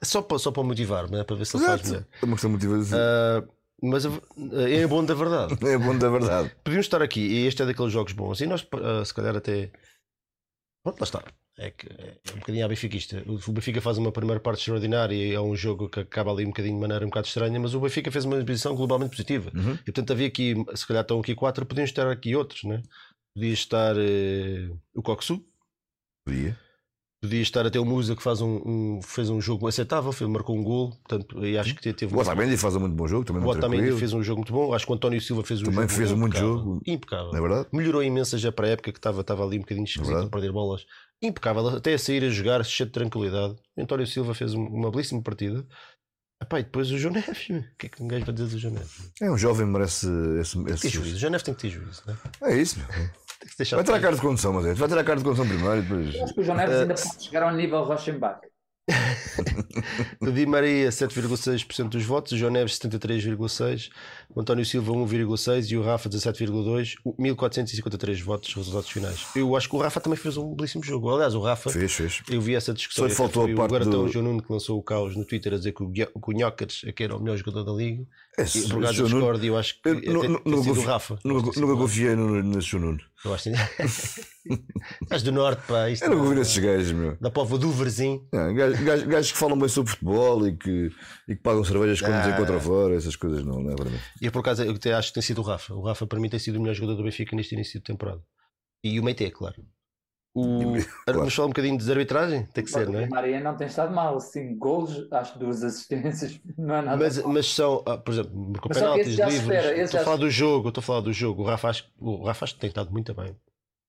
Só 0.04 0.22
para, 0.22 0.38
só 0.38 0.52
para 0.52 0.62
motivar, 0.62 1.10
não 1.10 1.18
é 1.20 1.24
para 1.24 1.36
ver 1.36 1.46
se 1.46 1.56
ele 1.56 1.64
faz 1.64 1.82
melhor. 1.82 2.06
É 2.20 2.24
uma 2.24 2.34
questão 2.36 2.50
de 2.56 2.66
motivação. 2.66 2.98
Ah, 2.98 3.42
mas 3.82 4.06
a- 4.06 4.10
é 4.70 4.86
bom 4.86 5.04
da 5.04 5.14
verdade. 5.14 5.54
É 5.66 5.76
bom 5.78 5.96
da 5.98 6.08
verdade. 6.08 6.52
Podíamos 6.64 6.86
estar 6.86 7.02
aqui 7.02 7.20
e 7.20 7.46
este 7.46 7.62
é 7.62 7.66
daqueles 7.66 7.92
jogos 7.92 8.12
bons 8.12 8.40
e 8.40 8.46
nós, 8.46 8.66
ah, 8.72 9.04
se 9.04 9.12
calhar, 9.12 9.36
até. 9.36 9.70
Pronto, 10.84 11.00
lá 11.00 11.04
está. 11.04 11.22
É 11.58 11.70
que 11.70 11.86
é 11.86 12.16
um 12.34 12.38
bocadinho 12.38 12.64
a 12.64 12.68
benfiquista. 12.68 13.22
O 13.26 13.52
Benfica 13.52 13.80
faz 13.82 13.98
uma 13.98 14.10
primeira 14.10 14.40
parte 14.40 14.60
extraordinária 14.60 15.14
e 15.14 15.34
é 15.34 15.40
um 15.40 15.54
jogo 15.54 15.86
que 15.88 16.00
acaba 16.00 16.32
ali 16.32 16.44
um 16.44 16.48
bocadinho 16.48 16.74
de 16.76 16.80
maneira 16.80 17.04
um 17.04 17.08
bocado 17.10 17.26
estranha, 17.26 17.60
mas 17.60 17.74
o 17.74 17.80
Benfica 17.80 18.10
fez 18.10 18.24
uma 18.24 18.36
exibição 18.36 18.74
globalmente 18.74 19.10
positiva. 19.10 19.50
Uhum. 19.54 19.74
E 19.74 19.84
portanto 19.84 20.12
havia 20.12 20.26
aqui, 20.28 20.54
se 20.74 20.86
calhar 20.86 21.02
estão 21.02 21.20
aqui 21.20 21.34
quatro, 21.34 21.66
podiam 21.66 21.84
estar 21.84 22.10
aqui 22.10 22.34
outros, 22.34 22.64
né? 22.64 22.82
Podia 23.34 23.52
estar 23.52 23.94
eh, 23.98 24.70
o 24.94 25.02
Coxu, 25.02 25.44
Podia. 26.26 26.58
Podia 27.22 27.40
estar 27.40 27.64
até 27.64 27.78
o 27.78 27.84
Musa 27.84 28.16
que 28.16 28.22
faz 28.22 28.40
um, 28.40 28.60
um- 28.66 29.00
fez 29.02 29.30
um 29.30 29.40
jogo 29.40 29.68
aceitável, 29.68 30.12
marcou 30.28 30.58
um 30.58 30.62
gol, 30.64 30.90
portanto, 30.90 31.46
e 31.46 31.56
acho 31.56 31.74
que 31.76 31.92
teve 31.92 32.12
O 32.14 32.18
Otamendi 32.18 32.56
faz 32.56 32.74
um 32.74 32.80
muito 32.80 32.96
bom 32.96 33.06
jogo. 33.06 33.24
Também 33.24 33.40
o 33.40 33.44
muito 33.46 33.58
Otamendi 33.58 33.96
fez 33.96 34.12
um 34.12 34.22
jogo 34.22 34.40
muito 34.40 34.52
bom. 34.52 34.74
Acho 34.74 34.84
que 34.84 34.90
o 34.92 34.94
António 34.96 35.20
Silva 35.20 35.44
fez 35.44 35.60
um 35.62 35.66
Também 35.66 35.82
jogo 35.82 35.92
fez 35.92 36.10
um 36.10 36.16
muito 36.16 36.36
jogo. 36.36 36.80
Impecável. 36.84 37.30
Não 37.30 37.38
é 37.38 37.40
verdade? 37.40 37.68
Melhorou 37.72 38.02
imenso 38.02 38.36
já 38.36 38.50
para 38.50 38.66
a 38.66 38.70
época 38.70 38.90
que 38.92 38.98
estava, 38.98 39.20
estava 39.20 39.44
ali 39.46 39.56
um 39.56 39.60
bocadinho 39.60 39.84
esquisito 39.84 40.06
verdade. 40.08 40.26
a 40.26 40.30
perder 40.30 40.52
bolas. 40.52 40.84
Impecável, 41.22 41.68
até 41.68 41.94
a 41.94 41.98
sair 41.98 42.24
a 42.24 42.28
jogar, 42.28 42.64
cheio 42.64 42.88
de 42.88 42.92
tranquilidade. 42.92 43.54
O 43.76 43.80
António 43.82 44.06
Silva 44.06 44.34
fez 44.34 44.52
um- 44.54 44.66
uma 44.66 44.90
belíssima 44.90 45.22
partida. 45.22 45.64
Epá, 46.42 46.58
e 46.58 46.64
depois 46.64 46.90
o 46.90 46.98
João 46.98 47.14
Neves. 47.14 47.50
O 47.50 47.76
que 47.78 47.86
é 47.86 47.88
que 47.88 48.02
um 48.02 48.08
gajo 48.08 48.24
vai 48.24 48.34
dizer 48.34 48.48
do 48.48 48.58
João 48.58 48.74
Neves? 48.74 49.12
É 49.20 49.30
um 49.30 49.38
jovem 49.38 49.64
merece 49.64 50.08
esse. 50.40 50.56
Tem 50.64 50.74
esse... 50.74 50.88
juízo. 50.88 51.14
O 51.14 51.18
João 51.20 51.30
Neves 51.30 51.44
tem 51.44 51.54
que 51.54 51.60
ter 51.60 51.70
juízo. 51.70 52.02
Né? 52.04 52.16
É 52.42 52.56
isso. 52.56 52.80
meu. 52.80 52.88
Deixar 53.58 53.76
Vai 53.76 53.84
ter 53.84 53.94
a 53.94 54.00
carta 54.00 54.16
de 54.16 54.22
condução, 54.22 54.52
mas 54.52 54.66
é. 54.66 54.74
Vai 54.74 54.88
ter 54.88 54.98
a 54.98 55.04
carta 55.04 55.18
de 55.18 55.24
condução 55.24 55.46
primeiro 55.46 55.78
e 55.78 55.82
depois. 55.82 56.22
Acho 56.22 56.34
que 56.34 56.40
o 56.40 56.44
João 56.44 56.56
Neves 56.56 56.76
ainda 56.76 56.94
pode 56.94 57.24
chegar 57.24 57.42
ao 57.42 57.54
nível 57.54 57.82
Rochenbach. 57.84 58.40
Di 60.20 60.46
Maria 60.46 60.88
7,6% 60.88 61.88
dos 61.88 62.04
votos, 62.04 62.32
o 62.32 62.36
João 62.36 62.50
Neves 62.50 62.78
73,6%, 62.78 63.90
o 64.34 64.40
António 64.40 64.64
Silva 64.64 64.92
1,6% 64.92 65.70
e 65.70 65.76
o 65.76 65.82
Rafa 65.82 66.08
17,2%, 66.08 66.94
o 67.04 67.14
1453 67.20 68.20
votos, 68.20 68.54
resultados 68.54 68.88
finais. 68.88 69.26
Eu 69.36 69.54
acho 69.56 69.68
que 69.68 69.76
o 69.76 69.78
Rafa 69.78 70.00
também 70.00 70.16
fez 70.18 70.36
um 70.36 70.54
belíssimo 70.54 70.82
jogo. 70.82 71.10
Aliás, 71.14 71.34
o 71.34 71.40
Rafa, 71.40 71.70
Fez, 71.70 71.92
fez. 71.92 72.22
eu 72.30 72.40
vi 72.40 72.54
essa 72.54 72.72
discussão. 72.72 73.08
Só 73.08 73.14
faltou 73.14 73.42
a 73.44 73.46
foi 73.46 73.54
parte 73.54 73.70
o 73.70 73.72
Garatão 73.72 74.04
do- 74.04 74.08
João 74.12 74.24
Nuno 74.24 74.42
que 74.42 74.52
lançou 74.52 74.78
o 74.78 74.82
caos 74.82 75.14
no 75.16 75.24
Twitter 75.24 75.54
a 75.54 75.56
dizer 75.58 75.72
que 75.72 75.82
o, 75.82 75.88
Guia- 75.88 76.06
que 76.06 76.30
o 76.30 76.32
Nhócares 76.32 76.82
é 76.86 76.92
que 76.92 77.02
era 77.04 77.16
o 77.16 77.20
melhor 77.20 77.36
jogador 77.36 77.64
da 77.64 77.72
liga. 77.72 78.04
Esse, 78.38 78.60
E 78.60 78.62
por 78.62 78.80
Nuno- 78.80 78.92
discordo 78.92 79.44
e 79.44 79.48
eu 79.48 79.58
acho 79.58 79.74
que 79.82 79.88
Eu 79.90 79.94
nu- 80.14 80.20
tem 80.20 80.30
nu- 80.30 80.38
sido 80.38 80.50
nunca 80.50 80.70
o 80.80 80.84
Rafa. 80.84 81.18
Nunca, 81.24 81.76
confiei 81.76 82.14
no- 82.16 82.42
nesse 82.42 82.68
João 82.68 82.84
Nuno. 82.84 82.98
Eu 83.24 83.34
acho 83.34 83.44
que- 83.44 83.52
Estás 85.02 85.22
do 85.22 85.30
norte, 85.30 85.62
pá. 85.68 85.88
Isto 85.90 86.04
Eu 86.06 86.16
não 86.16 86.32
é- 86.32 86.34
nesses 86.34 86.58
gajos, 86.58 86.90
meu. 86.92 87.16
Da 87.20 87.30
povo 87.30 87.56
do 87.58 87.70
Verzinho. 87.70 88.26
Não, 88.32 88.52
gajos, 88.54 88.80
gajos- 88.80 89.06
gajos 89.06 89.32
que 89.32 89.38
falam 89.38 89.56
bem 89.58 89.68
sobre 89.68 89.92
futebol 89.92 90.48
e 90.48 90.56
que, 90.56 90.90
e 91.28 91.36
que 91.36 91.42
pagam 91.42 91.62
cervejas 91.62 92.00
quando 92.00 92.14
Ah. 92.14 92.30
encontram 92.30 92.58
fora, 92.60 92.96
essas 92.96 93.14
coisas 93.14 93.44
não, 93.44 93.62
não 93.62 93.70
é 93.70 93.76
para 93.76 93.90
mim. 93.90 93.98
E 94.22 94.26
eu, 94.26 94.32
por 94.32 94.38
acaso, 94.38 94.62
eu 94.62 94.72
até 94.72 94.92
acho 94.94 95.08
que 95.08 95.14
tem 95.14 95.22
sido 95.22 95.40
o 95.40 95.44
Rafa. 95.44 95.74
O 95.74 95.82
Rafa, 95.82 96.06
para 96.06 96.20
mim, 96.20 96.28
tem 96.28 96.38
sido 96.38 96.54
o 96.56 96.60
melhor 96.60 96.74
jogador 96.74 96.94
do 96.96 97.02
Benfica 97.02 97.34
neste 97.34 97.56
início 97.56 97.80
de 97.80 97.84
temporada. 97.84 98.22
E 98.84 99.00
o 99.00 99.02
Meite, 99.02 99.28
claro. 99.32 99.56
O... 100.32 100.74
Claro. 101.04 101.18
Vamos 101.18 101.34
falar 101.34 101.46
um 101.46 101.50
bocadinho 101.50 101.76
de 101.76 101.90
arbitragem? 101.90 102.46
Tem 102.54 102.62
que 102.64 102.70
ser, 102.70 102.88
não 102.88 103.00
é? 103.00 103.06
O 103.06 103.10
Maria 103.10 103.40
não 103.40 103.56
tem 103.56 103.66
estado 103.66 103.92
mal. 103.92 104.20
5 104.20 104.56
golos, 104.56 105.08
acho 105.12 105.32
que 105.32 105.38
duas 105.40 105.64
assistências. 105.64 106.40
Não 106.56 106.74
é 106.76 106.82
nada. 106.82 106.96
Mas, 106.96 107.18
mal. 107.18 107.32
mas 107.32 107.46
são, 107.52 107.82
ah, 107.84 107.98
por 107.98 108.12
exemplo, 108.12 108.32
marcou 108.34 108.70
penaltis, 108.72 109.08
livres. 109.08 109.34
espera, 109.34 109.82
Estou 109.82 110.00
a 110.00 110.04
falar 110.04 110.16
se- 110.16 110.22
do 110.22 110.30
jogo, 110.30 110.68
estou 110.68 110.80
a 110.80 110.84
falar 110.84 111.00
do 111.00 111.12
jogo. 111.12 111.42
O 111.42 111.46
Rafa, 111.46 111.68
acho, 111.68 111.84
o 111.98 112.24
Rafa 112.24 112.44
acho 112.44 112.54
que 112.54 112.60
tem 112.60 112.68
estado 112.68 112.90
muito 112.92 113.12
bem. 113.12 113.36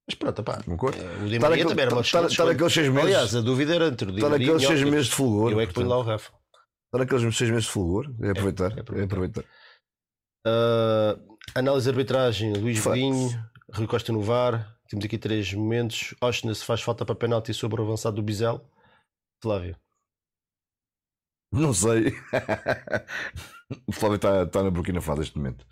Mas 0.07 0.15
pronto, 0.15 0.43
pá. 0.43 0.61
Concordo. 0.63 0.97
O 1.23 1.29
Di 1.29 1.39
Maria 1.39 1.65
também 1.65 1.85
era 1.85 1.93
uma 1.95 2.01
Está 2.01 2.25
está 2.25 2.43
naqueles 2.45 2.73
seis 2.73 2.89
meses. 2.89 3.03
Aliás, 3.05 3.35
a 3.35 3.41
dúvida 3.41 3.75
era 3.75 3.87
entre 3.87 4.09
o 4.09 4.11
Di 4.11 4.17
Está 4.17 4.29
Maria 4.29 4.47
naqueles 4.47 4.63
e 4.63 4.65
o 4.65 4.77
seis 4.77 4.89
meses 4.89 5.05
de 5.05 5.11
fulgor. 5.13 5.51
Eu 5.51 5.61
é 5.61 5.67
que 5.67 5.73
ponho 5.73 5.87
lá 5.87 5.97
o 5.99 6.01
Rafa. 6.01 6.31
Está 6.87 6.97
naqueles 6.97 7.37
seis 7.37 7.49
meses 7.51 7.65
de 7.65 7.71
fulgor. 7.71 8.11
É 8.21 8.31
aproveitar. 8.31 8.71
é 8.73 8.99
É 8.99 9.03
aproveitar. 9.03 9.43
Ah, 10.45 11.17
análise 11.55 11.85
de 11.85 11.89
arbitragem, 11.91 12.53
Luís. 12.53 12.83
Godinho, 12.83 13.29
Rui 13.73 13.87
Costa 13.87 14.11
no 14.11 14.21
VAR. 14.21 14.77
Temos 14.87 15.05
aqui 15.05 15.17
três 15.17 15.53
momentos. 15.53 16.13
Oshness 16.21 16.61
faz 16.63 16.81
falta 16.81 17.05
para 17.05 17.15
penalti 17.15 17.53
sobre 17.53 17.81
o 17.81 17.83
avançado 17.83 18.15
do 18.15 18.23
Bizel. 18.23 18.61
Flávio. 19.41 19.75
Não 21.51 21.73
sei. 21.73 22.11
o 23.87 23.91
Flávio 23.93 24.15
está, 24.15 24.43
está 24.43 24.63
na 24.63 24.71
Burkina 24.71 25.01
Faso 25.01 25.19
neste 25.21 25.37
momento. 25.37 25.65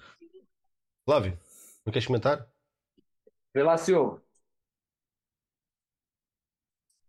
Flávio, 1.05 1.37
não 1.85 1.91
queres 1.91 2.05
comentar? 2.07 2.47
Vê 3.53 3.63
lá 3.63 3.77
se 3.77 3.93
ouve. 3.93 4.21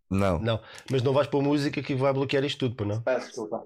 Não, 0.09 0.39
Não, 0.39 0.61
mas 0.91 1.01
não 1.01 1.13
vais 1.13 1.27
pôr 1.27 1.41
música 1.41 1.81
que 1.81 1.95
vai 1.95 2.13
bloquear 2.13 2.43
isto 2.43 2.59
tudo, 2.59 2.75
para 2.75 2.85
não? 2.85 3.01
Peço 3.01 3.27
desculpa. 3.27 3.65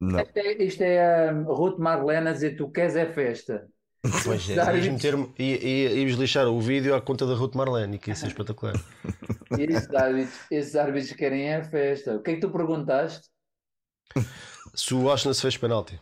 Não. 0.00 0.20
Isto 0.20 0.36
é, 0.38 0.52
isto 0.62 0.82
é 0.82 1.28
a 1.28 1.32
Ruth 1.32 1.78
Marlena 1.78 2.30
a 2.30 2.32
dizer 2.32 2.56
tu 2.56 2.70
queres 2.70 2.96
é 2.96 3.06
festa. 3.12 3.68
Pois 4.24 4.48
é, 4.50 4.54
Dar 4.54 4.74
ias 4.76 4.88
meter 4.88 5.14
lixar 6.16 6.46
o 6.46 6.60
vídeo 6.60 6.94
à 6.94 7.00
conta 7.00 7.26
da 7.26 7.34
Ruth 7.34 7.54
Marlene, 7.54 7.98
que 7.98 8.10
isso 8.10 8.24
é 8.24 8.28
espetacular. 8.28 8.74
Esses 9.56 9.94
árbitros, 9.94 10.40
esses 10.50 10.76
árbitros 10.76 11.12
querem 11.12 11.48
é 11.48 11.62
festa. 11.62 12.16
O 12.16 12.22
que 12.22 12.32
é 12.32 12.34
que 12.34 12.40
tu 12.40 12.50
perguntaste? 12.50 13.28
Se 14.74 14.94
o 14.94 15.04
Oshness 15.06 15.40
fez 15.40 15.56
penalti, 15.56 15.98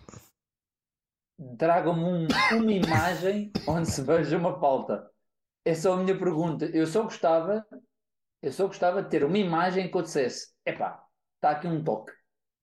Tragam-me 1.59 2.05
um- 2.05 2.27
uma 2.61 2.73
imagem 2.73 3.53
onde 3.67 3.91
se 3.91 4.03
veja 4.03 4.37
uma 4.39 4.59
falta. 4.61 5.11
Essa 5.65 5.89
é 5.91 5.93
a 5.93 5.97
minha 5.97 6.19
pergunta. 6.19 6.67
Eu 6.67 6.87
só 6.87 7.03
gostava, 7.05 7.67
eu 8.43 8.53
só 8.53 8.67
gostava 8.67 9.03
de 9.03 9.11
ter 9.11 9.25
uma 9.25 9.39
imagem 9.39 9.91
que 9.91 9.97
eu 9.97 10.03
dissesse: 10.03 10.55
epá, 10.67 11.05
está 11.37 11.53
aqui 11.53 11.67
um 11.69 11.83
toque. 11.85 12.13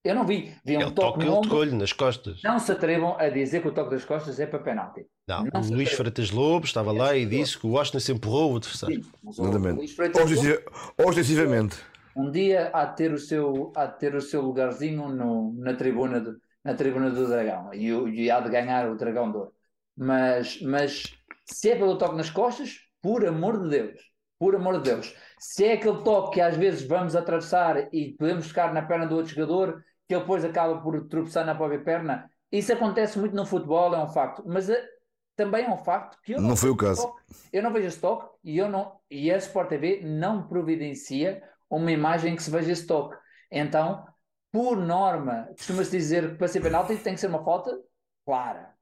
Eu 0.04 0.16
não 0.16 0.26
vi, 0.26 0.56
vi 0.66 0.78
um 0.78 0.82
ele 0.82 0.92
toque 0.92 1.20
toca, 1.20 1.26
no 1.26 1.34
ele 1.38 1.42
tocou-lhe 1.42 1.76
nas 1.76 1.92
costas. 1.92 2.42
Não 2.44 2.58
se 2.58 2.72
atrevam 2.72 3.18
a 3.20 3.28
dizer 3.30 3.62
que 3.62 3.68
o 3.68 3.74
toque 3.74 3.92
das 3.92 4.06
costas 4.06 4.40
é 4.40 4.46
para 4.48 4.60
penalti. 4.60 5.06
Não, 5.28 5.44
Não 5.54 5.62
o 5.62 5.74
Luís. 5.74 5.92
Freitas 5.92 6.32
Lobo 6.32 6.66
estava 6.66 6.92
lá 6.92 7.16
e 7.16 7.26
disse 7.26 7.58
que 7.58 7.68
o 7.68 7.74
Oshness 7.74 8.08
empurrou 8.10 8.54
o 8.54 8.58
adversário. 8.58 9.04
Sim, 9.04 9.12
Exatamente. 9.28 9.78
Luís 9.78 9.94
Freitas 9.94 10.24
Ostensiva- 10.24 10.62
Ostensivamente. 11.06 11.78
um 12.16 12.32
dia 12.32 12.72
há 12.74 12.86
de 12.86 12.96
ter 12.96 13.12
o 13.12 13.18
seu, 13.18 13.74
há 13.76 13.86
de 13.88 14.00
ter 14.00 14.16
o 14.16 14.22
seu 14.22 14.42
lugarzinho 14.42 15.10
no, 15.10 15.54
na, 15.58 15.74
tribuna 15.74 16.20
do, 16.22 16.38
na 16.64 16.74
tribuna 16.74 17.10
do 17.12 17.28
Dragão 17.28 17.74
e, 17.74 17.88
e 17.90 18.32
há 18.32 18.40
de 18.40 18.50
ganhar 18.50 18.90
o 18.90 18.96
Dragão 18.98 19.30
de 19.32 19.38
Ouro. 19.38 19.54
Mas, 19.98 20.62
mas 20.62 21.04
se 21.46 21.72
é 21.72 21.76
pelo 21.76 21.98
toque 21.98 22.16
nas 22.16 22.30
costas, 22.30 22.78
por 23.02 23.26
amor 23.26 23.62
de 23.64 23.70
Deus, 23.70 24.00
por 24.40 24.56
amor 24.56 24.82
de 24.82 24.90
Deus, 24.92 25.14
se 25.38 25.66
é 25.66 25.74
aquele 25.74 26.02
toque 26.04 26.36
que 26.36 26.42
às 26.42 26.56
vezes 26.56 26.88
vamos 26.88 27.16
atravessar 27.16 27.94
e 27.94 28.16
podemos 28.18 28.48
tocar 28.48 28.74
na 28.74 28.82
perna 28.82 29.06
do 29.06 29.16
outro 29.18 29.34
jogador, 29.36 29.84
que 30.10 30.16
ele 30.16 30.22
depois 30.24 30.44
acaba 30.44 30.82
por 30.82 31.08
tropeçar 31.08 31.46
na 31.46 31.54
própria 31.56 31.80
perna, 31.84 32.30
isso 32.52 32.74
acontece 32.74 33.20
muito 33.20 33.36
no 33.36 33.46
futebol, 33.46 33.94
é 33.94 34.04
um 34.04 34.08
facto, 34.10 34.44
mas 34.48 34.68
eh, 34.70 34.90
também 35.36 35.66
é 35.66 35.70
um 35.70 35.78
facto 35.78 36.20
que 36.24 36.34
eu 36.34 36.42
Não 36.42 36.56
foi 36.56 36.72
o 36.72 36.76
caso. 36.76 37.04
toque. 37.04 37.22
Eu 37.54 37.62
não 37.64 37.72
vejo 37.72 37.88
esse 37.88 38.00
toque 38.02 38.36
e, 38.44 38.58
eu 38.58 38.68
não, 38.68 39.00
e 39.10 39.32
a 39.32 39.38
Sport 39.38 39.70
TV 39.70 40.02
não 40.04 40.48
providencia 40.48 41.44
uma 41.70 41.92
imagem 41.92 42.36
que 42.36 42.42
se 42.42 42.50
veja 42.50 42.72
esse 42.72 42.88
toque. 42.88 43.16
Então, 43.52 44.04
por 44.52 44.76
norma, 44.78 45.48
costuma-se 45.56 45.92
dizer 45.92 46.32
que 46.32 46.38
para 46.38 46.48
ser 46.48 46.62
penalti 46.62 46.98
tem 46.98 47.14
que 47.14 47.20
ser 47.20 47.28
uma 47.28 47.44
falta 47.46 47.80
clara. 48.26 48.74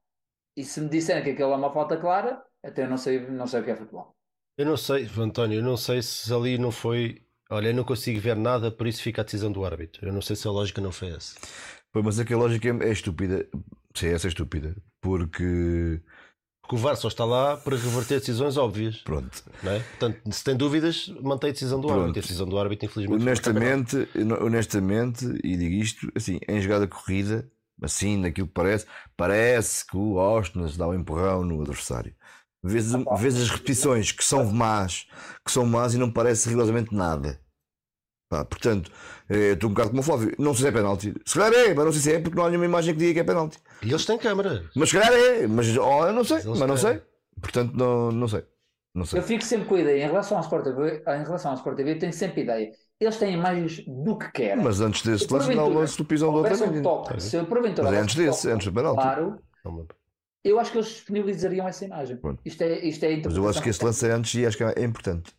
E 0.56 0.64
se 0.64 0.80
me 0.80 0.88
disserem 0.88 1.22
que 1.22 1.30
aquilo 1.30 1.52
é 1.52 1.56
uma 1.56 1.72
falta 1.72 1.98
clara, 1.98 2.42
até 2.64 2.84
eu 2.84 2.88
não 2.88 2.96
sei, 2.96 3.20
não 3.28 3.46
sei 3.46 3.60
o 3.60 3.64
que 3.64 3.70
é 3.70 3.76
futebol. 3.76 4.16
Eu 4.56 4.64
não 4.66 4.76
sei, 4.78 5.06
António, 5.18 5.58
eu 5.60 5.62
não 5.62 5.76
sei 5.76 6.02
se 6.02 6.32
ali 6.32 6.58
não 6.58 6.72
foi. 6.72 7.22
Olha, 7.50 7.68
eu 7.68 7.74
não 7.74 7.84
consigo 7.84 8.20
ver 8.20 8.36
nada, 8.36 8.70
por 8.70 8.86
isso 8.86 9.02
fica 9.02 9.22
a 9.22 9.24
decisão 9.24 9.50
do 9.50 9.64
árbitro. 9.64 10.06
Eu 10.06 10.12
não 10.12 10.20
sei 10.20 10.36
se 10.36 10.46
a 10.46 10.50
lógica 10.50 10.80
não 10.80 10.92
foi 10.92 11.08
essa. 11.10 11.34
Pô, 11.92 12.02
mas 12.02 12.18
aquela 12.18 12.42
lógica 12.42 12.68
é, 12.68 12.88
é 12.88 12.92
estúpida. 12.92 13.46
Sim, 13.94 14.08
essa 14.08 14.26
é 14.26 14.28
estúpida. 14.28 14.76
Porque, 15.00 16.00
Porque 16.60 16.74
o 16.74 16.78
VAR 16.78 16.96
só 16.96 17.08
está 17.08 17.24
lá 17.24 17.56
para 17.56 17.76
reverter 17.76 18.18
decisões 18.20 18.56
óbvias. 18.58 18.98
pronto, 18.98 19.42
Não 19.62 19.72
é? 19.72 19.80
Portanto, 19.80 20.20
se 20.30 20.44
tem 20.44 20.56
dúvidas, 20.56 21.08
mantém 21.22 21.50
a 21.50 21.52
decisão 21.54 21.80
do 21.80 21.86
Pronto. 21.88 22.00
árbitro. 22.00 22.20
A 22.20 22.22
decisão 22.22 22.46
do 22.46 22.58
árbitro, 22.58 22.86
infelizmente, 22.86 23.22
honestamente, 23.22 24.08
honestamente, 24.42 25.24
e 25.42 25.56
digo 25.56 25.74
isto, 25.74 26.12
assim, 26.14 26.38
em 26.46 26.60
jogada 26.60 26.86
corrida, 26.86 27.50
assim, 27.82 28.18
naquilo 28.18 28.46
que 28.48 28.52
parece, 28.54 28.86
parece 29.16 29.86
que 29.86 29.96
o 29.96 30.18
Austin 30.18 30.66
dá 30.76 30.86
um 30.88 30.94
empurrão 30.94 31.44
no 31.44 31.62
adversário. 31.62 32.14
Vês, 32.68 32.92
vês 33.18 33.36
as 33.36 33.50
repetições 33.50 34.12
que 34.12 34.24
são 34.24 34.44
más, 34.44 35.06
que 35.44 35.50
são 35.50 35.64
más 35.66 35.94
e 35.94 35.98
não 35.98 36.10
parece 36.10 36.48
rigorosamente 36.48 36.94
nada. 36.94 37.40
Pá, 38.28 38.44
portanto, 38.44 38.92
eh, 39.30 39.52
estou 39.52 39.70
um 39.70 39.72
bocado 39.72 39.90
como 39.90 40.00
o 40.02 40.04
Flávio. 40.04 40.34
Não 40.38 40.52
sei 40.52 40.62
se 40.62 40.68
é 40.68 40.72
penalti. 40.72 41.14
Se 41.24 41.38
calhar 41.38 41.52
é, 41.52 41.74
mas 41.74 41.84
não 41.84 41.92
sei 41.92 42.00
se 42.02 42.12
é 42.12 42.20
porque 42.20 42.36
não 42.36 42.44
há 42.44 42.48
nenhuma 42.48 42.66
imagem 42.66 42.92
que 42.94 43.00
diga 43.00 43.14
que 43.14 43.20
é 43.20 43.24
penalti. 43.24 43.58
E 43.82 43.88
eles 43.88 44.04
têm 44.04 44.18
câmara. 44.18 44.64
Mas 44.76 44.90
se 44.90 44.98
calhar 44.98 45.12
é, 45.12 45.46
mas 45.46 45.66
oh, 45.78 46.06
eu 46.06 46.12
não 46.12 46.24
sei, 46.24 46.42
Mas 46.44 46.60
não 46.60 46.76
sei. 46.76 47.00
Portanto, 47.40 47.72
não, 47.74 48.12
não 48.12 48.28
sei. 48.28 48.44
Não 48.94 49.06
sei. 49.06 49.20
Eu 49.20 49.22
fico 49.22 49.44
sempre 49.44 49.66
com 49.66 49.76
a 49.76 49.80
ideia, 49.80 50.04
em 50.04 50.08
relação 50.08 50.36
ao 50.36 50.42
Sport 50.42 50.64
TV, 50.64 51.02
em 51.06 51.24
relação 51.24 51.52
ao 51.52 51.56
Sport 51.56 51.76
TV, 51.76 51.92
eu 51.92 51.98
tenho 51.98 52.12
sempre 52.12 52.40
a 52.40 52.44
ideia. 52.44 52.72
Eles 53.00 53.16
têm 53.16 53.34
imagens 53.34 53.84
do 53.86 54.18
que 54.18 54.30
querem. 54.32 54.62
Mas 54.62 54.80
antes 54.80 55.02
desse 55.02 55.24
Se 55.24 55.32
lance, 55.32 55.52
há 55.52 55.64
o 55.64 55.72
lance 55.72 55.96
do 55.96 56.04
pisão 56.04 56.32
do 56.32 56.38
outro 56.38 56.64
um 56.64 56.82
toque, 56.82 57.22
se 57.22 57.40
porventura 57.44 57.88
Mas 57.88 57.96
é 57.96 58.00
antes 58.00 58.16
um 58.16 58.18
desse, 58.18 58.42
toque 58.42 58.54
antes 58.54 58.66
do 58.66 58.72
penalti. 58.72 59.00
claro, 59.00 59.38
eu 60.44 60.58
acho 60.58 60.70
que 60.70 60.78
eles 60.78 60.88
disponibilizariam 60.88 61.66
essa 61.66 61.84
imagem. 61.84 62.16
Pronto. 62.16 62.40
Isto 62.44 62.62
é, 62.62 62.84
isto 62.84 63.04
é 63.04 63.16
Mas 63.24 63.36
eu 63.36 63.48
acho 63.48 63.62
que 63.62 63.68
esse 63.68 63.84
lance 63.84 64.06
é 64.06 64.12
antes 64.12 64.34
e 64.34 64.46
acho 64.46 64.56
que 64.56 64.64
é 64.64 64.84
importante. 64.84 65.32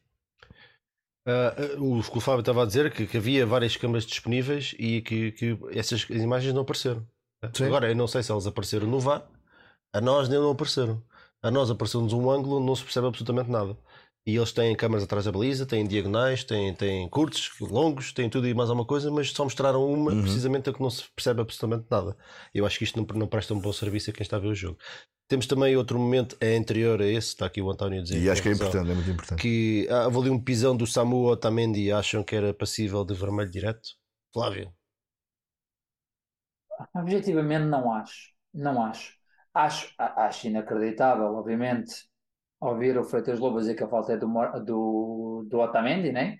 Ah, 1.25 1.53
o 1.77 2.01
que 2.01 2.17
o 2.17 2.21
Fábio 2.21 2.39
estava 2.39 2.63
a 2.63 2.65
dizer 2.65 2.87
é 2.87 2.89
que, 2.89 3.05
que 3.05 3.17
havia 3.17 3.45
várias 3.45 3.77
câmaras 3.77 4.05
disponíveis 4.05 4.75
e 4.79 5.01
que, 5.01 5.31
que 5.33 5.57
essas 5.71 6.09
imagens 6.09 6.53
não 6.53 6.61
apareceram. 6.61 7.05
Sim. 7.53 7.65
Agora, 7.65 7.89
eu 7.89 7.95
não 7.95 8.07
sei 8.07 8.23
se 8.23 8.31
elas 8.31 8.47
apareceram 8.47 8.87
no 8.87 8.99
VAR, 8.99 9.25
a 9.93 10.01
nós 10.01 10.27
nem 10.27 10.39
não 10.39 10.51
apareceram. 10.51 11.03
A 11.41 11.49
nós 11.49 11.69
apareceu-nos 11.71 12.11
um 12.13 12.29
ângulo 12.29 12.59
não 12.59 12.75
se 12.75 12.83
percebe 12.83 13.07
absolutamente 13.07 13.49
nada. 13.49 13.77
E 14.31 14.35
eles 14.37 14.51
têm 14.51 14.75
câmaras 14.75 15.03
atrás 15.03 15.25
da 15.25 15.31
baliza, 15.31 15.65
têm 15.65 15.87
diagonais, 15.87 16.43
têm, 16.43 16.73
têm 16.75 17.09
curtos, 17.09 17.51
longos, 17.61 18.11
têm 18.13 18.29
tudo 18.29 18.47
e 18.47 18.53
mais 18.53 18.69
alguma 18.69 18.85
coisa, 18.85 19.09
mas 19.11 19.31
só 19.31 19.43
mostraram 19.43 19.85
uma 19.91 20.11
Uhum. 20.11 20.21
precisamente 20.21 20.69
a 20.69 20.73
que 20.73 20.81
não 20.81 20.89
se 20.89 21.03
percebe 21.15 21.41
absolutamente 21.41 21.87
nada. 21.89 22.15
Eu 22.53 22.65
acho 22.65 22.77
que 22.77 22.83
isto 22.83 22.97
não, 22.99 23.05
não 23.19 23.27
presta 23.27 23.53
um 23.53 23.59
bom 23.59 23.73
serviço 23.73 24.09
a 24.09 24.13
quem 24.13 24.23
está 24.23 24.37
a 24.37 24.39
ver 24.39 24.47
o 24.49 24.55
jogo. 24.55 24.77
Temos 25.27 25.47
também 25.47 25.75
outro 25.77 25.99
momento 25.99 26.35
é 26.41 26.55
anterior 26.57 27.01
a 27.01 27.05
esse, 27.07 27.29
está 27.29 27.45
aqui 27.45 27.61
o 27.61 27.69
António 27.69 27.99
a 27.99 28.03
dizer. 28.03 28.21
E 28.21 28.29
acho 28.29 28.41
que 28.41 28.49
é 28.49 28.51
razão 28.51 28.53
importante, 28.53 28.91
é 28.91 28.95
muito 28.95 29.09
importante. 29.11 29.43
que 29.43 29.87
ah, 29.89 30.05
houve 30.05 30.17
ali 30.19 30.29
um 30.29 30.43
pisão 30.43 30.75
do 30.75 30.85
Samu 30.87 31.25
Otamendi 31.27 31.81
e 31.85 31.91
acham 31.91 32.23
que 32.23 32.35
era 32.35 32.53
passível 32.53 33.05
de 33.05 33.13
vermelho 33.13 33.49
direto? 33.51 33.89
Flávio, 34.33 34.73
Objetivamente 36.95 37.65
não 37.65 37.91
acho, 37.93 38.31
não 38.53 38.83
acho. 38.83 39.17
Acho, 39.53 39.93
acho 39.97 40.47
inacreditável, 40.47 41.33
obviamente, 41.35 42.08
ouvir 42.59 42.97
o 42.97 43.03
Freitas 43.03 43.39
Lobo 43.39 43.59
dizer 43.59 43.75
que 43.75 43.83
a 43.83 43.87
falta 43.87 44.13
é 44.13 44.17
do, 44.17 44.27
do, 44.65 45.45
do 45.49 45.59
Otamendi, 45.59 46.11
né? 46.11 46.37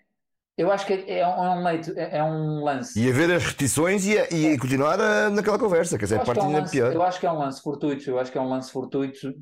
Eu 0.57 0.71
acho 0.71 0.85
que 0.85 0.93
é, 0.93 1.19
é 1.19 1.27
um, 1.27 1.61
é 1.65 1.71
leito, 1.71 1.91
é, 1.97 2.17
é 2.17 2.23
um 2.23 2.63
lance. 2.63 2.99
E 2.99 3.09
a 3.09 3.13
ver 3.13 3.31
as 3.31 3.43
repetições 3.45 4.05
e, 4.05 4.15
e 4.35 4.57
continuar 4.57 4.99
a- 4.99 5.29
naquela 5.29 5.57
conversa, 5.57 5.97
que 5.97 6.03
essa 6.03 6.15
é 6.15 6.17
Eu 6.17 6.19
a 6.19 6.23
acho 6.23 6.33
que 6.33 6.39
parte 6.39 6.45
é 6.45 6.47
um 6.47 6.47
ainda 6.49 6.59
lance, 6.61 6.71
pior. 6.71 6.93
eu 6.93 7.01
acho 7.01 7.19
que 7.19 7.25
é 7.25 7.31
um 7.31 7.37
lance 7.39 7.61
fortuito, 7.61 8.09
eu 8.09 8.19
acho 8.19 8.31
que 8.31 8.37
é 8.37 8.41
um 8.41 8.49
lance 8.49 8.71
fortuito, 8.71 9.33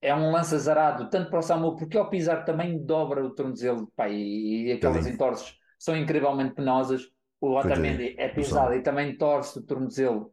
é 0.00 0.14
um 0.14 0.30
lance 0.30 0.54
azarado, 0.54 1.10
tanto 1.10 1.28
para 1.30 1.38
o 1.38 1.42
Samu, 1.42 1.76
porque 1.76 1.98
ao 1.98 2.08
pisar 2.08 2.44
também 2.44 2.78
dobra 2.84 3.24
o 3.24 3.30
tornozelo, 3.34 3.90
pá, 3.96 4.08
e, 4.08 4.68
e 4.68 4.72
aquelas 4.72 5.06
entorces 5.06 5.54
são 5.78 5.94
incrivelmente 5.96 6.54
penosas. 6.54 7.02
O 7.40 7.56
Otamendi 7.58 8.14
é 8.18 8.28
pisado 8.28 8.72
e 8.74 8.82
também 8.82 9.16
torce 9.18 9.58
o 9.58 9.62
tornozelo, 9.62 10.32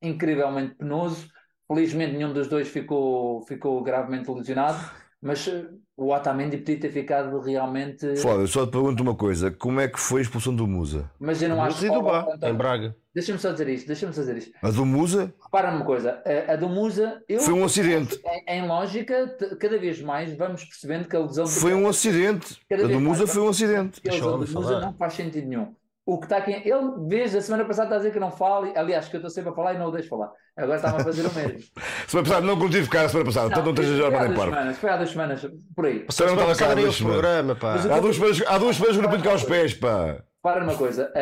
incrivelmente 0.00 0.76
penoso. 0.76 1.28
Felizmente 1.66 2.12
nenhum 2.16 2.32
dos 2.32 2.48
dois 2.48 2.68
ficou, 2.68 3.42
ficou 3.46 3.82
gravemente 3.82 4.30
lesionado, 4.30 4.78
mas 5.22 5.46
eh, 5.46 5.64
o 5.96 6.12
Otamendi 6.12 6.56
podia 6.58 6.80
ter 6.80 6.90
ficado 6.90 7.38
realmente. 7.40 8.16
Flávio, 8.16 8.46
só 8.48 8.66
te 8.66 8.72
pergunto 8.72 9.02
uma 9.02 9.14
coisa: 9.14 9.50
como 9.50 9.80
é 9.80 9.86
que 9.88 10.00
foi 10.00 10.20
a 10.20 10.22
expulsão 10.22 10.54
do 10.54 10.66
Musa? 10.66 11.08
Mas 11.20 11.40
eu 11.40 11.48
não 11.48 11.62
acho 11.62 11.76
Musa 11.76 11.86
e 11.86 11.90
do 11.90 12.02
Bá, 12.02 12.20
António, 12.34 12.54
em 12.54 12.56
Braga. 12.56 12.96
Deixa-me 13.14 13.38
só 13.38 13.52
dizer 13.52 13.68
isto, 13.68 13.86
deixa-me 13.86 14.12
só 14.14 14.22
dizer 14.22 14.38
isto. 14.38 14.52
A 14.62 14.70
do 14.70 14.86
Musa 14.86 15.34
Repara 15.44 15.70
uma 15.70 15.84
coisa, 15.84 16.22
a, 16.48 16.52
a 16.54 16.56
do 16.56 16.66
Musa, 16.68 17.22
eu, 17.28 17.40
foi 17.40 17.52
um 17.52 17.62
acidente. 17.64 18.18
em, 18.48 18.56
em 18.56 18.66
lógica, 18.66 19.36
cada 19.60 19.78
vez 19.78 20.00
mais 20.00 20.32
vamos 20.34 20.64
percebendo 20.64 21.06
que 21.06 21.14
a 21.14 21.20
lesão 21.20 21.46
Foi 21.46 21.74
um 21.74 21.86
acidente. 21.86 22.54
A 22.64 22.68
Cada 22.70 22.82
do 22.84 22.88
vez 22.88 23.00
Musa 23.00 23.18
mais 23.20 23.32
foi 23.32 23.42
um 23.42 23.48
acidente. 23.48 24.00
que 24.00 24.08
a 24.08 24.12
lesão 24.12 24.38
do 24.38 24.50
Musa 24.50 24.80
não 24.80 24.94
faz 24.94 25.12
sentido 25.12 25.46
nenhum. 25.46 25.74
O 26.04 26.18
que 26.18 26.26
está 26.26 26.38
aqui, 26.38 26.50
ele, 26.50 27.06
desde 27.06 27.38
a 27.38 27.40
semana 27.40 27.64
passada, 27.64 27.86
está 27.86 27.94
a 27.94 27.98
dizer 27.98 28.12
que 28.12 28.18
não 28.18 28.32
fale, 28.32 28.76
aliás, 28.76 29.08
que 29.08 29.14
eu 29.14 29.18
estou 29.18 29.30
sempre 29.30 29.50
a 29.50 29.54
falar 29.54 29.74
e 29.74 29.78
não 29.78 29.86
o 29.86 29.90
deixo 29.92 30.08
falar. 30.08 30.32
Agora 30.56 30.76
está-me 30.76 31.00
a 31.00 31.04
fazer 31.04 31.24
o 31.24 31.30
mesmo. 31.34 31.60
Semana 32.08 32.28
passada 32.28 32.46
não 32.46 32.58
contive 32.58 32.88
cá 32.88 33.02
a 33.02 33.08
semana 33.08 33.26
passada, 33.26 33.46
portanto 33.46 33.64
não 33.66 33.72
estejas 33.72 34.00
a 34.00 34.10
foi 34.10 34.16
há 34.16 34.20
mandar 34.20 34.32
em 34.32 34.34
semanas, 34.50 34.78
foi 34.78 34.90
há 34.90 34.96
duas 34.96 35.10
semanas, 35.10 35.46
por 35.76 35.86
aí. 35.86 36.04
Você 36.08 36.26
não 36.26 36.34
estava 36.34 36.56
cá 36.56 36.70
há 36.70 36.74
duas 36.74 36.94
o 36.94 36.98
semanas. 36.98 37.86
Há 37.86 38.00
duas 38.00 38.16
semanas, 38.16 38.42
há 38.46 38.58
duas 38.58 38.76
semanas 38.76 38.96
que 38.96 39.02
não 39.02 39.10
pinto 39.10 39.24
cá 39.24 39.34
os 39.34 39.44
pés, 39.44 39.74
pá. 39.74 40.24
Para 40.42 40.60
numa 40.60 40.76
coisa, 40.76 41.12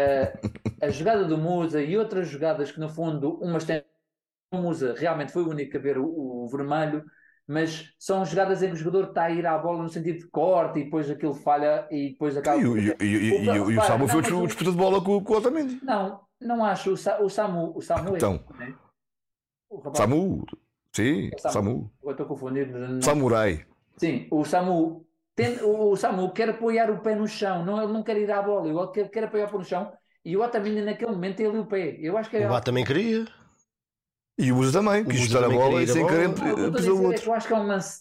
a, 0.81 0.87
a 0.87 0.89
jogada 0.91 1.25
do 1.25 1.37
Musa 1.37 1.83
e 1.83 1.99
outras 1.99 2.29
jogadas 2.29 2.73
que, 2.73 2.81
no 2.81 2.89
fundo, 2.89 3.39
umas 3.43 3.65
têm. 3.65 3.85
O 4.53 4.57
Musa 4.57 4.95
realmente 4.97 5.31
foi 5.31 5.43
o 5.43 5.51
único 5.51 5.77
a 5.77 5.81
ver 5.81 5.99
o, 5.99 6.07
o 6.07 6.49
vermelho, 6.49 7.05
mas 7.53 7.93
são 7.99 8.25
jogadas 8.25 8.63
em 8.63 8.69
que 8.69 8.75
o 8.75 8.77
jogador 8.77 9.09
está 9.09 9.25
a 9.25 9.31
ir 9.31 9.45
à 9.47 9.59
bola 9.59 9.83
no 9.83 9.89
sentido 9.89 10.19
de 10.21 10.27
corte 10.29 10.79
e 10.79 10.85
depois 10.85 11.11
aquilo 11.11 11.35
falha 11.35 11.87
e 11.91 12.11
depois 12.11 12.37
acaba. 12.37 12.61
E, 12.61 12.67
o- 12.67 12.79
e, 12.79 12.95
e, 13.01 13.05
e, 13.05 13.45
e, 13.45 13.59
o- 13.59 13.79
o 13.81 13.83
Samu 13.83 14.07
foi 14.09 14.21
o 14.21 14.47
disputa 14.47 14.71
de 14.71 14.77
bola 14.77 15.03
com, 15.03 15.23
com 15.23 15.35
o 15.35 15.37
Otamendi. 15.37 15.81
Não, 15.83 16.21
não 16.41 16.65
acho. 16.65 16.93
O, 16.93 16.97
Sa- 16.97 17.21
o 17.21 17.29
Samu, 17.29 17.73
o 17.77 17.81
Samu 17.83 18.17
Então. 18.17 18.41
é. 18.55 18.65
né? 18.67 18.75
O 19.69 19.77
rapaz, 19.79 19.99
Samu, 19.99 20.45
sim, 20.95 21.31
Samu. 21.39 21.53
Samu. 21.53 21.91
Eu 22.05 22.11
estou 22.13 22.27
confundido. 22.27 22.79
não- 22.79 23.03
Samurai. 23.03 23.67
Sim, 23.97 24.27
o 24.31 24.45
Samu. 24.45 25.05
tem- 25.35 25.59
o, 25.63 25.91
o 25.91 25.97
Samu 25.97 26.33
quer 26.33 26.51
apoiar 26.51 26.91
o 26.91 27.01
pé 27.01 27.15
no 27.15 27.27
chão, 27.27 27.65
não, 27.65 27.83
ele 27.83 27.93
não 27.93 28.03
quer 28.03 28.17
ir 28.17 28.31
à 28.31 28.41
bola, 28.43 28.69
ele 28.69 28.87
quer, 28.93 29.09
quer 29.11 29.25
apoiar 29.25 29.47
o 29.47 29.51
pé 29.51 29.59
no 29.59 29.65
chão 29.65 29.93
e 30.25 30.37
o 30.37 30.43
Otamendi 30.43 30.83
naquele 30.83 31.13
momento 31.13 31.37
tem 31.37 31.47
ali 31.47 31.59
o 31.59 31.67
pé. 31.67 31.97
Eu 32.01 32.17
acho 32.17 32.29
que 32.31 32.37
é. 32.37 32.51
O 32.51 32.61
também 32.61 32.85
queria. 32.85 33.27
E 34.41 34.53
o 34.53 34.57
Usa 34.57 34.73
também, 34.81 35.05
quis 35.05 35.21
Musa 35.21 35.33
chutar 35.33 35.45
a 35.45 35.49
bola 35.51 35.83
e 35.83 35.87
sem 35.87 36.07
querer 36.07 36.29
Não, 36.29 36.35
o 36.35 36.79
eu 36.79 36.97
é 36.97 37.01
outro. 37.09 37.31
eu 37.31 37.35
acho 37.35 37.47
que 37.47 37.53
é 37.53 37.57
um 37.57 37.67
lance 37.67 38.01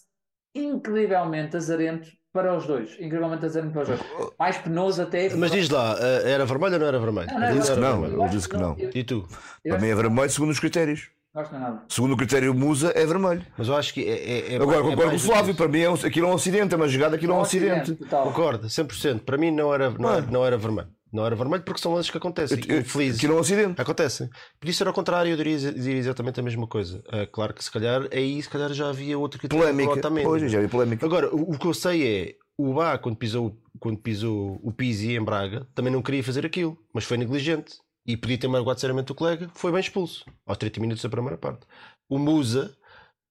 incrivelmente 0.54 1.56
azarento 1.56 2.08
para 2.32 2.56
os 2.56 2.66
dois. 2.66 2.92
Incrivelmente 2.98 3.44
azarento 3.44 3.72
para 3.72 3.82
os 3.82 3.88
dois. 3.88 4.00
Mais 4.38 4.56
penoso 4.58 5.02
até. 5.02 5.34
Mas 5.34 5.50
diz 5.50 5.68
lá, 5.68 5.96
eh, 6.00 6.32
era 6.32 6.46
vermelho 6.46 6.74
ou 6.74 6.80
não 6.80 6.86
era 6.86 6.98
vermelho? 6.98 7.28
Não, 7.32 7.38
não, 7.40 7.48
Ele 7.48 7.58
disse 7.58 7.72
que 7.74 7.80
não, 7.80 8.04
ele 8.06 8.28
disse 8.28 8.48
que 8.48 8.56
não. 8.56 8.76
Eu, 8.78 8.90
E 8.94 9.04
tu? 9.04 9.28
eu 9.64 9.72
Para 9.74 9.80
mim 9.82 9.88
é 9.88 9.94
vermelho 9.94 10.30
segundo 10.30 10.50
os 10.50 10.58
critérios. 10.60 11.08
é. 11.34 11.40
Segundo 11.88 12.14
o 12.14 12.16
critério 12.16 12.54
Musa 12.54 12.92
é 12.94 13.04
vermelho. 13.04 13.44
Mas 13.58 13.68
eu 13.68 13.76
acho 13.76 13.92
que 13.92 14.02
é. 14.04 14.12
é, 14.12 14.52
é 14.54 14.56
Agora 14.56 14.78
é 14.78 14.82
concordo 14.82 15.10
com 15.10 15.16
o 15.16 15.20
Flávio, 15.20 15.54
para 15.54 15.68
mim 15.68 15.80
é 15.80 15.90
um, 15.90 15.94
aquilo 15.94 16.26
é 16.26 16.30
um 16.30 16.34
acidente, 16.34 16.72
é 16.74 16.76
uma 16.76 16.88
jogada, 16.88 17.16
aquilo 17.16 17.32
é 17.32 17.36
um 17.36 17.40
acidente. 17.42 17.94
total. 17.94 18.24
Concordo, 18.24 18.66
100%. 18.66 19.20
Para 19.20 19.36
mim 19.36 19.50
não 19.50 19.72
era, 19.74 19.90
não, 19.90 20.10
era, 20.12 20.22
não 20.22 20.46
era 20.46 20.56
vermelho. 20.56 20.88
Não 21.12 21.26
era 21.26 21.34
vermelho 21.34 21.62
porque 21.62 21.80
são 21.80 21.94
lances 21.94 22.10
que 22.10 22.16
acontecem. 22.16 22.58
Infelizes. 22.58 23.22
É 23.22 23.28
um 23.28 23.38
acidente. 23.38 23.80
Acontecem. 23.80 24.28
Por 24.58 24.68
isso 24.68 24.82
era 24.82 24.90
ao 24.90 24.94
contrário, 24.94 25.30
eu 25.30 25.36
diria, 25.36 25.58
diria 25.72 25.98
exatamente 25.98 26.38
a 26.38 26.42
mesma 26.42 26.66
coisa. 26.66 27.02
Ah, 27.08 27.26
claro 27.30 27.52
que 27.52 27.64
se 27.64 27.70
calhar 27.70 28.08
aí 28.12 28.40
se 28.42 28.48
calhar 28.48 28.72
já 28.72 28.88
havia 28.88 29.18
outro 29.18 29.38
critério 29.38 29.62
Polémica. 29.62 29.92
Otamendi. 29.92 30.26
Pois, 30.26 30.50
já 30.50 30.58
havia 30.58 30.68
polémica. 30.68 31.04
Agora, 31.04 31.34
o, 31.34 31.52
o 31.52 31.58
que 31.58 31.66
eu 31.66 31.74
sei 31.74 32.06
é 32.06 32.34
o 32.56 32.74
Bá, 32.74 32.98
quando 32.98 33.16
pisou, 33.16 33.56
quando 33.78 33.98
pisou 33.98 34.60
o 34.62 34.70
Pizzi 34.70 35.16
em 35.16 35.24
Braga, 35.24 35.66
também 35.74 35.92
não 35.92 36.02
queria 36.02 36.22
fazer 36.22 36.44
aquilo, 36.44 36.78
mas 36.92 37.04
foi 37.04 37.16
negligente. 37.16 37.78
E 38.06 38.16
podia 38.16 38.38
ter 38.38 38.48
magoado 38.48 38.80
seriamente 38.80 39.12
o 39.12 39.14
colega, 39.14 39.50
foi 39.54 39.70
bem 39.70 39.80
expulso, 39.80 40.24
aos 40.46 40.58
30 40.58 40.80
minutos 40.80 41.02
da 41.02 41.08
primeira 41.08 41.36
parte. 41.36 41.66
O 42.08 42.18
Musa, 42.18 42.74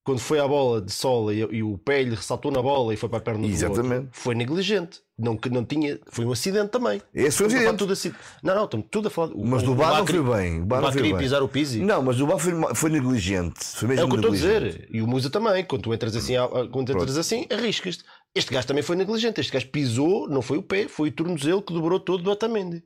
quando 0.04 0.20
foi 0.20 0.40
à 0.40 0.48
bola 0.48 0.82
de 0.82 0.92
sola 0.92 1.34
e, 1.34 1.40
e 1.40 1.62
o 1.64 1.78
pé 1.78 2.02
lhe 2.04 2.16
ressaltou 2.16 2.52
na 2.52 2.62
bola 2.62 2.94
e 2.94 2.98
foi 2.98 3.10
para 3.10 3.20
a 3.20 3.22
perna 3.22 3.48
do 3.48 3.54
Exatamente. 3.54 4.06
outro, 4.06 4.10
foi 4.12 4.34
negligente. 4.36 5.02
Não, 5.22 5.36
que 5.36 5.50
não 5.50 5.66
tinha, 5.66 6.00
foi 6.10 6.24
um 6.24 6.32
acidente 6.32 6.70
também. 6.70 7.02
Esse 7.14 7.38
foi 7.40 7.48
um 7.48 7.50
acidente. 7.50 7.76
tudo 7.78 7.92
assim. 7.92 8.14
Não, 8.42 8.56
não, 8.56 8.64
estamos 8.64 8.86
tudo 8.90 9.10
a 9.10 9.12
falar. 9.12 9.32
Mas 9.36 9.64
o 9.64 9.66
do 9.66 9.76
Bá 9.76 9.98
não 9.98 10.06
queria- 10.06 10.24
foi 10.24 10.38
bem. 10.38 10.62
O 10.62 10.64
O 10.64 10.68
não 10.82 10.92
foi 10.94 11.14
pisar 11.18 11.44
o 11.44 11.48
Pizzi. 11.50 11.80
Não, 11.82 12.02
mas 12.02 12.22
o 12.22 12.26
Bá 12.26 12.40
foi, 12.40 12.54
foi 12.74 12.90
negligente. 12.90 13.60
Foi 13.62 13.90
mesmo 13.90 14.02
É 14.02 14.06
o 14.06 14.08
que 14.08 14.14
eu 14.16 14.20
estou 14.20 14.32
a 14.32 14.34
dizer. 14.34 14.88
E 14.90 15.02
o 15.02 15.08
Musa 15.08 15.30
também. 15.30 15.66
Quando 15.66 15.82
tu 15.82 15.94
entras 15.94 16.16
assim, 16.16 16.36
quando 16.72 16.92
entras 16.94 17.18
assim 17.18 17.46
arriscas-te. 17.52 18.06
Este 18.34 18.54
gajo 18.54 18.66
também 18.68 18.82
foi 18.82 18.96
negligente. 18.96 19.42
Este 19.42 19.52
gajo 19.52 19.68
pisou, 19.68 20.30
não 20.30 20.42
foi 20.42 20.58
o 20.58 20.64
pé, 20.64 20.88
foi 20.88 21.10
o 21.10 21.12
tornozelo 21.12 21.62
que 21.62 21.74
dobrou 21.74 22.00
todo 22.00 22.24
do 22.24 22.32
Otamendi. 22.32 22.82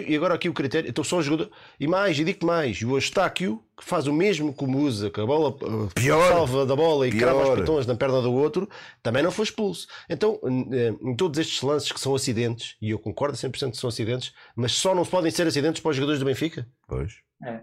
E 0.00 0.14
agora 0.16 0.34
aqui 0.34 0.48
o 0.48 0.52
critério. 0.54 0.88
Então 0.88 1.02
só 1.04 1.20
jogador. 1.22 1.50
E 1.78 1.86
mais, 1.86 2.18
e 2.18 2.24
digo 2.24 2.44
mais: 2.46 2.80
o 2.82 2.96
Eustáquio, 2.96 3.62
que 3.76 3.84
faz 3.84 4.06
o 4.06 4.12
mesmo 4.12 4.52
que 4.54 4.64
o 4.64 4.66
Musa, 4.66 5.10
que 5.10 5.20
a 5.20 5.26
bola 5.26 5.50
uh, 5.50 5.88
Pior. 5.94 6.28
salva 6.32 6.64
da 6.66 6.74
bola 6.76 7.06
e 7.08 7.12
crava 7.12 7.38
os 7.38 7.44
Pior. 7.44 7.60
pitões 7.60 7.86
na 7.86 7.94
perna 7.94 8.20
do 8.22 8.32
outro, 8.32 8.68
também 9.02 9.22
não 9.22 9.30
foi 9.30 9.44
expulso. 9.44 9.86
Então, 10.08 10.38
eh, 10.72 10.94
em 11.02 11.14
todos 11.16 11.38
estes 11.38 11.60
lances 11.62 11.90
que 11.92 12.00
são 12.00 12.14
acidentes, 12.14 12.76
e 12.80 12.90
eu 12.90 12.98
concordo 12.98 13.36
100% 13.36 13.72
que 13.72 13.76
são 13.76 13.88
acidentes, 13.88 14.32
mas 14.54 14.72
só 14.72 14.94
não 14.94 15.04
podem 15.04 15.30
ser 15.30 15.46
acidentes 15.46 15.80
para 15.82 15.90
os 15.90 15.96
jogadores 15.96 16.20
do 16.20 16.26
Benfica. 16.26 16.66
Pois, 16.86 17.14
que- 17.42 17.60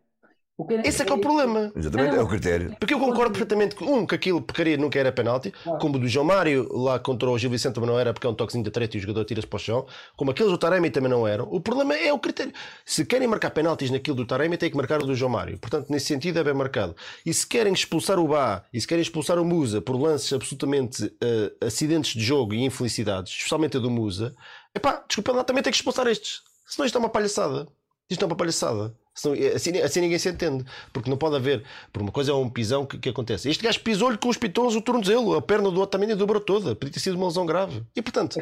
Esse 0.83 1.01
é 1.01 1.05
que 1.05 1.11
é 1.11 1.15
o 1.15 1.19
problema. 1.19 1.71
exatamente, 1.75 2.15
é 2.15 2.21
o 2.21 2.27
critério. 2.27 2.75
Porque 2.79 2.93
eu 2.93 2.99
concordo 2.99 3.31
perfeitamente 3.31 3.75
que, 3.75 3.83
um, 3.83 4.05
que 4.05 4.13
aquilo 4.13 4.41
porcaria 4.41 4.77
nunca 4.77 4.99
era 4.99 5.11
penalti, 5.11 5.51
como 5.79 5.95
o 5.95 5.99
do 5.99 6.07
João 6.07 6.25
Mário 6.25 6.67
lá 6.71 6.99
contra 6.99 7.29
o 7.29 7.37
Gil 7.37 7.49
Vicente 7.49 7.73
também 7.73 7.89
não 7.89 7.99
era, 7.99 8.13
porque 8.13 8.27
é 8.27 8.29
um 8.29 8.33
toquezinho 8.33 8.63
de 8.63 8.69
treta 8.69 8.95
e 8.95 8.99
o 8.99 9.01
jogador 9.01 9.25
tira-se 9.25 9.47
para 9.47 9.57
o 9.57 9.59
chão, 9.59 9.85
como 10.15 10.31
aqueles 10.31 10.51
do 10.51 10.57
Taremi 10.57 10.91
também 10.91 11.09
não 11.09 11.27
eram. 11.27 11.47
O 11.51 11.59
problema 11.59 11.95
é 11.95 12.13
o 12.13 12.19
critério. 12.19 12.53
Se 12.85 13.05
querem 13.05 13.27
marcar 13.27 13.49
penaltis 13.51 13.89
naquilo 13.89 14.17
do 14.17 14.25
Taremi, 14.25 14.57
tem 14.57 14.69
que 14.69 14.77
marcar 14.77 15.01
o 15.01 15.05
do 15.05 15.15
João 15.15 15.31
Mário. 15.31 15.57
Portanto, 15.57 15.89
nesse 15.89 16.07
sentido 16.07 16.39
é 16.39 16.43
bem 16.43 16.53
marcado. 16.53 16.95
E 17.25 17.33
se 17.33 17.47
querem 17.47 17.73
expulsar 17.73 18.19
o 18.19 18.27
Bá 18.27 18.63
e 18.71 18.79
se 18.79 18.87
querem 18.87 19.01
expulsar 19.01 19.39
o 19.39 19.45
Musa 19.45 19.81
por 19.81 19.95
lances 19.95 20.31
absolutamente 20.31 21.11
eh, 21.21 21.51
acidentes 21.65 22.13
de 22.13 22.23
jogo 22.23 22.53
e 22.53 22.63
infelicidades, 22.63 23.31
especialmente 23.31 23.77
a 23.77 23.79
do 23.79 23.89
Musa, 23.89 24.35
epá, 24.75 25.03
desculpa 25.07 25.31
lá, 25.31 25.43
também 25.43 25.63
tem 25.63 25.71
que 25.71 25.77
expulsar 25.77 26.07
estes. 26.07 26.41
Senão 26.67 26.85
isto 26.85 26.95
é 26.97 26.99
uma 26.99 27.09
palhaçada. 27.09 27.67
Isto 28.09 28.23
é 28.23 28.25
uma 28.25 28.35
palhaçada. 28.35 28.93
Senão, 29.21 29.35
é, 29.35 29.53
assim, 29.55 29.77
assim 29.79 30.01
ninguém 30.01 30.17
se 30.19 30.29
entende. 30.29 30.63
Porque 30.91 31.09
não 31.09 31.17
pode 31.17 31.35
haver. 31.35 31.63
Por 31.91 32.01
uma 32.01 32.11
coisa 32.11 32.31
é 32.31 32.35
um 32.35 32.49
pisão 32.49 32.85
que, 32.85 32.97
que 32.97 33.09
acontece. 33.09 33.49
Este 33.49 33.63
gajo 33.63 33.79
pisou-lhe 33.81 34.17
com 34.17 34.29
os 34.29 34.37
pitons 34.37 34.75
o 34.75 34.81
tornozelo. 34.81 35.35
A 35.35 35.41
perna 35.41 35.69
do 35.69 35.79
outro 35.79 35.99
também 35.99 36.15
dobrou 36.15 36.41
toda. 36.41 36.75
Podia 36.75 36.93
ter 36.93 36.99
sido 36.99 37.15
uma 37.17 37.27
lesão 37.27 37.45
grave. 37.45 37.83
E 37.95 38.01
portanto, 38.01 38.37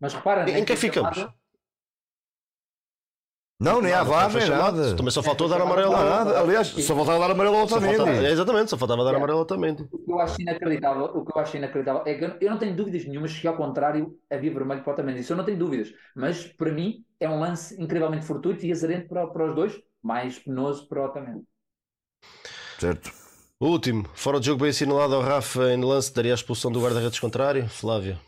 Mas 0.00 0.14
repara, 0.14 0.48
em, 0.50 0.58
em 0.60 0.64
que 0.64 0.76
ficamos? 0.76 1.14
chamada- 1.16 1.34
Não, 3.62 3.82
nem 3.82 3.92
há 3.92 4.02
VAR, 4.02 4.32
nem 4.32 4.48
nada. 4.48 4.96
Também 4.96 5.10
só 5.10 5.22
faltou 5.22 5.46
Esta 5.46 5.58
dar 5.58 5.64
amarelo. 5.64 5.92
Não 5.92 5.98
há 5.98 6.02
ao- 6.02 6.24
nada. 6.24 6.40
Aliás, 6.40 6.68
só 6.68 6.94
faltava 6.96 7.18
dar 7.18 7.30
amarelo 7.32 7.56
ao 7.56 7.68
faltava, 7.68 7.92
Otamendi. 7.92 8.24
é, 8.26 8.30
exatamente, 8.30 8.70
só 8.70 8.78
faltava 8.78 9.04
dar 9.04 9.14
amarelo 9.16 9.44
também. 9.44 9.72
O 9.72 9.98
que 9.98 10.10
eu 10.10 10.18
acho 10.18 10.40
inacreditável, 10.40 11.04
o 11.04 11.24
que 11.26 11.36
eu 11.36 11.42
acho 11.42 11.56
inacreditável 11.58 12.02
é 12.06 12.14
que 12.14 12.24
eu, 12.24 12.36
eu 12.40 12.50
não 12.50 12.58
tenho 12.58 12.74
dúvidas 12.74 13.04
nenhumas 13.04 13.38
que 13.38 13.46
ao 13.46 13.56
contrário 13.58 14.16
havia 14.30 14.50
vermelho 14.50 14.82
para 14.82 14.90
o 14.90 14.94
Otamendi. 14.94 15.20
Isso 15.20 15.34
eu 15.34 15.36
não 15.36 15.44
tenho 15.44 15.58
dúvidas. 15.58 15.92
Mas 16.16 16.46
para 16.46 16.72
mim 16.72 17.04
é 17.20 17.28
um 17.28 17.38
lance 17.38 17.78
incrivelmente 17.82 18.24
fortuito 18.24 18.64
e 18.64 18.72
azarento 18.72 19.08
para, 19.08 19.26
para 19.26 19.50
os 19.50 19.54
dois, 19.54 19.78
mais 20.02 20.38
penoso 20.38 20.88
para 20.88 21.02
o 21.02 21.04
Otamendi. 21.04 21.44
Certo. 22.78 23.10
O 23.58 23.66
último, 23.66 24.08
fora 24.14 24.40
de 24.40 24.46
jogo 24.46 24.62
bem 24.62 24.70
assinalado 24.70 25.14
ao 25.14 25.20
Rafa 25.20 25.72
em 25.72 25.84
lance, 25.84 26.14
daria 26.14 26.32
a 26.32 26.34
expulsão 26.34 26.72
do 26.72 26.82
guarda-redes 26.82 27.20
contrário. 27.20 27.68
Flávio. 27.68 28.18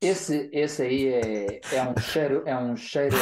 Esse, 0.00 0.48
esse 0.52 0.82
aí 0.82 1.08
é, 1.08 1.60
é 1.72 1.82
um 1.82 1.96
cheiro, 1.98 2.42
é 2.46 2.56
um 2.56 2.76
cheiro 2.76 3.16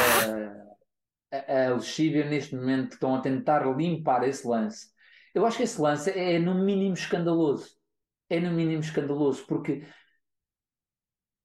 a, 1.31 1.37
a, 1.37 1.65
a 1.65 1.73
lexívia 1.75 2.29
neste 2.29 2.55
momento 2.55 2.89
que 2.89 2.93
estão 2.95 3.15
a 3.15 3.21
tentar 3.21 3.65
limpar 3.75 4.27
esse 4.27 4.47
lance. 4.47 4.87
Eu 5.33 5.45
acho 5.45 5.57
que 5.57 5.63
esse 5.63 5.81
lance 5.81 6.09
é 6.11 6.39
no 6.39 6.55
mínimo 6.55 6.93
escandaloso. 6.93 7.75
É 8.29 8.39
no 8.39 8.51
mínimo 8.51 8.81
escandaloso, 8.81 9.45
porque 9.45 9.85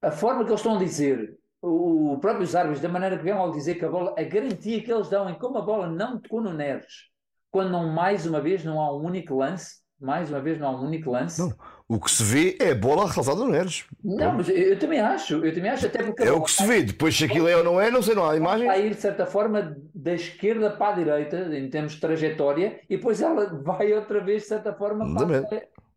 a 0.01 0.11
forma 0.13 0.45
que 0.45 0.51
eles 0.51 0.61
estão 0.61 0.77
a 0.77 0.79
dizer, 0.79 1.37
o, 1.63 2.13
o 2.15 2.19
próprios 2.19 2.55
árbitros, 2.55 2.81
da 2.81 2.89
maneira 2.89 3.19
que 3.19 3.25
vêm 3.25 3.33
ao 3.33 3.51
dizer 3.51 3.75
que 3.77 3.85
a 3.85 3.89
bola, 3.89 4.15
a 4.19 4.23
garantia 4.23 4.83
que 4.83 4.93
eles 4.93 5.09
dão 5.09 5.29
em 5.29 5.35
como 5.35 5.59
a 5.59 5.63
bola 5.63 5.89
não 5.89 6.19
tocou 6.21 6.41
no 6.41 6.53
Neres, 6.53 7.11
quando 7.51 7.71
não, 7.71 7.93
mais 7.93 8.27
uma 8.27 8.41
vez 8.41 8.65
não 8.65 8.81
há 8.81 8.97
um 8.97 9.05
único 9.05 9.35
lance, 9.35 9.81
mais 10.01 10.31
uma 10.31 10.41
vez 10.41 10.59
não 10.59 10.69
há 10.69 10.81
um 10.81 10.87
único 10.87 11.11
lance. 11.11 11.41
Não. 11.41 11.53
O 11.87 11.99
que 11.99 12.11
se 12.11 12.23
vê 12.23 12.57
é 12.61 12.71
a 12.71 12.75
bola 12.75 13.07
ressaltada 13.07 13.41
no 13.41 13.51
Neres. 13.51 13.85
Não, 14.03 14.35
mas 14.35 14.49
eu, 14.49 14.57
eu 14.57 14.79
também 14.79 15.01
acho, 15.01 15.45
eu 15.45 15.53
também 15.53 15.71
acho, 15.71 15.87
até 15.87 16.03
porque 16.05 16.23
É 16.23 16.33
o 16.33 16.41
que 16.41 16.51
se 16.51 16.65
vê. 16.65 16.83
Depois, 16.83 17.17
se 17.17 17.25
aquilo 17.25 17.49
é 17.49 17.57
ou 17.57 17.65
não 17.65 17.81
é, 17.81 17.91
não 17.91 18.01
sei, 18.01 18.15
não 18.15 18.29
há 18.29 18.37
imagem. 18.37 18.69
a 18.71 18.79
ir 18.79 18.95
de 18.95 19.01
certa 19.01 19.27
forma 19.27 19.77
da 19.93 20.15
esquerda 20.15 20.71
para 20.71 20.93
a 20.93 20.97
direita, 20.97 21.37
em 21.55 21.69
termos 21.69 21.95
de 21.95 22.01
trajetória, 22.01 22.81
e 22.89 22.97
depois 22.97 23.21
ela 23.21 23.47
vai 23.63 23.93
outra 23.93 24.25
vez, 24.25 24.43
de 24.43 24.49
certa 24.49 24.73
forma, 24.73 25.05
para, 25.13 25.43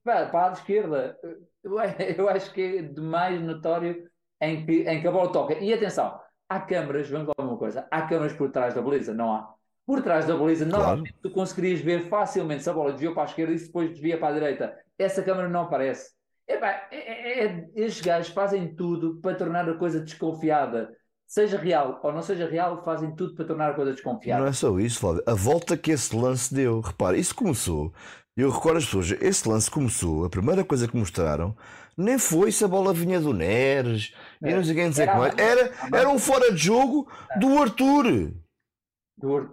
para, 0.04 0.26
para 0.26 0.50
a 0.50 0.54
esquerda. 0.54 1.16
Eu, 1.64 1.78
eu 2.18 2.28
acho 2.28 2.52
que 2.52 2.62
é 2.62 2.82
demais 2.82 3.40
notório 3.40 4.12
em 4.44 4.66
que, 4.66 4.82
em 4.84 5.02
que 5.02 5.08
a 5.08 5.12
bola 5.12 5.32
toca. 5.32 5.54
E 5.56 5.74
atenção, 5.74 6.20
há 6.50 6.60
câmaras, 6.60 7.10
vamos 7.10 7.28
lá 7.28 7.46
uma 7.46 7.58
coisa, 7.58 7.88
há 7.92 8.02
câmaras 8.04 8.34
por 8.34 8.50
trás 8.52 8.74
da 8.74 8.82
baliza, 8.82 9.14
não 9.14 9.34
há? 9.34 9.54
Por 9.86 10.02
trás 10.02 10.26
da 10.26 10.36
baliza, 10.38 10.66
Claro. 10.66 10.84
normalmente 10.84 11.16
tu 11.22 11.30
conseguirias 11.32 11.82
ver 11.82 12.08
facilmente 12.08 12.64
se 12.64 12.70
a 12.70 12.74
bola 12.74 12.92
desviou 12.92 13.14
para 13.14 13.24
a 13.24 13.26
esquerda 13.26 13.54
e 13.54 13.60
se 13.60 13.66
depois 13.68 13.90
desvia 13.92 14.18
para 14.18 14.30
a 14.30 14.34
direita. 14.40 14.78
Essa 14.98 15.22
câmara 15.22 15.50
não 15.50 15.62
aparece. 15.62 16.12
Epá, 16.48 16.88
é, 16.92 16.98
é, 16.98 17.46
é, 17.46 17.70
estes 17.76 18.02
gajos 18.04 18.32
fazem 18.34 18.76
tudo 18.76 19.20
para 19.22 19.36
tornar 19.36 19.68
a 19.70 19.74
coisa 19.76 20.00
desconfiada. 20.00 20.90
Seja 21.26 21.58
real 21.58 22.00
ou 22.04 22.12
não 22.12 22.22
seja 22.22 22.48
real, 22.48 22.84
fazem 22.84 23.16
tudo 23.16 23.34
para 23.34 23.46
tornar 23.46 23.72
a 23.72 23.74
coisa 23.74 23.92
desconfiada. 23.92 24.42
Não 24.42 24.50
é 24.50 24.54
só 24.54 24.78
isso, 24.80 25.00
Flávio. 25.00 25.24
A 25.26 25.34
volta 25.34 25.76
que 25.76 25.92
esse 25.92 26.16
lance 26.16 26.54
deu. 26.54 26.80
Repara, 26.82 27.18
isso 27.18 27.34
começou. 27.34 27.92
Eu 28.38 28.50
recordo 28.52 28.78
as 28.78 28.86
pessoas. 28.86 29.12
Esse 29.22 29.48
lance 29.50 29.70
começou. 29.72 30.26
A 30.26 30.30
primeira 30.30 30.64
coisa 30.64 30.88
que 30.88 30.96
mostraram 30.98 31.56
nem 31.98 32.18
foi 32.20 32.52
se 32.52 32.64
a 32.64 32.68
bola 32.68 32.94
vinha 32.94 33.20
do 33.20 33.34
Neres. 33.34 34.14
E 34.44 34.54
não 34.54 34.64
sei 34.64 34.76
quem 34.76 34.90
dizer 34.90 35.04
Era 35.08 35.34
era. 35.42 35.72
Era, 35.94 36.10
um 36.10 36.20
fora 36.20 36.52
de 36.52 36.58
jogo 36.58 37.08
do 37.40 37.62
Arthur. 37.62 38.32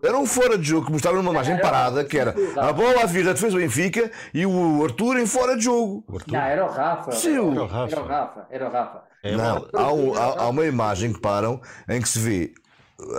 Era 0.03 0.19
um 0.19 0.27
fora 0.27 0.59
de 0.59 0.65
jogo 0.65 0.87
que 0.87 0.93
mostrava 0.93 1.17
numa 1.19 1.31
imagem 1.31 1.55
Era- 1.55 1.62
parada 1.62 2.05
que 2.05 2.19
era 2.19 2.35
a 2.61 2.73
bola 2.73 3.03
a 3.03 3.07
vir 3.07 3.25
da 3.25 3.33
defesa 3.35 3.53
do 3.53 3.59
Benfica 3.62 4.11
e 4.35 4.45
o 4.45 4.83
Arthur 4.85 5.19
em 5.19 5.27
fora 5.27 5.57
de 5.57 5.62
jogo. 5.65 6.05
Não, 6.27 6.41
era 6.41 6.65
o 6.65 6.69
Rafa. 6.69 7.12
Sim, 7.12 7.35
era, 7.35 7.43
o- 7.62 7.67
Rafa. 7.67 7.93
era 7.93 8.01
o 8.03 8.07
Rafa. 8.07 8.47
Era 8.51 8.69
o 8.69 8.73
Rafa. 8.73 9.03
É 9.23 9.37
Não, 9.37 9.69
há, 9.75 9.93
um- 9.93 10.15
há- 10.15 10.43
há 10.43 10.49
uma 10.49 10.65
imagem 10.67 11.12
que 11.12 11.21
param 11.21 11.61
em 11.89 12.01
que 12.01 12.09
se 12.09 12.19
vê 12.19 12.53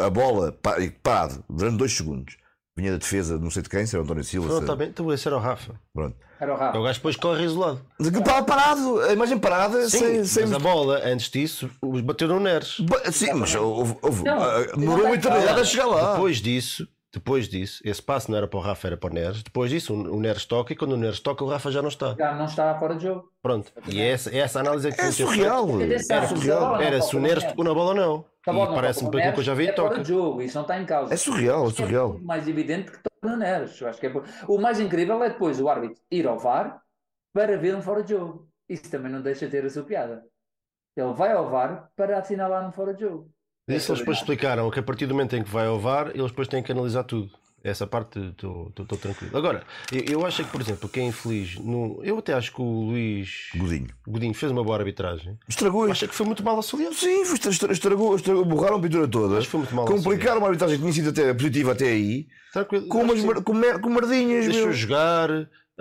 a 0.04 0.10
bola 0.10 0.52
pa- 0.52 0.76
parado 1.02 1.44
durante 1.50 1.78
dois 1.78 1.96
segundos. 1.96 2.36
Vinha 2.76 2.92
da 2.92 2.98
defesa, 2.98 3.38
não 3.38 3.52
sei 3.52 3.62
de 3.62 3.70
quem, 3.70 3.86
se 3.86 3.96
era 3.96 4.02
o 4.02 4.06
António 4.06 4.24
Silva. 4.24 4.66
Se- 4.66 4.76
bem, 4.76 4.90
então 4.90 5.12
esse 5.14 5.28
era 5.28 5.38
o 5.38 5.40
Rafa. 5.40 5.80
Pronto. 5.94 6.18
Era 6.42 6.52
o 6.54 6.56
É 6.56 6.58
o 6.58 6.60
Rafa. 6.60 6.82
gajo 6.82 6.94
depois 7.00 7.16
corre 7.16 7.44
isolado. 7.46 7.82
Estava 8.00 8.42
parado, 8.44 9.00
a 9.02 9.14
imagem 9.14 9.38
parada, 9.38 9.88
Sim, 9.88 10.00
sem. 10.00 10.26
sem... 10.26 10.44
mas 10.48 10.54
a 10.54 10.60
bola, 10.60 11.00
antes 11.06 11.30
disso, 11.30 11.70
os 11.82 12.02
bateu 12.02 12.28
no 12.28 12.40
Neres. 12.40 12.80
Ba- 12.80 13.12
Sim, 13.12 13.34
mas 13.34 13.54
houve, 13.54 13.96
houve, 14.02 14.24
Não, 14.24 14.42
ah, 14.42 14.60
não 14.72 14.78
demorou 14.78 14.98
tem 15.04 15.06
uma 15.12 15.16
eternidade 15.16 15.48
bola. 15.50 15.62
a 15.62 15.66
chegar 15.66 15.86
lá. 15.86 16.12
Depois 16.14 16.38
disso, 16.38 16.88
Depois 17.14 17.50
disso, 17.50 17.82
esse 17.84 18.02
passe 18.02 18.32
não 18.32 18.38
era 18.38 18.48
para 18.48 18.58
o 18.58 18.62
Rafa, 18.62 18.88
era 18.88 18.98
para 18.98 19.12
o 19.12 19.14
Neres. 19.14 19.44
Depois 19.44 19.70
disso, 19.70 19.94
o 19.94 20.20
Neres 20.20 20.46
toca 20.46 20.72
e 20.72 20.76
quando 20.78 20.94
o 20.94 20.98
Neres 20.98 21.20
toca, 21.20 21.44
o 21.44 21.48
Rafa 21.48 21.70
já 21.70 21.82
não 21.82 21.90
está. 21.90 22.16
Já 22.18 22.34
não 22.34 22.46
está 22.46 22.74
fora 22.80 22.96
de 22.96 23.04
jogo. 23.04 23.30
Pronto. 23.42 23.72
E 23.90 24.00
é 24.00 24.12
essa, 24.12 24.34
essa 24.34 24.60
análise 24.62 24.88
é 24.88 24.92
que 24.92 25.02
é 25.02 25.12
surreal. 25.12 25.68
Era, 25.82 26.28
surreal. 26.28 26.82
Era 26.82 27.02
se 27.02 27.16
o 27.16 27.20
Neres 27.20 27.44
tocou 27.44 27.66
na 27.66 27.74
bola 27.74 27.90
ou 27.90 27.96
não. 27.96 28.26
Tá 28.44 28.54
e 28.54 28.68
parece-me 28.74 29.12
bem 29.12 29.32
que 29.34 29.40
eu 29.40 29.44
já 29.44 29.54
vi 29.54 29.68
é 29.68 29.74
toca. 29.74 29.90
Fora 29.90 30.04
de 30.04 30.08
jogo, 30.08 30.42
isso 30.42 30.56
não 30.56 30.62
está 30.62 30.80
em 30.80 30.86
causa. 30.86 31.14
É 31.14 31.18
surreal, 31.18 31.68
é 31.68 31.72
surreal. 31.72 32.16
É 32.16 32.24
mais 32.24 32.48
evidente 32.48 32.92
que 32.92 32.98
toca 32.98 33.30
no 33.30 33.38
Neres. 33.38 33.80
Eu 33.82 33.90
acho 33.90 34.00
que 34.00 34.08
é... 34.08 34.14
O 34.48 34.58
mais 34.58 34.80
incrível 34.80 35.22
é 35.22 35.30
depois 35.30 35.60
o 35.60 35.68
árbitro 35.68 36.02
ir 36.10 36.26
ao 36.26 36.40
VAR 36.40 36.82
para 37.34 37.58
ver 37.58 37.76
um 37.76 37.82
fora 37.82 38.04
de 38.04 38.12
jogo. 38.12 38.48
Isso 38.70 38.90
também 38.90 39.12
não 39.12 39.22
deixa 39.22 39.46
de 39.46 39.52
ter 39.52 39.66
a 39.66 39.70
sua 39.70 39.84
piada. 39.84 40.24
Ele 40.96 41.14
vai 41.14 41.34
ao 41.34 41.50
VAR 41.50 41.90
para 41.96 42.18
assinalar 42.18 42.66
um 42.68 42.72
fora 42.72 42.94
de 42.94 43.02
jogo. 43.02 43.30
Isso 43.76 43.92
eles 43.92 44.00
depois 44.00 44.18
explicaram 44.18 44.70
que 44.70 44.80
a 44.80 44.84
partir 44.84 45.06
do 45.06 45.14
momento 45.14 45.36
em 45.36 45.44
que 45.44 45.50
vai 45.50 45.68
ao 45.68 45.80
VAR, 45.80 46.10
eles 46.14 46.28
depois 46.28 46.48
têm 46.48 46.62
que 46.64 46.72
analisar 46.72 47.04
tudo. 47.04 47.32
Essa 47.64 47.86
parte 47.86 48.20
estou 48.20 48.98
tranquilo. 49.00 49.38
Agora, 49.38 49.64
eu, 49.92 50.02
eu, 50.20 50.26
acho 50.26 50.44
que, 50.44 50.50
por 50.50 50.60
exemplo, 50.62 50.90
quem 50.90 51.06
é 51.06 51.08
infeliz. 51.10 51.58
No, 51.60 52.04
eu 52.04 52.18
até 52.18 52.34
acho 52.34 52.52
que 52.52 52.60
o 52.60 52.86
Luís 52.86 53.50
Godinho, 53.56 53.88
Godinho 54.08 54.34
fez 54.34 54.52
uma 54.52 54.64
boa 54.64 54.78
arbitragem. 54.78 55.38
Estragou 55.48 55.84
Acho 55.92 56.08
que 56.08 56.16
foi 56.16 56.26
muito 56.26 56.44
mal 56.44 56.58
associado. 56.58 56.96
Sim, 56.96 57.22
estragou, 57.22 58.16
estragou, 58.16 58.44
borraram 58.46 58.78
a 58.78 58.80
pintura 58.80 59.08
toda. 59.08 59.38
Acho 59.38 59.46
que 59.46 59.52
foi 59.52 59.60
muito 59.60 59.76
mal 59.76 59.86
Complicaram 59.86 60.40
uma 60.40 60.48
arbitragem 60.48 60.78
que 60.78 60.82
tinha 60.82 60.94
sido 60.94 61.10
até 61.10 61.32
positiva 61.36 61.74
até 61.74 61.90
aí. 61.90 62.28
Tranquilo. 62.52 62.88
Com, 62.88 63.04
umas, 63.04 63.22
com, 63.44 63.80
com 63.80 63.90
merdinhas. 63.90 64.48
Deixou 64.48 64.72
jogar. 64.74 65.30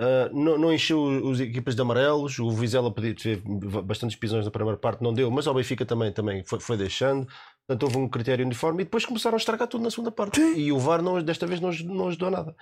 Uh, 0.01 0.33
não, 0.33 0.57
não, 0.57 0.73
encheu 0.73 1.29
as 1.31 1.39
equipas 1.39 1.75
de 1.75 1.81
amarelos. 1.81 2.39
O 2.39 2.49
Vizela 2.51 2.93
teve 2.93 3.41
bastantes 3.83 4.15
pisões 4.15 4.45
na 4.45 4.51
primeira 4.51 4.77
parte, 4.77 5.03
não 5.03 5.13
deu, 5.13 5.29
mas 5.29 5.45
ao 5.45 5.53
Benfica 5.53 5.85
também, 5.85 6.11
também 6.11 6.43
foi, 6.43 6.59
foi 6.59 6.77
deixando. 6.77 7.27
Portanto, 7.67 7.83
houve 7.83 7.97
um 7.97 8.09
critério 8.09 8.45
uniforme 8.45 8.81
e 8.81 8.85
depois 8.85 9.05
começaram 9.05 9.35
a 9.35 9.37
estragar 9.37 9.67
tudo 9.67 9.83
na 9.83 9.91
segunda 9.91 10.11
parte. 10.11 10.39
Sim. 10.39 10.57
E 10.57 10.71
o 10.71 10.79
VAR 10.79 11.01
não, 11.01 11.21
desta 11.21 11.47
vez 11.47 11.59
não, 11.59 11.71
não 11.71 12.07
ajudou 12.07 12.29
nada. 12.29 12.55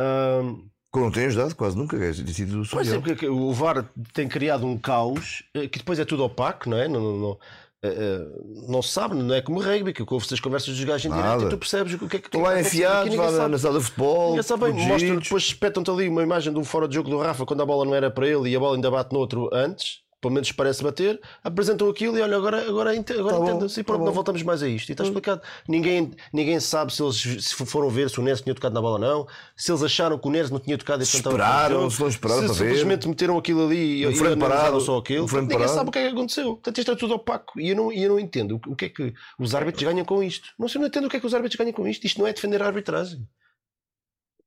Um, 0.00 0.68
Como 0.90 1.06
não 1.06 1.12
tem 1.12 1.26
ajudado, 1.26 1.54
quase 1.54 1.76
nunca. 1.76 1.96
É, 1.96 2.12
sido 2.12 2.62
pois 2.70 2.90
é, 2.90 2.98
porque 2.98 3.28
o 3.28 3.52
VAR 3.52 3.90
tem 4.14 4.28
criado 4.28 4.66
um 4.66 4.78
caos 4.78 5.44
eh, 5.54 5.68
que 5.68 5.78
depois 5.78 5.98
é 5.98 6.04
tudo 6.04 6.24
opaco, 6.24 6.70
não 6.70 6.78
é? 6.78 6.88
Não, 6.88 7.00
não, 7.00 7.16
não, 7.18 7.38
eh, 7.82 7.88
eh, 7.88 8.26
não 8.68 8.82
se 8.82 8.90
sabe, 8.90 9.14
não 9.14 9.34
é 9.34 9.40
como 9.40 9.60
rugby, 9.60 9.92
que 9.92 10.04
ouve-se 10.08 10.34
as 10.34 10.40
conversas 10.40 10.74
dos 10.74 10.84
gajos 10.84 11.06
em 11.06 11.14
direto 11.14 11.44
e 11.44 11.48
tu 11.48 11.58
percebes 11.58 11.94
o 11.94 12.08
que 12.08 12.16
é 12.16 12.20
que 12.20 12.26
Estão 12.26 12.42
lá 12.42 12.60
enfiados 12.60 13.14
lá 13.14 13.48
na 13.48 13.58
sala 13.58 13.78
de 13.78 13.84
futebol. 13.84 14.28
Ninguém 14.28 14.42
sabe 14.42 14.64
bem, 14.64 14.86
mostra, 14.86 15.16
depois 15.16 15.42
espetam-te 15.44 15.90
ali 15.90 16.08
uma 16.08 16.22
imagem 16.22 16.52
de 16.52 16.58
um 16.58 16.64
fora 16.64 16.86
de 16.86 16.94
jogo 16.94 17.10
do 17.10 17.18
Rafa 17.18 17.46
quando 17.46 17.62
a 17.62 17.66
bola 17.66 17.84
não 17.84 17.94
era 17.94 18.10
para 18.10 18.26
ele 18.26 18.50
e 18.50 18.56
a 18.56 18.60
bola 18.60 18.76
ainda 18.76 18.90
bate 18.90 19.12
no 19.12 19.18
outro 19.18 19.48
antes 19.52 20.00
pelo 20.20 20.34
menos 20.34 20.52
parece 20.52 20.82
bater, 20.82 21.18
apresentam 21.42 21.88
aquilo 21.88 22.18
e 22.18 22.20
olha, 22.20 22.36
agora, 22.36 22.68
agora, 22.68 22.90
agora 22.90 23.38
tá 23.38 23.42
entendo-se 23.42 23.80
e 23.80 23.82
pronto, 23.82 24.00
tá 24.00 24.04
não 24.04 24.12
voltamos 24.12 24.42
mais 24.42 24.62
a 24.62 24.68
isto. 24.68 24.90
E 24.90 24.92
está 24.92 25.02
hum. 25.02 25.06
explicado. 25.06 25.40
Ninguém, 25.66 26.12
ninguém 26.32 26.60
sabe 26.60 26.92
se 26.92 27.02
eles 27.02 27.16
se 27.16 27.54
foram 27.54 27.88
ver 27.88 28.10
se 28.10 28.20
o 28.20 28.22
Neres 28.22 28.42
tinha 28.42 28.54
tocado 28.54 28.74
na 28.74 28.80
bola 28.80 28.94
ou 28.94 28.98
não, 28.98 29.26
se 29.56 29.70
eles 29.70 29.82
acharam 29.82 30.18
que 30.18 30.28
o 30.28 30.30
Neres 30.30 30.50
não 30.50 30.58
tinha 30.58 30.76
tocado 30.76 31.02
e 31.02 31.04
esperaram, 31.04 31.88
se 31.88 32.00
não 32.00 32.08
esperaram 32.08 32.48
se 32.48 32.54
simplesmente 32.54 33.08
meteram 33.08 33.38
aquilo 33.38 33.66
ali 33.66 34.06
um 34.06 34.10
e, 34.10 34.14
e 34.14 34.36
parado, 34.36 34.80
só 34.80 34.98
aquilo. 34.98 35.24
Um 35.24 35.40
ninguém 35.40 35.58
parado. 35.58 35.74
sabe 35.74 35.88
o 35.88 35.92
que 35.92 35.98
é 35.98 36.02
que 36.08 36.14
aconteceu. 36.14 36.44
Portanto, 36.52 36.78
isto 36.78 36.90
é 36.90 36.96
tudo 36.96 37.14
opaco. 37.14 37.58
E 37.58 37.70
eu 37.70 37.76
não, 37.76 37.92
eu 37.92 38.10
não 38.10 38.20
entendo 38.20 38.60
o 38.66 38.76
que 38.76 38.84
é 38.84 38.88
que 38.88 39.14
os 39.38 39.54
árbitros 39.54 39.82
ganham 39.82 40.04
com 40.04 40.22
isto. 40.22 40.48
Não 40.58 40.68
sei, 40.68 40.80
não 40.80 40.88
entendo 40.88 41.06
o 41.06 41.10
que 41.10 41.16
é 41.16 41.20
que 41.20 41.26
os 41.26 41.34
árbitros 41.34 41.56
ganham 41.56 41.72
com 41.72 41.86
isto. 41.88 42.06
Isto 42.06 42.20
não 42.20 42.26
é 42.26 42.32
defender 42.32 42.62
a 42.62 42.66
arbitragem. 42.66 43.26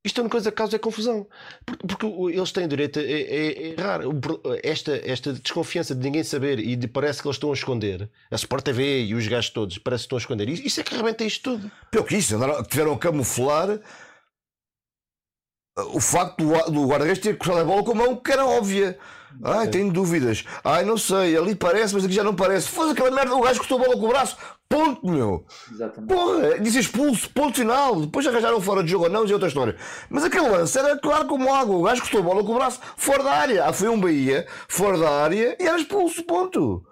Isto 0.04 0.20
é 0.20 0.24
uma 0.24 0.30
coisa 0.30 0.52
que 0.52 0.58
causa 0.58 0.78
confusão. 0.78 1.26
Porque, 1.66 2.06
eles 2.06 2.52
têm 2.52 2.68
direito 2.68 3.00
a, 3.00 3.04
errar. 3.04 4.02
Esta, 4.62 5.02
esta 5.06 5.32
desconfiança 5.34 5.96
de 5.96 6.02
ninguém 6.02 6.24
saber 6.24 6.60
e 6.60 6.76
de 6.76 6.88
parece 6.88 7.22
que 7.22 7.28
eles 7.28 7.38
estão 7.38 7.52
a 7.52 7.54
esconder. 7.54 8.10
A 8.30 8.36
Sport 8.36 8.66
TV 8.66 9.06
e 9.06 9.16
os 9.16 9.26
gajos 9.28 9.50
todos 9.52 9.78
parece 9.78 10.02
que 10.02 10.06
estão 10.08 10.18
a 10.18 10.22
esconder. 10.22 10.50
Isso 10.50 10.80
é 10.82 10.84
que 10.84 10.94
arrebenta 10.94 11.24
isto 11.24 11.52
tudo. 11.52 11.72
Pior 11.90 12.04
que 12.04 12.18
isso, 12.18 12.36
tiveram 12.70 12.94
a 12.94 13.00
camuflar 13.00 13.80
o 15.78 16.00
facto 16.00 16.38
do, 16.38 16.72
do 16.72 16.88
guarda-redes 16.88 17.24
ter 17.24 17.38
cruzado 17.38 17.62
a 17.62 17.66
bola 17.66 17.84
com 17.84 17.92
a 17.92 17.96
mão 17.96 18.16
que 18.16 18.32
era 18.32 18.46
óbvia. 18.46 18.98
Ai, 19.42 19.68
tenho 19.68 19.92
dúvidas. 19.92 20.44
Ai, 20.64 20.84
não 20.86 20.98
sei, 20.98 21.38
ali 21.38 21.56
parece, 21.56 21.94
mas 21.94 22.06
aqui 22.06 22.14
já 22.14 22.24
não 22.24 22.36
parece. 22.36 22.68
Faz 22.70 22.92
aquela 22.92 23.12
merda, 23.12 23.36
o 23.36 23.42
gajo 23.42 23.60
cortou 23.60 23.80
a 23.80 23.86
bola 23.86 23.98
com 23.98 24.06
o 24.06 24.10
braço. 24.10 24.38
Ponto, 24.70 25.08
meu. 25.08 25.46
Exatamente. 25.72 26.14
Porra, 26.14 26.60
disse 26.60 26.80
expulso, 26.80 27.30
ponto 27.30 27.58
final. 27.58 28.02
Depois 28.02 28.26
arranjaram 28.26 28.60
fora 28.60 28.84
de 28.84 28.90
jogo 28.90 29.06
ou 29.06 29.10
não, 29.10 29.26
é 29.26 29.32
outra 29.32 29.48
história. 29.48 29.76
Mas 30.10 30.24
aquele 30.24 30.50
lance 30.50 30.78
era 30.78 30.98
claro 30.98 31.28
como 31.28 31.54
água. 31.54 31.76
O 31.76 31.84
gajo 31.84 32.02
cortou 32.02 32.22
a 32.22 32.24
bola 32.24 32.44
com 32.44 32.52
o 32.54 32.56
braço 32.56 32.80
fora 32.98 33.24
da 33.24 33.32
área. 33.32 33.66
Ah, 33.66 33.74
foi 33.74 33.88
um 33.88 34.00
Bahia, 34.00 34.48
fora 34.68 34.98
da 34.98 35.10
área 35.10 35.56
e 35.60 35.68
era 35.68 35.78
expulso, 35.78 36.24
ponto. 36.24 36.84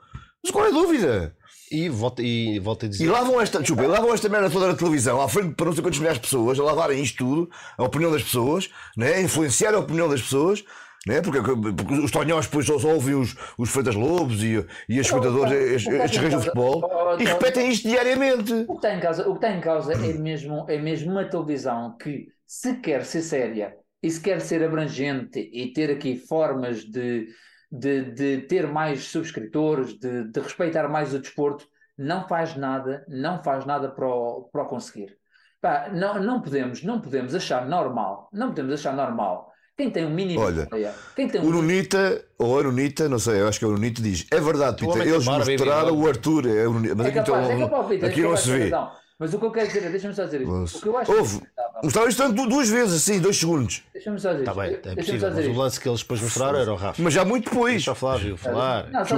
Mas 0.44 0.52
qual 0.52 0.66
é 0.66 0.70
a 0.70 0.72
dúvida? 0.72 1.36
E 1.72 1.88
volta, 1.88 2.22
e 2.22 2.60
volta 2.60 2.86
a 2.86 2.90
dizer. 2.90 3.06
E 3.06 3.08
lá 3.08 3.24
vão 3.24 3.40
esta, 3.40 3.60
desculpa, 3.60 3.88
lá 3.88 4.02
vão 4.02 4.14
esta 4.14 4.28
merda 4.28 4.50
toda 4.50 4.68
na 4.68 4.76
televisão, 4.76 5.22
à 5.22 5.30
frente 5.30 5.56
para 5.56 5.68
não 5.68 5.74
sei 5.74 5.82
quantas 5.82 6.00
milhares 6.00 6.20
de 6.20 6.28
pessoas, 6.28 6.60
a 6.60 6.64
lavarem 6.64 7.02
isto 7.02 7.20
tudo, 7.20 7.50
a 7.78 7.84
opinião 7.86 8.12
das 8.12 8.24
pessoas, 8.24 8.70
né? 8.98 9.14
a 9.14 9.22
influenciar 9.22 9.74
a 9.74 9.80
opinião 9.80 10.10
das 10.10 10.22
pessoas, 10.22 10.66
né? 11.08 11.22
porque, 11.22 11.42
porque 11.42 11.94
os 11.96 12.12
tonhões 12.12 12.46
depois 12.46 12.66
só, 12.66 12.74
ouvem 12.74 13.16
os, 13.16 13.36
os 13.58 13.70
Freitas 13.70 13.96
Lobos 13.96 14.44
e, 14.44 14.66
e 14.88 15.00
as 15.00 15.06
escutadores, 15.06 15.86
estes 15.88 16.18
reis 16.18 16.34
do 16.34 16.42
futebol, 16.42 17.18
e 17.20 17.26
repetem 17.26 17.70
isto 17.70 17.88
diariamente. 17.88 18.54
O 18.68 18.74
que 18.74 18.88
está 18.88 18.96
em 18.96 19.00
causa, 19.00 19.28
o 19.28 19.32
que 19.32 19.46
está 19.46 19.52
em 19.52 19.62
causa 19.62 19.94
é, 19.94 20.14
mesmo, 20.14 20.66
é 20.70 20.78
mesmo 20.78 21.12
uma 21.12 21.26
televisão 21.26 21.98
que, 21.98 22.28
se 22.46 22.76
quer 22.78 23.06
ser 23.06 23.22
séria 23.22 23.76
e 24.04 24.10
se 24.10 24.20
quer 24.20 24.42
ser 24.42 24.64
abrangente 24.64 25.40
e 25.40 25.72
ter 25.72 25.92
aqui 25.92 26.18
formas 26.18 26.84
de 26.84 27.28
de, 27.72 28.12
de 28.12 28.42
ter 28.42 28.68
mais 28.68 29.06
subscritores, 29.06 29.98
de, 29.98 30.26
de, 30.26 30.40
respeitar 30.42 30.90
mais 30.90 31.14
o 31.14 31.20
desporto, 31.20 31.66
não 31.98 32.28
faz 32.28 32.56
nada, 32.56 33.06
não 33.08 33.42
faz 33.42 33.66
nada 33.66 33.90
para 33.90 34.08
o, 34.08 34.50
para 34.52 34.64
o 34.64 34.68
conseguir. 34.68 35.18
Pá, 35.62 35.90
não, 35.90 36.22
não, 36.22 36.42
podemos, 36.42 36.84
não 36.84 37.00
podemos 37.00 37.34
achar 37.34 37.66
normal, 37.68 38.30
não 38.34 38.50
podemos 38.50 38.74
achar 38.74 38.94
normal. 38.94 39.51
Quem 39.82 39.90
tem 39.90 40.06
um 40.06 40.12
mínimo 40.12 40.42
Olha, 40.42 40.70
quem 41.16 41.28
tem 41.28 41.42
um 41.42 41.48
o 41.48 41.52
Nunita, 41.54 42.24
ou 42.38 42.60
a 42.60 42.64
Nunita, 42.64 43.10
não 43.10 43.18
sei, 43.18 43.42
eu 43.42 43.48
acho 43.48 43.58
que 43.58 43.66
é 43.66 43.68
o 43.68 43.72
Nunita, 43.72 44.00
diz: 44.00 44.28
é 44.30 44.40
verdade, 44.40 44.86
Peter, 44.86 45.08
eles 45.08 45.26
mostraram 45.26 46.00
o 46.00 46.08
Arthur, 46.08 46.46
é 46.46 46.68
o 46.68 46.74
Nunita, 46.74 46.96
mas 46.96 47.08
é 47.08 47.10
aqui, 47.10 47.18
capaz, 47.18 47.46
então, 47.46 47.58
é 47.58 47.60
capaz, 47.62 47.88
Peter, 47.88 48.10
aqui 48.10 48.22
não 48.22 48.38
se 48.38 48.52
vê. 48.52 48.72
Mas 49.18 49.34
o 49.34 49.40
que 49.40 49.46
eu 49.46 49.52
quero 49.52 49.68
dizer 49.68 49.84
é, 49.84 49.90
deixa-me 49.90 50.14
só 50.14 50.26
dizer 50.26 50.42
isto. 50.42 50.78
O 50.78 50.82
que 50.82 50.88
eu 50.88 50.98
acho 50.98 51.12
Houve. 51.12 51.42
Mostraram 51.84 52.10
isto 52.10 52.32
duas 52.32 52.70
vezes, 52.70 52.94
assim, 52.96 53.20
dois 53.20 53.38
segundos. 53.38 53.84
Deixa-me 53.92 54.20
só 54.20 54.32
dizer 54.34 54.42
Está 54.44 54.54
bem, 54.54 54.80
é 54.84 54.96
possível, 54.96 55.32
mas 55.34 55.48
o 55.48 55.54
lance 55.54 55.80
que 55.80 55.90
eles 55.90 56.02
depois 56.02 56.22
mostraram 56.22 56.60
era 56.60 56.74
o 56.74 56.76
Rafa. 56.76 57.02
Mas 57.02 57.14
já 57.14 57.26
muito 57.26 57.50
depois. 57.50 57.74
Deixa 57.74 57.92
o 57.92 57.96
Flávio 57.96 58.38
falar. 58.38 58.88
Não, 58.92 59.04
só 59.06 59.16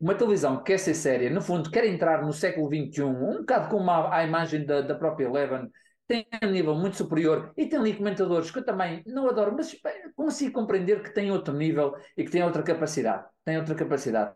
uma 0.00 0.16
televisão 0.16 0.56
que 0.56 0.64
quer 0.64 0.78
ser 0.78 0.94
séria, 0.94 1.30
no 1.30 1.40
fundo, 1.40 1.70
quer 1.70 1.84
entrar 1.84 2.24
no 2.26 2.32
século 2.32 2.66
XXI, 2.66 3.04
um 3.04 3.38
bocado 3.38 3.68
como 3.68 3.88
a, 3.88 4.16
a 4.16 4.24
imagem 4.24 4.66
da, 4.66 4.80
da 4.80 4.96
própria 4.96 5.26
Eleven, 5.26 5.70
tem 6.06 6.26
um 6.42 6.50
nível 6.50 6.74
muito 6.74 6.96
superior 6.96 7.52
e 7.56 7.66
tem 7.66 7.78
ali 7.78 7.96
comentadores 7.96 8.50
que 8.50 8.58
eu 8.58 8.64
também 8.64 9.02
não 9.06 9.28
adoro, 9.28 9.54
mas 9.56 9.76
consigo 10.14 10.52
compreender 10.52 11.02
que 11.02 11.14
tem 11.14 11.30
outro 11.30 11.54
nível 11.54 11.94
e 12.16 12.24
que 12.24 12.30
tem 12.30 12.42
outra 12.42 12.62
capacidade. 12.62 13.26
Tem 13.44 13.58
outra 13.58 13.74
capacidade. 13.74 14.34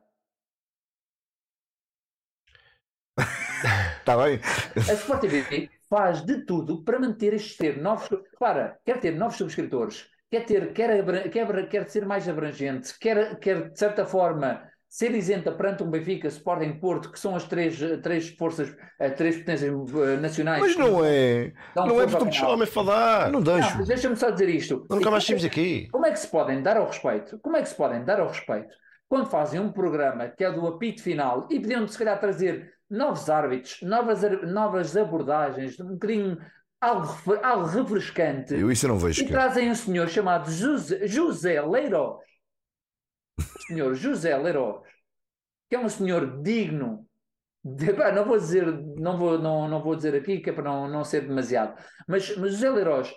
Está 3.98 4.16
bem. 4.16 4.40
A 4.88 4.92
Sport 4.92 5.20
TV 5.22 5.70
faz 5.88 6.24
de 6.24 6.44
tudo 6.44 6.84
para 6.84 7.00
manter 7.00 7.34
este 7.34 7.56
ter 7.56 7.76
novos. 7.80 8.08
Para, 8.38 8.78
quer 8.84 9.00
ter 9.00 9.12
novos 9.12 9.36
subscritores, 9.36 10.08
quer 10.30 10.44
ter, 10.44 10.72
quer, 10.72 11.30
quer, 11.30 11.68
quer 11.68 11.88
ser 11.88 12.06
mais 12.06 12.28
abrangente, 12.28 12.96
quer, 12.98 13.38
quer 13.38 13.70
de 13.70 13.78
certa 13.78 14.04
forma 14.04 14.62
ser 14.88 15.14
isenta 15.14 15.52
perante 15.52 15.82
um 15.82 15.90
Benfica, 15.90 16.28
Sporting 16.28 16.74
Porto, 16.74 17.10
que 17.10 17.18
são 17.18 17.34
as 17.34 17.44
três, 17.44 17.78
três 18.02 18.30
forças, 18.30 18.74
as 18.98 19.14
três 19.14 19.36
potências 19.36 19.72
eh, 19.72 20.16
nacionais. 20.16 20.60
Mas 20.60 20.76
não 20.76 21.04
é. 21.04 21.52
Não 21.74 22.00
é 22.00 22.06
porque 22.06 22.30
tu 22.30 22.56
me 22.56 22.62
a 22.62 22.66
falar. 22.66 23.30
Não 23.30 23.42
deixo. 23.42 23.84
Deixa-me 23.84 24.16
só 24.16 24.30
dizer 24.30 24.48
isto. 24.48 24.86
Nunca 24.88 25.10
mais 25.10 25.22
estivemos 25.22 25.44
aqui. 25.44 25.88
Como 25.90 26.06
é 26.06 26.12
que 26.12 26.18
se 26.18 26.28
podem 26.28 26.62
dar 26.62 26.76
ao 26.76 26.86
respeito? 26.86 27.38
Como 27.40 27.56
é 27.56 27.62
que 27.62 27.68
se 27.68 27.74
podem 27.74 28.04
dar 28.04 28.20
ao 28.20 28.28
respeito 28.28 28.74
quando 29.08 29.28
fazem 29.28 29.60
um 29.60 29.70
programa 29.70 30.28
que 30.28 30.44
é 30.44 30.50
do 30.50 30.66
apito 30.66 31.02
final 31.02 31.46
e 31.50 31.60
podiam 31.60 31.86
se 31.86 31.98
calhar 31.98 32.18
trazer 32.18 32.72
novos 32.90 33.28
árbitros, 33.28 33.78
novas, 33.82 34.22
novas 34.42 34.96
abordagens, 34.96 35.78
um 35.80 35.92
bocadinho 35.92 36.38
algo, 36.80 37.14
algo 37.42 37.66
refrescante. 37.66 38.54
Eu 38.54 38.70
isso 38.70 38.86
não 38.88 38.98
vejo. 38.98 39.22
E 39.22 39.24
que... 39.24 39.32
trazem 39.32 39.70
um 39.70 39.74
senhor 39.74 40.08
chamado 40.08 40.50
José, 40.50 41.06
José 41.06 41.60
Leiros. 41.60 42.16
O 43.38 43.62
senhor 43.66 43.94
José 43.94 44.36
Leiros, 44.36 44.82
que 45.68 45.76
é 45.76 45.78
um 45.78 45.88
senhor 45.88 46.42
digno. 46.42 47.06
De, 47.64 47.92
não 48.14 48.24
vou 48.24 48.38
dizer, 48.38 48.66
não 48.98 49.18
vou, 49.18 49.38
não, 49.38 49.68
não 49.68 49.82
vou 49.82 49.96
dizer 49.96 50.14
aqui 50.14 50.40
que 50.40 50.50
é 50.50 50.52
para 50.52 50.64
não, 50.64 50.88
não 50.88 51.04
ser 51.04 51.22
demasiado, 51.22 51.76
mas, 52.06 52.36
mas 52.36 52.52
José 52.52 52.70
Leiros 52.70 53.12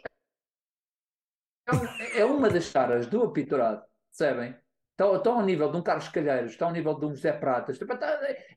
é, 1.99 2.21
é 2.21 2.25
uma 2.25 2.49
das 2.49 2.71
caras 2.71 3.07
do 3.07 3.23
apitorado, 3.23 3.83
percebem? 4.09 4.55
Está, 4.91 5.29
ao 5.29 5.45
nível 5.45 5.71
de 5.71 5.77
um 5.77 5.81
Carlos 5.81 6.09
Calheiros, 6.09 6.51
está 6.51 6.65
ao 6.65 6.73
nível 6.73 6.93
de 6.99 7.05
um 7.05 7.15
José 7.15 7.31
Pratas. 7.31 7.79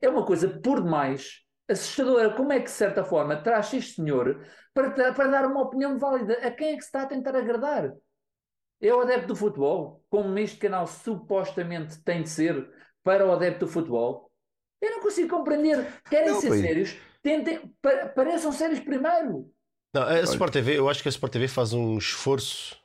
É 0.01 0.09
uma 0.09 0.27
coisa 0.27 0.49
por 0.49 0.83
demais 0.83 1.41
assustadora. 1.69 2.35
Como 2.35 2.53
é 2.53 2.59
que, 2.59 2.65
de 2.65 2.71
certa 2.71 3.05
forma, 3.05 3.41
traz 3.41 3.73
este 3.73 3.95
senhor 3.95 4.45
para, 4.75 5.13
para 5.13 5.29
dar 5.29 5.47
uma 5.47 5.63
opinião 5.63 5.97
válida? 5.99 6.35
A 6.45 6.51
quem 6.51 6.73
é 6.73 6.77
que 6.77 6.83
se 6.83 6.89
está 6.89 7.03
a 7.03 7.07
tentar 7.07 7.37
agradar? 7.37 7.93
É 8.83 8.93
o 8.93 9.01
adepto 9.01 9.29
do 9.29 9.37
futebol, 9.37 10.05
como 10.11 10.37
este 10.39 10.57
canal 10.57 10.89
supostamente 10.89 12.01
tem 12.01 12.25
de 12.25 12.29
ser 12.29 12.69
para 13.05 13.25
o 13.25 13.31
adepto 13.31 13.67
do 13.67 13.71
futebol? 13.71 14.29
Eu 14.81 14.91
não 14.91 15.01
consigo 15.01 15.29
compreender. 15.29 15.87
Querem 16.11 16.33
não, 16.33 16.41
ser 16.41 16.51
sérios? 16.61 16.97
Tentem, 17.23 17.73
pareçam 18.17 18.51
sérios 18.51 18.81
primeiro. 18.81 19.49
Não, 19.95 20.03
a 20.03 20.21
Sport 20.23 20.53
TV, 20.53 20.79
eu 20.79 20.89
acho 20.89 21.01
que 21.01 21.09
a 21.09 21.11
Sport 21.11 21.33
TV 21.33 21.47
faz 21.47 21.73
um 21.73 21.97
esforço 21.97 22.77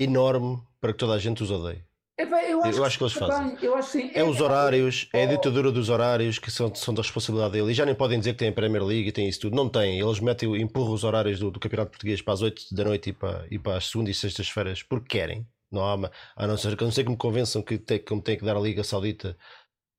enorme 0.00 0.60
para 0.80 0.92
que 0.92 0.98
toda 0.98 1.14
a 1.14 1.18
gente 1.18 1.44
os 1.44 1.50
odeie. 1.52 1.84
Eu, 2.22 2.62
acho 2.62 2.78
eu 2.78 2.84
acho 2.84 2.98
que 2.98 3.04
eles 3.04 3.12
fazem. 3.14 3.56
eu 3.62 3.74
acho 3.74 3.90
sim. 3.90 4.10
É, 4.14 4.24
os 4.24 4.40
horários, 4.40 5.08
é 5.12 5.24
a 5.24 5.26
ditadura 5.26 5.70
dos 5.70 5.88
horários 5.88 6.38
que 6.38 6.50
são, 6.50 6.74
são 6.74 6.94
da 6.94 7.02
responsabilidade 7.02 7.52
dele. 7.52 7.70
E 7.70 7.74
já 7.74 7.84
nem 7.84 7.94
podem 7.94 8.18
dizer 8.18 8.32
que 8.32 8.38
têm 8.38 8.48
a 8.48 8.52
Premier 8.52 8.84
League 8.84 9.08
e 9.08 9.12
têm 9.12 9.28
isso 9.28 9.40
tudo. 9.40 9.56
Não 9.56 9.68
têm. 9.68 10.00
Eles 10.00 10.20
metem, 10.20 10.60
empurram 10.60 10.92
os 10.92 11.04
horários 11.04 11.38
do, 11.38 11.50
do 11.50 11.60
Campeonato 11.60 11.90
Português 11.90 12.22
para 12.22 12.34
as 12.34 12.42
8 12.42 12.74
da 12.74 12.84
noite 12.84 13.10
e 13.10 13.12
para, 13.12 13.46
e 13.50 13.58
para 13.58 13.76
as 13.76 13.86
segundas 13.88 14.16
e 14.16 14.20
sextas-feiras 14.20 14.82
porque 14.82 15.18
querem. 15.18 15.46
Não 15.70 15.82
há 15.82 15.94
uma, 15.94 16.10
a 16.34 16.46
não 16.48 16.56
ser 16.56 16.76
que, 16.76 16.82
não 16.82 16.90
ser 16.90 17.04
que 17.04 17.10
me 17.10 17.16
convençam 17.16 17.62
que 17.62 17.78
tem, 17.78 18.00
como 18.00 18.20
tem 18.20 18.36
que 18.36 18.44
dar 18.44 18.56
a 18.56 18.60
Liga 18.60 18.82
Saudita 18.82 19.36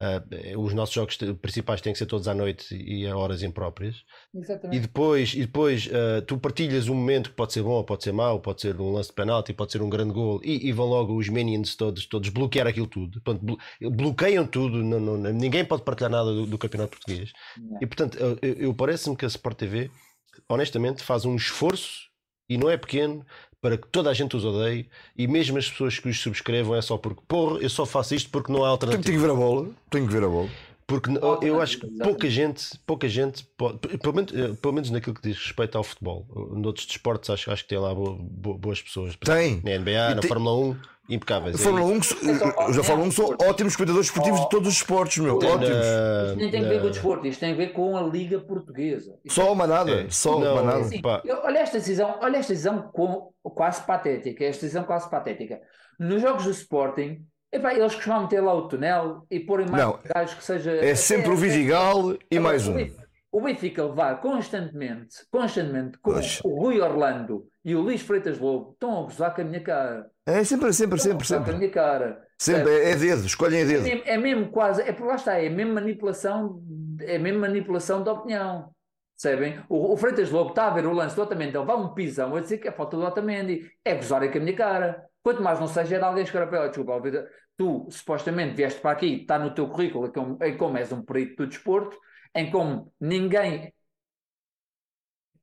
Uh, 0.02 0.60
os 0.60 0.73
nossos 0.73 0.95
jogos 0.95 1.15
principais 1.40 1.80
têm 1.80 1.94
que 1.94 1.99
ser 1.99 2.07
todos 2.07 2.28
à 2.28 2.34
noite 2.34 2.76
e 2.76 3.06
a 3.06 3.15
horas 3.15 3.44
impróprias. 3.44 3.98
Exatamente. 4.34 4.76
E 4.76 4.80
depois, 4.80 5.34
e 5.36 5.41
depois 5.41 5.86
uh, 5.86 6.23
tu 6.26 6.40
partilhas 6.40 6.88
um 6.88 6.95
momento 6.95 7.30
que 7.30 7.36
pode 7.36 7.53
ser 7.53 7.61
bom, 7.61 7.84
pode 7.84 8.03
ser 8.03 8.11
mau, 8.11 8.40
pode 8.40 8.61
ser 8.61 8.76
um 8.82 8.94
lance 8.94 9.10
de 9.10 9.15
penalti, 9.15 9.53
pode 9.53 9.72
ser 9.72 9.80
um 9.80 9.90
grande 9.90 10.11
gol, 10.11 10.41
e, 10.44 10.68
e 10.68 10.72
vão 10.72 10.88
logo 10.88 11.15
os 11.15 11.30
minions 11.30 11.76
todos, 11.76 12.07
todos 12.07 12.30
bloquear 12.30 12.65
aquilo 12.65 12.88
tudo. 12.88 13.22
Portanto, 13.22 13.45
blo 13.45 13.57
bloqueiam 13.91 14.48
tudo, 14.48 14.84
não, 14.84 14.99
não, 14.99 15.18
ninguém 15.18 15.64
pode 15.64 15.84
partilhar 15.84 16.10
nada 16.10 16.34
do, 16.34 16.48
do 16.48 16.57
Campeonato 16.57 16.98
Português. 16.98 17.32
E 17.80 17.86
portanto, 17.86 18.18
eu, 18.18 18.38
eu 18.41 18.73
parece-me 18.73 19.15
que 19.15 19.26
a 19.26 19.28
Sport 19.28 19.56
TV, 19.56 19.91
honestamente, 20.49 21.03
faz 21.03 21.26
um 21.26 21.36
esforço 21.36 22.10
e 22.49 22.57
não 22.57 22.72
é 22.72 22.76
pequeno 22.76 23.23
para 23.62 23.78
que 23.78 23.88
toda 23.88 24.10
a 24.10 24.14
gente 24.14 24.36
os 24.36 24.44
odeie 24.44 24.88
e 25.16 25.28
mesmo 25.28 25.58
as 25.58 25.70
pessoas 25.70 26.00
que 26.00 26.10
os 26.10 26.20
subscrevam 26.20 26.76
é 26.76 26.82
só 26.82 26.98
porque, 26.98 27.22
porra, 27.28 27.60
eu 27.60 27.70
só 27.70 27.86
faço 27.86 28.16
isto 28.16 28.30
porque 28.32 28.52
não 28.52 28.66
há 28.66 28.70
alternativa. 28.70 29.04
Tenho 29.04 29.20
que 29.20 29.26
ver 29.26 29.32
a 29.32 29.36
bola, 29.36 29.70
tenho 29.90 30.08
que 30.08 30.14
ver 30.14 30.24
a 30.24 30.28
bola. 30.28 30.50
Porque 30.92 31.10
eu 31.42 31.62
acho 31.62 31.80
que 31.80 31.88
pouca 31.88 32.30
gente, 32.30 32.78
pouca 32.86 33.08
gente 33.08 33.46
pode, 33.58 33.80
pelo, 33.98 34.14
menos, 34.14 34.34
eh, 34.34 34.54
pelo 34.62 34.74
menos 34.74 34.90
naquilo 34.90 35.16
que 35.16 35.22
diz 35.22 35.38
respeito 35.38 35.78
ao 35.78 35.86
futebol, 35.86 36.28
noutros 36.52 36.86
desportos 36.86 37.30
acho, 37.30 37.50
acho 37.50 37.64
que 37.64 37.70
tem 37.70 37.78
lá 37.78 37.96
boas 37.96 38.82
pessoas. 38.82 39.16
Tem. 39.16 39.62
Na 39.64 39.78
NBA, 39.78 40.16
na 40.16 40.22
Fórmula 40.22 40.54
1, 40.54 40.76
impecáveis. 41.10 41.56
A 41.56 41.60
Fórmula 41.60 41.86
1, 41.86 41.98
os 41.98 42.76
da 42.76 42.84
Fórmula 42.84 43.08
1 43.08 43.12
são 43.12 43.38
ótimos 43.42 43.76
cuidadores 43.78 44.08
esportivos 44.08 44.42
de 44.42 44.50
todos 44.50 44.68
os 44.68 44.74
esportes, 44.76 45.20
meu. 45.20 45.38
Ótimos. 45.38 45.70
Isto 45.70 46.36
nem 46.36 46.52
tem 46.52 46.66
a 46.66 46.68
ver 46.68 46.82
com 46.82 46.88
o 46.88 46.90
desporto, 46.90 47.28
isto 47.28 47.40
tem 47.40 47.54
a 47.54 47.56
ver 47.56 47.68
com 47.72 47.96
a 47.96 48.02
Liga 48.02 48.40
Portuguesa. 48.42 49.18
Só 49.30 49.54
uma 49.54 49.66
nada, 49.66 50.02
é. 50.02 50.10
só 50.10 50.38
não, 50.42 50.52
uma 50.52 50.64
nada. 50.64 50.80
Assim, 50.82 51.02
olha 51.06 51.60
esta 51.60 51.80
decisão, 51.80 52.18
olha 52.22 52.36
esta 52.36 52.52
decisão 52.52 52.92
quase 53.44 53.82
patética, 53.86 54.44
esta 54.44 54.66
decisão 54.66 54.84
quase 54.84 55.10
patética. 55.10 55.62
Nos 55.98 56.22
jogos 56.22 56.44
do 56.44 56.52
Sporting, 56.52 57.26
epá, 57.52 57.73
eles 57.73 57.95
costumam 57.95 58.23
meter 58.23 58.41
lá 58.41 58.53
o 58.53 58.68
túnel 58.68 59.26
e 59.30 59.40
porem 59.40 59.68
mais 59.68 59.84
não, 59.84 59.99
gajos 60.14 60.36
que 60.36 60.44
seja. 60.44 60.72
É 60.72 60.95
sempre 60.95 61.30
o 61.30 61.36
Vidigal 61.36 62.15
e 62.30 62.40
mais 62.40 62.68
um. 62.68 62.76
O 63.32 63.40
Benfica 63.40 63.86
levar 63.86 64.19
constantemente, 64.19 65.15
constantemente 65.32 65.98
com 65.99 66.11
Oxe. 66.11 66.41
o 66.44 66.49
Rui 66.49 66.82
Orlando 66.82 67.48
e 67.64 67.73
o 67.73 67.80
Luís 67.80 68.02
Freitas 68.02 68.38
Lobo 68.38 68.72
estão 68.73 68.99
a 68.99 69.03
gozar 69.03 69.34
com 69.34 69.41
a 69.41 69.45
minha 69.45 69.64
cara. 69.64 70.11
É 70.26 70.44
sempre, 70.44 70.73
sempre, 70.73 70.99
sempre, 70.99 71.26
sempre. 71.26 71.52
Com 71.52 71.56
a 71.56 71.60
minha 71.60 71.72
cara. 71.72 72.22
Sempre, 72.38 72.72
é, 72.72 72.91
é 72.91 72.95
dedo, 72.95 73.26
escolhem 73.26 73.61
a 73.61 73.65
dedo. 73.65 73.88
É 73.88 73.90
mesmo, 73.90 74.03
é 74.06 74.18
mesmo 74.18 74.49
quase, 74.49 74.82
é 74.82 74.91
por 74.91 75.07
lá 75.07 75.15
está, 75.15 75.40
é 75.40 75.48
mesmo 75.48 75.73
manipulação, 75.73 76.61
é 76.99 77.18
mesmo 77.18 77.40
manipulação 77.40 78.03
de 78.03 78.10
opinião. 78.10 78.73
Percebem? 79.15 79.64
O, 79.69 79.94
o 79.94 79.98
Freitas 79.98 80.30
Lobo 80.30 80.49
está 80.49 80.68
a 80.68 80.72
ver 80.72 80.86
o 80.86 80.91
lance 80.91 81.15
do 81.15 81.22
Otamendi, 81.22 81.56
ele 81.56 81.65
vai 81.65 81.76
um 81.78 81.94
pisão 81.94 82.36
a 82.36 82.41
dizer 82.41 82.57
que 82.57 82.68
é 82.68 82.72
falta 82.72 82.98
do 82.98 83.03
Otamendi. 83.03 83.72
É 83.86 83.95
gozar 83.95 84.30
com 84.30 84.38
a 84.38 84.41
minha 84.41 84.56
cara. 84.56 85.06
Quanto 85.23 85.41
mais 85.41 85.60
não 85.60 85.68
seja 85.68 85.98
de 85.98 86.03
alguém 86.03 86.23
escarapéu, 86.23 86.68
desculpa, 86.68 87.02
tu 87.57 87.88
supostamente 87.91 88.56
vieste 88.56 88.81
para 88.81 88.91
aqui, 88.91 89.22
está 89.22 89.38
no 89.38 89.53
teu 89.53 89.69
currículo 89.69 90.11
em 90.41 90.57
como 90.57 90.77
és 90.77 90.91
um 90.91 91.03
perito 91.03 91.43
do 91.43 91.48
desporto, 91.48 91.98
em 92.34 92.49
como 92.49 92.93
ninguém 92.99 93.73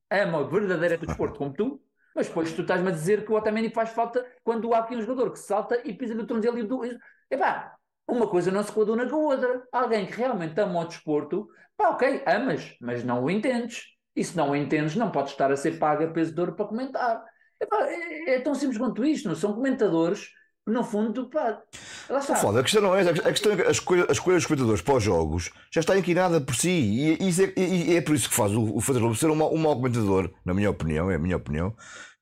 ama 0.09 0.47
verdadeira 0.49 0.97
do 0.97 1.05
desporto 1.05 1.37
como 1.37 1.53
tu, 1.53 1.81
mas 2.15 2.27
depois 2.27 2.51
tu 2.51 2.61
estás-me 2.61 2.89
a 2.89 2.91
dizer 2.91 3.25
que 3.25 3.31
o 3.31 3.35
Otamendi 3.35 3.69
faz 3.73 3.91
falta 3.91 4.25
quando 4.43 4.73
há 4.73 4.79
aqui 4.79 4.95
um 4.95 5.01
jogador 5.01 5.31
que 5.31 5.39
salta 5.39 5.81
e 5.87 5.93
pisa 5.93 6.15
no 6.15 6.25
tornozelo 6.25 6.59
e 6.59 6.63
do... 6.63 6.81
Epá, 7.29 7.77
uma 8.07 8.27
coisa 8.27 8.51
não 8.51 8.63
se 8.63 8.71
coaduna 8.71 9.07
com 9.07 9.15
a 9.15 9.19
outra. 9.19 9.67
Alguém 9.71 10.05
que 10.05 10.13
realmente 10.13 10.59
ama 10.59 10.81
o 10.81 10.85
desporto, 10.85 11.47
pá, 11.77 11.89
ok, 11.89 12.23
amas, 12.25 12.75
mas 12.81 13.03
não 13.03 13.23
o 13.23 13.29
entendes. 13.29 13.83
E 14.15 14.23
se 14.23 14.35
não 14.35 14.49
o 14.49 14.55
entendes, 14.55 14.95
não 14.95 15.11
podes 15.11 15.31
estar 15.31 15.51
a 15.51 15.55
ser 15.55 15.77
paga 15.77 16.11
peso 16.11 16.33
de 16.33 16.39
ouro 16.39 16.55
para 16.55 16.65
comentar. 16.65 17.23
É, 17.61 18.35
é 18.35 18.39
tão 18.39 18.55
simples 18.55 18.77
quanto 18.77 19.05
isto, 19.05 19.27
não 19.27 19.35
são 19.35 19.53
comentadores 19.53 20.29
no 20.69 20.83
fundo, 20.83 21.29
pá, 21.29 21.61
lá 22.09 22.19
está. 22.19 22.35
Foda, 22.35 22.59
a 22.59 22.63
questão 22.63 22.81
não 22.81 22.95
é 22.95 23.01
a 23.01 23.13
questão 23.31 23.53
é 23.53 23.55
que 23.55 23.61
a 23.63 23.71
escolha, 23.71 24.05
a 24.07 24.11
escolha 24.11 24.37
dos 24.37 24.45
comentadores 24.45 24.81
para 24.81 24.95
os 24.95 25.03
jogos 25.03 25.51
já 25.71 25.81
está 25.81 25.97
inquinada 25.97 26.39
por 26.39 26.55
si 26.55 26.69
e, 26.69 27.11
é, 27.11 27.59
e 27.59 27.97
é, 27.97 28.01
por 28.01 28.15
isso 28.15 28.29
que 28.29 28.35
faz 28.35 28.53
o, 28.53 28.75
o 28.75 28.79
Fazer 28.79 29.01
ser 29.15 29.29
um, 29.29 29.35
mau, 29.35 29.53
um 29.53 29.57
mau 29.57 29.75
comentador, 29.75 30.29
na 30.45 30.53
minha 30.53 30.69
opinião, 30.69 31.09
é 31.09 31.15
a 31.15 31.19
minha 31.19 31.37
opinião, 31.37 31.75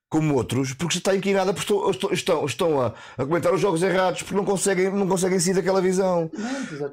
como 0.09 0.35
outros, 0.35 0.73
porque 0.73 0.97
está 0.97 1.15
inquinada, 1.15 1.53
porque 1.53 1.73
estão, 1.73 2.11
estão, 2.11 2.45
estão 2.45 2.81
a, 2.81 2.93
a, 3.17 3.25
comentar 3.25 3.53
os 3.53 3.59
jogos 3.59 3.83
errados, 3.83 4.23
porque 4.23 4.35
não 4.35 4.45
conseguem, 4.45 4.89
não 4.91 5.07
conseguem 5.07 5.39
sair 5.39 5.53
daquela 5.53 5.81
visão. 5.81 6.31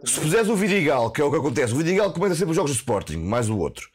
Se 0.05 0.21
puseres 0.21 0.49
o 0.49 0.57
Vidigal, 0.57 1.11
que 1.13 1.21
é 1.21 1.25
o 1.25 1.31
que 1.31 1.37
acontece, 1.37 1.73
o 1.73 1.77
Vidigal 1.77 2.13
comenta 2.13 2.35
sempre 2.35 2.51
os 2.51 2.57
jogos 2.57 2.73
do 2.73 2.77
Sporting, 2.77 3.19
mais 3.19 3.49
o 3.49 3.57
outro. 3.57 3.89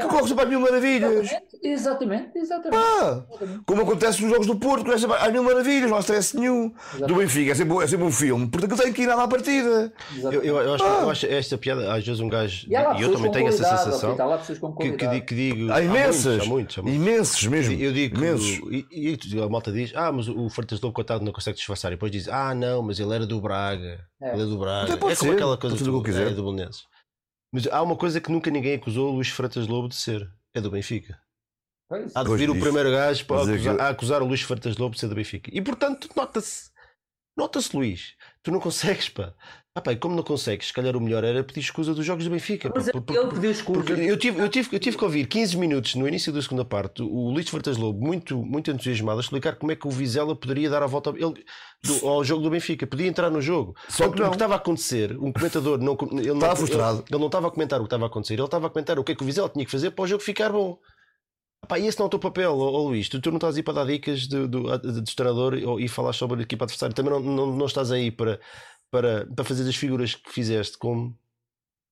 Que 0.00 0.08
corre 0.08 0.28
sempre 0.28 0.44
às 0.44 0.50
mil 0.50 0.60
maravilhas. 0.60 1.30
Exatamente, 1.62 2.38
exatamente. 2.38 2.70
Pá, 2.70 3.24
como 3.64 3.82
acontece 3.82 4.20
nos 4.22 4.30
jogos 4.30 4.46
do 4.46 4.56
Porto, 4.56 4.84
corre 4.84 4.98
sempre 4.98 5.16
às 5.16 5.32
mil 5.32 5.42
maravilhas, 5.42 5.88
não 5.88 5.96
há 5.96 6.00
stress 6.00 6.36
nenhum. 6.36 6.74
Exatamente. 6.74 7.06
Do 7.06 7.14
Benfica, 7.14 7.52
é 7.52 7.54
sempre, 7.54 7.76
é 7.78 7.86
sempre 7.86 8.06
um 8.06 8.12
filme, 8.12 8.46
porque 8.48 8.66
tem 8.74 8.92
que 8.92 9.02
ir 9.02 9.10
à 9.10 9.26
partida. 9.26 9.92
Eu, 10.16 10.32
eu, 10.32 10.56
eu, 10.60 10.74
acho, 10.74 10.84
eu 10.84 11.10
acho 11.10 11.26
esta 11.26 11.56
piada, 11.58 11.92
às 11.94 12.04
vezes 12.04 12.20
um 12.20 12.28
gajo, 12.28 12.66
e, 12.68 12.72
e 12.72 13.02
eu 13.02 13.12
também 13.12 13.30
tenho 13.30 13.48
essa 13.48 13.64
sensação, 13.64 14.16
que, 14.78 14.92
que, 14.92 15.20
que, 15.20 15.34
digo. 15.34 15.72
Há 15.72 15.82
imensas, 15.82 16.42
há 16.42 16.44
muitos, 16.44 16.78
há 16.78 16.82
muitos, 16.82 17.00
imensos 17.00 17.46
mesmo. 17.46 17.74
Eu 17.74 17.92
digo, 17.92 18.16
imensos. 18.16 18.60
E, 18.70 18.86
e, 18.90 19.40
a 19.40 19.48
malta 19.48 19.72
diz, 19.72 19.92
ah, 19.94 20.12
mas 20.12 20.28
o 20.28 20.48
Fortas 20.48 20.80
Lobo, 20.80 20.94
coitado, 20.94 21.24
não 21.24 21.32
consegue 21.32 21.56
disfarçar. 21.56 21.92
E 21.92 21.94
depois 21.94 22.10
diz, 22.10 22.28
ah, 22.28 22.54
não, 22.54 22.82
mas 22.82 22.98
ele 23.00 23.14
era 23.14 23.26
do 23.26 23.40
Braga. 23.40 24.00
É. 24.20 24.32
Ele 24.32 24.42
é 24.42 24.46
do 24.46 24.58
Braga. 24.58 24.92
Então 24.92 25.10
é 25.10 25.16
como 25.16 25.32
aquela 25.32 25.56
coisa 25.56 25.76
do, 25.76 26.02
que 26.02 26.10
quiser. 26.10 26.28
É, 26.28 26.30
do 26.30 26.42
Bolonenses. 26.42 26.84
Mas 27.54 27.68
há 27.68 27.80
uma 27.80 27.94
coisa 27.94 28.20
que 28.20 28.32
nunca 28.32 28.50
ninguém 28.50 28.74
acusou 28.74 29.12
o 29.12 29.14
Luís 29.14 29.28
Freitas 29.28 29.68
Lobo 29.68 29.88
de 29.88 29.94
ser 29.94 30.28
é 30.52 30.60
do 30.60 30.72
Benfica. 30.72 31.16
Há 32.12 32.24
de 32.24 32.36
vir 32.36 32.50
o 32.50 32.58
primeiro 32.58 32.90
gajo 32.90 33.24
para 33.26 33.42
acusar, 33.42 33.80
a 33.80 33.88
acusar 33.90 34.22
o 34.22 34.26
Luís 34.26 34.42
Freitas 34.42 34.76
Lobo 34.76 34.96
de 34.96 35.00
ser 35.00 35.06
do 35.06 35.14
Benfica. 35.14 35.52
E 35.54 35.62
portanto, 35.62 36.08
nota-se, 36.16 36.72
nota-se, 37.36 37.76
Luís, 37.76 38.16
tu 38.42 38.50
não 38.50 38.58
consegues, 38.58 39.08
pá. 39.08 39.32
Ah, 39.76 39.80
pá, 39.80 39.96
como 39.96 40.14
não 40.14 40.22
consegues, 40.22 40.68
se 40.68 40.72
calhar 40.72 40.96
o 40.96 41.00
melhor 41.00 41.24
era 41.24 41.42
pedir 41.42 41.58
escusa 41.58 41.92
dos 41.92 42.06
jogos 42.06 42.24
do 42.24 42.30
Benfica. 42.30 42.70
Mas 42.72 42.92
por, 42.92 43.02
por, 43.02 43.16
ele 43.16 43.26
pediu 43.26 43.50
escusa. 43.50 43.92
Eu 43.94 44.16
tive, 44.16 44.40
eu, 44.40 44.48
tive, 44.48 44.68
eu 44.76 44.78
tive 44.78 44.96
que 44.96 45.02
ouvir 45.02 45.26
15 45.26 45.56
minutos 45.56 45.96
no 45.96 46.06
início 46.06 46.32
da 46.32 46.40
segunda 46.40 46.64
parte 46.64 47.02
o 47.02 47.28
Luís 47.30 47.48
Freitas 47.48 47.76
Lobo, 47.76 48.00
muito, 48.00 48.38
muito 48.38 48.70
entusiasmado, 48.70 49.18
a 49.18 49.20
explicar 49.20 49.56
como 49.56 49.72
é 49.72 49.74
que 49.74 49.88
o 49.88 49.90
Vizela 49.90 50.36
poderia 50.36 50.70
dar 50.70 50.84
a 50.84 50.86
volta 50.86 51.10
ele, 51.10 51.44
do, 51.82 52.06
ao 52.06 52.22
jogo 52.22 52.44
do 52.44 52.50
Benfica, 52.50 52.86
podia 52.86 53.08
entrar 53.08 53.30
no 53.30 53.42
jogo. 53.42 53.74
Só 53.88 54.08
que 54.08 54.22
o 54.22 54.28
que 54.28 54.36
estava 54.36 54.54
a 54.54 54.58
acontecer, 54.58 55.18
um 55.18 55.32
comentador 55.32 55.76
não, 55.80 55.98
ele 56.12 56.20
estava 56.20 56.46
não, 56.46 56.56
frustrado. 56.56 56.98
Ele, 56.98 57.06
ele 57.10 57.18
não 57.18 57.26
estava 57.26 57.48
a 57.48 57.50
comentar 57.50 57.80
o 57.80 57.82
que 57.82 57.86
estava 57.88 58.04
a 58.04 58.06
acontecer, 58.06 58.34
ele 58.34 58.44
estava 58.44 58.68
a 58.68 58.70
comentar 58.70 58.96
o 58.96 59.02
que 59.02 59.10
é 59.10 59.14
que 59.16 59.24
o 59.24 59.26
Vizela 59.26 59.48
tinha 59.48 59.64
que 59.64 59.72
fazer 59.72 59.90
para 59.90 60.04
o 60.04 60.06
jogo 60.06 60.22
ficar 60.22 60.52
bom. 60.52 60.78
Pá, 61.66 61.78
e 61.78 61.86
esse 61.86 61.98
não 61.98 62.04
é 62.04 62.06
o 62.06 62.10
teu 62.10 62.18
papel, 62.18 62.52
oh, 62.56 62.88
Luís. 62.88 63.08
Tu, 63.08 63.20
tu, 63.20 63.30
não 63.30 63.38
estás 63.38 63.56
aí 63.56 63.62
para 63.62 63.74
dar 63.74 63.86
dicas 63.86 64.20
de, 64.20 64.46
de, 64.46 64.78
de, 64.78 65.00
de 65.00 65.16
treinador 65.16 65.54
e, 65.54 65.84
e 65.84 65.88
falar 65.88 66.12
sobre 66.12 66.40
a 66.40 66.42
equipa 66.42 66.64
adversária. 66.64 66.94
Também 66.94 67.12
não, 67.12 67.20
não, 67.20 67.56
não 67.56 67.66
estás 67.66 67.90
aí 67.90 68.10
para, 68.10 68.38
para, 68.94 69.26
para 69.26 69.44
fazer 69.44 69.68
as 69.68 69.74
figuras 69.74 70.14
que 70.14 70.30
fizeste, 70.30 70.78
como, 70.78 71.18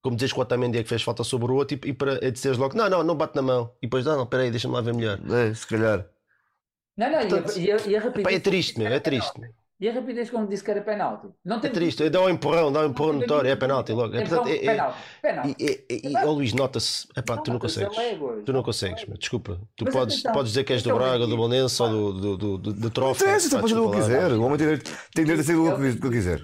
como 0.01 0.15
dizes 0.15 0.33
que 0.33 0.39
o 0.39 0.43
Otamendi 0.43 0.79
é 0.79 0.85
que 0.85 0.89
fez 0.89 1.03
falta 1.03 1.24
sobre 1.24 1.51
o 1.51 1.57
outro 1.57 1.77
e, 1.85 1.89
e 1.89 1.93
para 1.93 2.31
dizeres 2.31 2.57
logo: 2.57 2.77
não, 2.77 2.89
não, 2.89 3.03
não 3.03 3.16
bate 3.16 3.35
na 3.35 3.43
mão. 3.43 3.73
E 3.83 3.87
depois, 3.87 4.05
não, 4.05 4.19
não, 4.19 4.27
peraí, 4.27 4.53
deixa-me 4.53 4.74
lá 4.74 4.81
ver 4.81 4.95
melhor. 4.95 5.19
É, 5.33 5.53
se 5.53 5.66
calhar. 5.66 6.07
Não, 6.97 7.11
não, 7.11 7.19
Portanto, 7.19 7.59
e, 7.59 7.73
a, 7.73 7.77
e, 7.77 7.97
a, 7.97 8.01
rapidez. 8.01 8.23
Pá, 8.23 8.33
é 8.33 8.39
triste, 8.39 8.79
meu, 8.79 8.87
é 8.87 9.01
triste. 9.01 9.41
E 9.81 9.89
a 9.89 9.93
rapidez, 9.93 10.31
como 10.31 10.47
disse 10.47 10.62
que 10.62 10.70
era 10.70 10.81
penalti. 10.81 11.27
Não 11.45 11.59
tem... 11.59 11.69
É 11.69 11.74
triste, 11.74 12.09
dá 12.09 12.20
um 12.20 12.29
empurrão, 12.29 12.70
dá 12.70 12.83
um 12.83 12.91
empurrão 12.91 13.15
notório, 13.15 13.51
é 13.51 13.57
penalti 13.57 13.91
logo. 13.91 14.15
É, 14.15 14.20
portanto, 14.20 14.47
é, 14.47 14.55
é, 14.55 14.59
penalti, 14.61 14.99
penalti. 15.20 15.57
E, 15.59 15.85
e, 15.91 16.09
e, 16.09 16.16
oh, 16.24 16.31
Luís, 16.31 16.53
nota-se, 16.53 17.09
tu 17.45 17.51
não 17.51 17.59
consegues. 17.59 17.97
Tu 18.47 18.53
não 18.53 18.62
consegues, 18.62 19.05
meu, 19.07 19.19
desculpa. 19.19 19.59
Tu 19.74 19.85
podes, 19.87 20.23
podes 20.23 20.53
dizer 20.53 20.62
que 20.62 20.73
és 20.73 20.85
do 20.85 20.95
Braga, 20.95 21.27
do 21.27 21.37
Bolonense 21.37 21.83
ou 21.83 21.89
do, 21.89 22.12
do, 22.12 22.59
do, 22.59 22.59
do. 22.74 23.01
Não 23.01 23.11
interessa, 23.11 23.59
pode 23.59 23.73
fazer 23.73 23.81
o 23.81 23.91
que 23.91 23.97
quiser. 23.97 24.33
O 24.35 24.43
homem 24.45 24.57
tem 24.57 25.24
direito 25.24 25.41
a 25.41 25.43
ser 25.43 25.57
o 25.57 25.77
que 25.77 26.11
quiser 26.11 26.41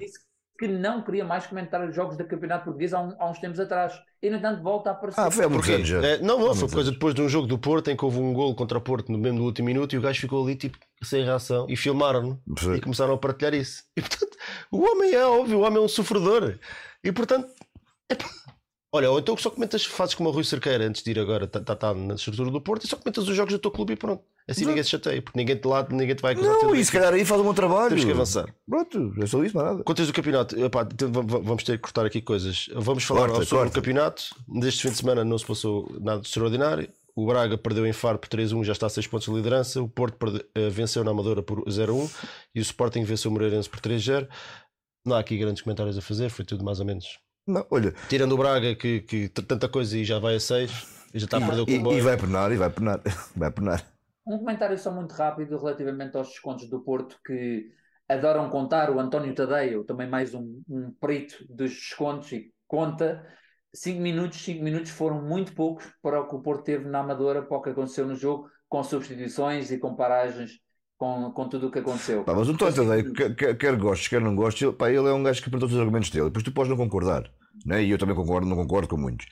que 0.59 0.67
não 0.67 1.03
queria 1.03 1.25
mais 1.25 1.47
comentar 1.47 1.87
os 1.89 1.95
jogos 1.95 2.17
do 2.17 2.25
Campeonato 2.25 2.65
Português 2.65 2.93
há, 2.93 3.01
um, 3.01 3.15
há 3.19 3.31
uns 3.31 3.39
tempos 3.39 3.61
atrás. 3.61 3.93
E, 4.21 4.29
no 4.29 4.39
entanto, 4.39 4.61
volta 4.61 4.91
a 4.91 4.93
aparecer. 4.93 5.21
Ah, 5.21 5.31
foi 5.31 5.45
há 5.45 5.49
muitos 5.49 5.71
anos 5.71 5.87
já. 5.87 6.05
É, 6.05 6.19
não, 6.19 6.41
não, 6.41 6.55
foi 6.55 6.69
coisa 6.69 6.91
depois 6.91 7.15
de 7.15 7.23
um 7.23 7.29
jogo 7.29 7.47
do 7.47 7.57
Porto 7.57 7.89
em 7.89 7.97
que 7.97 8.05
houve 8.05 8.19
um 8.19 8.33
gol 8.33 8.53
contra 8.57 8.77
o 8.77 8.81
Porto 8.81 9.13
no 9.13 9.19
mesmo 9.19 9.39
no 9.39 9.45
último 9.45 9.67
minuto 9.67 9.95
e 9.95 9.99
o 9.99 10.01
gajo 10.01 10.21
ficou 10.21 10.43
ali 10.43 10.57
tipo 10.57 10.77
sem 11.03 11.25
reação 11.25 11.67
e 11.69 11.77
filmaram-no 11.77 12.43
e 12.77 12.81
começaram 12.81 13.15
a 13.15 13.19
partilhar 13.19 13.55
isso. 13.55 13.85
E 13.97 14.01
portanto, 14.01 14.37
o 14.73 14.83
homem 14.83 15.15
é 15.15 15.25
óbvio, 15.25 15.59
o 15.59 15.63
homem 15.63 15.79
é 15.79 15.81
um 15.81 15.89
sofredor. 15.89 16.59
E 17.05 17.13
portanto, 17.13 17.49
Olha, 18.91 19.11
ou 19.11 19.19
então 19.19 19.37
só 19.37 19.51
comentas, 19.51 19.85
fazes 19.85 20.15
como 20.15 20.31
o 20.31 20.33
Rui 20.33 20.43
Cerqueira 20.43 20.85
antes 20.85 21.03
de 21.03 21.11
ir 21.11 21.19
agora, 21.19 21.45
está 21.45 21.61
tá, 21.61 21.77
tá 21.77 21.95
na 21.95 22.15
estrutura 22.15 22.51
do 22.51 22.61
Porto, 22.61 22.85
e 22.85 22.89
só 22.89 22.97
comentas 22.97 23.29
os 23.29 23.37
jogos 23.37 23.53
do 23.53 23.59
teu 23.59 23.71
clube 23.71 23.93
e 23.93 23.97
pronto. 23.97 24.25
Assim 24.49 24.63
Exato. 24.63 24.69
ninguém 24.69 24.83
se 24.83 24.91
chateia, 24.91 25.21
porque 25.21 25.39
ninguém 25.39 25.57
te, 25.57 25.69
lá, 25.69 25.87
ninguém 25.91 26.17
te 26.17 26.23
vai 26.23 26.33
acusar. 26.33 26.55
Não, 26.63 26.75
e 26.75 26.83
se 26.83 26.91
calhar 26.91 27.13
aí 27.13 27.23
faz 27.23 27.39
um 27.39 27.45
bom 27.45 27.53
trabalho. 27.53 27.91
Temos 27.91 28.05
que 28.07 28.11
avançar. 28.13 28.55
Pronto, 28.67 29.13
é 29.21 29.27
só 29.27 29.45
isso, 29.45 29.55
nada. 29.55 29.85
Contas 29.85 30.07
do 30.07 30.13
campeonato, 30.15 30.59
epá, 30.59 30.89
vamos 31.43 31.63
ter 31.65 31.73
que 31.73 31.83
cortar 31.83 32.07
aqui 32.07 32.23
coisas. 32.23 32.67
Vamos 32.75 33.05
falar 33.05 33.29
corta, 33.29 33.45
sobre 33.45 33.65
corta. 33.65 33.71
o 33.71 33.75
campeonato. 33.75 34.23
Deste 34.49 34.83
fim 34.83 34.91
de 34.91 34.97
semana 34.97 35.23
não 35.23 35.37
se 35.37 35.45
passou 35.45 35.95
nada 36.01 36.23
de 36.23 36.29
extraordinário. 36.29 36.89
o 37.15 37.27
Braga 37.27 37.59
perdeu 37.59 37.87
em 37.87 37.93
Faro 37.93 38.19
por 38.19 38.29
3-1, 38.31 38.65
já 38.65 38.73
está 38.73 38.87
a 38.87 38.89
6 38.89 39.07
pontos 39.07 39.29
de 39.29 39.35
liderança. 39.35 39.83
O 39.83 39.89
Porto 39.89 40.17
uh, 40.25 40.71
venceu 40.71 41.05
na 41.05 41.11
Amadora 41.11 41.43
por 41.43 41.63
0-1 41.67 42.11
e 42.55 42.61
o 42.61 42.63
Sporting 42.63 43.05
venceu 43.05 43.31
o 43.31 43.35
Moreirense 43.35 43.69
por 43.69 43.81
3-0. 43.81 44.27
Não 45.05 45.15
há 45.15 45.19
aqui 45.19 45.37
grandes 45.37 45.61
comentários 45.61 45.99
a 45.99 46.01
fazer, 46.01 46.31
foi 46.31 46.47
tudo 46.47 46.65
mais 46.65 46.81
ou 46.81 46.87
menos. 46.87 47.19
Não, 47.47 47.67
olha. 47.71 47.95
Tirando 48.09 48.33
o 48.33 48.39
Braga, 48.39 48.75
que, 48.75 49.01
que 49.01 49.29
tanta 49.29 49.69
coisa 49.69 49.99
e 49.99 50.05
já 50.07 50.19
vai 50.19 50.37
a 50.37 50.41
6, 50.41 50.71
já 51.15 51.25
está 51.27 51.37
a 51.37 51.41
perder 51.41 51.61
o 51.61 51.67
comboio. 51.67 51.97
E, 51.97 52.01
e 52.01 52.03
vai 52.03 52.17
penar, 52.17 52.51
e 52.51 52.57
vai 52.57 52.71
penar, 52.71 53.01
vai 53.37 53.51
penar. 53.51 53.98
Um 54.29 54.37
comentário 54.37 54.79
só 54.79 54.93
muito 54.93 55.13
rápido 55.15 55.57
relativamente 55.57 56.15
aos 56.15 56.29
descontos 56.29 56.69
do 56.69 56.83
Porto 56.83 57.19
que 57.25 57.73
adoram 58.07 58.51
contar. 58.51 58.91
O 58.91 59.01
António 59.01 59.35
Tadeio, 59.35 59.85
também 59.85 60.07
mais 60.07 60.35
um, 60.35 60.63
um 60.69 60.93
perito 61.01 61.47
dos 61.49 61.71
descontos, 61.71 62.31
e 62.33 62.53
conta 62.67 63.27
5 63.73 63.99
minutos, 63.99 64.39
5 64.43 64.63
minutos 64.63 64.91
foram 64.91 65.23
muito 65.23 65.55
poucos 65.55 65.87
para 66.03 66.21
o 66.21 66.29
que 66.29 66.37
o 66.37 66.43
Porto 66.43 66.63
teve 66.63 66.87
na 66.87 66.99
Amadora, 66.99 67.41
para 67.41 67.57
o 67.57 67.63
que 67.63 67.71
aconteceu 67.71 68.07
no 68.07 68.15
jogo, 68.15 68.51
com 68.69 68.85
substituições 68.85 69.71
e 69.71 69.79
com 69.79 69.97
paragens, 69.97 70.61
com, 70.99 71.31
com 71.31 71.49
tudo 71.49 71.69
o 71.69 71.71
que 71.71 71.79
aconteceu. 71.79 72.25
Pá, 72.25 72.35
mas 72.35 72.49
o 72.49 72.53
António 72.53 72.75
Tadeio, 72.75 73.13
quer, 73.15 73.35
quer, 73.35 73.57
quer 73.57 73.77
gostes, 73.77 74.09
quer 74.09 74.21
não 74.21 74.35
gostes, 74.35 74.63
ele, 74.63 74.73
pá, 74.73 74.91
ele 74.91 75.09
é 75.09 75.13
um 75.13 75.23
gajo 75.23 75.41
que 75.41 75.49
apresentou 75.49 75.75
os 75.75 75.81
argumentos 75.81 76.11
dele, 76.11 76.27
depois 76.27 76.43
tu 76.43 76.53
podes 76.53 76.69
não 76.69 76.77
concordar, 76.77 77.31
né? 77.65 77.83
e 77.83 77.91
eu 77.91 77.97
também 77.97 78.17
concordo, 78.17 78.47
não 78.47 78.57
concordo 78.57 78.89
com 78.89 78.97
muitos. 78.97 79.27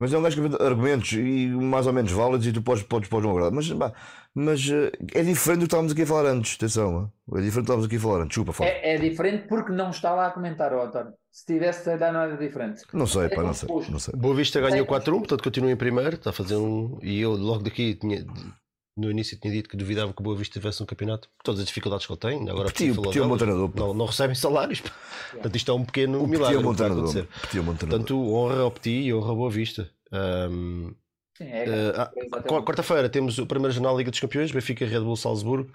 Mas 0.00 0.12
é 0.12 0.18
um 0.18 0.22
gajo 0.22 0.34
que 0.34 0.40
apresenta 0.40 0.68
argumentos 0.68 1.12
e 1.12 1.46
mais 1.46 1.86
ou 1.86 1.92
menos 1.92 2.10
válidos 2.10 2.44
e 2.44 2.52
tu 2.52 2.60
podes, 2.60 2.82
podes, 2.82 3.08
podes 3.08 3.24
não 3.24 3.36
agradar. 3.36 3.52
Mas, 3.52 3.72
pá, 3.72 3.92
mas 4.34 4.68
uh, 4.68 4.90
é 5.14 5.22
diferente 5.22 5.58
do 5.58 5.60
que 5.60 5.64
estávamos 5.66 5.92
aqui 5.92 6.02
a 6.02 6.06
falar 6.06 6.28
antes, 6.28 6.56
atenção, 6.56 7.12
é 7.32 7.40
diferente 7.40 7.52
do 7.52 7.52
que 7.52 7.60
estávamos 7.60 7.86
aqui 7.86 7.96
a 7.96 8.00
falar 8.00 8.22
antes, 8.22 8.44
fala. 8.52 8.68
É, 8.68 8.94
é 8.94 8.98
diferente 8.98 9.46
porque 9.46 9.70
não 9.70 9.90
está 9.90 10.12
lá 10.12 10.26
a 10.26 10.30
comentar, 10.32 10.72
António. 10.72 11.12
Se 11.30 11.46
tivesse 11.46 11.88
a 11.88 11.96
dar 11.96 12.12
nada 12.12 12.36
diferente. 12.36 12.82
Não 12.92 13.06
sei, 13.06 13.28
pá, 13.28 13.44
não 13.44 13.54
sei, 13.54 13.68
não 13.68 13.98
sei. 14.00 14.14
Boa 14.16 14.34
Vista 14.34 14.60
ganhou 14.60 14.84
4-1, 14.84 15.04
portanto 15.04 15.44
continua 15.44 15.70
em 15.70 15.76
primeiro, 15.76 16.16
está 16.16 16.30
a 16.30 16.32
fazer 16.32 16.56
um. 16.56 16.98
E 17.00 17.20
eu 17.20 17.36
logo 17.36 17.62
daqui 17.62 17.94
tinha, 17.94 18.26
no 18.96 19.10
início 19.10 19.38
tinha 19.38 19.52
dito 19.52 19.68
que 19.68 19.76
duvidava 19.76 20.12
que 20.12 20.20
o 20.20 20.22
Boa 20.22 20.36
Vista 20.36 20.58
tivesse 20.58 20.82
um 20.82 20.86
campeonato, 20.86 21.28
por 21.36 21.44
todas 21.44 21.60
as 21.60 21.66
dificuldades 21.66 22.06
que 22.06 22.12
ele 22.12 22.20
tem. 22.20 22.50
Agora 22.50 22.68
Petit, 22.68 22.94
Petit 22.94 23.18
é 23.18 23.22
um 23.22 23.28
bom 23.28 23.36
treinador. 23.36 23.70
Não, 23.74 23.94
não 23.94 24.06
recebem 24.06 24.34
salários. 24.34 24.82
Portanto, 25.32 25.56
isto 25.56 25.70
é 25.70 25.74
um 25.74 25.84
pequeno 25.84 26.22
o 26.22 26.26
milagre. 26.26 26.56
Petit 26.56 26.56
é 26.56 26.60
um 26.60 26.62
bom 26.62 26.74
treinador. 26.74 27.26
É 27.54 27.60
um. 27.60 27.76
Portanto, 27.76 28.34
honra 28.34 28.60
ao 28.60 28.70
Petit 28.70 29.06
e 29.06 29.14
honra 29.14 29.30
ao 29.30 29.36
Boa 29.36 29.50
Vista. 29.50 29.90
Um, 30.12 30.94
Sim, 31.38 31.44
é, 31.44 31.64
uh, 31.66 32.62
Quarta-feira 32.62 33.08
temos 33.08 33.38
o 33.38 33.46
primeiro 33.46 33.72
jornal 33.72 33.96
Liga 33.96 34.10
dos 34.10 34.20
Campeões, 34.20 34.52
Benfica 34.52 34.84
Red 34.84 35.00
Bull 35.00 35.16
Salzburgo. 35.16 35.70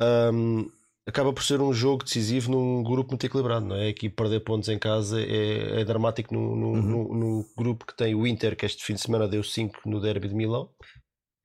Um, 0.00 0.68
acaba 1.06 1.32
por 1.32 1.42
ser 1.42 1.60
um 1.60 1.72
jogo 1.72 2.04
decisivo 2.04 2.50
num 2.50 2.82
grupo 2.82 3.10
muito 3.10 3.24
equilibrado, 3.24 3.66
não 3.66 3.76
é? 3.76 3.88
Aqui 3.88 4.08
perder 4.08 4.40
pontos 4.40 4.68
em 4.68 4.78
casa 4.78 5.20
é, 5.20 5.80
é 5.80 5.84
dramático 5.84 6.34
no, 6.34 6.54
no, 6.54 6.66
uhum. 6.66 6.82
no, 6.82 7.14
no, 7.14 7.46
grupo 7.56 7.86
que 7.86 7.96
tem 7.96 8.14
o 8.14 8.26
Inter, 8.26 8.54
que 8.56 8.66
este 8.66 8.84
fim 8.84 8.94
de 8.94 9.00
semana 9.00 9.26
deu 9.26 9.42
5 9.42 9.88
no 9.88 10.00
derby 10.00 10.28
de 10.28 10.34
Milão. 10.34 10.68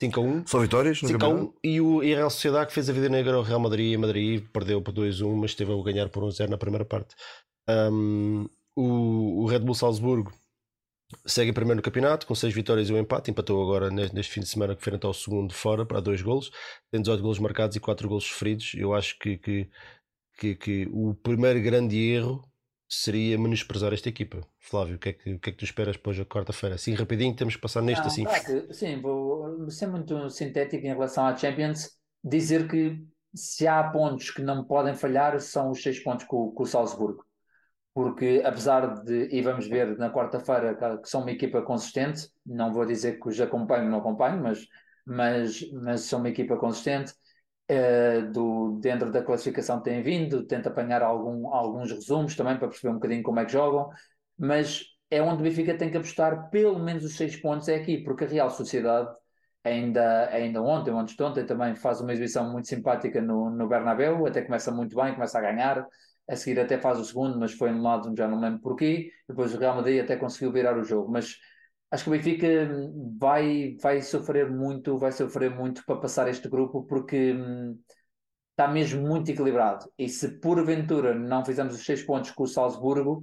5 0.02 0.20
a 0.20 0.24
1. 0.24 0.48
Só 0.48 0.60
vitórias? 0.60 0.99
5 0.99 1.24
a 1.26 1.30
1. 1.30 1.53
E 1.64 1.82
o 1.82 2.03
e 2.03 2.14
a 2.14 2.18
Real 2.18 2.30
Sociedade 2.30 2.68
que 2.68 2.74
fez 2.74 2.90
a 2.90 2.94
vida 2.94 3.10
negra 3.10 3.36
ao 3.36 3.44
Real 3.44 3.60
Madrid 3.60 3.94
e 3.94 3.98
Madrid 3.98 4.45
perdeu 4.52 4.82
por 4.82 4.94
2-1, 4.94 5.36
mas 5.36 5.52
esteve 5.52 5.72
a 5.72 5.84
ganhar 5.84 6.10
por 6.10 6.24
1-0 6.24 6.49
na 6.49 6.57
primeira 6.57 6.86
parte. 6.86 7.15
Um, 7.70 8.48
o, 8.76 9.44
o 9.44 9.45
Red 9.45 9.60
Bull 9.60 9.76
Salzburgo 9.76 10.32
segue 11.26 11.52
em 11.52 11.53
primeiro 11.53 11.78
no 11.78 11.82
campeonato 11.82 12.26
com 12.26 12.36
6 12.36 12.53
vitórias 12.53 12.90
e 12.90 12.94
um 12.94 12.98
empate. 12.98 13.32
Empatou 13.32 13.61
agora 13.61 13.90
neste 13.90 14.32
fim 14.32 14.41
de 14.41 14.48
semana 14.48 14.76
que 14.76 14.84
frente 14.84 15.06
ao 15.06 15.14
segundo 15.14 15.53
fora 15.53 15.86
para 15.86 15.99
2 15.99 16.22
golos. 16.22 16.52
Tem 16.91 17.02
18 17.02 17.22
golos 17.22 17.40
marcados 17.40 17.76
e 17.76 17.80
4 17.80 18.07
golos 18.07 18.26
sofridos. 18.26 18.74
Eu 18.76 18.94
acho 18.94 19.18
que, 19.20 19.38
que, 19.38 19.70
que, 20.38 20.56
que, 20.56 20.90
o 20.91 21.14
primeiro 21.15 21.61
grande 21.61 21.98
erro 21.98 22.44
seria 22.94 23.38
menosprezar 23.38 23.94
esta 23.94 24.10
equipa. 24.10 24.41
Flávio, 24.60 24.95
o 24.95 24.99
que 24.99 25.10
é 25.10 25.14
que, 25.14 25.40
que, 25.40 25.49
é 25.49 25.53
que 25.53 25.57
tu 25.57 25.65
esperas 25.65 25.95
depois 25.95 26.18
da 26.18 26.26
quarta-feira? 26.26 26.76
Assim, 26.76 26.94
rapidinho, 26.94 27.36
temos 27.36 27.56
que 27.56 27.61
passar 27.61 27.82
neste 27.82 28.02
Não, 28.02 28.07
assim. 28.07 28.24
Claro, 28.24 28.74
sim, 28.74 29.02
vou 29.02 29.70
ser 29.70 29.88
muito 29.88 30.30
sintético 30.30 30.86
em 30.86 30.90
relação 30.90 31.26
à 31.26 31.36
Champions. 31.36 31.91
Dizer 32.24 32.68
que 32.68 33.03
se 33.36 33.68
há 33.68 33.84
pontos 33.84 34.32
que 34.32 34.41
não 34.41 34.64
podem 34.64 34.95
falhar, 34.95 35.40
são 35.40 35.72
os 35.72 35.82
6 35.82 36.03
pontos 36.03 36.26
com, 36.26 36.52
com 36.52 36.64
o 36.64 36.68
Salzburgo 36.68 37.26
porque 37.94 38.41
apesar 38.44 39.03
de, 39.03 39.28
e 39.32 39.41
vamos 39.41 39.68
ver 39.68 39.98
na 39.98 40.11
quarta-feira 40.11 40.76
que 40.98 41.07
são 41.07 41.22
uma 41.22 41.32
equipa 41.32 41.61
consistente, 41.61 42.28
não 42.45 42.74
vou 42.74 42.86
dizer 42.86 43.20
que 43.20 43.30
os 43.30 43.40
acompanho, 43.40 43.90
não 43.90 43.99
acompanho, 43.99 44.41
mas, 44.41 44.68
mas, 45.06 45.72
mas 45.72 46.02
são 46.02 46.20
uma 46.20 46.30
equipa 46.30 46.57
consistente, 46.57 47.14
uh, 47.74 48.32
do, 48.32 48.80
dentro 48.80 49.12
da 49.12 49.24
classificação 49.24 49.82
tem 49.82 50.02
vindo, 50.02 50.45
tenta 50.45 50.70
apanhar 50.70 51.02
algum, 51.02 51.48
alguns 51.54 51.91
resumos 51.91 52.36
também 52.36 52.58
para 52.58 52.68
perceber 52.68 52.91
um 52.91 52.95
bocadinho 52.95 53.24
como 53.24 53.40
é 53.40 53.45
que 53.45 53.52
jogam, 53.52 53.90
mas 54.38 54.84
é 55.10 55.22
onde 55.22 55.41
o 55.41 55.44
Benfica 55.44 55.78
tem 55.78 55.91
que 55.91 55.98
apostar 55.98 56.50
pelo 56.50 56.80
menos 56.80 57.04
os 57.04 57.16
seis 57.16 57.36
pontos 57.36 57.68
é 57.68 57.76
aqui, 57.76 58.00
porque 58.00 58.26
a 58.26 58.28
Real 58.28 58.50
Sociedade 58.50 59.10
ainda, 59.64 60.30
ainda 60.30 60.62
ontem, 60.62 60.91
ontem 60.91 61.16
de 61.16 61.24
ontem 61.24 61.45
também 61.45 61.76
faz 61.76 62.02
uma 62.02 62.12
exibição 62.12 62.52
muito 62.52 62.68
simpática 62.68 63.22
no, 63.22 63.50
no 63.50 63.68
Bernabéu, 63.68 64.26
até 64.26 64.41
começa 64.41 64.72
muito 64.72 64.95
bem, 64.95 65.14
começa 65.14 65.38
a 65.38 65.41
ganhar, 65.41 65.86
a 66.30 66.36
seguir 66.36 66.60
até 66.60 66.78
faz 66.78 67.00
o 67.00 67.06
segundo, 67.06 67.40
mas 67.40 67.54
foi 67.54 67.70
anulado, 67.70 68.14
já 68.18 68.28
não 68.28 68.40
lembro 68.40 68.60
porquê. 68.62 69.12
Depois 69.28 69.54
o 69.54 69.58
Real 69.58 69.76
Madrid 69.76 70.02
até 70.02 70.16
conseguiu 70.16 70.52
virar 70.52 70.78
o 70.78 70.84
jogo, 70.84 71.12
mas 71.12 71.38
acho 71.94 72.06
que 72.06 72.10
o 72.10 72.14
Benfica 72.14 72.48
vai, 73.20 73.78
vai 73.80 74.02
sofrer 74.02 74.49
muito, 74.49 74.98
vai 74.98 75.11
sofrer 75.11 75.52
muito 75.56 75.86
para 75.86 75.99
passar 75.99 76.28
este 76.28 76.49
grupo 76.49 76.84
porque 76.86 77.34
hum, 77.34 77.80
está 78.52 78.68
mesmo 78.68 79.07
muito 79.07 79.30
equilibrado. 79.32 79.86
E 79.98 80.10
se 80.10 80.40
porventura 80.40 81.14
não 81.14 81.45
fizermos 81.45 81.76
os 81.76 81.86
seis 81.86 82.02
pontos 82.03 82.32
com 82.32 82.44
o 82.44 82.48
Salzburgo, 82.48 83.22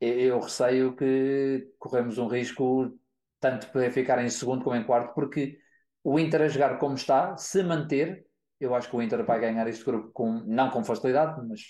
eu, 0.00 0.40
receio 0.40 0.96
que 0.96 1.68
corremos 1.78 2.18
um 2.18 2.26
risco 2.28 2.92
tanto 3.40 3.70
para 3.70 3.90
ficar 3.90 4.22
em 4.24 4.30
segundo 4.30 4.64
como 4.64 4.76
em 4.76 4.84
quarto, 4.84 5.14
porque 5.14 5.58
o 6.02 6.18
Inter 6.18 6.42
a 6.42 6.48
jogar 6.48 6.78
como 6.78 6.94
está, 6.94 7.36
se 7.36 7.62
manter, 7.62 8.26
eu 8.60 8.74
acho 8.74 8.90
que 8.90 8.96
o 8.96 9.02
Inter 9.02 9.24
vai 9.24 9.40
ganhar 9.40 9.68
este 9.68 9.84
grupo 9.84 10.10
com, 10.12 10.42
não 10.46 10.70
com 10.70 10.84
facilidade, 10.84 11.40
mas 11.48 11.60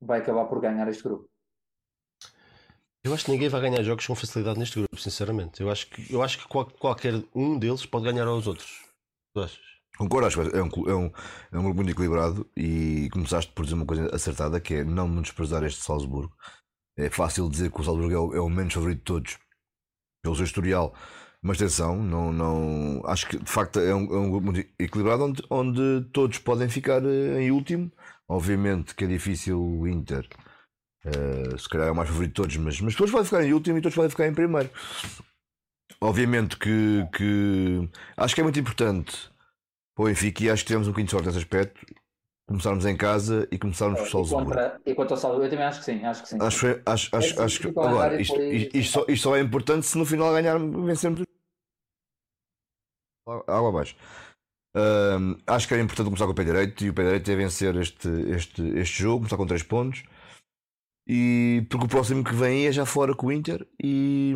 vai 0.00 0.20
acabar 0.20 0.46
por 0.46 0.60
ganhar 0.60 0.88
este 0.88 1.02
grupo. 1.02 1.29
Eu 3.02 3.14
acho 3.14 3.24
que 3.24 3.30
ninguém 3.30 3.48
vai 3.48 3.60
ganhar 3.62 3.82
jogos 3.82 4.06
com 4.06 4.14
facilidade 4.14 4.58
neste 4.58 4.78
grupo, 4.78 4.96
sinceramente. 4.96 5.60
Eu 5.60 5.70
acho 5.70 5.86
que, 5.88 6.12
eu 6.12 6.22
acho 6.22 6.38
que 6.38 6.46
qual, 6.46 6.66
qualquer 6.66 7.14
um 7.34 7.58
deles 7.58 7.86
pode 7.86 8.04
ganhar 8.04 8.26
aos 8.26 8.46
outros. 8.46 8.82
Tu 9.34 9.40
achas? 9.40 9.70
Concordo, 9.96 10.26
acho 10.26 10.42
que 10.42 10.56
é 10.56 10.62
um, 10.62 10.68
é, 10.88 10.94
um, 10.94 11.12
é 11.52 11.58
um 11.58 11.62
grupo 11.62 11.76
muito 11.76 11.90
equilibrado 11.90 12.48
e 12.56 13.08
começaste 13.12 13.52
por 13.52 13.64
dizer 13.64 13.74
uma 13.74 13.86
coisa 13.86 14.14
acertada 14.14 14.60
que 14.60 14.74
é 14.74 14.84
não 14.84 15.08
menosprezar 15.08 15.62
este 15.64 15.82
Salzburgo. 15.82 16.34
É 16.96 17.10
fácil 17.10 17.48
dizer 17.48 17.70
que 17.70 17.80
o 17.80 17.84
Salzburgo 17.84 18.12
é 18.12 18.18
o, 18.18 18.34
é 18.34 18.40
o 18.40 18.48
menos 18.48 18.74
favorito 18.74 18.98
de 18.98 19.04
todos 19.04 19.38
pelo 20.22 20.36
seu 20.36 20.44
historial, 20.44 20.94
mas 21.42 21.56
atenção, 21.56 22.02
não, 22.02 22.30
não, 22.32 23.02
acho 23.06 23.26
que 23.26 23.38
de 23.38 23.50
facto 23.50 23.80
é 23.80 23.94
um, 23.94 24.14
é 24.14 24.18
um 24.18 24.30
grupo 24.30 24.52
muito 24.52 24.68
equilibrado 24.78 25.24
onde, 25.24 25.42
onde 25.48 26.08
todos 26.12 26.38
podem 26.38 26.68
ficar 26.68 27.02
eh, 27.04 27.42
em 27.42 27.50
último 27.50 27.90
Obviamente 28.30 28.94
que 28.94 29.02
é 29.02 29.08
difícil 29.08 29.60
o 29.60 29.88
Inter, 29.88 30.24
uh, 31.04 31.58
se 31.58 31.68
calhar 31.68 31.88
é 31.88 31.90
o 31.90 31.94
mais 31.94 32.08
favorito 32.08 32.30
de 32.30 32.34
todos, 32.34 32.56
mas, 32.56 32.80
mas 32.80 32.94
todos 32.94 33.10
podem 33.10 33.24
ficar 33.24 33.44
em 33.44 33.52
último 33.52 33.78
e 33.78 33.80
todos 33.80 33.94
podem 33.94 34.10
ficar 34.10 34.26
em 34.26 34.34
primeiro. 34.34 34.70
Obviamente 36.00 36.56
que, 36.56 37.06
que 37.14 37.88
acho 38.16 38.34
que 38.34 38.40
é 38.40 38.44
muito 38.44 38.58
importante 38.58 39.30
para 39.94 40.04
o 40.04 40.06
Benfica 40.06 40.44
e 40.44 40.50
acho 40.50 40.62
que 40.62 40.68
tivemos 40.68 40.88
um 40.88 40.90
bocadinho 40.92 41.06
de 41.06 41.10
sorte 41.10 41.26
nesse 41.26 41.38
aspecto. 41.38 41.86
Começarmos 42.48 42.84
em 42.84 42.96
casa 42.96 43.46
e 43.52 43.58
começarmos 43.58 44.00
por 44.00 44.08
Salzburgo. 44.08 44.52
E 44.84 44.92
quanto 44.92 45.12
ao 45.12 45.16
Salzburgo, 45.16 45.46
eu 45.46 45.50
também 45.50 45.64
acho 45.64 45.78
que 45.78 45.84
sim. 45.84 46.04
Acho 46.04 46.22
que 46.22 46.28
sim. 46.30 46.38
Acho, 46.40 46.66
acho, 46.84 47.16
acho, 47.16 47.42
acho 47.42 47.60
que 47.60 47.68
agora, 47.68 48.20
isto, 48.20 48.40
isto, 48.40 48.76
isto, 48.76 48.92
só, 48.92 49.04
isto 49.06 49.22
só 49.22 49.36
é 49.36 49.40
importante 49.40 49.86
se 49.86 49.96
no 49.96 50.04
final 50.04 50.32
ganhar, 50.32 50.58
vencermos. 50.58 51.22
Água 53.46 53.68
abaixo. 53.68 53.94
Uh, 54.74 55.38
acho 55.46 55.68
que 55.68 55.74
era 55.74 55.82
importante 55.82 56.06
começar 56.06 56.24
com 56.26 56.32
o 56.32 56.34
pé 56.34 56.42
direito 56.42 56.84
e 56.84 56.90
o 56.90 56.94
pé 56.94 57.04
direito 57.04 57.30
é 57.30 57.36
vencer 57.36 57.76
este, 57.76 58.08
este, 58.08 58.62
este 58.78 59.02
jogo, 59.02 59.18
começar 59.18 59.36
com 59.36 59.46
3 59.46 59.62
pontos. 59.62 60.02
E 61.12 61.66
porque 61.68 61.86
o 61.86 61.88
próximo 61.88 62.22
que 62.22 62.32
vem 62.32 62.66
é 62.68 62.72
já 62.72 62.86
fora 62.86 63.16
com 63.16 63.26
o 63.26 63.32
Inter 63.32 63.66
e, 63.82 64.32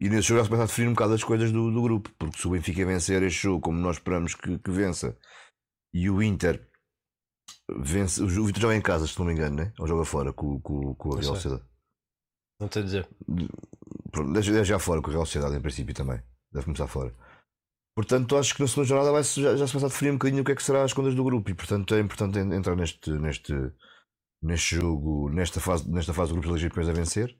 e 0.00 0.08
nesse 0.08 0.26
jogo 0.26 0.40
já 0.40 0.44
se 0.44 0.50
começa 0.50 0.64
a 0.64 0.66
definir 0.66 0.88
um 0.88 0.94
bocado 0.94 1.14
as 1.14 1.22
coisas 1.22 1.52
do, 1.52 1.70
do 1.70 1.80
grupo. 1.80 2.10
Porque 2.18 2.36
se 2.36 2.48
o 2.48 2.50
Benfica 2.50 2.84
vencer 2.84 3.22
este 3.22 3.44
jogo 3.44 3.60
como 3.60 3.78
nós 3.78 3.94
esperamos 3.94 4.34
que, 4.34 4.58
que 4.58 4.70
vença 4.72 5.16
e 5.94 6.10
o 6.10 6.20
Inter 6.20 6.68
vence, 7.70 8.20
o 8.20 8.48
Inter 8.48 8.62
joga 8.62 8.74
em 8.74 8.82
casa, 8.82 9.06
se 9.06 9.16
não 9.16 9.26
me 9.26 9.32
engano, 9.32 9.54
né? 9.54 9.72
ou 9.78 9.86
joga 9.86 10.04
fora 10.04 10.32
com, 10.32 10.60
com, 10.60 10.92
com 10.96 11.14
a 11.14 11.20
Real 11.20 11.36
Sociedade. 11.36 11.62
Não 12.60 12.68
sei 12.68 12.82
dizer. 12.82 13.08
Deve 14.32 14.64
já 14.64 14.80
fora 14.80 15.00
com 15.00 15.10
a 15.10 15.12
Real 15.12 15.24
Sociedade 15.24 15.54
em 15.54 15.60
princípio 15.60 15.94
também. 15.94 16.20
Deve 16.52 16.64
começar 16.64 16.88
fora. 16.88 17.14
Portanto, 17.96 18.36
acho 18.36 18.56
que 18.56 18.60
na 18.60 18.66
segunda 18.66 18.88
jornada 18.88 19.12
vai 19.12 19.22
já, 19.22 19.54
já 19.54 19.66
se 19.68 19.72
começa 19.72 19.86
a 19.86 19.88
definir 19.88 20.10
um 20.10 20.14
bocadinho 20.14 20.42
o 20.42 20.44
que 20.44 20.50
é 20.50 20.56
que 20.56 20.64
será 20.64 20.82
as 20.82 20.92
contas 20.92 21.14
do 21.14 21.22
grupo 21.22 21.48
e, 21.48 21.54
portanto, 21.54 21.94
é 21.94 22.00
importante 22.00 22.40
entrar 22.40 22.74
neste, 22.74 23.08
neste, 23.12 23.54
neste 24.44 24.76
jogo, 24.76 25.30
nesta 25.30 25.60
fase, 25.60 25.90
nesta 25.90 26.12
fase 26.12 26.32
do 26.32 26.40
grupo 26.40 26.56
de 26.56 26.68
Liga 26.68 26.90
a 26.90 26.94
vencer, 26.94 27.36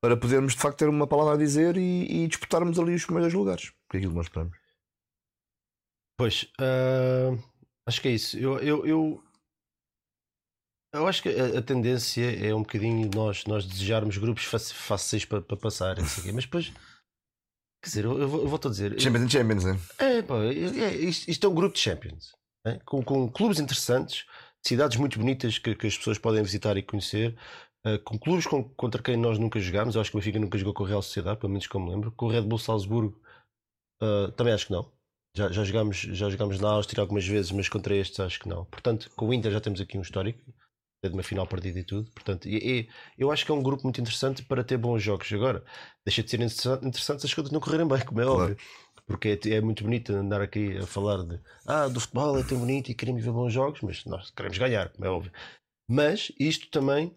para 0.00 0.16
podermos 0.16 0.54
de 0.54 0.60
facto 0.60 0.78
ter 0.78 0.88
uma 0.88 1.06
palavra 1.06 1.34
a 1.34 1.36
dizer 1.36 1.76
e, 1.76 2.24
e 2.24 2.28
disputarmos 2.28 2.78
ali 2.78 2.94
os 2.94 3.04
primeiros 3.04 3.34
lugares, 3.34 3.70
que 3.90 3.96
é 3.96 3.98
aquilo 3.98 4.12
que 4.12 4.16
nós 4.16 4.26
esperamos. 4.26 4.56
Pois, 6.16 6.44
uh, 6.60 7.38
acho 7.86 8.00
que 8.00 8.08
é 8.08 8.12
isso. 8.12 8.38
Eu, 8.38 8.58
eu, 8.58 8.86
eu, 8.86 9.24
eu 10.94 11.06
acho 11.06 11.22
que 11.22 11.28
a, 11.28 11.58
a, 11.58 11.62
tendência 11.62 12.24
é 12.46 12.54
um 12.54 12.62
bocadinho 12.62 13.10
nós, 13.14 13.44
nós 13.44 13.66
desejarmos 13.66 14.18
grupos 14.18 14.44
fáceis 14.44 15.24
para, 15.24 15.42
para 15.42 15.56
passar, 15.56 15.96
mas 15.98 16.44
depois 16.44 16.72
Quer 17.82 17.88
dizer, 17.88 18.04
eu, 18.04 18.18
eu, 18.18 18.28
vou, 18.28 18.48
vou-te 18.48 18.66
a 18.66 18.70
dizer. 18.70 19.00
Champions 19.00 19.24
and 19.24 19.30
Champions, 19.30 19.64
né? 19.64 19.78
É, 19.98 20.22
pá, 20.22 20.36
é, 20.38 20.48
é, 20.48 20.94
isto, 20.96 21.30
isto 21.30 21.46
é 21.46 21.50
um 21.50 21.54
grupo 21.54 21.74
de 21.74 21.80
Champions. 21.80 22.32
é? 22.66 22.78
Com, 22.84 23.02
com 23.02 23.30
clubes 23.30 23.60
interessantes, 23.60 24.26
cidades 24.68 24.96
muito 24.96 25.18
bonitas 25.18 25.58
que, 25.58 25.74
que 25.74 25.86
as 25.86 25.96
pessoas 25.98 26.18
podem 26.18 26.42
visitar 26.42 26.76
e 26.76 26.82
conhecer. 26.82 27.36
uh, 27.86 27.98
com 28.04 28.18
clubes 28.18 28.46
com- 28.46 28.64
contra 28.64 29.02
quem 29.02 29.16
nós 29.16 29.38
nunca 29.38 29.58
jogámos. 29.60 29.94
Eu 29.94 30.00
acho 30.00 30.10
que 30.10 30.16
o 30.16 30.20
Benfica 30.20 30.38
nunca 30.38 30.58
jogou 30.58 30.74
com 30.74 30.84
a 30.84 30.88
Real 30.88 31.00
Sociedade, 31.02 31.38
pelo 31.38 31.50
menos 31.52 31.66
como 31.66 31.86
me 31.86 31.92
lembro. 31.92 32.10
Com 32.12 32.26
o 32.26 32.28
Red 32.30 32.42
Bull 32.42 32.58
Salzburgo, 32.58 33.20
uh, 34.02 34.30
também 34.32 34.52
acho 34.52 34.66
que 34.66 34.72
não. 34.72 34.90
Já, 35.36 35.50
já, 35.52 35.62
jogámos, 35.64 35.96
já 35.98 36.28
jogámos 36.30 36.58
na 36.58 36.70
Áustria 36.70 37.00
algumas 37.02 37.26
vezes, 37.26 37.52
mas 37.52 37.68
contra 37.68 37.94
estes 37.94 38.18
acho 38.20 38.40
que 38.40 38.48
não. 38.48 38.64
Portanto, 38.64 39.10
com 39.14 39.28
o 39.28 39.34
Inter 39.34 39.52
já 39.52 39.60
temos 39.60 39.80
aqui 39.80 39.96
um 39.96 40.02
histórico, 40.02 40.40
é 41.04 41.08
de 41.08 41.14
uma 41.14 41.22
final 41.22 41.46
perdida 41.46 41.78
e 41.78 41.84
tudo. 41.84 42.10
Portanto, 42.10 42.48
e, 42.48 42.56
e 42.56 42.88
eu 43.16 43.30
acho 43.30 43.44
que 43.46 43.52
é 43.52 43.54
um 43.54 43.62
grupo 43.62 43.84
muito 43.84 44.00
interessante 44.00 44.42
para 44.42 44.64
ter 44.64 44.76
bons 44.76 45.00
jogos. 45.00 45.32
Agora, 45.32 45.62
deixa 46.04 46.22
de 46.24 46.30
ser 46.30 46.40
interessa- 46.40 46.80
interessante 46.82 47.20
se 47.20 47.26
as 47.26 47.34
coisas 47.34 47.52
não 47.52 47.60
correrem 47.60 47.86
bem, 47.86 48.04
como 48.04 48.20
é 48.20 48.24
Claro. 48.24 48.40
óbvio. 48.40 48.56
Porque 49.08 49.40
é, 49.46 49.50
é 49.56 49.62
muito 49.62 49.84
bonito 49.84 50.12
andar 50.14 50.42
aqui 50.42 50.78
a 50.78 50.86
falar 50.86 51.24
de 51.24 51.40
ah, 51.66 51.88
do 51.88 52.00
futebol 52.00 52.38
é 52.38 52.44
tão 52.44 52.58
bonito 52.60 52.90
e 52.90 52.94
queremos 52.94 53.24
ver 53.24 53.32
bons 53.32 53.52
jogos, 53.52 53.80
mas 53.82 54.04
nós 54.06 54.30
queremos 54.30 54.58
ganhar, 54.58 54.90
como 54.90 55.06
é 55.06 55.10
óbvio. 55.10 55.32
Mas 55.88 56.32
isto 56.40 56.70
também 56.70 57.16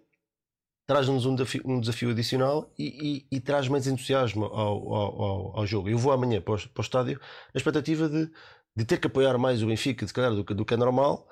traz-nos 0.88 1.26
um 1.26 1.35
desafio, 1.35 1.61
um 1.65 1.80
desafio 1.80 2.09
adicional 2.11 2.73
e, 2.77 3.26
e- 3.31 3.38
e 3.38 3.39
traz 3.41 3.68
mais 3.68 3.88
entusiasmo 3.88 4.45
ao, 4.45 4.93
ao, 4.93 5.22
ao- 5.22 5.59
ao 5.59 5.68
jogo. 5.68 5.89
Eu 5.89 5.97
vou 5.97 6.11
amanhã 6.11 6.41
para 6.41 6.55
o, 6.55 6.69
para 6.69 6.81
o 6.81 6.84
estádio 6.84 7.19
na 7.53 7.57
expectativa 7.59 8.09
de, 8.09 8.30
de 8.76 8.85
ter 8.85 8.97
que 8.99 9.07
apoiar 9.07 9.38
mais 9.38 9.63
o 9.63 9.68
Benfica, 9.68 10.05
se 10.07 10.13
calhar, 10.13 10.31
do 10.34 10.43
do 10.43 10.65
que 10.65 10.73
é 10.73 10.77
normal, 10.77 11.27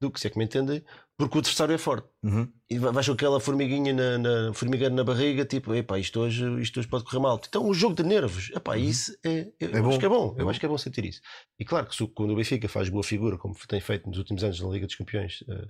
do 0.00 0.10
que 0.10 0.18
se 0.18 0.26
é 0.26 0.30
que 0.30 0.38
me 0.38 0.44
entendem, 0.44 0.82
porque 1.16 1.36
o 1.36 1.40
adversário 1.40 1.74
é 1.74 1.78
forte. 1.78 2.08
Uhum. 2.22 2.50
E 2.70 2.78
vai- 2.78 2.90
vais 2.92 3.06
com 3.06 3.12
aquela 3.12 3.38
formiguinha 3.38 3.92
na, 3.92 4.18
na 4.18 4.54
formigueira 4.54 4.94
na 4.94 5.04
barriga, 5.04 5.44
tipo, 5.44 5.74
epá, 5.74 5.98
isto 5.98 6.20
hoje, 6.20 6.44
isto 6.62 6.80
hoje 6.80 6.88
pode 6.88 7.04
correr 7.04 7.18
mal. 7.18 7.38
Então, 7.46 7.68
um 7.68 7.74
jogo 7.74 7.94
de 7.94 8.02
nervos, 8.02 8.50
epá, 8.54 8.78
isso 8.78 9.14
é, 9.24 9.52
eu 9.60 9.68
É 9.68 9.72
acho 9.78 9.82
bom. 9.82 9.98
que 9.98 10.06
é 10.06 10.08
bom, 10.08 10.34
É 10.38 10.40
eu 10.40 10.44
bom. 10.44 10.50
acho 10.50 10.58
que 10.58 10.66
é 10.66 10.68
bom 10.68 10.78
sentir 10.78 11.04
isso. 11.04 11.20
E 11.58 11.64
claro 11.64 11.86
que 11.86 12.06
quando 12.08 12.30
o 12.32 12.36
Benfica 12.36 12.66
faz 12.68 12.88
boa 12.88 13.02
figura, 13.04 13.36
como 13.36 13.54
tem 13.68 13.80
feito 13.80 14.08
nos 14.08 14.16
últimos 14.18 14.42
anos 14.42 14.58
na 14.60 14.68
Liga 14.70 14.86
dos 14.86 14.94
Campeões, 14.96 15.44
eh, 15.46 15.68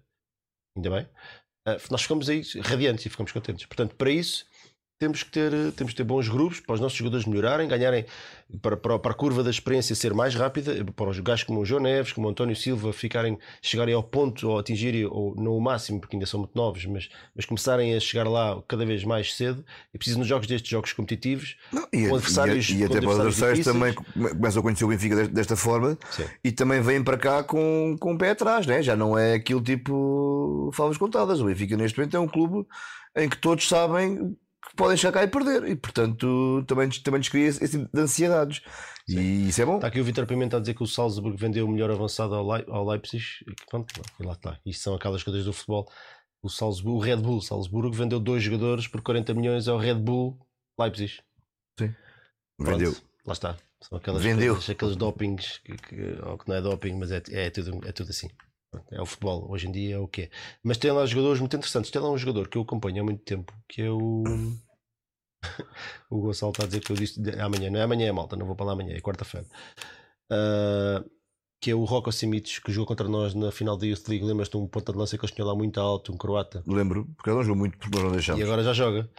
ainda 0.77 0.91
bem, 0.91 1.09
eh, 1.67 1.79
nós 1.91 2.03
ficamos 2.03 2.29
aí 2.29 2.43
radiantes 2.63 3.05
e 3.07 3.09
ficamos 3.09 3.33
contentes. 3.33 3.67
Portanto, 3.67 3.97
para 3.97 4.11
isso 4.13 4.47
temos 5.01 5.23
que 5.23 5.31
ter, 5.31 5.51
eh, 5.53 5.71
temos 5.75 5.95
que 5.95 5.97
ter 5.97 6.05
bons 6.05 6.29
grupos 6.29 6.61
para 6.61 6.75
os 6.75 6.81
nossos 6.81 6.97
jogadores 6.99 7.25
melhorarem, 7.25 7.67
ganharem 7.67 8.05
para, 8.61 8.77
para, 8.77 8.99
para 8.99 9.13
a 9.13 9.15
curva 9.15 9.43
da 9.43 9.49
experiência 9.49 9.97
ser 9.97 10.13
mais 10.13 10.35
rápida, 10.35 10.73
eh, 10.77 10.85
para 10.95 11.09
os 11.09 11.19
gajos 11.21 11.45
como 11.45 11.61
o 11.61 11.65
João 11.65 11.81
Neves, 11.81 12.13
como 12.13 12.27
o 12.29 12.31
António 12.31 12.55
Silva 12.55 12.93
ficarem, 12.93 13.39
chegarem 13.63 13.95
ao 13.95 14.03
ponto 14.03 14.47
ou 14.47 14.59
atingirem, 14.59 15.07
ou 15.07 15.35
não 15.37 15.57
o 15.57 15.61
máximo, 15.61 16.01
porque 16.01 16.17
ainda 16.17 16.27
são 16.27 16.41
muito 16.41 16.53
novos, 16.55 16.85
mas, 16.85 17.09
mas 17.35 17.47
começarem 17.47 17.95
a 17.97 18.01
chegar 18.01 18.29
lá 18.29 18.63
cada 18.69 18.85
vez 18.85 19.03
mais 19.03 19.35
cedo. 19.35 19.65
É 19.95 19.97
preciso 19.97 20.19
nos 20.19 20.29
jogos 20.29 20.47
destes 20.47 20.71
jogos 20.71 20.93
competitivos. 20.93 21.57
Não, 21.73 21.85
e, 21.91 22.03
Com 22.07 22.15
e- 22.17 22.19
adversários- 22.19 22.69
e 22.69 22.79
com 22.81 22.85
até 22.85 23.01
para 23.01 23.09
os 23.09 23.17
adversários 23.21 23.65
também 23.65 23.95
começam 23.95 24.61
a 24.61 24.63
conhecer 24.63 24.85
o 24.85 24.89
Benfica 24.89 25.17
des- 25.17 25.29
desta 25.29 25.57
forma 25.57 25.97
Sim. 26.11 26.25
e 26.45 26.53
também 26.53 26.83
vêm 26.83 27.03
para 27.03 27.17
cá 27.17 27.43
com, 27.43 27.97
com 27.99 28.13
o 28.13 28.19
pé 28.19 28.33
atrás, 28.33 28.67
né? 28.67 28.83
já 28.83 28.95
não 28.95 29.17
é 29.17 29.33
aquilo 29.33 29.63
tipo 29.63 30.71
favas 30.75 30.99
contadas. 30.99 31.41
O 31.41 31.47
Benfica 31.47 31.75
neste 31.75 31.97
momento 31.99 32.19
é 32.19 32.21
um 32.21 32.29
clube 32.29 32.67
em 33.17 33.31
que 33.31 33.39
todos 33.39 33.67
sabem 33.67 34.37
que 34.69 34.77
podem 34.77 34.97
chegar 34.97 35.13
cá 35.13 35.23
e 35.25 35.29
perder 35.29 35.67
e 35.69 35.77
portanto 35.77 36.65
também, 36.67 36.89
também 36.91 37.19
lhes 37.19 37.29
cria 37.29 37.47
esse 37.49 37.67
tipo 37.69 37.89
de 37.93 38.01
ansiedades 38.03 38.61
e 39.09 39.49
isso 39.49 39.61
é 39.61 39.65
bom. 39.65 39.77
Está 39.77 39.89
aqui 39.89 40.01
o 40.01 40.05
Vitor 40.05 40.27
Pimenta 40.27 40.57
a 40.57 40.61
dizer 40.61 40.75
que 40.75 40.83
o 40.83 40.87
Salzburgo 40.87 41.37
vendeu 41.37 41.67
o 41.67 41.69
melhor 41.71 41.91
avançado 41.91 42.35
ao, 42.35 42.47
Lei- 42.49 42.65
ao 42.69 42.87
Leipzig. 42.89 43.25
E 43.49 43.55
Pronto, 43.69 43.93
e 44.21 44.23
lá 44.25 44.33
está. 44.35 44.61
Isto 44.65 44.83
são 44.83 44.95
aquelas 44.95 45.23
coisas 45.23 45.45
do 45.45 45.53
futebol. 45.53 45.91
O, 46.43 46.49
Salzburgo, 46.49 46.99
o 46.99 47.01
Red 47.03 47.17
Bull 47.17 47.41
Salzburgo 47.43 47.93
vendeu 47.95 48.21
dois 48.21 48.43
jogadores 48.43 48.87
por 48.87 49.03
40 49.03 49.35
milhões 49.35 49.67
ao 49.69 49.79
Red 49.79 49.95
Bull 49.97 50.39
Leipzig. 50.79 51.19
Pronto, 51.77 51.97
Vendeu. 52.59 52.95
Lá 53.27 53.33
está. 53.33 53.57
São 53.83 53.99
aquelas 53.99 54.23
Vendeu. 54.23 54.55
coisas, 54.55 54.71
aqueles 54.71 54.97
dopings, 54.97 55.59
que, 55.59 55.77
que, 55.77 56.19
ou 56.23 56.39
que 56.39 56.49
não 56.49 56.55
é 56.57 56.61
doping, 56.61 56.95
mas 56.95 57.11
é, 57.11 57.23
é, 57.31 57.51
tudo, 57.51 57.81
é 57.87 57.93
tudo 57.93 58.11
assim. 58.11 58.29
É 58.91 59.01
o 59.03 59.07
futebol, 59.07 59.51
hoje 59.51 59.67
em 59.69 59.73
dia 59.73 59.97
é 59.97 59.99
o 59.99 60.07
que 60.07 60.23
é. 60.23 60.31
Mas 60.63 60.79
tem 60.79 60.91
lá 60.93 61.05
jogadores 61.07 61.41
muito 61.41 61.57
interessantes. 61.57 61.91
Tem 61.91 62.01
lá 62.01 62.11
um 62.11 62.19
jogador 62.19 62.49
que 62.49 62.57
eu 62.57 62.63
acompanho 62.63 63.03
há 63.03 63.05
muito 63.05 63.23
tempo, 63.25 63.53
que 63.69 63.83
é 63.83 63.91
o. 63.91 64.23
o 66.11 66.21
Gonçalo 66.21 66.53
está 66.53 66.65
a 66.65 66.67
dizer 66.67 66.81
que 66.81 66.93
eu 66.93 66.97
disse 66.97 67.21
de- 67.21 67.41
amanhã, 67.41 67.71
não 67.71 67.81
é 67.81 67.83
amanhã, 67.83 68.07
é 68.09 68.13
malta, 68.13 68.37
não 68.37 68.47
vou 68.47 68.55
para 68.55 68.67
lá 68.67 68.73
amanhã, 68.73 68.95
é 68.97 69.01
quarta-feira. 69.01 69.47
Ah, 70.31 71.05
que 71.63 71.71
é 71.71 71.75
o 71.75 71.85
Rocco 71.85 72.11
Simic, 72.11 72.63
que 72.63 72.73
jogou 72.73 72.87
contra 72.87 73.07
nós 73.09 73.35
na 73.35 73.51
final 73.53 73.77
da 73.77 73.85
Youth 73.87 74.09
League. 74.09 74.25
Lembras-te 74.25 74.57
um 74.57 74.67
ponta 74.67 74.93
de 74.93 74.99
lança 74.99 75.19
que 75.19 75.25
eles 75.25 75.35
tinham 75.35 75.47
lá 75.49 75.55
muito 75.55 75.79
alto, 75.79 76.13
um 76.13 76.17
croata. 76.17 76.63
Lembro, 76.67 77.07
porque 77.17 77.29
ele 77.29 77.37
não 77.37 77.43
jogou 77.45 77.59
muito 77.59 77.77
porque 77.77 77.95
nós 77.95 78.05
não 78.05 78.13
deixámos. 78.13 78.41
E 78.41 78.45
agora 78.45 78.63
já 78.63 78.73
joga. 78.73 79.11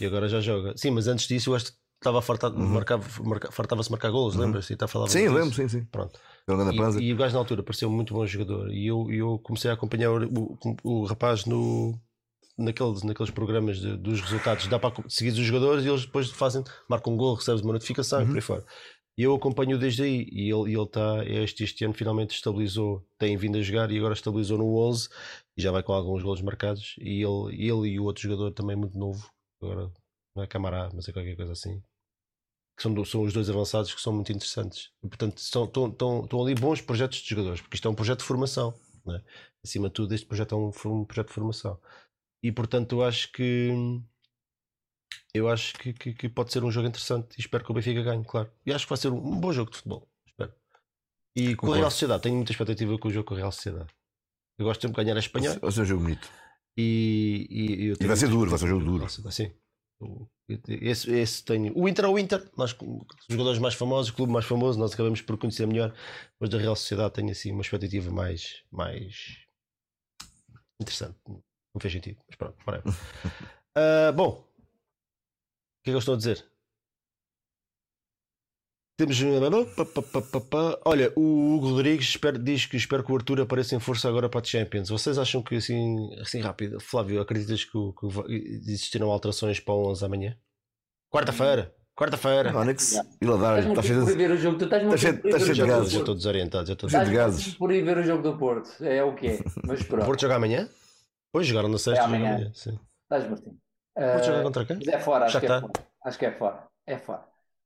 E 0.00 0.06
agora 0.06 0.28
já 0.28 0.40
joga. 0.40 0.74
Sim, 0.76 0.90
mas 0.90 1.08
antes 1.08 1.26
disso 1.26 1.50
eu 1.50 1.54
acho 1.56 1.66
que 1.66 1.72
estava 1.96 2.20
a 2.20 2.22
fartar, 2.22 2.52
Uhum. 2.52 2.68
marcava, 2.68 3.04
marca- 3.24 3.50
fartava-se 3.50 3.90
marcar 3.90 4.10
golos, 4.10 4.36
Uhum. 4.36 4.42
lembras-te? 4.42 4.76
Falar 4.86 5.08
Sim, 5.08 5.28
lembro, 5.28 5.52
sim, 5.54 5.66
sim. 5.68 5.84
Pronto. 5.86 6.18
E, 6.72 6.76
e 7.00 7.12
o 7.12 7.16
gajo 7.16 7.32
na 7.34 7.40
altura 7.40 7.62
pareceu 7.62 7.90
muito 7.90 8.14
bom 8.14 8.26
jogador. 8.26 8.72
E 8.72 8.86
eu, 8.86 9.10
eu 9.10 9.38
comecei 9.40 9.70
a 9.70 9.74
acompanhar 9.74 10.10
o, 10.10 10.58
o, 10.84 11.02
o 11.02 11.04
rapaz 11.04 11.44
no, 11.46 11.98
naqueles, 12.58 13.02
naqueles 13.02 13.30
programas 13.32 13.78
de- 13.80 13.96
dos 13.96 14.20
resultados. 14.20 14.66
Dá 14.66 14.78
para 14.78 14.94
seguir 15.08 15.30
os 15.30 15.36
jogadores 15.38 15.84
e 15.84 15.88
eles 15.88 16.04
depois 16.06 16.30
fazem, 16.30 16.62
marcam 16.88 17.12
um 17.14 17.16
gol, 17.16 17.34
recebes 17.34 17.62
uma 17.62 17.72
notificação 17.72 18.22
e 18.22 18.26
por 18.26 18.36
aí 18.36 18.40
fora. 18.42 18.64
E 19.18 19.22
eu 19.22 19.34
acompanho 19.34 19.78
desde 19.78 20.02
aí. 20.02 20.26
E 20.32 20.50
ele, 20.50 20.70
e 20.70 20.74
ele 20.74 20.82
está, 20.84 21.24
este, 21.26 21.64
este 21.64 21.84
ano 21.84 21.94
finalmente 21.94 22.34
estabilizou, 22.34 23.04
tem 23.18 23.36
vindo 23.36 23.58
a 23.58 23.62
jogar 23.62 23.90
e 23.90 23.98
agora 23.98 24.14
estabilizou 24.14 24.56
no 24.58 24.76
11 24.78 25.08
e 25.56 25.62
já 25.62 25.70
vai 25.70 25.82
com 25.82 25.92
alguns 25.92 26.22
golos 26.22 26.40
marcados. 26.42 26.94
E 26.98 27.22
ele, 27.22 27.54
ele 27.54 27.88
e 27.90 28.00
o 28.00 28.04
outro 28.04 28.22
jogador 28.22 28.52
também 28.52 28.76
muito 28.76 28.98
novo, 28.98 29.28
agora 29.62 29.90
não 30.34 30.42
é 30.42 30.46
Camará, 30.46 30.90
mas 30.94 31.08
é 31.08 31.12
qualquer 31.12 31.36
coisa 31.36 31.52
assim. 31.52 31.82
Que 32.80 32.84
são, 32.84 33.04
são 33.04 33.22
os 33.22 33.34
dois 33.34 33.50
avançados 33.50 33.92
que 33.92 34.00
são 34.00 34.10
muito 34.10 34.32
interessantes. 34.32 34.90
E, 35.02 35.08
portanto, 35.08 35.36
estão, 35.36 35.64
estão, 35.64 35.88
estão, 35.88 36.24
estão 36.24 36.42
ali 36.42 36.54
bons 36.54 36.80
projetos 36.80 37.18
de 37.18 37.28
jogadores, 37.28 37.60
porque 37.60 37.74
isto 37.74 37.86
é 37.86 37.90
um 37.90 37.94
projeto 37.94 38.20
de 38.20 38.24
formação. 38.24 38.74
é? 39.08 39.20
Acima 39.62 39.88
de 39.88 39.94
tudo, 39.94 40.14
este 40.14 40.26
projeto 40.26 40.54
é 40.54 40.58
um, 40.58 40.70
um 40.86 41.04
projeto 41.04 41.26
de 41.26 41.34
formação. 41.34 41.78
E 42.42 42.50
portanto, 42.50 42.92
eu 42.96 43.04
acho 43.04 43.30
que 43.32 43.70
eu 45.34 45.46
acho 45.48 45.74
que, 45.74 45.92
que, 45.92 46.14
que 46.14 46.28
pode 46.30 46.52
ser 46.52 46.64
um 46.64 46.70
jogo 46.70 46.88
interessante 46.88 47.36
e 47.36 47.40
espero 47.40 47.62
que 47.62 47.70
o 47.70 47.74
Benfica 47.74 48.02
ganhe, 48.02 48.24
claro. 48.24 48.50
E 48.64 48.72
acho 48.72 48.86
que 48.86 48.90
vai 48.90 48.96
ser 48.96 49.12
um, 49.12 49.38
bom 49.38 49.52
jogo 49.52 49.70
de 49.70 49.76
futebol. 49.76 50.08
Espero. 50.26 50.54
E 51.36 51.54
com 51.56 51.72
a. 51.72 51.76
Real 51.76 51.90
Sociedade, 51.90 52.22
tenho 52.22 52.36
muita 52.36 52.52
expectativa 52.52 52.98
com 52.98 53.08
o 53.08 53.10
jogo 53.10 53.28
com 53.28 53.34
a 53.34 53.36
Real 53.36 53.52
Sociedade. 53.52 53.90
Eu 54.58 54.64
gosto 54.64 54.80
sempre 54.80 54.96
de 54.96 55.04
ganhar 55.04 55.16
a 55.16 55.20
Espanha 55.20 55.58
Vai 55.58 55.70
ser 55.70 55.82
um 55.82 55.84
jogo 55.84 56.02
bonito. 56.02 56.28
e, 56.76 57.46
e, 57.50 57.90
E 57.90 57.96
tenho 57.96 58.08
vai 58.08 58.16
ser 58.16 58.28
duro, 58.28 58.48
vai 58.48 58.58
ser 58.58 58.64
um 58.64 58.68
jogo 58.68 58.84
duro. 58.84 59.08
Sim. 59.08 59.52
Esse, 60.68 61.10
esse 61.12 61.44
tenho. 61.44 61.72
O 61.76 61.88
Inter 61.88 62.04
é 62.04 62.08
o 62.08 62.18
Inter, 62.18 62.42
nós, 62.56 62.72
os 62.72 63.06
jogadores 63.28 63.58
mais 63.58 63.74
famosos, 63.74 64.10
o 64.10 64.14
clube 64.14 64.32
mais 64.32 64.44
famoso, 64.44 64.78
nós 64.78 64.92
acabamos 64.92 65.20
por 65.20 65.36
conhecer 65.38 65.66
melhor, 65.66 65.94
mas 66.38 66.50
da 66.50 66.58
Real 66.58 66.74
Sociedade 66.74 67.14
tenho 67.14 67.30
assim 67.30 67.52
uma 67.52 67.62
expectativa 67.62 68.10
mais, 68.10 68.62
mais 68.70 69.38
interessante. 70.80 71.16
Não 71.28 71.80
fez 71.80 71.92
sentido, 71.92 72.18
mas 72.28 72.36
pronto. 72.36 72.56
Ah, 73.72 74.10
bom, 74.10 74.30
o 74.30 75.82
que 75.84 75.90
é 75.90 75.92
que 75.92 75.94
eu 75.94 75.98
estou 75.98 76.14
a 76.14 76.16
dizer? 76.16 76.49
Temos. 79.00 79.18
Olha, 80.84 81.12
o 81.16 81.54
Hugo 81.54 81.68
Rodrigues 81.70 82.08
espero- 82.10 82.38
diz 82.38 82.66
que 82.66 82.76
espero 82.76 83.02
que 83.02 83.10
o 83.10 83.16
Arthur 83.16 83.40
apareça 83.40 83.74
em 83.74 83.80
força 83.80 84.08
agora 84.08 84.28
para 84.28 84.40
a 84.40 84.44
Champions. 84.44 84.90
Vocês 84.90 85.16
acham 85.18 85.42
que 85.42 85.56
assim, 85.56 86.10
assim 86.20 86.40
rápido, 86.40 86.78
Flávio, 86.80 87.20
acreditas 87.20 87.64
que, 87.64 87.76
o- 87.78 87.92
que 87.92 88.06
existirão 88.68 89.10
alterações 89.10 89.58
para 89.58 89.74
o 89.74 89.88
11 89.88 90.04
amanhã? 90.04 90.36
Quarta-feira, 91.10 91.74
quarta-feira. 91.96 92.56
Onyx 92.56 92.92
e 93.20 93.26
Ladar, 93.26 93.58
Estás-me 93.58 93.70
está 93.70 93.80
aqui 93.80 93.88
cheio 93.88 94.04
de. 94.04 94.12
ver 94.14 94.30
o 94.30 94.36
jogo, 94.36 94.58
tu 94.58 94.64
estás-me 94.64 94.90
Tá 94.90 94.96
cheio- 94.96 95.14
tá 95.22 95.28
o 95.28 95.30
cheio 95.40 95.40
de 95.52 95.54
Já 95.54 95.66
jogo 95.66 95.84
estou- 95.86 96.14
desorientado, 96.14 96.66
já 96.66 96.72
estou 96.74 96.88
Cheio 96.88 97.02
de 97.02 97.08
desorientado. 97.10 97.38
gases. 97.42 97.54
Por 97.54 97.72
ir 97.72 97.82
ver 97.82 97.98
o 97.98 98.02
jogo 98.02 98.22
do 98.22 98.36
Porto, 98.36 98.84
é 98.84 99.02
o 99.02 99.14
que 99.14 99.26
é, 99.28 99.38
mas 99.66 99.80
O 99.80 99.84
pronto, 99.86 100.04
Porto 100.06 100.20
joga 100.20 100.36
amanhã? 100.36 100.68
Pois 101.32 101.46
jogaram 101.46 101.68
na 101.68 101.78
sexta, 101.78 102.02
É 102.02 102.04
amanhã. 102.04 102.34
amanhã. 102.34 102.52
Sim. 102.54 102.78
estás 103.04 103.28
Martim. 103.28 103.50
O 103.96 104.00
Porto 104.00 104.24
joga 104.26 104.38
Ah, 104.38 104.42
contra 104.42 104.64
quem? 104.66 104.76
mas 104.76 104.88
é 104.88 104.98
fora, 105.00 105.24
acho 105.26 105.40
que 105.40 105.46
é 105.46 105.48
fora. 105.60 105.72
Acho 106.04 106.18
que 106.18 106.26
é 106.26 106.32
fora, 106.32 106.64
é 106.86 106.98
fora. 106.98 107.24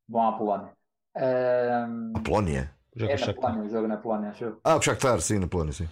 Bom 0.08 0.22
à 0.22 0.32
Polónia. 0.32 0.72
Ahm, 1.14 2.14
A 2.14 2.20
Polónia. 2.20 2.70
É 3.12 3.14
o 3.16 3.18
na. 3.26 3.34
Polónia, 3.34 3.62
o 3.64 3.68
jogo 3.74 3.88
na 3.88 3.98
Polónia, 4.04 4.30
acho 4.30 4.44
eu. 4.44 4.54
Ah, 4.64 4.76
o 4.76 4.82
Shakhtar, 4.82 5.20
sim, 5.20 5.38
na 5.38 5.46
Polónia, 5.46 5.72
sim. 5.72 5.84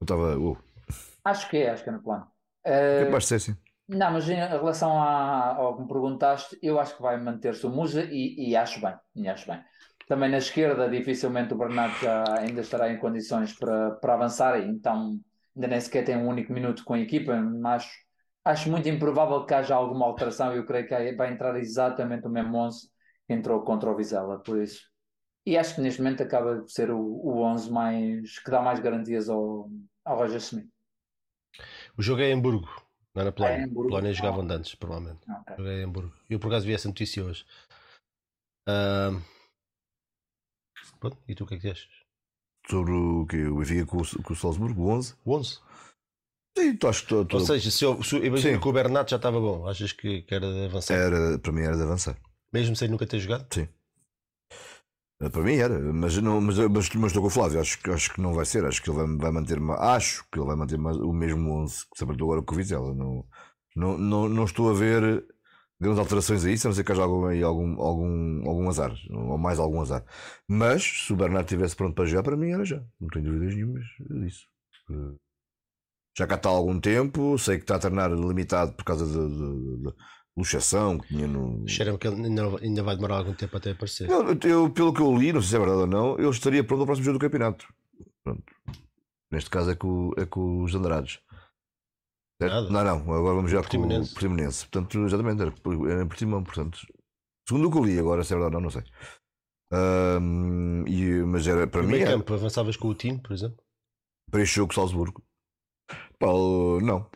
Eu 0.00 0.04
estava. 0.04 0.38
Uh, 0.38 0.56
Acho 1.24 1.48
que 1.48 1.56
é, 1.58 1.70
acho 1.70 1.82
que 1.84 1.90
é 1.90 1.92
na 1.92 1.98
Polónia. 2.00 2.26
Ah, 2.90 3.04
capaz 3.04 3.24
de 3.24 3.28
ser, 3.28 3.40
sim. 3.40 3.56
Não, 3.88 4.12
mas 4.12 4.28
em 4.28 4.34
relação 4.36 4.92
à- 5.02 5.56
ao 5.56 5.76
que 5.76 5.82
me 5.82 5.88
perguntaste, 5.88 6.58
eu 6.62 6.78
acho 6.80 6.96
que 6.96 7.02
vai 7.02 7.20
manter-se 7.20 7.66
o 7.66 7.70
Musa 7.70 8.04
e, 8.04 8.50
e 8.50 8.56
acho 8.56 8.80
bem, 8.80 8.94
e 9.16 9.28
acho 9.28 9.46
bem. 9.46 9.62
Também 10.08 10.30
na 10.30 10.38
esquerda, 10.38 10.88
dificilmente 10.88 11.52
o 11.54 11.58
Bernardo 11.58 11.98
já 11.98 12.38
ainda 12.38 12.60
estará 12.60 12.90
em 12.92 12.98
condições 12.98 13.52
para, 13.52 13.92
para 13.96 14.14
avançar, 14.14 14.58
então 14.60 15.20
ainda 15.56 15.68
nem 15.68 15.80
sequer 15.80 16.04
tem 16.04 16.16
um 16.16 16.28
único 16.28 16.52
minuto 16.52 16.84
com 16.84 16.94
a 16.94 17.00
equipa, 17.00 17.36
mas 17.36 17.86
acho 18.44 18.70
muito 18.70 18.88
improvável 18.88 19.44
que 19.46 19.54
haja 19.54 19.74
alguma 19.74 20.06
alteração. 20.06 20.54
Eu 20.54 20.64
creio 20.66 20.86
que 20.88 21.12
vai 21.16 21.32
entrar 21.32 21.56
exatamente 21.58 22.26
o 22.26 22.30
mesmo 22.30 22.56
11 22.58 22.88
que 22.88 22.91
entrou 23.32 23.62
contra 23.62 23.90
o 23.90 23.96
Vizela, 23.96 24.38
por 24.38 24.60
isso. 24.60 24.90
E 25.46 25.58
acho 25.58 25.74
que 25.74 25.80
neste 25.80 26.00
momento 26.00 26.22
acaba 26.22 26.62
de 26.62 26.72
ser 26.72 26.90
o, 26.90 27.00
o 27.00 27.42
11 27.42 27.70
mais, 27.70 28.38
que 28.38 28.50
dá 28.50 28.62
mais 28.62 28.78
garantias 28.78 29.28
ao, 29.28 29.68
ao 30.04 30.16
Roger 30.16 30.38
Smith. 30.38 30.68
O 31.96 32.02
jogo 32.02 32.22
é 32.22 32.30
em 32.30 32.34
Hamburgo, 32.34 32.68
não 33.14 33.22
é 33.22 33.24
na 33.26 33.32
Polónia. 33.32 33.56
É 33.56 33.64
Hamburgo. 33.64 33.88
Polónia 33.88 34.10
Ah. 34.10 34.14
jogavam 34.14 34.46
de 34.46 34.54
antes, 34.54 34.74
provavelmente. 34.74 35.20
Ok. 35.28 35.54
O 35.54 35.58
jogo 35.58 35.68
é 35.68 35.80
em 35.80 35.84
Hamburgo. 35.84 36.14
Eu 36.30 36.38
por 36.38 36.48
acaso 36.48 36.66
vi 36.66 36.74
essa 36.74 36.88
notícia 36.88 37.24
hoje. 37.24 37.44
Uh, 38.68 39.20
e 41.26 41.34
tu 41.34 41.44
o 41.44 41.46
que 41.46 41.54
é 41.54 41.58
que 41.58 41.68
achas? 41.68 41.90
Sobre 42.70 42.92
o 42.92 43.26
que? 43.26 43.44
O 43.44 43.56
Benfica 43.56 43.86
com, 43.86 43.98
com 44.22 44.32
o 44.32 44.36
Salzburgo, 44.36 44.82
o 44.82 44.88
11? 44.90 45.14
O 45.24 45.36
11? 45.36 45.58
Sim, 46.56 46.76
tu 46.76 46.86
acho 46.86 47.02
que 47.02 47.08
tô, 47.08 47.24
tô... 47.24 47.38
Ou 47.38 47.44
seja, 47.44 47.70
se 47.70 47.84
eu, 47.84 48.00
se, 48.02 48.16
imagino 48.18 48.60
que 48.60 48.68
o 48.68 48.72
Bernardo 48.72 49.08
já 49.08 49.16
estava 49.16 49.40
bom, 49.40 49.66
achas 49.66 49.92
que, 49.92 50.22
que, 50.22 50.34
era 50.34 50.46
de 50.46 50.66
avançar? 50.66 50.94
Era, 50.94 51.38
para 51.38 51.52
mim 51.52 51.62
era 51.62 51.76
de 51.76 51.82
avançar. 51.82 52.16
Mesmo 52.52 52.76
sem 52.76 52.88
nunca 52.88 53.06
ter 53.06 53.18
jogado? 53.18 53.46
Sim. 53.52 53.68
Eh, 55.22 55.28
para 55.30 55.42
mim 55.42 55.54
era, 55.54 55.78
mas, 55.92 56.16
não, 56.18 56.40
mas, 56.40 56.58
mas, 56.58 56.88
mas 56.94 57.06
estou 57.06 57.22
com 57.22 57.28
o 57.28 57.30
Flávio, 57.30 57.60
acho, 57.60 57.78
acho 57.92 58.12
que 58.12 58.20
não 58.20 58.34
vai 58.34 58.44
ser, 58.44 58.64
acho 58.64 58.82
que 58.82 58.90
ele 58.90 58.98
vai, 58.98 59.16
vai 59.16 59.30
manter, 59.30 59.58
acho 59.78 60.24
que 60.30 60.38
ele 60.38 60.46
vai 60.46 60.56
manter 60.56 60.78
o 60.78 61.12
mesmo 61.12 61.62
11 61.62 61.84
que 61.90 61.98
se 61.98 62.04
apertou 62.04 62.28
agora 62.28 62.42
com 62.44 62.54
o 62.54 62.56
Vizela. 62.58 62.94
Não, 62.94 63.24
não, 63.76 63.98
não, 63.98 64.28
não 64.28 64.44
estou 64.44 64.68
a 64.70 64.74
ver 64.74 65.24
grandes 65.80 65.98
alterações 65.98 66.44
a 66.44 66.50
isso, 66.50 66.66
a 66.66 66.70
não 66.70 66.74
ser 66.74 66.84
que 66.84 66.92
haja 66.92 67.02
algum, 67.02 67.26
algum, 67.44 67.80
algum, 67.82 68.48
algum 68.48 68.68
azar, 68.68 68.92
ou 69.10 69.38
mais 69.38 69.58
algum 69.58 69.80
azar. 69.80 70.04
Mas 70.48 70.82
se 71.06 71.12
o 71.12 71.16
Bernardo 71.16 71.46
estivesse 71.46 71.76
pronto 71.76 71.94
para 71.94 72.06
jogar, 72.06 72.22
para 72.22 72.36
mim 72.36 72.50
era 72.52 72.64
já, 72.64 72.82
não 73.00 73.08
tenho 73.08 73.26
dúvidas 73.26 73.54
nenhumas 73.54 73.84
disso. 74.10 74.46
Eh, 74.90 75.16
já 76.16 76.26
cá 76.26 76.34
está 76.36 76.48
há 76.48 76.52
algum 76.52 76.78
tempo, 76.80 77.38
sei 77.38 77.56
que 77.56 77.64
está 77.64 77.76
a 77.76 77.78
treinar 77.78 78.10
limitado 78.12 78.72
por 78.74 78.84
causa 78.84 79.06
de, 79.06 79.12
de, 79.12 79.82
de 79.82 79.94
luxação 80.36 80.98
que 80.98 81.08
tinha 81.08 81.26
no. 81.26 81.66
Cheira-me 81.68 81.98
que 81.98 82.06
ele 82.06 82.26
ainda, 82.26 82.58
ainda 82.60 82.82
vai 82.82 82.96
demorar 82.96 83.18
algum 83.18 83.34
tempo 83.34 83.56
até 83.56 83.72
aparecer. 83.72 84.08
Eu, 84.08 84.38
eu, 84.44 84.70
pelo 84.70 84.92
que 84.92 85.00
eu 85.00 85.16
li, 85.16 85.32
não 85.32 85.40
sei 85.40 85.50
se 85.50 85.56
é 85.56 85.58
verdade 85.58 85.80
ou 85.80 85.86
não, 85.86 86.18
ele 86.18 86.30
estaria 86.30 86.64
pronto 86.64 86.80
ao 86.80 86.86
próximo 86.86 87.04
jogo 87.04 87.18
do 87.18 87.22
campeonato. 87.22 87.66
Pronto. 88.24 88.44
Neste 89.30 89.50
caso 89.50 89.70
é 89.70 89.74
com, 89.74 90.12
é 90.16 90.26
com 90.26 90.62
os 90.62 90.74
Andrades. 90.74 91.20
Não, 92.40 92.70
não, 92.70 93.14
agora 93.14 93.36
vamos 93.36 93.50
já 93.50 93.62
com 93.62 93.76
o 93.76 94.08
Portimonense. 94.08 94.66
Portanto, 94.66 94.98
exatamente, 95.04 95.42
era, 95.42 96.02
em 96.02 96.08
Portimão, 96.08 96.42
portanto. 96.42 96.80
Segundo 97.48 97.68
o 97.68 97.70
que 97.70 97.78
eu 97.78 97.84
li, 97.84 97.98
agora 97.98 98.24
se 98.24 98.32
é 98.32 98.36
verdade 98.36 98.56
ou 98.56 98.60
não, 98.60 98.68
não 98.68 98.70
sei. 98.70 98.82
Um, 99.72 100.84
e, 100.86 101.22
mas 101.24 101.46
era 101.46 101.66
para 101.66 101.82
mim. 101.82 101.92
Meio 101.92 102.06
campo, 102.06 102.34
avançavas 102.34 102.76
com 102.76 102.88
o 102.88 102.94
time, 102.94 103.18
por 103.20 103.32
exemplo? 103.32 103.62
Para 104.30 104.42
este 104.42 104.56
jogo 104.56 104.68
com 104.68 104.74
Salzburgo. 104.74 105.22
Pá, 106.18 106.26
não. 106.82 107.08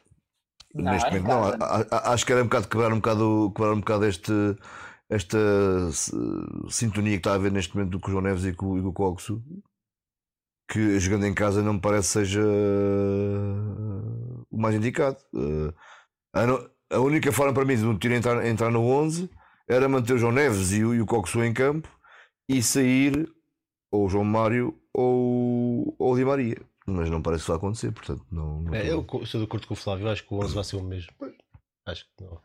Não, 0.77 0.93
Neste 0.93 1.09
momento 1.09 1.27
não. 1.27 1.45
A, 1.45 1.87
a, 1.91 2.13
acho 2.13 2.27
que 2.27 2.33
era 2.33 2.43
um 2.43 2.47
bocado 2.47 2.69
quebrar 2.69 2.93
um 2.93 2.97
bocado, 2.97 3.53
quebrar 3.55 3.73
um 3.73 3.81
bocado 3.81 4.05
este, 4.05 4.33
esta 5.09 5.39
sintonia 6.69 7.13
que 7.13 7.19
está 7.19 7.33
a 7.33 7.35
haver 7.35 7.51
neste 7.51 7.75
momento 7.77 7.99
com 7.99 8.09
o 8.09 8.11
João 8.11 8.23
Neves 8.23 8.45
e 8.45 8.53
com, 8.53 8.79
e 8.79 8.83
com 8.83 8.89
o 8.89 8.93
Cogso. 8.93 9.43
Que 10.69 10.99
jogando 10.99 11.27
em 11.27 11.35
casa 11.35 11.63
não 11.63 11.75
me 11.75 11.81
parece 11.81 12.09
seja 12.09 12.43
o 14.51 14.59
mais 14.59 14.75
indicado. 14.75 15.19
Uh, 15.33 15.73
a, 16.35 16.97
a, 16.97 17.01
única 17.01 17.33
forma 17.33 17.55
para 17.55 17.65
mim 17.65 17.77
de 17.77 17.83
não 17.83 17.97
ter 17.97 18.11
entrar, 18.11 18.45
entrar 18.45 18.71
no 18.71 18.83
11 18.83 19.31
era 19.69 19.89
manter 19.89 20.15
o 20.15 20.19
João 20.19 20.33
Neves 20.33 20.73
e 20.73 20.85
o, 20.85 20.95
e 20.95 21.01
o 21.01 21.07
Cogso 21.07 21.43
em 21.43 21.53
campo 21.55 21.89
e 22.49 22.63
sair 22.63 23.33
ou 23.91 24.07
o 24.07 24.09
João 24.09 24.25
Mário 24.25 24.77
ou, 24.93 25.95
ou 25.99 26.13
o 26.13 26.17
Di 26.17 26.25
Maria 26.25 26.59
mas 26.87 27.11
não 27.11 27.21
parece 27.21 27.43
que 27.43 27.49
vai 27.49 27.57
acontecer, 27.57 27.93
portanto 27.93 28.25
não. 28.31 28.63
não 28.63 28.75
é, 28.75 28.91
eu 28.91 29.05
sou 29.27 29.41
de 29.41 29.47
acordo 29.47 29.67
com 29.67 29.75
o 29.75 29.77
Flávio, 29.77 30.09
acho 30.09 30.25
que 30.25 30.33
o 30.33 30.39
11 30.39 30.55
vai 30.55 30.65
ser 30.65 30.77
o 30.77 30.83
mesmo. 30.83 31.13
Acho 31.87 32.05
que 32.05 32.25
não. 32.25 32.41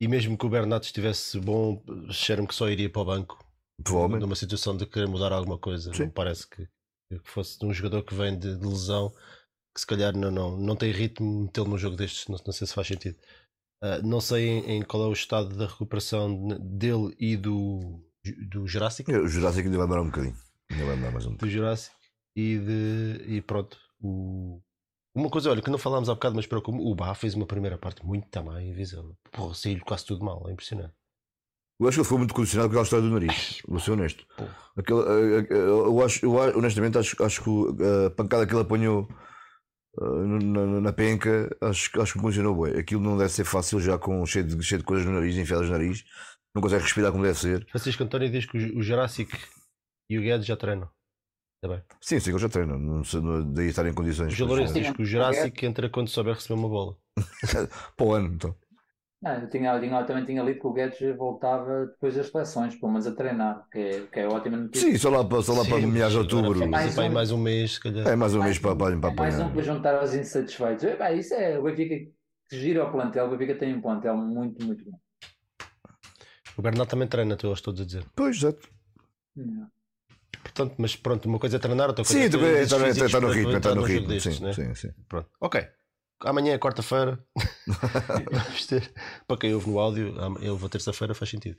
E 0.00 0.08
mesmo 0.08 0.36
que 0.36 0.46
o 0.46 0.48
Bernardo 0.48 0.84
estivesse 0.84 1.38
bom, 1.40 1.82
cheiro-me 2.10 2.48
que 2.48 2.54
só 2.54 2.68
iria 2.68 2.90
para 2.90 3.02
o 3.02 3.04
banco. 3.04 3.38
Provavelmente. 3.82 4.22
Numa 4.22 4.36
situação 4.36 4.76
de 4.76 4.86
querer 4.86 5.08
mudar 5.08 5.32
alguma 5.32 5.58
coisa. 5.58 5.92
Sim. 5.92 6.04
Não 6.04 6.10
parece 6.10 6.48
que, 6.48 6.66
que 7.10 7.30
fosse 7.30 7.62
um 7.64 7.72
jogador 7.72 8.02
que 8.02 8.14
vem 8.14 8.38
de, 8.38 8.56
de, 8.56 8.66
lesão 8.66 9.10
que 9.74 9.80
se 9.80 9.86
calhar 9.86 10.16
não, 10.16 10.30
não, 10.30 10.56
não 10.56 10.76
tem 10.76 10.90
ritmo 10.90 11.42
metê-lo 11.42 11.68
num 11.68 11.76
jogo 11.76 11.96
destes, 11.96 12.28
não, 12.28 12.38
não 12.44 12.52
sei 12.52 12.66
se 12.66 12.72
faz 12.72 12.88
sentido. 12.88 13.18
Uh, 13.82 14.06
não 14.06 14.22
sei 14.22 14.48
em, 14.48 14.76
em, 14.76 14.82
qual 14.82 15.02
é 15.02 15.06
o 15.06 15.12
estado 15.12 15.54
da 15.54 15.66
recuperação 15.66 16.48
dele 16.58 17.14
e 17.18 17.36
do, 17.36 18.02
do 18.48 18.66
Jurássico. 18.66 19.12
O 19.12 19.28
Jurássico 19.28 19.66
ainda 19.66 19.76
vai 19.76 19.86
demorar 19.86 20.02
um 20.02 20.06
bocadinho. 20.06 20.36
Ainda 20.70 20.84
vai 20.84 20.94
demorar 20.94 21.12
mais 21.12 21.26
um 21.26 21.36
Do 21.36 21.48
Jurássico 21.48 21.95
e, 22.36 22.58
de, 22.58 23.24
e 23.26 23.40
pronto. 23.40 23.78
O, 23.98 24.60
uma 25.14 25.30
coisa, 25.30 25.50
olha, 25.50 25.62
que 25.62 25.70
não 25.70 25.78
falámos 25.78 26.10
há 26.10 26.14
bocado, 26.14 26.36
mas 26.36 26.46
preocupa 26.46 26.76
o 26.76 26.94
Bá 26.94 27.14
fez 27.14 27.34
uma 27.34 27.46
primeira 27.46 27.78
parte 27.78 28.04
muito 28.04 28.28
também 28.28 28.68
invisível. 28.68 29.16
Porra, 29.32 29.54
saiu 29.54 29.80
quase 29.80 30.04
tudo 30.04 30.22
mal, 30.22 30.46
é 30.46 30.52
impressionante. 30.52 30.92
Eu 31.80 31.88
acho 31.88 31.96
que 31.96 32.00
ele 32.00 32.08
foi 32.08 32.18
muito 32.18 32.34
condicionado 32.34 32.68
com 32.68 32.72
aquela 32.72 32.84
história 32.84 33.06
do 33.06 33.12
nariz, 33.12 33.62
vou 33.66 33.78
ser 33.78 33.92
honesto. 33.92 34.26
Aquele, 34.76 35.00
eh, 35.00 35.46
eh, 35.50 35.56
eu 35.56 36.02
acho, 36.02 36.24
eu, 36.24 36.32
honestamente, 36.32 36.98
acho, 36.98 37.22
acho 37.22 37.42
que 37.42 37.50
a 38.06 38.10
pancada 38.10 38.46
que 38.46 38.52
ele 38.54 38.62
apanhou 38.62 39.08
uh, 39.98 40.26
na, 40.26 40.80
na, 40.80 40.92
penca, 40.92 41.54
acho, 41.60 42.00
acho 42.00 42.14
que 42.14 42.18
funcionou 42.18 42.62
bem. 42.62 42.78
Aquilo 42.78 43.02
não 43.02 43.18
deve 43.18 43.30
ser 43.30 43.44
fácil 43.44 43.78
já 43.78 43.98
com 43.98 44.24
cheio 44.24 44.46
de, 44.46 44.62
cheio 44.62 44.78
de 44.78 44.86
coisas 44.86 45.06
no 45.06 45.12
nariz, 45.12 45.36
enfiadas 45.36 45.66
no 45.66 45.72
nariz. 45.72 46.02
Não 46.54 46.62
consegue 46.62 46.82
respirar 46.82 47.12
como 47.12 47.24
deve 47.24 47.38
ser. 47.38 47.66
Francisco 47.68 48.02
António 48.02 48.30
diz 48.30 48.46
que 48.46 48.56
o 48.56 48.82
Jurassic 48.82 49.30
e 50.08 50.18
o 50.18 50.22
Guedes 50.22 50.46
já 50.46 50.56
treinam. 50.56 50.90
Tá 51.60 51.82
sim, 52.00 52.20
sim, 52.20 52.30
eu 52.30 52.38
já 52.38 52.48
treino. 52.48 52.78
Não, 52.78 53.02
não, 53.02 53.52
daí 53.52 53.68
estar 53.68 53.86
em 53.86 53.94
condições. 53.94 54.38
O 54.38 54.44
Lourenço 54.46 54.74
diz 54.74 54.90
que 54.90 55.02
o 55.02 55.04
Jurassic 55.04 55.64
entra 55.64 55.88
quando 55.88 56.08
souber 56.08 56.34
receber 56.34 56.54
uma 56.54 56.68
bola. 56.68 56.96
Para 57.96 58.06
o 58.06 58.12
ano, 58.12 58.34
então. 58.34 58.54
Não, 59.22 59.32
eu, 59.32 59.48
tinha, 59.48 59.72
eu, 59.72 59.80
tinha, 59.80 59.98
eu 59.98 60.06
também 60.06 60.24
tinha 60.26 60.42
lido 60.42 60.60
que 60.60 60.66
o 60.66 60.72
Guedes 60.72 61.16
voltava 61.16 61.86
depois 61.86 62.14
das 62.14 62.28
seleções, 62.28 62.76
pelo 62.76 62.92
menos 62.92 63.06
a 63.06 63.14
treinar, 63.14 63.66
que 63.72 63.78
é, 63.78 64.00
que 64.06 64.20
é 64.20 64.28
ótima 64.28 64.58
notícia. 64.58 64.90
Sim, 64.90 64.98
só 64.98 65.08
lá, 65.08 65.42
só 65.42 65.54
lá 65.54 65.64
sim, 65.64 65.70
para 65.70 65.86
meados 65.86 66.12
de 66.12 66.18
outubro. 66.18 66.62
É 66.62 66.66
mais, 66.66 66.98
um, 66.98 67.10
mais 67.10 67.32
um 67.32 67.38
mês, 67.38 67.72
se 67.72 67.80
calhar. 67.80 68.06
É 68.06 68.14
mais 68.14 68.34
um 68.34 68.42
mês 68.42 68.58
para, 68.58 68.76
para, 68.76 68.96
para, 68.98 69.10
é 69.10 69.16
mais 69.16 69.40
um 69.40 69.50
para 69.50 69.62
juntar 69.62 69.94
aos 69.96 70.14
insatisfeitos. 70.14 70.84
É, 70.84 71.14
isso 71.14 71.34
é 71.34 71.58
o 71.58 71.62
Benfica 71.62 71.96
que 72.48 72.58
gira 72.58 72.84
o 72.84 72.92
plantel. 72.92 73.26
O 73.26 73.30
Benfica 73.30 73.58
tem 73.58 73.74
um 73.74 73.80
plantel 73.80 74.16
muito, 74.16 74.64
muito 74.64 74.84
bom. 74.84 74.98
O 76.56 76.62
Bernardo 76.62 76.88
também 76.88 77.08
treina, 77.08 77.36
tu 77.36 77.52
estou 77.52 77.72
a 77.72 77.76
dizer. 77.76 78.04
Pois, 78.14 78.36
exato. 78.36 78.68
Não. 79.34 79.75
Portanto, 80.42 80.74
mas 80.78 80.96
pronto, 80.96 81.26
uma 81.28 81.38
coisa 81.38 81.56
é 81.56 81.58
treinar, 81.58 81.88
outra 81.88 82.04
coisa 82.04 82.18
sim, 82.18 82.24
é 82.24 82.62
está, 82.62 82.78
no, 82.78 82.86
está 82.86 83.20
no 83.20 83.30
ritmo, 83.30 83.56
está 83.56 83.74
no 83.74 83.82
ritmo. 83.82 84.08
Destes, 84.08 84.36
sim, 84.36 84.44
né? 84.44 84.52
sim, 84.52 84.74
sim. 84.74 84.90
Pronto, 85.08 85.28
ok. 85.40 85.66
Amanhã 86.20 86.54
é 86.54 86.58
quarta-feira. 86.58 87.22
Vamos 88.32 88.66
ter. 88.66 88.90
Para 89.28 89.36
quem 89.36 89.52
ouve 89.52 89.68
no 89.68 89.78
áudio, 89.78 90.14
eu 90.40 90.56
vou 90.56 90.68
terça-feira, 90.68 91.14
faz 91.14 91.30
sentido. 91.30 91.58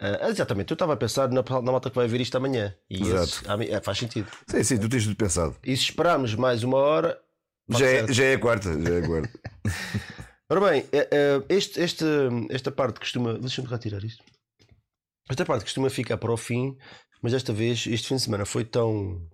Uh, 0.00 0.26
exatamente, 0.30 0.70
eu 0.70 0.74
estava 0.74 0.94
a 0.94 0.96
pensar 0.96 1.28
na, 1.28 1.42
na 1.42 1.72
malta 1.72 1.90
que 1.90 1.96
vai 1.96 2.08
ver 2.08 2.20
isto 2.20 2.34
amanhã. 2.34 2.74
E 2.88 3.02
Exato. 3.02 3.62
Esse, 3.62 3.74
é, 3.74 3.80
faz 3.82 3.98
sentido. 3.98 4.30
Sim, 4.46 4.64
sim, 4.64 4.78
tu 4.78 4.88
tens 4.88 5.04
tudo 5.04 5.16
pensado. 5.16 5.54
E 5.62 5.76
se 5.76 5.84
esperarmos 5.84 6.34
mais 6.34 6.62
uma 6.62 6.78
hora. 6.78 7.20
Já 7.68 7.86
é, 7.86 8.12
já 8.12 8.24
é 8.24 8.34
a 8.34 8.38
quarta. 8.38 8.72
Já 8.80 8.94
é 8.94 9.06
quarta. 9.06 9.40
Ora 10.50 10.60
bem, 10.68 10.84
é, 10.90 11.08
é, 11.12 11.42
este, 11.50 11.80
este, 11.80 12.04
esta 12.48 12.72
parte 12.72 12.98
costuma. 12.98 13.34
Deixa-me 13.34 13.68
retirar 13.68 14.02
isto. 14.02 14.24
Esta 15.28 15.44
parte 15.44 15.62
costuma 15.62 15.90
ficar 15.90 16.16
para 16.16 16.32
o 16.32 16.36
fim, 16.36 16.76
mas 17.22 17.32
desta 17.32 17.52
vez, 17.52 17.86
este 17.86 18.08
fim 18.08 18.16
de 18.16 18.22
semana 18.22 18.44
foi 18.44 18.64
tão, 18.64 19.26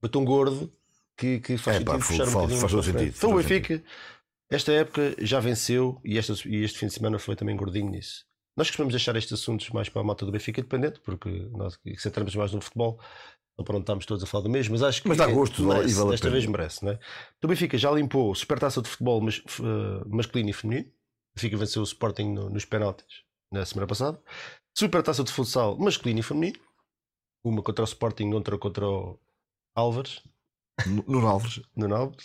foi 0.00 0.08
tão 0.08 0.24
gordo 0.24 0.72
que, 1.16 1.40
que 1.40 1.58
faz 1.58 1.76
é, 1.76 1.78
sentido 1.80 1.98
pá, 1.98 2.04
fechar 2.04 2.28
um 2.28 2.32
bocadinho. 2.32 2.60
Faz 2.60 2.72
todo 2.72 2.82
sentido. 2.82 3.14
Então 3.16 3.32
o 3.32 3.36
Benfica, 3.36 3.82
esta 4.50 4.72
época 4.72 5.16
já 5.18 5.40
venceu 5.40 6.00
e, 6.04 6.16
esta, 6.16 6.34
e 6.46 6.62
este 6.62 6.78
fim 6.78 6.86
de 6.86 6.94
semana 6.94 7.18
foi 7.18 7.34
também 7.36 7.56
gordinho 7.56 7.90
nisso. 7.90 8.24
Nós 8.56 8.68
costumamos 8.68 8.92
deixar 8.92 9.14
estes 9.16 9.32
assuntos 9.34 9.70
mais 9.70 9.88
para 9.88 10.00
a 10.00 10.04
malta 10.04 10.26
do 10.26 10.32
Benfica 10.32 10.60
dependente, 10.60 11.00
porque 11.00 11.28
nós 11.52 11.78
centramos 11.98 12.34
mais 12.34 12.52
no 12.52 12.60
futebol, 12.60 13.00
não 13.56 13.64
pronto, 13.64 13.82
estamos 13.82 14.06
todos 14.06 14.22
a 14.22 14.26
falar 14.26 14.44
do 14.44 14.50
mesmo, 14.50 14.72
mas 14.72 14.82
acho 14.82 15.02
que 15.02 15.08
mas 15.08 15.18
dá 15.18 15.26
gosto, 15.26 15.64
merece, 15.64 15.94
vale 15.94 16.10
desta 16.10 16.30
vez 16.30 16.46
merece. 16.46 16.84
Né? 16.84 16.98
O 17.42 17.48
Benfica 17.48 17.76
já 17.76 17.90
limpou 17.90 18.34
Supertaça 18.34 18.80
de 18.80 18.88
futebol 18.88 19.20
mas, 19.20 19.38
uh, 19.38 20.08
masculino 20.08 20.50
e 20.50 20.52
feminino. 20.52 20.88
O 20.88 21.36
Benfica 21.36 21.56
venceu 21.56 21.82
o 21.82 21.84
Sporting 21.84 22.32
no, 22.32 22.50
nos 22.50 22.64
penaltis 22.64 23.22
na 23.52 23.64
semana 23.64 23.86
passada. 23.86 24.20
Supertaça 24.76 25.24
de 25.24 25.32
futsal 25.32 25.76
masculino 25.76 26.20
e 26.20 26.22
feminino. 26.22 26.58
Uma 27.44 27.62
contra 27.62 27.82
o 27.82 27.86
Sporting, 27.86 28.32
outra 28.32 28.58
contra 28.58 28.88
o 28.88 29.18
Álvares. 29.74 30.22
No 31.06 31.26
Álvares. 31.26 31.60
No 31.76 31.94
Álvares. 31.94 32.24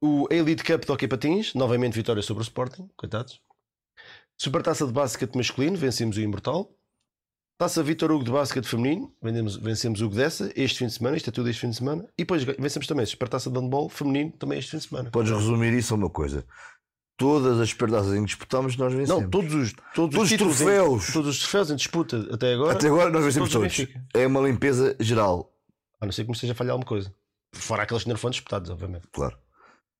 O 0.00 0.26
Elite 0.30 0.62
Cup 0.62 0.84
de 0.84 0.92
Hockey 0.92 1.08
Patins, 1.08 1.54
novamente 1.54 1.94
vitória 1.94 2.22
sobre 2.22 2.42
o 2.42 2.44
Sporting, 2.44 2.90
coitados. 2.96 3.40
Supertaça 4.36 4.86
de 4.86 4.92
basquete 4.92 5.34
masculino, 5.36 5.76
vencemos 5.76 6.16
o 6.16 6.20
Imortal. 6.20 6.70
Taça 7.56 7.82
Vitor 7.84 8.10
Hugo 8.10 8.24
de 8.24 8.32
basquete 8.32 8.66
feminino, 8.66 9.14
vencemos, 9.22 9.56
vencemos 9.56 10.00
o 10.02 10.08
Gdessa 10.08 10.52
este 10.56 10.80
fim 10.80 10.86
de 10.86 10.92
semana, 10.92 11.16
isto 11.16 11.30
é 11.30 11.32
tudo 11.32 11.48
este 11.48 11.60
fim 11.60 11.70
de 11.70 11.76
semana. 11.76 12.04
E 12.18 12.24
depois 12.24 12.42
vencemos 12.42 12.86
também 12.86 13.04
a 13.04 13.06
Supertaça 13.06 13.48
de 13.48 13.58
handball 13.58 13.88
feminino, 13.88 14.32
também 14.32 14.58
este 14.58 14.72
fim 14.72 14.78
de 14.78 14.84
semana. 14.88 15.10
Podes 15.10 15.30
resumir 15.30 15.72
isso 15.72 15.94
a 15.94 15.96
uma 15.96 16.10
coisa 16.10 16.44
todas 17.16 17.60
as 17.60 17.72
perdas 17.72 18.08
em 18.08 18.20
que 18.20 18.26
disputámos, 18.26 18.76
nós 18.76 18.92
vencemos. 18.92 19.22
Não, 19.22 19.30
todos 19.30 19.54
os, 19.54 19.72
todos, 19.94 20.14
todos 20.14 20.32
os, 20.32 20.38
troféus. 20.38 21.08
Em, 21.08 21.12
todos 21.12 21.30
os 21.30 21.38
troféus 21.40 21.70
em 21.70 21.76
disputa 21.76 22.28
até 22.32 22.54
agora. 22.54 22.72
Até 22.72 22.86
agora 22.88 23.10
nós 23.10 23.24
vencemos 23.24 23.50
todos. 23.50 23.76
todos. 23.76 23.94
É 24.14 24.26
uma 24.26 24.40
limpeza 24.40 24.96
geral. 25.00 25.52
A 26.00 26.06
não 26.06 26.12
ser 26.12 26.24
que 26.24 26.30
me 26.30 26.34
esteja 26.34 26.52
a 26.52 26.56
falhar 26.56 26.72
alguma 26.72 26.86
coisa. 26.86 27.14
Fora 27.52 27.84
aqueles 27.84 28.02
que 28.02 28.08
não 28.08 28.16
foram 28.16 28.32
disputados, 28.32 28.70
obviamente. 28.70 29.06
Claro. 29.12 29.38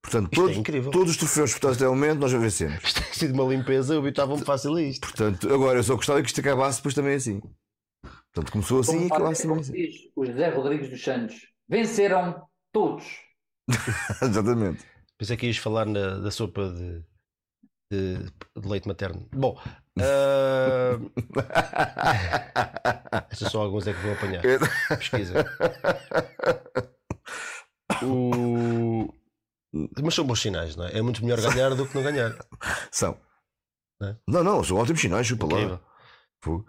Portanto, 0.02 0.28
é 0.30 0.34
todos, 0.34 0.56
é 0.56 0.90
todos 0.90 1.10
os 1.12 1.16
troféus 1.16 1.50
disputados 1.50 1.78
até 1.78 1.88
o 1.88 1.94
momento 1.94 2.18
nós 2.18 2.30
já 2.30 2.38
vencemos. 2.38 2.84
Isto 2.84 3.02
tem 3.02 3.12
sido 3.14 3.32
uma 3.32 3.50
limpeza, 3.54 3.94
eu 3.94 4.00
habitava-me 4.00 4.44
fácil 4.44 4.74
a 4.74 4.82
isto. 4.82 5.00
Portanto, 5.00 5.52
agora 5.52 5.78
eu 5.78 5.82
só 5.82 5.96
gostava 5.96 6.20
que 6.20 6.28
isto 6.28 6.40
acabasse 6.40 6.78
depois 6.78 6.94
também 6.94 7.14
assim. 7.14 7.40
Portanto, 8.34 8.52
começou 8.52 8.80
assim 8.80 8.92
Como 8.92 9.04
e 9.04 9.06
acabasse 9.06 9.42
também 9.42 9.60
assim. 9.60 9.72
Diz, 9.72 9.94
o 10.14 10.26
José 10.26 10.48
Rodrigues 10.50 10.90
dos 10.90 11.02
Santos 11.02 11.36
venceram 11.66 12.42
todos. 12.70 13.04
Exatamente. 14.20 14.84
Pensei 15.18 15.36
que 15.36 15.46
ias 15.46 15.56
falar 15.58 15.86
na, 15.86 16.18
da 16.18 16.30
sopa 16.30 16.68
de 16.70 17.02
de, 17.92 18.16
de 18.60 18.68
leite 18.68 18.88
materno. 18.88 19.28
Bom, 19.32 19.60
Uh... 19.96 21.10
Estes 23.30 23.50
são 23.52 23.60
alguns 23.60 23.86
é 23.86 23.92
que 23.92 24.00
vou 24.00 24.12
apanhar. 24.12 24.42
Pesquisa. 24.88 25.44
O... 28.02 29.08
Mas 30.02 30.14
são 30.14 30.26
bons 30.26 30.40
sinais, 30.40 30.74
não 30.76 30.86
é? 30.86 30.98
É 30.98 31.02
muito 31.02 31.22
melhor 31.24 31.40
ganhar 31.40 31.74
do 31.74 31.86
que 31.86 31.94
não 31.94 32.02
ganhar. 32.02 32.34
São. 32.90 33.16
Não 34.00 34.08
é? 34.08 34.16
Não, 34.26 34.42
não, 34.44 34.64
são 34.64 34.76
ótimos 34.78 35.00
sinais, 35.00 35.26
chupa 35.26 35.46
lá. 35.46 35.80
O, 36.46 36.64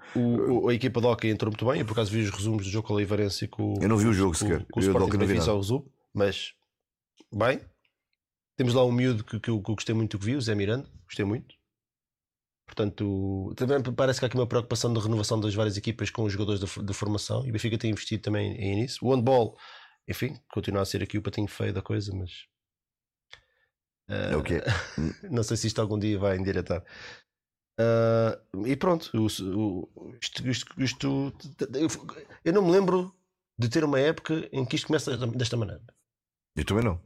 o- 0.65 0.69
a 0.69 0.73
equipa 0.73 1.01
da 1.01 1.09
Hockey 1.09 1.29
entrou 1.29 1.51
muito 1.51 1.65
bem. 1.65 1.79
Eu 1.79 1.85
por 1.85 1.93
acaso 1.93 2.11
vi 2.11 2.21
os 2.21 2.29
resumos 2.29 2.65
do 2.65 2.69
jogo 2.71 2.87
com 2.87 2.93
o 2.93 2.97
Oliveirense 2.97 3.45
e 3.45 3.47
com 3.47 3.75
Eu 3.81 3.89
não 3.89 3.97
vi 3.97 4.07
o 4.07 4.13
jogo 4.13 4.31
com, 4.31 4.37
sequer. 4.37 4.65
Com 4.71 4.79
o 4.79 4.83
Eu 4.83 4.87
Sporting 4.91 5.17
não 5.17 5.25
vi 5.27 5.33
nada. 5.39 5.53
resumo, 5.55 5.91
mas 6.13 6.53
bem. 7.33 7.59
Temos 8.57 8.73
lá 8.73 8.83
um 8.85 8.91
miúdo 8.91 9.23
que, 9.23 9.39
que 9.39 9.49
eu, 9.49 9.61
que 9.61 9.69
eu 9.71 9.75
gostei 9.75 9.93
muito 9.93 10.17
que 10.17 10.25
vi, 10.25 10.35
o 10.35 10.41
Zé 10.41 10.55
Miranda. 10.55 10.89
Gostei 11.05 11.25
muito. 11.25 11.55
Portanto, 12.67 13.53
também 13.55 13.81
parece 13.93 14.19
que 14.19 14.25
há 14.25 14.27
aqui 14.27 14.35
uma 14.37 14.47
preocupação 14.47 14.91
de 14.93 14.99
renovação 14.99 15.39
das 15.39 15.53
várias 15.53 15.77
equipas 15.77 16.09
com 16.09 16.23
os 16.23 16.33
jogadores 16.33 16.59
de, 16.59 16.93
formação 16.93 17.45
e 17.45 17.49
o 17.49 17.53
Benfica 17.53 17.77
tem 17.77 17.91
investido 17.91 18.23
também 18.23 18.53
em 18.55 18.75
nisso. 18.81 19.05
O 19.05 19.13
handball, 19.13 19.57
enfim, 20.07 20.39
continua 20.51 20.81
a 20.81 20.85
ser 20.85 21.03
aqui 21.03 21.17
o 21.17 21.21
patinho 21.21 21.47
feio 21.47 21.73
da 21.73 21.81
coisa, 21.81 22.13
mas 22.15 22.31
É 24.07 24.35
o 24.35 24.43
quê? 24.43 24.61
não 25.29 25.43
sei 25.43 25.57
se 25.57 25.67
isto 25.67 25.79
algum 25.79 25.97
dia 25.99 26.17
vai 26.17 26.37
endireitar. 26.37 26.83
Ah, 27.79 28.39
e 28.65 28.75
pronto, 28.75 29.11
o- 29.13 29.89
o- 29.95 30.15
isto, 30.21 30.47
isto- 30.47 30.81
isto- 30.81 31.33
eu, 31.73 31.87
eu 32.43 32.53
não 32.53 32.63
me 32.63 32.71
lembro 32.71 33.13
de 33.57 33.69
ter 33.69 33.83
uma 33.83 33.99
época 33.99 34.49
em 34.51 34.65
que 34.65 34.75
isto 34.75 34.87
começa 34.87 35.15
desta 35.27 35.57
maneira. 35.57 35.83
Eu 36.55 36.65
também 36.65 36.83
não. 36.83 37.01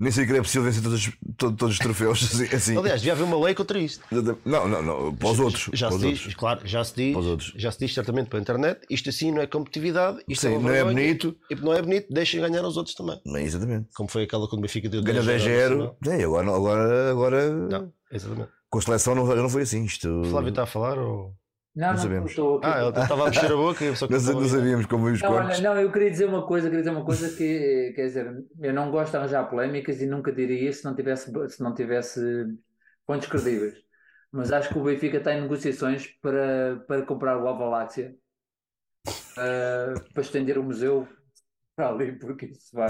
Nem, 0.00 0.10
sei 0.10 0.26
que 0.26 0.32
era 0.32 0.42
possível 0.42 0.64
vencer 0.64 0.82
todos, 0.82 1.06
os- 1.06 1.12
todo- 1.36 1.56
todos 1.56 1.74
os 1.74 1.78
troféus 1.78 2.20
assim. 2.24 2.54
assim. 2.56 2.76
Aliás, 2.78 3.00
devia 3.00 3.12
haver 3.12 3.22
uma 3.22 3.38
lei 3.44 3.54
contra 3.54 3.78
isto. 3.78 4.02
Não, 4.44 4.66
não, 4.68 4.82
não. 4.82 5.14
Para 5.14 5.28
os 5.28 5.38
outros. 5.38 5.70
Já 5.72 5.88
para 5.88 5.98
se 5.98 6.04
diz, 6.08 6.18
outros. 6.18 6.34
claro, 6.34 6.60
já 6.64 6.82
se 6.84 6.94
diz, 6.96 7.14
Para 7.14 7.22
já 7.60 7.70
se 7.70 7.78
diz 7.78 7.94
certamente 7.94 8.28
pela 8.28 8.42
internet. 8.42 8.80
Isto 8.90 9.08
assim 9.10 9.30
não 9.30 9.40
é 9.40 9.46
competitividade, 9.46 10.18
isto 10.28 10.42
Sim, 10.48 10.54
é 10.54 10.58
não 10.58 10.70
é 10.70 10.82
bonito. 10.84 11.36
e 11.48 11.54
Não 11.54 11.72
é 11.72 11.80
bonito, 11.80 12.12
deixem 12.12 12.40
ganhar 12.40 12.64
os 12.66 12.76
outros 12.76 12.94
também. 12.96 13.20
Não, 13.24 13.38
exatamente. 13.38 13.88
Como 13.94 14.08
foi 14.10 14.24
aquela 14.24 14.48
quando 14.48 14.58
o 14.58 14.62
Benfica 14.62 14.88
deu 14.88 15.00
Ganha 15.02 15.22
10 15.22 15.42
10-0. 15.42 15.94
É, 16.08 16.24
agora, 16.24 16.44
não- 16.44 16.54
agora, 16.56 17.10
agora 17.12 17.50
Não, 17.52 17.92
exatamente. 18.10 18.48
com 18.68 18.78
a 18.78 18.82
seleção 18.82 19.14
não, 19.14 19.24
não 19.36 19.48
foi 19.48 19.62
assim. 19.62 19.84
Isto, 19.84 20.08
O 20.22 20.24
Flávio 20.24 20.48
está 20.50 20.64
a 20.64 20.66
falar 20.66 20.98
ou. 20.98 21.32
Não, 21.74 21.88
Não 21.88 21.96
não, 21.96 21.98
sabemos. 21.98 22.30
estou 22.30 22.58
aqui. 22.58 22.66
Ah, 22.68 22.80
ele 22.80 23.00
estava 23.00 23.24
a 23.24 23.26
mexer 23.30 23.52
a 23.52 23.56
boca. 23.56 23.78
que 23.78 24.08
não, 24.08 24.20
sabíamos 24.48 24.86
como 24.86 25.06
os 25.10 25.20
Não, 25.20 25.32
olha, 25.32 25.42
cortes. 25.42 25.60
não, 25.60 25.80
eu 25.80 25.90
queria 25.92 26.10
dizer 26.10 26.26
uma 26.26 26.46
coisa, 26.46 26.68
queria 26.68 26.82
dizer 26.82 26.90
uma 26.96 27.04
coisa 27.04 27.30
que, 27.36 27.92
quer 27.94 28.06
dizer, 28.06 28.44
eu 28.60 28.72
não 28.72 28.90
gosto 28.90 29.10
de 29.12 29.16
arranjar 29.18 29.48
polémicas 29.50 30.00
e 30.00 30.06
nunca 30.06 30.32
diria 30.32 30.68
isso 30.70 30.80
se 30.80 30.84
não 30.84 30.94
tivesse, 30.94 31.30
se 31.50 31.62
não 31.62 31.74
tivesse 31.74 32.20
pontos 33.06 33.28
credíveis. 33.28 33.74
Mas 34.32 34.52
acho 34.52 34.70
que 34.70 34.78
o 34.78 34.84
Benfica 34.84 35.18
está 35.18 35.34
em 35.34 35.42
negociações 35.42 36.06
para, 36.20 36.80
para 36.88 37.02
comprar 37.06 37.38
o 37.38 37.46
Alvaláxia 37.48 38.16
uh, 39.38 40.12
para 40.12 40.22
estender 40.22 40.58
o 40.58 40.62
museu 40.64 41.08
para 41.76 41.90
ali, 41.90 42.18
porque 42.18 42.46
isso 42.46 42.70
vai, 42.74 42.88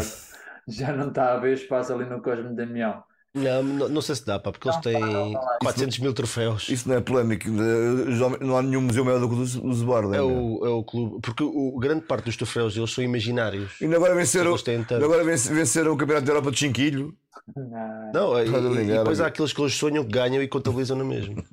já 0.69 0.93
não 0.97 1.09
está 1.09 1.33
a 1.33 1.35
haver 1.35 1.55
espaço 1.55 1.93
ali 1.95 2.07
no 2.07 2.23
Cosme 2.23 2.51
de 2.51 2.57
Damião. 2.57 3.05
Não, 3.35 3.63
não, 3.65 3.89
não 3.89 4.01
sei 4.01 4.15
se 4.15 4.25
dá, 4.25 4.39
pá, 4.39 4.53
porque 4.53 4.69
eles 4.69 4.77
Não, 4.77 4.83
têm 4.83 5.01
não, 5.01 5.13
não, 5.13 5.33
não. 5.33 5.41
400 5.61 5.99
mil 5.99 6.15
troféus. 6.15 6.69
Isso 6.69 6.89
não 6.89 6.95
é 6.95 7.01
polémico. 7.01 7.49
eh, 7.49 8.41
Não 8.41 8.57
há 8.57 8.63
nenhum 8.63 8.83
museu 8.83 9.05
maior 9.05 9.19
do 9.19 9.29
que 9.29 9.35
o 9.35 9.45
do- 9.45 9.67
o 9.67 9.75
Zborda. 9.75 10.17
É 10.17 10.23
o, 10.23 10.65
é 10.65 10.69
o 10.69 10.85
clube, 10.85 11.19
porque 11.21 11.43
o, 11.43 11.77
grande 11.79 12.03
parte 12.03 12.27
dos 12.27 12.37
troféus 12.37 12.75
deles 12.75 12.93
são 12.93 13.03
imaginários. 13.03 13.73
E 13.81 13.87
agora 13.87 14.15
venceram, 14.15 14.53
Eles 14.55 14.93
agora 15.03 15.25
venc- 15.25 15.49
venceram 15.53 15.93
o 15.93 15.97
Campeonato 15.97 16.27
da 16.27 16.33
Europa 16.33 16.53
de 16.53 16.59
Chinquilho. 16.61 17.13
Ah, 17.57 18.11
Não, 18.15 18.39
e, 18.39 18.45
Estás 18.45 18.65
a 18.65 18.83
e 18.83 18.87
depois 18.87 19.21
há 19.21 19.27
aqueles 19.27 19.53
que 19.53 19.61
eles 19.61 19.75
sonham 19.75 20.05
que 20.05 20.13
ganham 20.13 20.41
e 20.41 20.47
contabilizam 20.49 20.97
no 20.97 21.05
mesmo. 21.05 21.43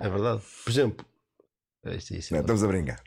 É 0.00 0.08
verdade. 0.08 0.42
Por 0.64 0.70
exemplo, 0.70 1.06
é 1.84 1.94
é 1.94 1.96
isso, 1.96 2.12
Não, 2.32 2.38
não, 2.38 2.40
estamos 2.42 2.62
a 2.62 2.66
brincar. 2.68 3.00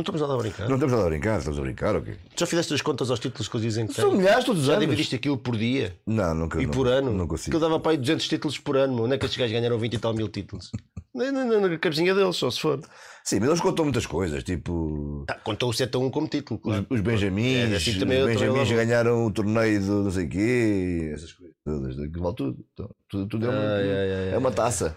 Estamos 0.00 0.20
nada 0.22 0.34
a 0.34 0.36
brincar. 0.38 0.68
Não 0.68 0.74
estamos 0.76 0.92
nada 0.92 1.06
a 1.06 1.08
brincar, 1.10 1.38
estamos 1.38 1.58
a 1.58 1.62
brincar, 1.62 1.96
ok? 1.96 2.14
Tu 2.34 2.40
já 2.40 2.46
fizeste 2.46 2.72
as 2.74 2.80
contas 2.82 3.10
aos 3.10 3.20
títulos 3.20 3.46
que 3.48 3.56
eles 3.56 3.66
dizem 3.66 3.86
que 3.86 3.92
São 3.94 4.12
milhares 4.12 4.44
todos 4.44 4.62
os 4.62 4.66
Já 4.66 4.72
anos. 4.74 4.84
dividiste 4.86 5.14
aquilo 5.14 5.36
por 5.36 5.56
dia 5.56 5.94
Não, 6.06 6.34
nunca. 6.34 6.60
e 6.62 6.64
não, 6.66 6.72
por 6.72 6.88
ano? 6.88 7.12
Não 7.12 7.24
Que 7.24 7.30
consigo. 7.30 7.56
eu 7.56 7.60
dava 7.60 7.78
para 7.78 7.92
aí 7.92 7.98
200 7.98 8.26
títulos 8.26 8.58
por 8.58 8.76
ano. 8.76 8.94
meu. 8.94 9.04
Onde 9.04 9.14
é 9.14 9.18
que 9.18 9.24
estes 9.26 9.38
gajos 9.38 9.52
ganharam 9.52 9.78
20 9.78 9.94
e 9.94 9.98
tal 9.98 10.14
mil 10.14 10.28
títulos? 10.28 10.70
Na, 11.14 11.30
na, 11.30 11.44
na, 11.44 11.60
na 11.68 11.78
cabecinha 11.78 12.14
deles, 12.14 12.36
só 12.36 12.50
se 12.50 12.58
for. 12.58 12.80
Sim, 13.22 13.38
mas 13.40 13.50
eles 13.50 13.60
contam 13.60 13.84
muitas 13.84 14.06
coisas, 14.06 14.42
tipo. 14.44 15.26
Ah, 15.28 15.34
contou 15.34 15.68
o 15.68 15.72
7 15.74 15.94
a 15.94 15.98
1 15.98 16.10
como 16.10 16.26
título, 16.26 16.58
Os, 16.58 16.62
claro. 16.64 16.86
os 16.88 17.00
Benjamins, 17.02 17.70
É, 17.70 17.76
assim 17.76 17.98
também 17.98 18.16
os 18.22 18.32
também 18.32 18.50
Benjamins 18.50 18.72
ganharam 18.72 19.26
o 19.26 19.30
torneio 19.30 19.78
do 19.84 20.04
não 20.04 20.10
sei 20.10 20.26
quê, 20.26 21.10
essas 21.12 21.34
coisas 21.34 21.54
todas, 21.62 21.98
aquilo 21.98 22.22
vale 22.22 22.34
tudo. 22.34 22.64
Então, 22.72 22.90
tudo, 23.10 23.26
tudo 23.28 23.44
é, 23.44 23.48
uma, 23.50 23.58
Ai, 23.60 23.90
ai, 23.90 24.12
ai, 24.14 24.32
é 24.32 24.38
uma 24.38 24.50
taça. 24.52 24.96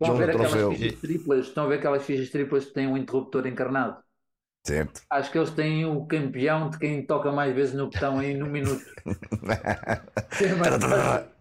Estão 0.00 0.16
a 0.16 0.18
ver 0.18 0.24
do 0.28 0.30
aquelas 0.32 0.50
troféu. 0.50 0.72
fichas 0.72 1.00
triplas? 1.00 1.46
Estão 1.46 1.64
a 1.64 1.66
ver 1.68 1.74
aquelas 1.74 2.02
fichas 2.04 2.30
triplas 2.30 2.64
que 2.64 2.72
têm 2.72 2.86
um 2.86 2.96
interruptor 2.96 3.46
encarnado? 3.46 3.98
Certo. 4.66 5.02
Acho 5.10 5.30
que 5.30 5.36
eles 5.36 5.50
têm 5.50 5.84
o 5.84 6.06
campeão 6.06 6.70
de 6.70 6.78
quem 6.78 7.02
toca 7.02 7.30
mais 7.30 7.54
vezes 7.54 7.74
no 7.74 7.90
botão 7.90 8.18
aí 8.18 8.32
no 8.34 8.46
minuto. 8.46 8.82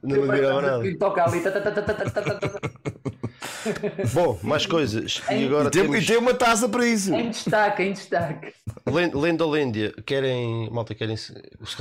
Não 0.03 0.25
vezes 0.25 0.41
nada. 0.41 0.81
Quem 0.83 0.97
toca 0.97 1.23
ali. 1.23 1.41
Bom, 4.13 4.37
mais 4.43 4.65
coisas. 4.65 5.21
E 5.31 5.45
agora 5.45 5.69
E 5.69 5.71
tem, 5.71 5.83
temos... 5.83 6.03
e 6.03 6.05
tem 6.05 6.17
uma 6.17 6.33
taça 6.33 6.67
para 6.67 6.85
isso. 6.85 7.13
Em 7.13 7.29
destaque, 7.29 7.83
em 7.83 7.93
destaque. 7.93 8.53
Len- 8.85 9.13
Lenda 9.15 9.45
Lêndia, 9.47 9.93
querem. 10.05 10.69
Malta, 10.69 10.93
querem. 10.93 11.15
Se 11.15 11.33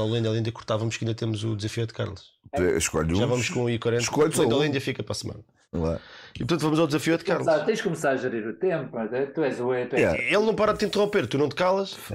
Lenda 0.04 0.30
Lêndia 0.30 0.52
cortávamos 0.52 0.96
que 0.96 1.04
ainda 1.04 1.16
temos 1.16 1.42
o 1.42 1.56
desafio 1.56 1.86
de 1.86 1.92
Carlos. 1.92 2.30
Escolhe 2.76 3.12
um. 3.12 3.16
Já 3.16 3.26
vamos 3.26 3.48
com 3.48 3.64
o 3.64 3.66
I40. 3.66 3.98
Escolhe 4.00 4.32
só 4.34 4.42
Lenda 4.42 4.54
um. 4.54 4.58
Lêndia 4.58 4.80
fica 4.80 5.02
para 5.02 5.12
a 5.12 5.16
semana. 5.16 5.40
Lá. 5.74 5.98
E 6.34 6.38
portanto 6.40 6.60
vamos 6.62 6.78
ao 6.78 6.86
desafio 6.86 7.16
de 7.16 7.24
Carlos. 7.24 7.46
Tens 7.64 7.78
de 7.78 7.84
começar 7.84 8.10
a 8.10 8.16
gerir 8.16 8.46
o 8.46 8.54
tempo. 8.54 8.90
mas, 8.94 9.12
eh, 9.12 9.26
Tu 9.26 9.42
és 9.42 9.58
o. 9.60 9.66
Tu 9.68 9.72
és... 9.72 9.92
Yeah. 9.94 10.18
Ele 10.22 10.44
não 10.46 10.54
para 10.54 10.72
de 10.72 10.80
te 10.80 10.84
interromper, 10.86 11.26
tu 11.26 11.38
não 11.38 11.48
te 11.48 11.54
calas. 11.54 11.96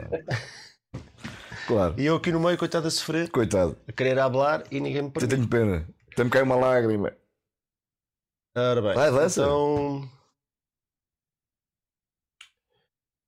Claro. 1.67 1.95
E 1.99 2.05
eu 2.05 2.15
aqui 2.15 2.31
no 2.31 2.39
meio, 2.39 2.57
coitado, 2.57 2.87
a 2.87 2.89
sofrer, 2.89 3.29
Coitado. 3.29 3.77
a 3.85 3.91
querer 3.91 4.17
hablar 4.19 4.63
e 4.71 4.79
ninguém 4.79 5.01
me 5.01 5.07
Eu 5.09 5.11
permite. 5.11 5.35
tenho 5.35 5.49
pena. 5.49 5.85
Até-me 6.13 6.29
cai 6.29 6.41
uma 6.41 6.55
lágrima. 6.55 7.13
Ora 8.55 8.81
bem, 8.81 8.93
Vai, 8.93 9.09
avança. 9.09 9.41
então. 9.41 10.09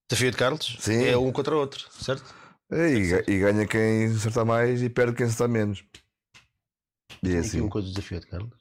Desafio 0.09 0.31
de 0.31 0.37
Carlos 0.37 0.77
Sim. 0.79 1.03
é 1.05 1.17
um 1.17 1.33
contra 1.33 1.53
o 1.53 1.59
outro, 1.59 1.85
certo? 1.91 2.33
E, 2.71 3.09
ga- 3.09 3.23
e 3.27 3.39
ganha 3.39 3.67
quem 3.67 4.05
acertar 4.05 4.45
mais 4.45 4.81
e 4.81 4.89
perde 4.89 5.17
quem 5.17 5.25
acertar 5.25 5.49
menos. 5.49 5.83
E 7.21 7.27
é 7.27 7.31
Tem 7.31 7.37
aqui 7.39 7.47
assim. 7.47 7.59
uma 7.61 7.69
coisa 7.69 7.89
do 7.89 7.93
desafio 7.93 8.21
de 8.21 8.27
Carlos. 8.27 8.51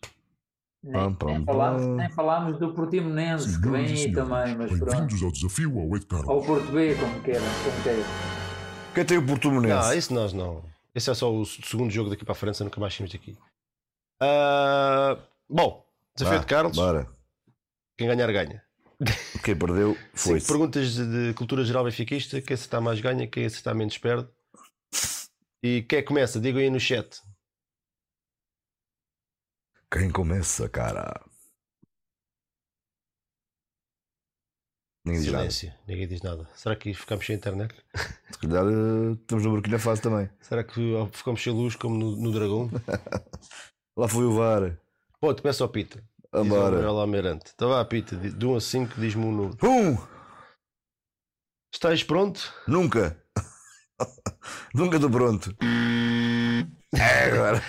Nem, 0.83 0.93
Pam, 0.93 1.15
pam, 1.15 1.27
nem, 1.27 1.45
falámos, 1.45 1.83
pam. 1.83 1.97
nem 1.97 2.11
falámos 2.11 2.59
do 2.59 2.73
Portimonense, 2.73 3.61
que 3.61 3.69
vem 3.69 3.87
e 3.87 3.93
aí 4.07 4.13
também, 4.13 4.57
mas 4.57 4.71
pronto. 4.79 4.85
Bem-vindos 4.93 5.23
ao 5.25 5.33
desafio 5.33 5.79
ao 5.79 5.97
Ed 5.97 6.07
Carlos. 6.07 6.29
Ou 6.29 6.43
Porto 6.45 6.71
B, 6.71 6.95
como 6.95 7.21
queiram, 7.23 7.43
como 7.65 7.83
queiram. 7.83 8.05
Quem 8.95 9.05
tem 9.05 9.19
o 9.19 9.27
Portimonense? 9.27 9.89
Não, 9.89 9.95
isso 9.99 10.15
nós 10.15 10.33
não. 10.33 10.65
Esse 10.95 11.11
é 11.11 11.15
só 11.15 11.33
o 11.33 11.45
segundo 11.45 11.91
jogo 11.91 12.11
daqui 12.11 12.25
para 12.25 12.33
a 12.33 12.37
frente, 12.37 12.63
nunca 12.63 12.81
mais 12.81 12.95
saímos 12.95 13.13
daqui. 13.13 13.37
Ah, 14.21 15.19
bom, 15.49 15.85
desafio 16.17 16.39
Vá, 16.39 16.45
de 16.45 16.47
Carlos. 16.47 16.77
Bora. 16.77 17.09
Quem 17.97 18.07
ganhar, 18.07 18.33
ganha. 18.33 18.63
Quem 19.43 19.57
perdeu 19.57 19.97
foi. 20.15 20.41
Perguntas 20.41 20.95
de, 20.95 21.29
de 21.29 21.35
cultura 21.35 21.65
geral 21.65 21.85
benfiquista. 21.85 22.41
Quem 22.41 22.55
acertar 22.55 22.81
mais 22.81 23.01
ganha, 23.01 23.27
quem 23.27 23.45
acertar 23.45 23.75
menos 23.75 23.99
perde. 23.99 24.29
E 25.61 25.83
quem 25.83 25.99
é 25.99 26.03
começa? 26.03 26.41
Digam 26.41 26.61
aí 26.61 26.71
no 26.71 26.79
chat. 26.79 27.21
Quem 29.91 30.11
começa, 30.11 30.69
cara? 30.69 31.25
Ninguém 35.05 35.23
diz 35.23 35.33
nada. 35.33 35.51
Silêncio, 35.51 35.79
ninguém 35.87 36.09
diz 36.09 36.23
nada. 36.23 36.49
Será 36.55 36.77
que 36.77 36.93
ficamos 36.93 37.25
sem 37.25 37.37
internet? 37.37 37.75
Se 38.31 38.39
calhar 38.41 38.67
eh, 38.67 39.13
estamos 39.13 39.45
no 39.45 39.51
Burkina 39.51 39.79
Faso 39.79 40.03
também. 40.03 40.29
Será 40.41 40.63
que 40.63 40.81
ficamos 41.13 41.43
sem 41.43 41.53
luz 41.53 41.75
como 41.75 41.97
no, 41.97 42.17
no 42.17 42.31
Dragão? 42.31 42.71
Lá 43.97 44.07
foi 44.07 44.25
o 44.25 44.35
VAR. 44.35 44.79
Pô, 45.19 45.35
começa 45.35 45.65
ao 45.65 45.71
Pita. 45.71 45.99
Diz 45.99 46.27
o 46.33 46.39
Vambora. 46.45 46.77
Manuel 46.77 46.99
Almeirante. 46.99 47.53
Então 47.55 47.71
vá, 47.71 47.83
Pita, 47.87 48.15
de 48.15 48.31
de 48.31 48.47
1 48.47 48.57
a 48.57 48.61
5, 48.61 49.01
diz-me 49.01 49.25
um 49.25 49.33
número. 49.33 49.59
Um! 49.67 49.97
Estás 51.73 52.05
pronto? 52.05 52.53
Nunca! 52.67 53.19
Nunca 54.75 54.97
estou 54.97 55.11
pronto. 55.11 55.57
É 56.99 57.25
agora. 57.31 57.63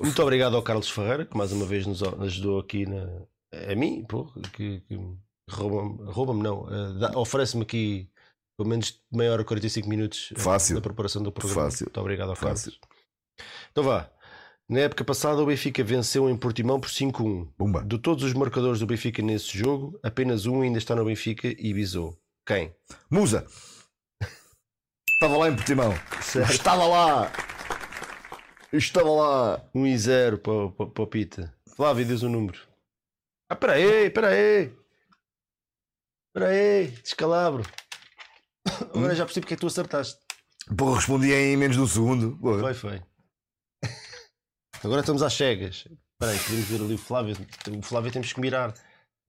Muito 0.00 0.20
obrigado 0.22 0.56
ao 0.56 0.62
Carlos 0.62 0.90
Ferreira, 0.90 1.24
que 1.24 1.36
mais 1.36 1.52
uma 1.52 1.64
vez 1.64 1.86
nos 1.86 2.02
ajudou 2.02 2.58
aqui 2.58 2.86
na, 2.86 3.06
a 3.70 3.74
mim, 3.76 4.04
pô, 4.04 4.24
que, 4.52 4.80
que 4.80 4.98
rouba-me, 5.48 6.10
rouba-me 6.10 6.42
não, 6.42 6.98
dá- 6.98 7.16
oferece-me 7.18 7.62
aqui 7.62 8.10
pelo 8.58 8.68
menos 8.68 9.00
meia 9.12 9.32
hora, 9.32 9.44
45 9.44 9.88
minutos 9.88 10.32
eh, 10.36 10.38
Fácil. 10.40 10.74
na 10.76 10.80
preparação 10.80 11.22
do 11.22 11.30
programa. 11.32 11.62
Fácil. 11.70 11.86
Muito 11.86 12.00
obrigado 12.00 12.30
ao 12.30 12.36
Fácil. 12.36 12.72
Carlos. 12.72 12.80
Então 13.70 13.84
vá. 13.84 14.10
Na 14.68 14.80
época 14.80 15.04
passada, 15.04 15.42
o 15.42 15.46
Benfica 15.46 15.84
venceu 15.84 16.30
em 16.30 16.36
Portimão 16.36 16.80
por 16.80 16.88
5-1. 16.88 17.48
Bumba. 17.58 17.84
De 17.84 17.98
todos 17.98 18.24
os 18.24 18.32
marcadores 18.32 18.80
do 18.80 18.86
Benfica 18.86 19.20
nesse 19.20 19.56
jogo, 19.58 19.98
apenas 20.02 20.46
um 20.46 20.62
ainda 20.62 20.78
está 20.78 20.94
no 20.96 21.04
Benfica 21.04 21.48
e 21.58 21.72
visou. 21.74 22.16
Quem? 22.46 22.74
Musa. 23.10 23.44
Estava 25.10 25.36
lá 25.36 25.48
em 25.48 25.54
Portimão. 25.56 25.92
Estava 26.50 26.86
lá. 26.86 27.32
Estava 28.76 29.10
lá. 29.10 29.64
1 29.72 29.86
e 29.86 29.98
0 29.98 30.38
para, 30.38 30.68
para, 30.70 30.86
para 30.86 31.04
o 31.04 31.06
Pita. 31.06 31.54
Flávio, 31.76 32.04
diz 32.04 32.22
o 32.22 32.28
número. 32.28 32.58
Ah, 33.48 33.54
peraí, 33.54 34.10
peraí. 34.10 34.72
Peraí, 36.34 36.88
descalabro. 36.88 37.62
Agora 38.92 39.14
já 39.14 39.24
percebi 39.24 39.42
porque 39.42 39.54
é 39.54 39.56
que 39.56 39.60
tu 39.60 39.68
acertaste. 39.68 40.20
Porra, 40.76 40.96
respondi 40.96 41.32
em 41.32 41.56
menos 41.56 41.76
de 41.76 41.82
um 41.82 41.86
segundo. 41.86 42.36
Porra. 42.38 42.60
Foi, 42.60 42.74
foi. 42.74 43.02
Agora 44.82 45.00
estamos 45.00 45.22
às 45.22 45.32
cegas. 45.34 45.86
Espera 45.86 46.32
aí, 46.32 46.38
podemos 46.38 46.64
ver 46.66 46.80
ali 46.80 46.94
o 46.94 46.98
Flávio. 46.98 47.36
O 47.78 47.82
Flávio 47.82 48.10
temos 48.10 48.32
que 48.32 48.40
mirar. 48.40 48.74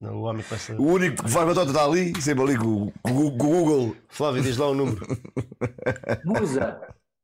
Não, 0.00 0.16
o 0.16 0.22
homem 0.22 0.42
ser. 0.42 0.78
O 0.78 0.84
único 0.84 1.22
que 1.22 1.30
faz 1.30 1.46
batota 1.46 1.70
está 1.70 1.84
ali, 1.84 2.20
sempre 2.20 2.42
ali 2.42 2.58
com 2.58 2.92
o 3.04 3.30
Google. 3.30 3.96
Flávio, 4.08 4.42
diz 4.42 4.56
lá 4.56 4.68
o 4.68 4.74
número. 4.74 5.06
Musa, 6.24 6.80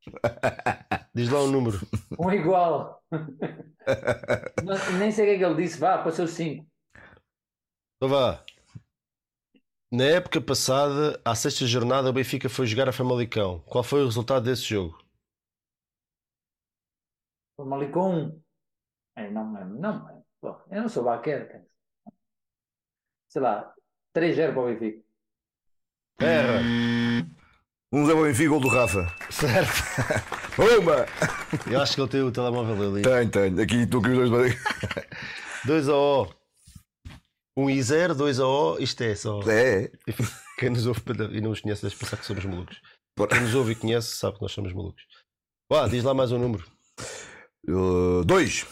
Diz 1.14 1.28
lá 1.28 1.40
o 1.40 1.50
número. 1.50 1.78
um 2.18 2.30
igual. 2.30 3.02
Não- 4.64 4.98
nem 4.98 5.10
sei 5.10 5.24
o 5.24 5.28
que 5.28 5.34
é 5.34 5.38
que 5.38 5.44
ele 5.44 5.62
disse, 5.62 5.78
vá, 5.78 5.98
passou 6.02 6.26
5. 6.26 6.66
Então 7.96 8.08
vá. 8.08 8.44
Na 9.92 10.04
época 10.04 10.40
passada, 10.40 11.20
à 11.24 11.34
sexta 11.34 11.66
jornada, 11.66 12.08
o 12.08 12.12
Benfica 12.12 12.48
foi 12.48 12.66
jogar 12.66 12.88
a 12.88 12.92
Famalicão. 12.92 13.60
Qual 13.66 13.84
foi 13.84 14.02
o 14.02 14.06
resultado 14.06 14.44
desse 14.44 14.62
jogo? 14.64 14.98
Com 17.56 18.10
um. 18.16 18.42
É, 19.16 19.30
não 19.30 19.46
me 19.50 19.58
lembro, 19.60 19.80
não 19.80 20.06
lembro. 20.06 20.24
Pô, 20.40 20.48
Eu 20.70 20.82
não 20.82 20.88
sou 20.88 21.04
baquer, 21.04 21.48
cara. 21.48 21.66
Sei 23.28 23.42
lá, 23.42 23.74
3-0 24.14 24.52
para 24.52 24.62
o 24.62 24.66
Benfica. 24.66 25.02
Erra! 26.20 26.60
Um 27.93 28.06
Zé 28.06 28.14
Benfica, 28.14 28.48
gol 28.48 28.60
do 28.60 28.69
Rafa. 28.69 29.14
Certo! 29.28 29.82
Bomba! 30.56 31.06
Eu 31.70 31.78
acho 31.78 31.94
que 31.94 32.01
ele 32.01 32.09
tem 32.09 32.23
o 32.23 32.32
telemóvel 32.32 32.90
ali. 32.90 33.02
Tenho, 33.02 33.31
tenho. 33.31 33.60
Aqui 33.60 33.82
estou 33.82 34.01
com 34.01 34.09
os 34.09 34.31
dois. 34.31 34.56
2 35.66 35.89
a 35.90 35.94
O. 35.94 36.28
1 37.55 37.69
e 37.69 37.82
0, 37.82 38.14
2 38.14 38.40
a 38.40 38.47
O. 38.47 38.78
Isto 38.78 39.02
é 39.02 39.14
só. 39.14 39.43
É. 39.43 39.93
Quem 40.59 40.70
nos 40.70 40.86
ouve 40.86 41.02
e 41.32 41.40
não 41.43 41.51
nos 41.51 41.60
conhece 41.60 41.82
deve 41.82 41.94
pensar 41.94 42.16
que 42.16 42.24
somos 42.24 42.43
malucos. 42.47 42.81
Quem 43.28 43.40
nos 43.40 43.55
ouve 43.55 43.73
e 43.73 43.74
conhece 43.74 44.16
sabe 44.16 44.36
que 44.36 44.43
nós 44.43 44.52
somos 44.52 44.73
malucos. 44.73 45.02
Vá, 45.70 45.86
diz 45.86 46.02
lá 46.02 46.14
mais 46.14 46.32
um 46.32 46.39
número. 46.39 46.64
Uh, 47.69 48.24
dois. 48.24 48.66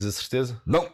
Tens 0.00 0.08
a 0.08 0.12
certeza? 0.12 0.62
Não. 0.64 0.88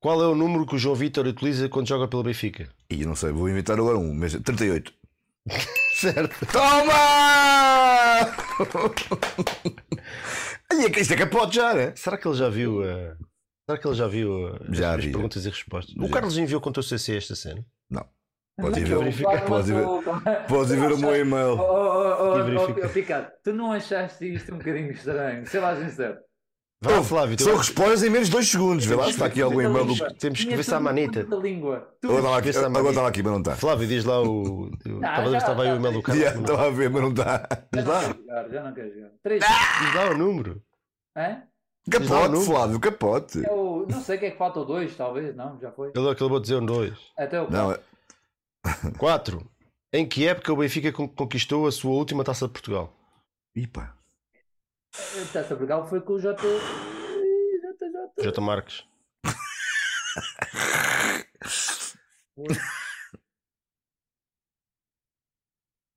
Qual 0.00 0.22
é 0.22 0.28
o 0.28 0.36
número 0.36 0.66
que 0.66 0.76
o 0.76 0.78
João 0.78 0.94
Vitor 0.94 1.26
utiliza 1.26 1.68
quando 1.68 1.88
joga 1.88 2.06
pelo 2.06 2.22
Benfica? 2.22 2.72
E 2.88 3.02
eu 3.02 3.08
não 3.08 3.16
sei, 3.16 3.32
vou 3.32 3.48
inventar 3.48 3.76
agora 3.76 3.98
um, 3.98 4.14
mas 4.14 4.34
38. 4.34 5.01
Certo. 5.94 6.46
Toma! 6.52 6.92
Olha, 10.72 10.90
que 10.90 11.00
isto 11.00 11.14
é 11.14 11.16
capote 11.16 11.56
já, 11.56 11.74
né? 11.74 11.92
Será 11.96 12.16
que 12.16 12.26
ele 12.26 12.36
já 12.36 12.48
viu. 12.48 12.84
eh, 12.84 13.14
Será 13.68 13.78
que 13.78 13.86
ele 13.86 13.94
já 13.94 14.08
viu 14.08 14.48
as, 14.68 14.76
Já 14.76 14.94
as 14.96 15.04
vi. 15.04 15.12
perguntas 15.12 15.44
e 15.44 15.48
respostas? 15.48 15.94
O 15.96 16.06
Já. 16.06 16.12
Carlos 16.12 16.36
enviou 16.36 16.60
contra 16.60 16.80
o 16.80 16.82
CC 16.82 17.16
esta 17.16 17.34
cena. 17.36 17.64
Pode 18.60 18.80
ir 18.80 18.84
ver, 18.84 18.98
verificar. 18.98 19.44
Pode 19.46 19.72
ver, 19.72 19.86
pode 20.46 20.76
ver 20.76 20.92
o 20.92 20.98
meu 20.98 21.08
Oh, 21.08 21.16
e-mail. 21.16 21.52
oh, 21.58 21.62
oh, 21.62 22.38
E 22.38 22.56
oh, 22.56 22.84
oh, 22.84 22.88
Picado, 22.90 23.28
tu 23.42 23.52
não 23.54 23.72
achaste 23.72 24.30
isto 24.34 24.54
um 24.54 24.58
bocadinho 24.58 24.90
estranho? 24.92 25.46
Sei 25.46 25.58
lá, 25.58 25.74
sincero. 25.74 26.18
Vá, 26.82 26.98
Oh, 26.98 27.04
Flávio, 27.04 27.36
tu- 27.36 27.44
São 27.44 27.56
respostas 27.56 28.02
em 28.02 28.10
menos 28.10 28.26
de 28.26 28.32
2 28.32 28.48
segundos. 28.48 28.84
Vê 28.84 28.96
lá 28.96 29.04
se 29.04 29.10
está 29.10 29.26
aqui 29.26 29.40
algum 29.40 29.60
e-mail 29.60 29.84
do. 29.86 30.14
Temos 30.14 30.44
que 30.44 30.56
ver 30.56 30.64
se 30.64 30.74
há 30.74 30.80
manita. 30.80 31.20
Agora 31.20 32.22
manita. 32.22 32.50
estava 32.50 33.08
aqui, 33.08 33.22
mas 33.22 33.32
não 33.32 33.38
está. 33.38 33.54
Flávio, 33.56 33.86
diz 33.86 34.04
lá 34.04 34.20
o. 34.20 34.68
Estava 34.84 35.30
já, 35.30 35.38
estava 35.38 35.62
aí 35.62 35.72
o 35.72 35.76
e-mail 35.76 36.02
do. 36.02 36.12
Yeah, 36.12 36.40
Estava 36.40 36.66
a 36.66 36.70
ver, 36.70 36.90
mas 36.90 37.02
não 37.02 37.10
está. 37.10 37.48
Diz 37.72 37.84
Já 37.84 37.90
lá, 37.92 38.02
não 38.02 38.12
quero 38.12 38.18
jogar, 38.24 38.48
já 38.50 38.62
não 38.64 38.74
quero 38.74 38.94
jogar. 38.94 39.10
Três. 39.22 39.44
diz 39.44 39.94
lá 39.94 40.10
o 40.10 40.18
número. 40.18 40.62
Hã? 41.16 41.22
Lá 41.22 41.42
Capote. 41.90 42.44
Flávio, 42.44 42.80
capote. 42.80 43.38
É 43.44 43.48
não 43.48 44.00
sei 44.02 44.16
o 44.16 44.20
que 44.20 44.26
é 44.26 44.30
que 44.32 44.38
falta 44.38 44.60
o 44.60 44.64
dois, 44.64 44.96
talvez, 44.96 45.34
não, 45.36 45.58
já 45.60 45.70
foi. 45.72 45.92
Ele 45.94 46.08
acabou 46.10 46.38
de 46.38 46.44
dizer 46.48 46.56
um 46.60 46.66
2. 46.66 46.92
Até 47.18 47.40
o 47.42 47.50
Não, 47.50 47.76
4. 48.98 49.44
Em 49.92 50.06
que 50.08 50.26
época 50.26 50.52
o 50.52 50.56
Benfica 50.56 50.90
con- 50.92 51.08
conquistou 51.08 51.66
a 51.66 51.72
sua 51.72 51.90
última 51.92 52.24
taça 52.24 52.46
de 52.46 52.52
Portugal? 52.52 52.92
Ipa. 53.54 53.94
A 54.94 55.32
Taça 55.32 55.48
Portugal 55.48 55.88
foi 55.88 56.00
com 56.02 56.14
o 56.14 56.20
J. 56.20 56.36
JJ. 56.42 58.22
J. 58.22 58.40
Marques. 58.40 58.84
Foi. 62.34 62.46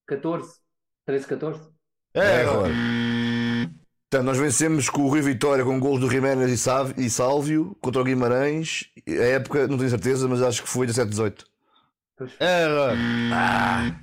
14. 0.07 0.59
13, 1.05 1.27
14. 1.27 1.69
É, 2.13 2.19
É, 2.19 2.41
agora. 2.41 2.73
Portanto, 4.09 4.25
nós 4.25 4.37
vencemos 4.37 4.89
com 4.89 5.01
o 5.01 5.09
Rio 5.09 5.23
Vitória 5.23 5.65
com 5.65 5.79
gols 5.79 5.99
do 5.99 6.09
Jiménez 6.09 6.65
e, 6.65 7.05
e 7.05 7.09
Sálvio 7.09 7.75
contra 7.81 8.01
o 8.01 8.05
Guimarães. 8.05 8.89
A 9.07 9.11
época, 9.11 9.67
não 9.67 9.77
tenho 9.77 9.89
certeza, 9.89 10.27
mas 10.27 10.41
acho 10.41 10.63
que 10.63 10.69
foi 10.69 10.87
17-18. 10.87 11.43
Pois 12.17 12.31
foi. 12.31 12.47
Erra! 12.47 12.93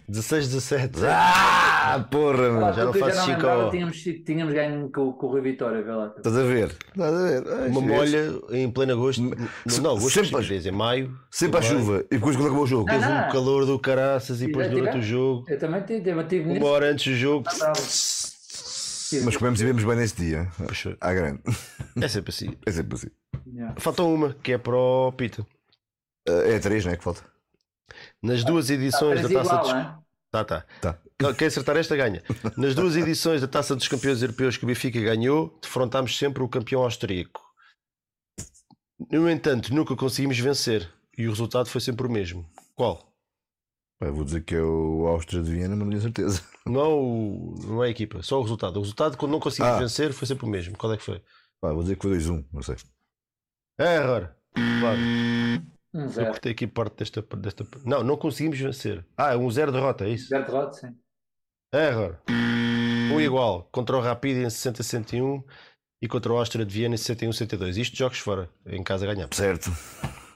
16, 0.06 0.48
17. 0.48 0.98
Ah, 1.06 2.06
porra, 2.10 2.48
Lá, 2.48 2.60
mano. 2.60 2.74
já 2.74 2.84
não 2.84 2.92
faço 2.92 3.26
lembrava, 3.30 3.62
ao- 3.64 3.70
tínhamos, 3.70 3.96
tínhamos 4.02 4.52
ganho 4.54 4.90
com, 4.92 5.12
com 5.14 5.26
o 5.28 5.32
Rio 5.34 5.42
Vitória, 5.42 5.82
vê 5.82 5.90
lá. 5.90 6.12
Estás 6.16 6.36
a 6.36 6.42
ver? 6.42 6.76
Estás 6.94 7.14
a 7.14 7.22
ver? 7.26 7.44
Ai, 7.48 7.68
Uma 7.68 7.80
molha 7.80 8.32
em 8.50 8.70
pleno 8.70 8.92
agosto. 8.92 9.22
Se- 9.66 9.80
Não, 9.80 9.92
agosto 9.92 10.10
sempre- 10.10 10.28
sempre, 10.30 10.56
dizer, 10.58 10.72
maio. 10.72 11.18
Sempre 11.30 11.58
à 11.58 11.62
chuva. 11.62 12.04
E 12.10 12.16
depois 12.16 12.36
quando 12.36 12.46
acabou 12.48 12.64
o 12.64 12.66
jogo. 12.66 12.86
Não. 12.92 13.28
um 13.28 13.32
calor 13.32 13.64
do 13.64 13.78
caraças 13.78 14.42
e 14.42 14.46
depois 14.46 14.70
durante 14.70 14.98
o 14.98 15.02
jogo, 15.02 15.44
Eu 15.48 15.58
também 15.58 15.82
tive, 15.82 16.10
uma 16.58 16.66
hora 16.68 16.90
antes 16.92 17.10
do 17.12 17.16
jogo. 17.18 17.46
Ah, 17.62 17.72
Mas 19.24 19.36
comemos 19.36 19.60
e 19.60 19.64
bebemos 19.64 19.84
bem 19.84 19.96
nesse 19.96 20.16
dia. 20.16 20.48
À 21.00 21.12
grande. 21.14 21.40
É 22.00 22.08
sempre 22.08 22.30
assim. 22.30 22.50
É 22.66 22.70
sempre 22.72 22.94
assim. 22.94 23.08
Falta 23.78 24.02
uma, 24.02 24.34
que 24.42 24.52
é 24.52 24.58
para 24.58 24.76
o 24.76 25.12
Pita. 25.12 25.46
É 26.28 26.58
três, 26.58 26.84
não 26.84 26.92
é? 26.92 26.96
Que 26.96 27.02
falta. 27.04 27.31
Nas 28.22 28.44
duas 28.44 28.70
edições 28.70 29.20
Parece 29.20 29.34
da 29.34 29.40
taça 29.42 29.54
igual, 29.54 29.62
dos... 29.64 29.72
hein? 29.74 30.02
Tá, 30.30 30.44
tá. 30.44 30.66
Tá. 30.80 30.98
Quem 31.34 31.46
acertar 31.48 31.76
esta 31.76 31.94
ganha. 31.96 32.22
Nas 32.56 32.74
duas 32.74 32.96
edições 32.96 33.40
da 33.40 33.46
Taça 33.48 33.76
dos 33.76 33.86
Campeões 33.88 34.22
Europeus 34.22 34.56
que 34.56 34.64
o 34.64 34.66
Benfica 34.66 35.00
ganhou, 35.00 35.58
defrontámos 35.60 36.16
sempre 36.16 36.42
o 36.42 36.48
campeão 36.48 36.82
austríaco. 36.82 37.40
No 39.10 39.28
entanto, 39.28 39.74
nunca 39.74 39.94
conseguimos 39.96 40.38
vencer 40.38 40.90
e 41.18 41.26
o 41.26 41.30
resultado 41.30 41.68
foi 41.68 41.80
sempre 41.80 42.06
o 42.06 42.10
mesmo. 42.10 42.48
Qual? 42.74 43.12
Pá, 44.00 44.10
vou 44.10 44.24
dizer 44.24 44.42
que 44.44 44.54
é 44.54 44.62
o 44.62 45.06
Áustria 45.06 45.42
de 45.42 45.50
Viena, 45.52 45.76
mas 45.76 45.78
não 45.84 45.90
tenho 45.90 46.02
certeza. 46.02 46.42
Não, 46.64 46.92
o- 46.96 47.54
não 47.66 47.82
é 47.82 47.88
a 47.88 47.90
equipa, 47.90 48.22
só 48.22 48.38
o 48.38 48.42
resultado. 48.42 48.76
O 48.76 48.82
resultado, 48.82 49.16
quando 49.16 49.32
não 49.32 49.40
conseguimos 49.40 49.74
Ah. 49.78 49.80
vencer, 49.80 50.12
foi 50.12 50.28
sempre 50.28 50.46
o 50.46 50.48
mesmo. 50.48 50.78
Qual 50.78 50.92
é 50.92 50.96
que 50.96 51.02
foi? 51.02 51.20
Pá, 51.60 51.72
vou 51.72 51.82
dizer 51.82 51.96
que 51.96 52.02
foi 52.02 52.12
2-1, 52.16 52.44
não 52.52 52.62
sei. 52.62 52.76
É, 53.80 53.96
agora. 53.96 54.36
Claro. 54.54 55.00
Um 55.94 56.02
Eu 56.02 56.08
zero. 56.08 56.30
cortei 56.30 56.52
aqui 56.52 56.66
parte 56.66 56.96
desta, 56.96 57.20
desta. 57.36 57.66
Não, 57.84 58.02
não 58.02 58.16
conseguimos 58.16 58.58
vencer. 58.58 59.04
Ah, 59.16 59.32
é 59.34 59.36
um 59.36 59.50
zero 59.50 59.70
derrota, 59.70 60.04
é 60.06 60.10
isso? 60.10 60.28
Zero 60.28 60.46
derrota, 60.46 60.72
sim. 60.78 60.96
Agora. 61.74 62.20
Um 62.28 63.20
igual. 63.20 63.68
Contra 63.70 63.96
o 63.96 64.00
Rapid 64.00 64.36
em 64.38 64.46
60-61 64.46 65.42
e 66.02 66.08
contra 66.08 66.32
o 66.32 66.36
Áustria 66.38 66.64
de 66.64 66.72
Viena 66.74 66.94
em 66.94 66.98
61-62. 66.98 67.76
Isto 67.76 67.96
jogos 67.96 68.18
fora. 68.18 68.48
Em 68.66 68.82
casa 68.82 69.06
ganhamos. 69.06 69.36
Certo. 69.36 69.70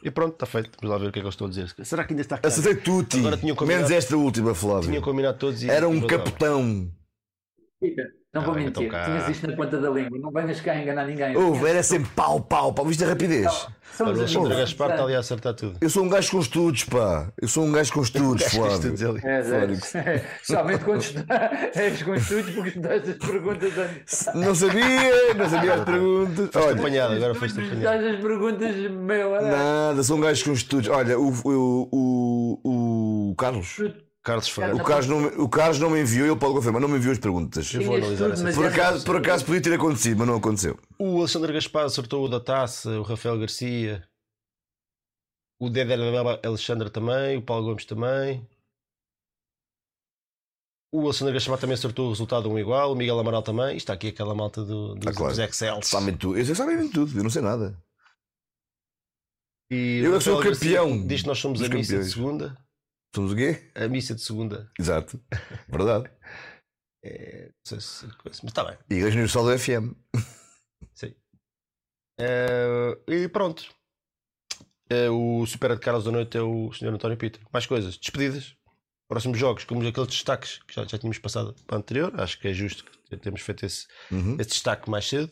E 0.03 0.11
pronto, 0.11 0.35
está 0.35 0.47
feito. 0.47 0.71
Vamos 0.81 0.93
lá 0.95 0.99
ver 1.03 1.09
o 1.09 1.13
que 1.13 1.19
é 1.19 1.23
que 1.23 1.27
eu 1.27 1.31
estou 1.31 1.47
a 1.47 1.51
dizer. 1.51 1.75
Será 1.85 2.05
que 2.05 2.13
ainda 2.13 2.21
está 2.23 2.39
claro? 2.39 2.49
Acertei 2.55 2.77
tudo, 2.83 3.17
Agora 3.19 3.37
tinham 3.37 3.57
combinado- 3.57 3.85
Menos 3.89 3.97
esta 3.97 4.17
última, 4.17 4.55
Flávio. 4.55 4.89
Tinham 4.91 5.03
combinado 5.03 5.39
todos 5.39 5.63
e. 5.63 5.71
Era 5.71 5.89
um 5.89 6.07
capitão. 6.07 6.93
Fica, 7.83 8.03
Não 8.37 8.43
Ah, 8.43 8.45
vou 8.45 8.55
mentir. 8.55 8.87
então. 8.87 9.05
Tinhas 9.05 9.29
isto 9.31 9.47
na 9.49 9.57
ponta 9.57 9.79
da 9.79 9.89
língua. 9.91 10.19
Não 10.19 10.31
venhas 10.31 10.61
cá 10.61 10.73
a 10.73 10.83
enganar 10.83 11.07
ninguém. 11.07 11.37
Houve, 11.37 11.67
era 11.69 11.83
sempre 11.83 12.11
pau, 12.15 12.41
pau, 12.41 12.73
pau. 12.73 12.85
Viste 12.85 13.03
a 13.05 13.09
rapidez? 13.09 13.51
Somos 13.97 14.13
Olha, 14.13 14.19
o 14.19 14.21
Alexandre. 14.25 14.57
Gaspar 14.59 14.91
está 14.91 15.05
ali 15.05 15.15
a 15.15 15.19
acertar 15.21 15.55
tudo. 15.55 15.79
Eu 15.81 15.89
sou 15.89 16.05
um 16.05 16.09
gajo 16.11 16.31
com 16.31 16.41
estudos, 16.41 16.85
pá. 16.85 17.29
Eu 17.41 17.49
sou 17.49 17.65
um 17.65 17.73
gajo 17.73 17.93
com 17.95 18.03
estudos, 18.03 18.45
Flávio. 18.53 18.93
Isto 18.95 19.09
ali. 19.09 19.21
É, 19.25 20.11
é. 20.11 20.25
Somente 20.45 20.85
quando 20.85 21.03
és 21.75 22.03
com 22.03 22.15
estudos 22.15 22.51
porque 22.51 22.69
estudaste 22.69 23.11
as 23.11 23.17
perguntas 23.17 23.73
antes. 23.79 24.29
Não 24.35 24.55
sabia, 24.55 25.35
não 25.35 25.49
sabia 25.49 25.75
as 25.75 25.85
perguntas. 25.85 26.49
Foste 26.53 26.59
Olha, 26.69 26.79
apanhado, 26.79 27.15
agora 27.15 27.35
foste 27.35 27.53
apanhado. 27.59 27.73
Estudaste 27.75 28.07
as 28.17 28.21
perguntas, 28.21 28.77
meu. 28.91 29.35
era- 29.37 29.51
nada, 29.51 30.03
sou 30.03 30.17
um 30.19 30.21
gajo 30.21 30.45
com 30.45 30.53
estudos. 30.53 30.89
Olha, 30.91 31.19
o, 31.19 31.33
o, 31.45 31.89
o, 32.65 33.31
o 33.31 33.35
Carlos. 33.37 33.77
Carlos 34.27 34.49
Ferreira. 34.49 34.75
O 34.77 34.85
Carlos, 34.85 35.07
não, 35.07 35.21
me- 35.21 35.37
o 35.37 35.49
Carlos 35.49 35.79
não 35.79 35.89
me 35.89 36.01
enviou, 36.01 36.27
ele 36.27 36.37
pode 36.37 36.53
confirmar, 36.53 36.81
não 36.83 36.89
me 36.89 36.97
enviou 36.97 37.13
as 37.13 37.19
perguntas. 37.21 37.73
Eu 37.73 37.83
vou 37.83 37.95
analisar 37.95 38.31
tudo, 38.31 38.49
essa 38.49 38.57
Por 38.61 38.67
acaso, 38.67 39.07
por 39.07 39.17
acaso 39.17 39.45
podia 39.45 39.63
ter 39.63 39.73
acontecido, 39.75 40.19
mas 40.19 40.27
não 40.27 40.37
aconteceu. 40.37 40.77
O 40.99 41.21
Alexandre 41.21 41.53
Gaspar 41.53 41.85
acertou 41.85 42.25
o 42.25 42.29
da 42.29 42.41
taça, 42.41 42.91
o 42.99 43.03
Rafael 43.03 43.39
Garcia, 43.39 44.05
o 45.61 45.71
Déder 45.71 46.01
Alexandre 46.45 46.91
também, 46.91 47.37
o 47.37 47.43
Paulo 47.43 47.67
Gomes 47.67 47.85
também. 47.85 48.45
O 50.93 51.03
Alexandre 51.03 51.33
Gaspar 51.35 51.59
também 51.61 51.75
acertou 51.75 52.07
o 52.07 52.11
resultado 52.11 52.51
um 52.51 52.59
igual, 52.59 52.93
o 52.93 52.97
Miguel 52.97 53.21
Amaral 53.21 53.43
também. 53.45 53.77
Isto 53.77 53.85
está 53.85 53.93
aqui 53.93 54.09
aquela 54.09 54.35
malta 54.35 54.65
do, 54.65 54.97
dos, 54.97 55.07
Ah, 55.07 55.13
claro. 55.17 55.33
dos 55.37 55.39
Excel. 55.39 55.83
Sabem 55.83 56.17
tudo. 56.17 56.37
Eu 56.37 56.55
sabem 56.55 56.89
tudo, 56.91 57.17
eu 57.17 57.23
não 57.23 57.31
sei 57.31 57.43
nada. 57.43 57.81
E 59.71 60.01
Eu 60.05 60.17
é 60.17 60.21
sou 60.21 60.41
campeão 60.41 61.07
Diz 61.07 61.23
que 61.23 61.29
nós 61.29 61.39
somos 61.39 61.63
a 61.63 61.69
missa 61.69 61.99
de 61.99 62.11
segunda. 62.11 62.66
Somos 63.17 63.33
o 63.33 63.37
quê? 63.37 63.71
A 63.75 63.89
missa 63.89 64.15
de 64.15 64.21
segunda. 64.21 64.71
Exato. 64.79 65.19
Verdade. 65.69 66.11
É, 67.09 67.45
não 67.51 67.53
sei 67.65 67.81
se 67.81 68.05
coisa, 68.17 68.41
mas 68.43 68.51
está 68.51 68.65
bem. 68.65 68.77
Igreja 68.91 69.13
Universal 69.15 69.45
do 69.45 69.57
FM. 69.57 69.93
Sim. 70.93 71.15
É, 72.19 72.99
e 73.07 73.29
pronto. 73.29 73.65
é 74.91 75.09
o 75.09 75.47
super 75.47 75.73
de 75.75 75.81
Carlos 75.81 76.05
da 76.05 76.11
Noite 76.11 76.37
é 76.37 76.43
o 76.43 76.73
Sr. 76.73 76.89
António 76.89 77.17
Peter. 77.17 77.41
Mais 77.53 77.65
coisas, 77.65 77.97
despedidas. 77.97 78.57
Próximos 79.09 79.39
jogos, 79.39 79.63
como 79.63 79.87
aqueles 79.87 80.09
destaques 80.09 80.59
que 80.67 80.75
já, 80.75 80.83
já 80.85 80.99
tínhamos 80.99 81.19
passado 81.21 81.55
para 81.65 81.77
o 81.77 81.79
anterior, 81.79 82.13
acho 82.21 82.41
que 82.41 82.49
é 82.49 82.53
justo 82.53 82.85
que 83.09 83.17
temos 83.19 83.41
feito 83.41 83.65
esse, 83.65 83.87
Uhum. 84.11 84.35
esse 84.41 84.49
destaque 84.51 84.91
mais 84.91 85.07
cedo. 85.09 85.31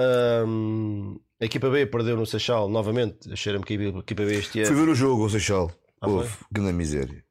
Ahm, 0.00 1.16
a 1.40 1.44
equipa 1.44 1.70
B 1.70 1.86
perdeu 1.86 2.16
no 2.16 2.26
Seixal 2.26 2.68
novamente. 2.68 3.36
Cheira-me 3.36 3.64
que 3.64 3.74
a 3.74 3.98
equipa 4.00 4.24
B 4.24 4.34
este 4.34 4.64
Fui 4.64 4.74
ano. 4.74 4.84
ver 4.86 4.90
o 4.90 4.94
jogo, 4.96 5.24
o 5.26 5.30
Seixal. 5.30 5.70
Ah, 6.00 6.08
Houve, 6.08 6.30
que 6.54 6.60
na 6.60 6.72
miséria. 6.72 7.24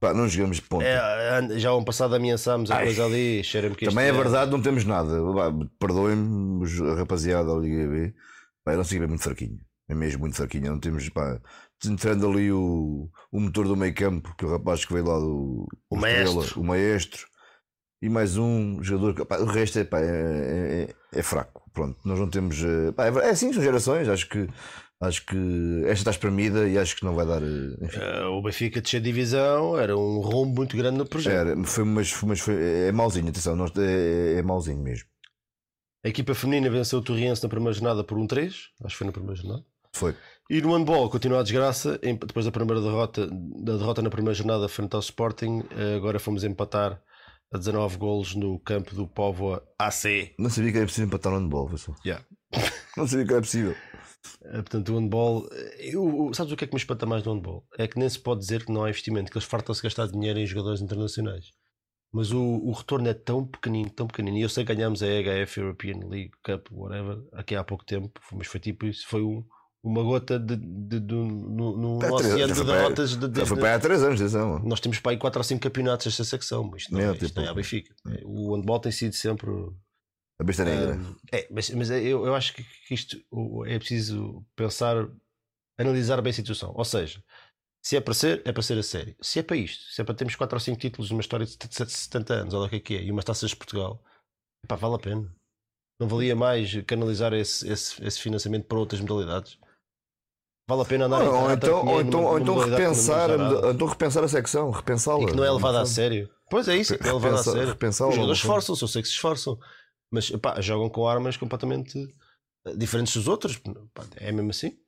Pá, 0.00 0.14
não 0.14 0.28
jogamos 0.28 0.56
de 0.58 0.62
ponta. 0.62 0.84
É, 0.84 1.58
já 1.58 1.70
ano 1.70 1.84
passado 1.84 2.14
ameaçámos 2.14 2.70
a 2.70 2.76
Ai. 2.76 2.84
coisa 2.86 3.04
ali. 3.04 3.42
Cheira-me 3.42 3.74
que 3.74 3.86
Também 3.86 4.06
é 4.06 4.10
ano- 4.10 4.18
verdade, 4.18 4.50
não 4.50 4.62
temos 4.62 4.84
nada. 4.84 5.10
Perdoem-me, 5.78 6.64
rapaziada 6.96 7.48
da 7.52 7.58
Liga 7.60 7.88
B. 7.88 8.14
Pá, 8.64 8.72
a 8.72 8.76
nossa 8.76 8.90
equipa 8.90 9.04
é 9.04 9.08
muito 9.08 9.22
fraquinha. 9.24 9.58
É 9.88 9.94
mesmo 9.94 10.20
muito 10.20 10.36
fraquinha. 10.36 10.70
Não 10.70 10.78
temos, 10.78 11.08
pá, 11.08 11.40
entrando 11.84 12.28
ali 12.28 12.52
o, 12.52 13.10
o 13.32 13.40
motor 13.40 13.66
do 13.66 13.76
meio 13.76 13.94
campo, 13.94 14.34
que 14.36 14.44
o 14.44 14.50
rapaz 14.50 14.84
que 14.84 14.92
veio 14.92 15.06
lá 15.06 15.18
do 15.18 15.66
O 15.90 15.96
maestro. 15.96 16.40
Estrela, 16.42 16.60
o 16.64 16.66
maestro. 16.66 17.26
E 18.00 18.08
mais 18.08 18.36
um 18.36 18.80
jogador. 18.82 19.26
pá, 19.26 19.38
o 19.38 19.46
resto 19.46 19.78
é, 19.80 19.84
pá, 19.84 19.98
é, 20.00 20.88
é- 21.12 21.18
é 21.18 21.22
fraco. 21.22 21.62
Pronto, 21.72 21.98
nós 22.04 22.18
não 22.18 22.28
temos. 22.30 22.62
eh, 22.62 22.92
pá, 22.92 23.06
é, 23.06 23.26
é 23.26 23.30
assim, 23.30 23.52
são 23.52 23.62
gerações. 23.62 24.08
Acho 24.08 24.28
que, 24.28 24.46
acho 25.00 25.24
que 25.26 25.36
esta 25.84 25.94
está 25.94 26.10
espremida 26.10 26.68
e 26.68 26.76
acho 26.78 26.96
que 26.96 27.04
não 27.04 27.14
vai 27.14 27.26
dar. 27.26 27.42
eh, 27.42 27.84
Enfim, 27.84 27.98
Eh, 28.00 28.24
o 28.24 28.42
Benfica 28.42 28.80
descer 28.80 29.00
de 29.00 29.06
divisão 29.10 29.78
era 29.78 29.96
um 29.96 30.20
rombo 30.20 30.56
muito 30.56 30.76
grande 30.76 30.98
no 30.98 31.06
projeto. 31.06 31.34
era, 31.34 31.64
foi, 31.64 31.84
mas, 31.84 32.10
foi- 32.10 32.28
mas 32.28 32.40
foi, 32.40 32.54
é 32.88 32.92
mauzinho, 32.92 33.28
atenção, 33.28 33.54
nós, 33.56 33.70
é, 33.76 34.34
é 34.38 34.42
mauzinho 34.42 34.82
mesmo. 34.82 35.06
A 36.04 36.08
equipa 36.08 36.34
feminina 36.34 36.70
venceu 36.70 36.98
o 37.00 37.02
Torriense 37.02 37.42
na 37.42 37.48
primeira 37.48 37.72
jornada 37.74 38.04
por 38.04 38.16
um 38.18 38.26
3, 38.26 38.54
acho 38.84 38.94
que 38.94 38.98
foi 38.98 39.06
na 39.06 39.12
primeira 39.12 39.36
jornada. 39.36 39.64
Foi. 39.94 40.14
E 40.50 40.60
no 40.60 40.74
handball 40.76 41.10
continua 41.10 41.40
a 41.40 41.42
desgraça, 41.42 41.98
depois 41.98 42.44
da 42.46 42.52
primeira 42.52 42.80
derrota, 42.80 43.26
da 43.30 43.76
derrota 43.76 44.00
na 44.02 44.10
primeira 44.10 44.34
jornada 44.34 44.68
frente 44.68 44.94
ao 44.94 45.00
Sporting, 45.00 45.62
eh, 45.76 45.96
agora 45.96 46.18
fomos 46.20 46.44
empatar 46.44 47.00
a 47.52 47.58
19 47.58 47.96
golos 47.96 48.34
no 48.34 48.58
campo 48.60 48.94
do 48.94 49.08
Póvoa 49.08 49.62
AC. 49.78 50.34
Não 50.38 50.50
sabia 50.50 50.70
que 50.70 50.76
era 50.78 50.86
possível 50.86 51.06
empatar 51.08 51.32
no 51.32 51.38
handball, 51.40 51.68
pessoal. 51.68 51.96
Yeah. 52.04 52.24
Não 52.96 53.06
sabia 53.06 53.26
que 53.26 53.32
era 53.32 53.40
possível. 53.42 53.74
Eh, 54.44 54.52
Portanto, 54.62 54.92
o 54.92 54.98
handball, 54.98 55.48
eh, 55.52 55.90
eu, 55.94 56.30
sabes 56.34 56.52
o 56.52 56.56
que 56.56 56.64
é 56.64 56.66
que 56.66 56.74
me 56.74 56.80
espanta 56.80 57.06
mais 57.06 57.22
no 57.24 57.34
handball? 57.34 57.66
É 57.78 57.86
que 57.86 57.98
nem 57.98 58.08
se 58.08 58.18
pode 58.18 58.40
dizer 58.40 58.64
que 58.64 58.72
não 58.72 58.84
há 58.84 58.88
investimento, 58.90 59.30
que 59.30 59.38
eles 59.38 59.48
fartam-se 59.48 59.82
gastar 59.82 60.06
dinheiro 60.08 60.38
em 60.38 60.46
jogadores 60.46 60.80
internacionais. 60.80 61.46
Mas 62.12 62.32
o, 62.32 62.40
o 62.42 62.72
retorno 62.72 63.06
é 63.08 63.14
tão 63.14 63.46
pequenino, 63.46 63.90
tão 63.90 64.06
pequenino. 64.06 64.38
E 64.38 64.42
eu 64.42 64.48
sei 64.48 64.64
que 64.64 64.74
ganhámos 64.74 65.02
a 65.02 65.06
EHF 65.06 65.60
European 65.60 65.98
League 66.08 66.30
Cup, 66.42 66.68
whatever, 66.72 67.18
aqui 67.32 67.54
há 67.54 67.62
pouco 67.62 67.84
tempo, 67.84 68.18
mas 68.32 68.46
foi 68.46 68.58
tipo 68.60 68.86
isso, 68.86 69.06
foi 69.06 69.22
um- 69.22 69.44
uma 69.84 70.02
gota 70.02 70.38
de, 70.40 70.56
de, 70.56 70.98
de- 71.00 71.14
no, 71.14 71.76
no 71.76 72.02
É, 72.02 72.10
oceano 72.10 72.54
de 72.54 72.64
derrotas. 72.64 73.14
de- 73.16 73.44
foi 73.46 73.58
para 73.58 73.74
há 73.74 73.78
3 73.78 74.02
anos, 74.02 74.20
atenção. 74.20 74.58
Nós 74.60 74.80
temos 74.80 74.98
para 75.00 75.12
aí 75.12 75.18
4 75.18 75.38
ou 75.38 75.44
5 75.44 75.60
campeonatos 75.62 76.06
desta 76.06 76.24
secção, 76.24 76.64
mas 76.64 76.82
isto 76.82 76.92
não, 76.94 77.00
é, 77.00 77.12
isto 77.12 77.26
tipo- 77.26 77.40
não 77.40 77.46
é 77.46 77.50
a 77.50 77.54
Benfica. 77.54 77.94
O 78.24 78.56
handball 78.56 78.80
tem 78.80 78.90
sido 78.90 79.14
sempre 79.14 79.50
A 80.40 80.44
besta 80.44 80.64
negra. 80.64 80.94
um, 80.96 81.16
é, 81.32 81.48
mas, 81.50 81.70
mas 81.70 81.90
eu, 81.90 82.24
eu 82.26 82.34
acho 82.34 82.54
que 82.54 82.62
que 82.86 82.94
isto 82.94 83.16
é 83.66 83.78
preciso 83.78 84.44
pensar, 84.54 84.96
analisar 85.78 86.20
bem 86.22 86.30
a 86.30 86.34
situação. 86.34 86.72
Ou 86.76 86.84
seja, 86.84 87.22
se 87.84 87.96
é 87.96 88.00
para 88.00 88.14
ser, 88.14 88.42
é 88.46 88.52
para 88.52 88.62
ser 88.62 88.78
a 88.78 88.82
sério. 88.82 89.16
Se 89.20 89.40
é 89.40 89.42
para 89.42 89.56
isto, 89.56 89.82
se 89.92 90.00
é 90.00 90.04
para 90.04 90.14
termos 90.14 90.36
4 90.36 90.54
ou 90.56 90.60
5 90.60 90.78
títulos 90.78 91.10
numa 91.10 91.20
história 91.20 91.44
de 91.44 91.52
70 91.52 91.88
70 91.90 92.34
anos, 92.34 92.54
olha 92.54 92.66
o 92.66 92.70
que 92.70 92.76
é 92.76 92.80
que 92.80 92.94
é, 92.96 93.02
e 93.02 93.10
umas 93.10 93.24
taças 93.24 93.50
de 93.50 93.56
Portugal, 93.56 94.02
epá, 94.64 94.76
vale 94.76 94.94
a 94.94 94.98
pena. 94.98 95.34
Não 96.00 96.06
valia 96.06 96.36
mais 96.36 96.72
canalizar 96.86 97.32
esse, 97.32 97.68
esse, 97.68 98.04
esse 98.04 98.20
financiamento 98.20 98.66
para 98.66 98.78
outras 98.78 99.00
modalidades? 99.00 99.58
Vale 100.70 100.82
a 100.82 100.84
pena 100.84 101.06
andar 101.06 101.22
ou, 101.22 101.50
então, 101.50 101.86
ou, 101.86 102.00
então, 102.00 102.20
numa- 102.20 102.30
ou 102.30 102.38
então 102.38 102.54
modalidade 102.54 102.82
que 102.82 102.82
não 102.82 102.92
repensar, 102.94 103.30
então 103.74 103.86
repensar 103.88 104.22
a 104.24 104.28
secção, 104.28 104.70
repensá-la. 104.70 105.22
E 105.24 105.26
que 105.26 105.34
não 105.34 105.44
é 105.44 105.50
levado 105.50 105.78
a 105.78 105.86
sério. 105.86 106.30
Pois 106.50 106.68
é 106.68 106.76
isso, 106.76 106.94
é 106.94 107.12
levado 107.12 107.34
a 107.34 107.42
sério. 107.42 107.72
Os 107.72 108.14
jogadores 108.14 108.38
esforçam-se, 108.38 108.82
eu 108.84 108.88
sei 108.88 109.02
que 109.02 109.08
se 109.08 109.14
esforçam, 109.14 109.58
mas 110.10 110.30
epá, 110.30 110.60
jogam 110.60 110.88
com 110.88 111.06
armas 111.06 111.36
completamente 111.36 111.98
eh, 112.66 112.76
diferentes 112.76 113.14
dos 113.14 113.28
outros. 113.28 113.58
Pá, 113.94 114.04
É 114.16 114.32
mesmo 114.32 114.50
assim. 114.50 114.78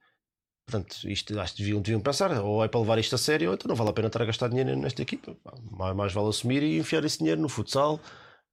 Portanto, 0.66 1.08
isto 1.10 1.38
acho 1.40 1.54
que 1.54 1.62
deviam, 1.62 1.82
deviam 1.82 2.00
pensar, 2.00 2.30
ou 2.42 2.64
é 2.64 2.68
para 2.68 2.80
levar 2.80 2.98
isto 2.98 3.14
a 3.14 3.18
sério, 3.18 3.48
ou 3.48 3.54
então 3.54 3.68
não 3.68 3.74
vale 3.74 3.90
a 3.90 3.92
pena 3.92 4.06
estar 4.06 4.22
a 4.22 4.26
gastar 4.26 4.48
dinheiro 4.48 4.76
nesta 4.76 5.02
equipa. 5.02 5.34
Pá, 5.42 5.52
mais, 5.70 5.96
mais 5.96 6.12
vale 6.12 6.28
assumir 6.28 6.62
e 6.62 6.78
enfiar 6.78 7.04
esse 7.04 7.18
dinheiro 7.18 7.40
no 7.40 7.48
futsal, 7.48 8.00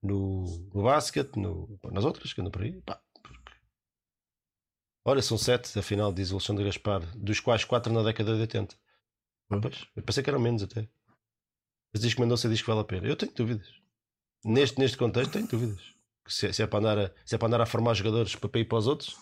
no, 0.02 0.46
no 0.74 0.84
basquete, 0.84 1.36
no, 1.38 1.78
pá, 1.80 1.92
nas 1.92 2.06
outras 2.06 2.34
que 2.34 2.42
andam 2.42 2.52
por 2.52 2.64
aí. 2.64 2.82
Pá, 2.82 3.00
porque... 3.22 3.52
Olha, 5.06 5.22
são 5.22 5.38
sete, 5.38 5.78
afinal, 5.78 6.12
diz 6.12 6.32
o 6.32 6.36
Alexandre 6.36 6.66
Gaspar, 6.66 7.02
dos 7.16 7.40
quais 7.40 7.64
quatro 7.64 7.94
na 7.94 8.02
década 8.04 8.34
de 8.34 8.42
80. 8.42 8.76
Ah, 9.50 9.60
pois, 9.62 9.86
eu 9.96 10.04
pensei 10.04 10.24
que 10.24 10.30
eram 10.30 10.40
menos 10.40 10.64
até. 10.64 10.90
Mas 11.94 12.02
diz 12.02 12.14
que 12.14 12.20
Mendonça 12.20 12.50
diz 12.50 12.62
que 12.62 12.68
vale 12.68 12.82
a 12.82 12.84
pena. 12.84 13.08
Eu 13.08 13.16
tenho 13.16 13.34
dúvidas. 13.34 13.68
Neste, 14.44 14.80
neste 14.80 14.98
contexto, 14.98 15.32
tenho 15.32 15.48
dúvidas. 15.48 15.82
Se, 16.28 16.52
se 16.54 16.64
é 16.64 16.68
para 16.68 16.80
andar 16.80 17.00
a, 17.00 17.12
se 17.26 17.36
é 17.36 17.38
para 17.38 17.48
andar 17.48 17.62
a 17.62 17.66
formar 17.66 17.94
jogadores 17.94 18.36
para, 18.36 18.60
ir 18.60 18.66
para 18.66 18.78
os 18.78 18.88
outros. 18.88 19.18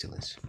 Silêncio. 0.00 0.40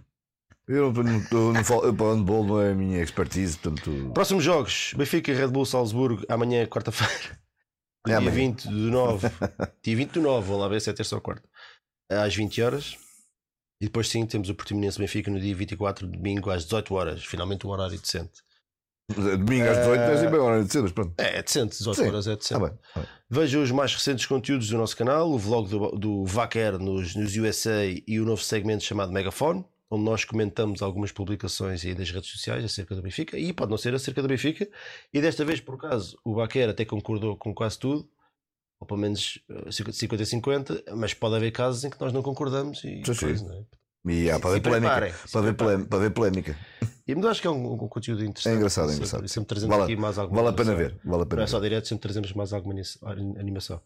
Eu 0.68 0.94
não, 0.94 1.04
não, 1.04 1.24
eu 1.32 1.54
não 1.54 1.64
falo, 1.64 1.86
eu 1.86 1.94
para 1.94 2.14
handball 2.14 2.46
não 2.46 2.62
é 2.62 2.72
a 2.72 2.76
minha 2.76 3.02
expertise, 3.02 3.58
portanto. 3.58 4.12
Próximos 4.14 4.44
jogos: 4.44 4.94
Benfica 4.96 5.34
Red 5.34 5.48
Bull 5.48 5.66
Salzburgo, 5.66 6.24
amanhã, 6.30 6.66
quarta-feira. 6.66 7.40
É 8.04 8.10
dia 8.10 8.18
amanhã. 8.18 8.34
20 8.34 8.68
do 8.68 8.90
9. 8.90 9.28
dia 9.84 9.96
20 9.96 10.12
do 10.14 10.22
9, 10.22 10.48
vou 10.48 10.58
lá 10.58 10.68
ver 10.68 10.82
se 10.82 10.90
é 10.90 10.94
terça 10.94 11.14
ou 11.14 11.22
quarta. 11.22 11.48
Às 12.10 12.36
20 12.36 12.60
horas. 12.64 12.98
E 13.80 13.86
depois 13.86 14.08
sim 14.08 14.26
temos 14.26 14.50
o 14.50 14.56
Portimonense 14.56 14.98
Benfica 14.98 15.30
no 15.30 15.40
dia 15.40 15.56
24, 15.56 16.08
domingo, 16.08 16.50
às 16.50 16.64
18 16.64 16.96
horas. 16.96 17.24
Finalmente 17.24 17.68
um 17.68 17.70
horário 17.70 18.00
decente. 18.00 18.42
Domingo 19.14 19.68
às 19.70 19.78
18 19.78 19.98
não 19.98 20.12
é 20.12 20.18
sempre 20.18 20.38
a 20.38 20.44
hora 20.44 20.64
de 20.64 20.72
cedo, 20.72 20.84
mas 20.84 20.92
pronto. 20.92 21.14
É, 21.18 21.38
é 21.40 21.44
decente, 21.44 21.78
18 21.78 21.96
Sim. 22.02 22.08
horas 22.08 22.28
é 22.28 22.36
decente. 22.36 22.62
bem, 22.62 22.72
ah, 22.96 23.00
bem. 23.00 23.08
Veja 23.30 23.60
os 23.60 23.72
mais 23.72 23.94
recentes 23.94 24.26
conteúdos 24.26 24.68
do 24.70 24.78
nosso 24.78 24.96
canal, 24.98 25.30
o 25.32 25.38
vlog 25.38 25.70
do, 25.70 25.92
do 25.92 26.26
Vaquer 26.26 26.78
nos, 26.78 27.16
nos 27.16 27.36
USA 27.38 27.86
e 28.08 28.20
o 28.20 28.26
novo 28.26 28.42
segmento 28.44 28.84
chamado 28.84 29.12
Megafone, 29.12 29.64
onde 29.90 30.04
nós 30.04 30.24
comentamos 30.24 30.82
algumas 30.82 31.12
publicações 31.12 31.84
aí 31.86 31.94
das 31.94 32.10
redes 32.12 32.30
sociais 32.30 32.64
acerca 32.64 32.96
do 32.96 33.02
Benfica, 33.02 33.38
e 33.38 33.52
pode 33.54 33.72
não 33.72 33.78
ser 33.78 33.94
acerca 33.94 34.22
do 34.22 34.28
Benfica, 34.28 34.68
e 35.14 35.20
desta 35.22 35.44
vez, 35.46 35.60
por 35.60 35.76
acaso, 35.76 36.18
o 36.24 36.34
Vaquer 36.36 36.70
até 36.70 36.86
concordou 36.86 37.36
com 37.38 37.54
quase 37.54 37.78
tudo, 37.80 38.08
ou 38.80 38.88
pelo 38.88 39.00
menos 39.00 39.38
eh, 39.50 39.70
50-50, 39.70 40.84
mas 40.96 41.14
pode 41.14 41.36
haver 41.36 41.52
casos 41.52 41.84
em 41.84 41.90
que 41.90 42.00
nós 42.00 42.12
não 42.14 42.22
concordamos 42.22 42.80
e, 42.84 43.04
Sim, 43.06 43.14
sim. 43.14 43.26
coisa, 43.28 43.46
não 43.48 43.56
é? 43.56 43.64
E 44.14 44.32
há 44.32 44.40
para 44.40 44.50
Se 44.50 44.56
ver 44.56 44.62
polémica. 44.62 44.92
preparem, 44.94 45.14
se 45.14 45.32
Para 45.32 45.42
ver, 45.42 45.54
preparem. 45.54 45.78
polé- 45.78 45.88
para 45.90 46.00
ver 46.00 46.10
polémica. 46.12 46.58
E 47.08 47.16
mas 47.16 47.26
acho 47.26 47.42
que 47.42 47.48
é 47.48 47.50
um, 47.50 47.74
um 47.74 47.88
conteúdo 47.88 48.24
interessante. 48.24 48.54
É 48.54 48.58
engraçado, 48.58 48.86
é 48.86 48.88
sempre, 48.90 48.98
engraçado. 49.08 49.28
Sempre 49.28 49.48
trazemos 49.48 49.76
Vale, 49.78 49.92
aqui 49.94 50.02
mais 50.02 50.18
alguma 50.18 50.42
vale 50.44 50.54
a 50.54 50.58
pena 50.58 50.76
ver. 50.76 51.00
Vale 51.04 51.16
a 51.16 51.18
Não 51.20 51.26
pena 51.28 51.44
é 51.44 51.48
só 51.48 51.60
direto, 51.60 51.88
sempre 51.88 52.02
trazemos 52.04 52.34
mais 52.34 52.54
alguma 52.54 52.76
ani- 53.04 53.38
animação. 53.40 53.82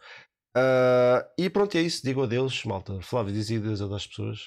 Ah, 0.56 1.28
e 1.38 1.50
pronto, 1.50 1.76
é 1.78 1.82
isso. 1.82 2.02
Digo 2.04 2.24
adeus, 2.24 2.64
malta. 2.66 3.00
Flávio, 3.02 3.34
diz 3.34 3.50
adeus 3.52 3.82
às 3.82 4.08
pessoas. 4.08 4.40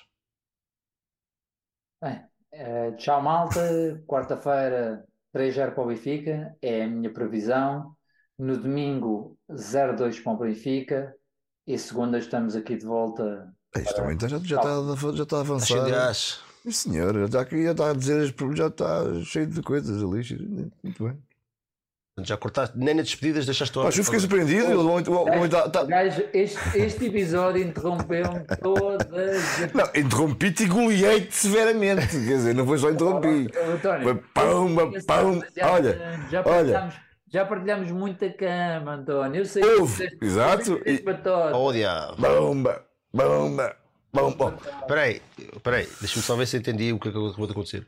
Bem, 2.02 2.22
eh, 2.52 2.92
tchau, 2.92 3.20
malta. 3.22 3.60
Quarta-feira, 4.06 5.04
3-0 5.32 5.72
para 5.74 5.82
o 5.84 5.86
Benfica, 5.86 6.56
é 6.62 6.84
a 6.84 6.88
minha 6.88 7.12
previsão. 7.12 7.94
No 8.38 8.56
domingo, 8.56 9.36
0-2 9.50 10.20
para 10.22 10.32
o 10.32 10.36
Benfica. 10.38 11.14
E 11.66 11.76
segunda, 11.76 12.18
estamos 12.18 12.54
aqui 12.56 12.76
de 12.76 12.86
volta. 12.86 13.52
Isto 13.76 13.94
também 13.96 14.14
está- 14.14 14.28
já, 14.28 14.38
já, 14.38 14.56
está, 14.56 15.12
já 15.14 15.22
está 15.24 15.36
a 15.36 15.40
avançar. 15.40 15.88
gás. 15.90 16.40
Senhor, 16.70 17.14
já 17.14 17.24
está 17.24 17.40
aqui, 17.40 17.62
já 17.64 17.70
está 17.72 17.90
a 17.90 17.94
dizer, 17.94 18.20
as- 18.22 18.56
já 18.56 18.66
está 18.66 19.04
cheio 19.24 19.46
de 19.46 19.62
coisas 19.62 20.02
ali. 20.02 20.70
Muito 20.82 21.04
bem. 21.04 21.18
Já 22.20 22.36
cortaste, 22.36 22.76
nem 22.76 22.94
nas 22.96 23.06
despedidas 23.06 23.46
deixaste 23.46 23.78
o 23.78 23.84
Mas 23.84 23.96
eu 23.96 24.02
fiquei 24.02 24.18
surpreendido. 24.18 24.80
o 24.80 24.82
o 24.82 25.44
está- 25.46 25.84
Gajo, 25.84 26.24
este, 26.32 26.58
este 26.76 27.06
episódio 27.06 27.62
interrompeu-me 27.62 28.40
todas 28.60 29.06
as. 29.12 29.72
Não, 29.72 29.84
interrompi-te 29.94 30.64
e 30.64 30.66
goleei-te 30.66 31.32
severamente. 31.32 32.08
Quer 32.08 32.18
dizer, 32.18 32.54
não 32.56 32.66
foi 32.66 32.78
só 32.78 32.90
interrompi. 32.90 33.46
António, 33.72 34.02
Foi 34.02 34.14
pão, 34.34 34.68
pão. 35.06 35.42
já, 35.56 35.70
Olha, 35.70 36.20
já 36.28 36.42
partilhamos, 36.42 36.94
já 37.28 37.44
partilhamos 37.46 37.90
muita 37.92 38.28
cama, 38.32 38.94
António. 38.96 39.40
Eu 39.40 39.44
sei 39.46 39.62
que 39.62 39.68
Houve, 39.68 39.92
disseste- 39.92 40.18
exato, 40.20 40.80
e-. 40.84 41.04
Oh, 41.54 41.72
diabo. 41.72 42.16
bomba, 42.20 42.84
bomba, 43.14 43.76
bomba. 44.12 44.58
Espera 44.80 45.02
aí, 45.02 45.22
espera 45.38 45.76
aí. 45.76 45.88
Deixa-me 46.00 46.22
só 46.22 46.36
ver 46.36 46.46
se 46.46 46.56
entendi 46.56 46.92
o 46.92 46.98
que 46.98 47.08
é 47.08 47.12
que 47.12 47.18
acabou 47.18 47.46
de 47.46 47.52
acontecer. 47.52 47.86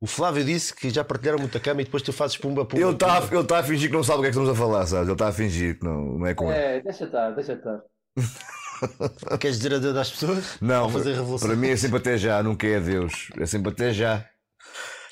O 0.00 0.06
Flávio 0.06 0.44
disse 0.44 0.74
que 0.74 0.90
já 0.90 1.04
partilharam 1.04 1.38
muita 1.38 1.60
cama 1.60 1.80
e 1.80 1.84
depois 1.84 2.02
tu 2.02 2.12
fazes 2.12 2.36
pumba, 2.36 2.64
pumba. 2.64 2.82
Ele 2.82 2.92
está 2.92 3.22
ele 3.30 3.44
tá 3.44 3.58
a 3.58 3.62
fingir 3.62 3.88
que 3.88 3.94
não 3.96 4.02
sabe 4.02 4.18
o 4.18 4.22
que 4.22 4.26
é 4.28 4.30
que 4.30 4.36
estamos 4.36 4.50
a 4.50 4.54
falar, 4.60 4.84
sabes? 4.86 5.04
Ele 5.06 5.12
está 5.12 5.28
a 5.28 5.32
fingir 5.32 5.78
que 5.78 5.84
não, 5.84 6.18
não 6.18 6.26
é 6.26 6.34
com 6.34 6.50
ele. 6.52 6.58
É, 6.60 6.80
deixa 6.80 7.04
estar, 7.04 7.30
deixa 7.30 7.52
estar. 7.52 7.80
Queres 9.38 9.58
dizer 9.58 9.74
adeus 9.74 9.96
às 9.96 10.10
pessoas? 10.10 10.58
Não, 10.60 10.84
Ou 10.84 10.90
fazer 10.90 11.14
revolução? 11.14 11.48
para 11.48 11.56
mim 11.56 11.68
é 11.68 11.76
sempre 11.76 11.98
até 11.98 12.18
já, 12.18 12.42
nunca 12.42 12.66
é 12.66 12.80
Deus. 12.80 13.28
É 13.38 13.46
sempre 13.46 13.70
até 13.70 13.92
já. 13.92 14.26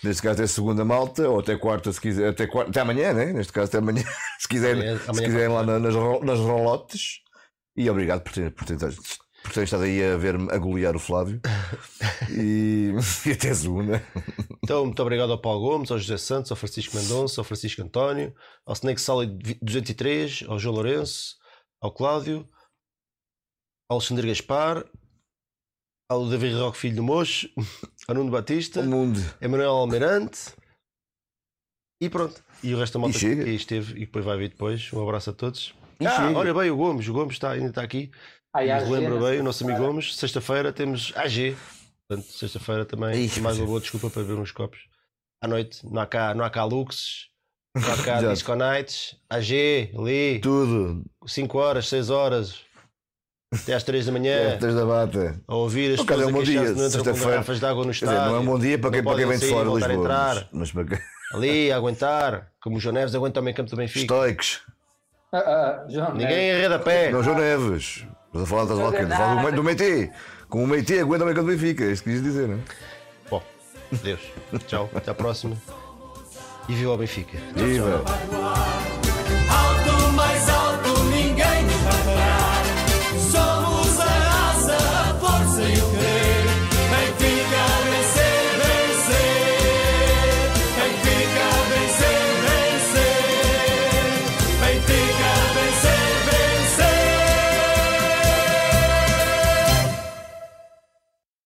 Neste 0.03 0.23
caso 0.23 0.41
até 0.41 0.47
segunda 0.49 0.85
malta, 0.85 1.28
ou 1.28 1.39
até 1.41 1.57
quarta, 1.57 1.93
se 1.93 2.01
quiser, 2.01 2.31
até, 2.31 2.47
quarta, 2.47 2.70
até 2.70 2.81
amanhã, 2.81 3.12
né? 3.12 3.27
Neste 3.32 3.53
caso 3.53 3.69
até 3.69 3.78
amanhã, 3.78 4.03
se 4.41 4.49
quiserem, 4.49 4.81
Amanhã- 4.82 4.99
se 4.99 5.11
amanhã 5.11 5.27
quiserem 5.27 5.49
lá 5.55 5.62
na- 5.62 5.78
nas, 5.78 5.95
nas 5.95 6.39
rolotes. 6.41 7.20
E 7.77 7.89
obrigado 7.89 8.23
por 8.23 8.32
ter, 8.32 8.51
por 8.53 8.65
ter 8.65 8.77
Portanto, 9.43 9.65
estás 9.65 9.83
aí 9.83 10.03
a 10.05 10.17
ver-me 10.17 10.51
a 10.53 10.59
golear 10.59 10.95
o 10.95 10.99
Flávio. 10.99 11.41
e, 12.31 12.93
e 13.27 13.33
até 13.33 13.53
segunda. 13.55 14.03
Então, 14.62 14.85
muito 14.85 15.01
obrigado 15.01 15.33
ao 15.33 15.41
Paulo 15.41 15.61
Gomes, 15.61 15.91
ao 15.91 15.99
José 15.99 16.17
Santos, 16.19 16.51
ao 16.51 16.57
Francisco 16.57 16.97
Mendonça, 16.97 17.41
ao 17.41 17.45
Francisco 17.45 17.83
António, 17.83 18.35
ao 18.67 18.75
Snake 18.75 19.01
Solid 19.01 19.59
203, 19.62 20.45
ao 20.47 20.59
João 20.59 20.77
Lourenço, 20.77 21.37
ao 21.83 21.93
Cláudio, 21.93 22.49
ao 23.91 23.97
Alexandre 23.97 24.29
Gaspar, 24.29 24.85
ao 26.09 26.29
David 26.29 26.55
Roque 26.55 26.79
Filho 26.79 26.97
do 26.97 27.03
Mocho, 27.03 27.49
ao 28.07 28.15
Nuno 28.15 28.31
Batista, 28.31 28.81
O 28.81 28.85
mundo. 28.85 29.19
Emanuel 29.41 29.71
Almeirante 29.71 30.53
e 32.01 32.09
pronto. 32.09 32.43
E 32.62 32.75
o 32.75 32.79
resto 32.79 32.95
da 32.95 33.01
malta 33.01 33.19
E 33.19 33.21
que 33.21 33.43
aí 33.43 33.55
esteve 33.55 33.93
e 33.93 33.95
que 33.95 34.07
depois 34.07 34.25
vai 34.25 34.39
vir 34.39 34.49
depois. 34.49 34.91
Um 34.93 35.03
abraço 35.03 35.31
a 35.31 35.33
todos. 35.33 35.75
E 36.01 36.07
ah, 36.07 36.11
chega. 36.11 36.39
olha 36.39 36.55
bem 36.55 36.71
o 36.71 36.77
Gomes, 36.77 37.07
o 37.07 37.12
Gomes 37.12 37.35
está, 37.35 37.51
ainda 37.51 37.69
está 37.69 37.83
aqui. 37.83 38.11
E 38.59 38.66
Nos 38.72 38.82
às 38.82 38.89
lembra 38.89 39.18
bem, 39.31 39.40
o 39.40 39.44
nosso 39.44 39.64
amigo 39.64 39.78
Gomes. 39.78 40.16
Sexta-feira 40.16 40.72
temos 40.72 41.12
AG. 41.16 41.56
Portanto, 42.09 42.27
sexta-feira 42.32 42.85
também 42.85 43.14
Ih, 43.27 43.40
mais 43.40 43.59
uma 43.59 43.66
boa 43.66 43.81
desculpa 43.81 44.10
para 44.10 44.22
beber 44.22 44.40
uns 44.40 44.51
copos. 44.51 44.81
À 45.43 45.47
noite, 45.47 45.81
não 45.89 46.02
há 46.02 46.06
cá, 46.06 46.35
não 46.35 46.44
há 46.44 46.51
cá 46.51 46.64
luxes, 46.64 47.28
não 47.77 47.93
há 47.93 47.97
cá 48.02 48.20
disco 48.20 48.55
nights. 48.56 49.16
AG, 49.31 49.93
ali, 49.97 50.40
Tudo. 50.40 51.05
5 51.24 51.56
horas, 51.59 51.89
6 51.89 52.10
horas, 52.10 52.56
até 53.55 53.74
às 53.74 53.85
3 53.85 54.06
da 54.06 54.12
manhã. 54.12 54.59
Desde 54.59 54.81
a 54.81 54.85
bata. 54.85 55.40
A 55.47 55.55
ouvir 55.55 55.94
as 55.94 56.01
pessoas 56.05 56.20
é 56.22 56.27
um 56.27 56.28
a 56.28 56.32
bom 56.32 56.43
dia, 56.43 56.60
não 56.62 56.66
entram 56.70 56.74
com 56.85 56.90
sexta-feira. 56.90 57.31
garrafas 57.31 57.60
de 57.60 57.66
água 57.66 57.85
no 57.85 57.93
Quer 57.93 57.94
estádio. 57.94 58.18
dizer, 58.18 58.31
não 58.31 58.36
é 58.36 58.40
um 58.40 58.44
bom 58.47 58.59
dia 58.59 58.78
para 58.78 58.90
quem, 58.90 59.05
para 59.05 59.16
quem 59.16 59.27
vem 59.27 59.39
de 59.39 59.44
sair, 59.44 59.51
fora 59.55 59.70
a 59.70 59.74
Lisboa. 59.74 59.94
entrar. 59.94 60.35
Mas, 60.35 60.51
mas 60.52 60.72
para 60.72 60.85
quem. 60.97 61.06
Ali, 61.32 61.70
a 61.72 61.77
aguentar, 61.77 62.51
como 62.60 62.77
o 62.77 62.81
João 62.81 62.94
Neves 62.94 63.14
aguenta 63.14 63.39
o 63.39 63.43
meio 63.44 63.56
campo 63.56 63.70
do 63.70 63.77
Benfica. 63.77 64.01
Estoicos. 64.01 64.62
é 65.32 65.36
Ah, 65.36 65.39
ah, 65.39 65.86
João 65.89 66.12
Ninguém 66.14 66.27
Neves. 66.36 66.56
arreda 66.59 66.78
pé. 66.81 67.10
Não, 67.12 67.22
João 67.22 67.39
Neves. 67.39 68.05
Estás 68.32 68.44
a 68.44 68.47
falar 68.47 68.65
das 68.65 68.78
dizer 68.78 69.11
a 69.12 69.16
falar 69.16 69.51
do, 69.51 69.65
Meite. 69.65 70.12
Com 70.48 70.62
o 70.62 70.66
Meite 70.66 70.98
aguenta 71.01 71.24
o 71.24 71.27
campo 71.35 71.51
do 71.51 71.57
Benfica. 71.57 71.85
É 71.85 71.90
isto 71.90 72.05
que 72.05 72.11
quis 72.11 72.23
dizer, 72.23 72.47
não 72.47 72.55
é? 72.55 72.61
Bom, 73.28 73.43
Deus. 73.90 74.20
Tchau, 74.69 74.89
até 74.94 75.11
à 75.11 75.15
próxima. 75.15 75.57
E 76.69 76.74
viva 76.74 76.93
o 76.93 76.97
Benfica. 76.97 77.39
Viva! 77.57 78.05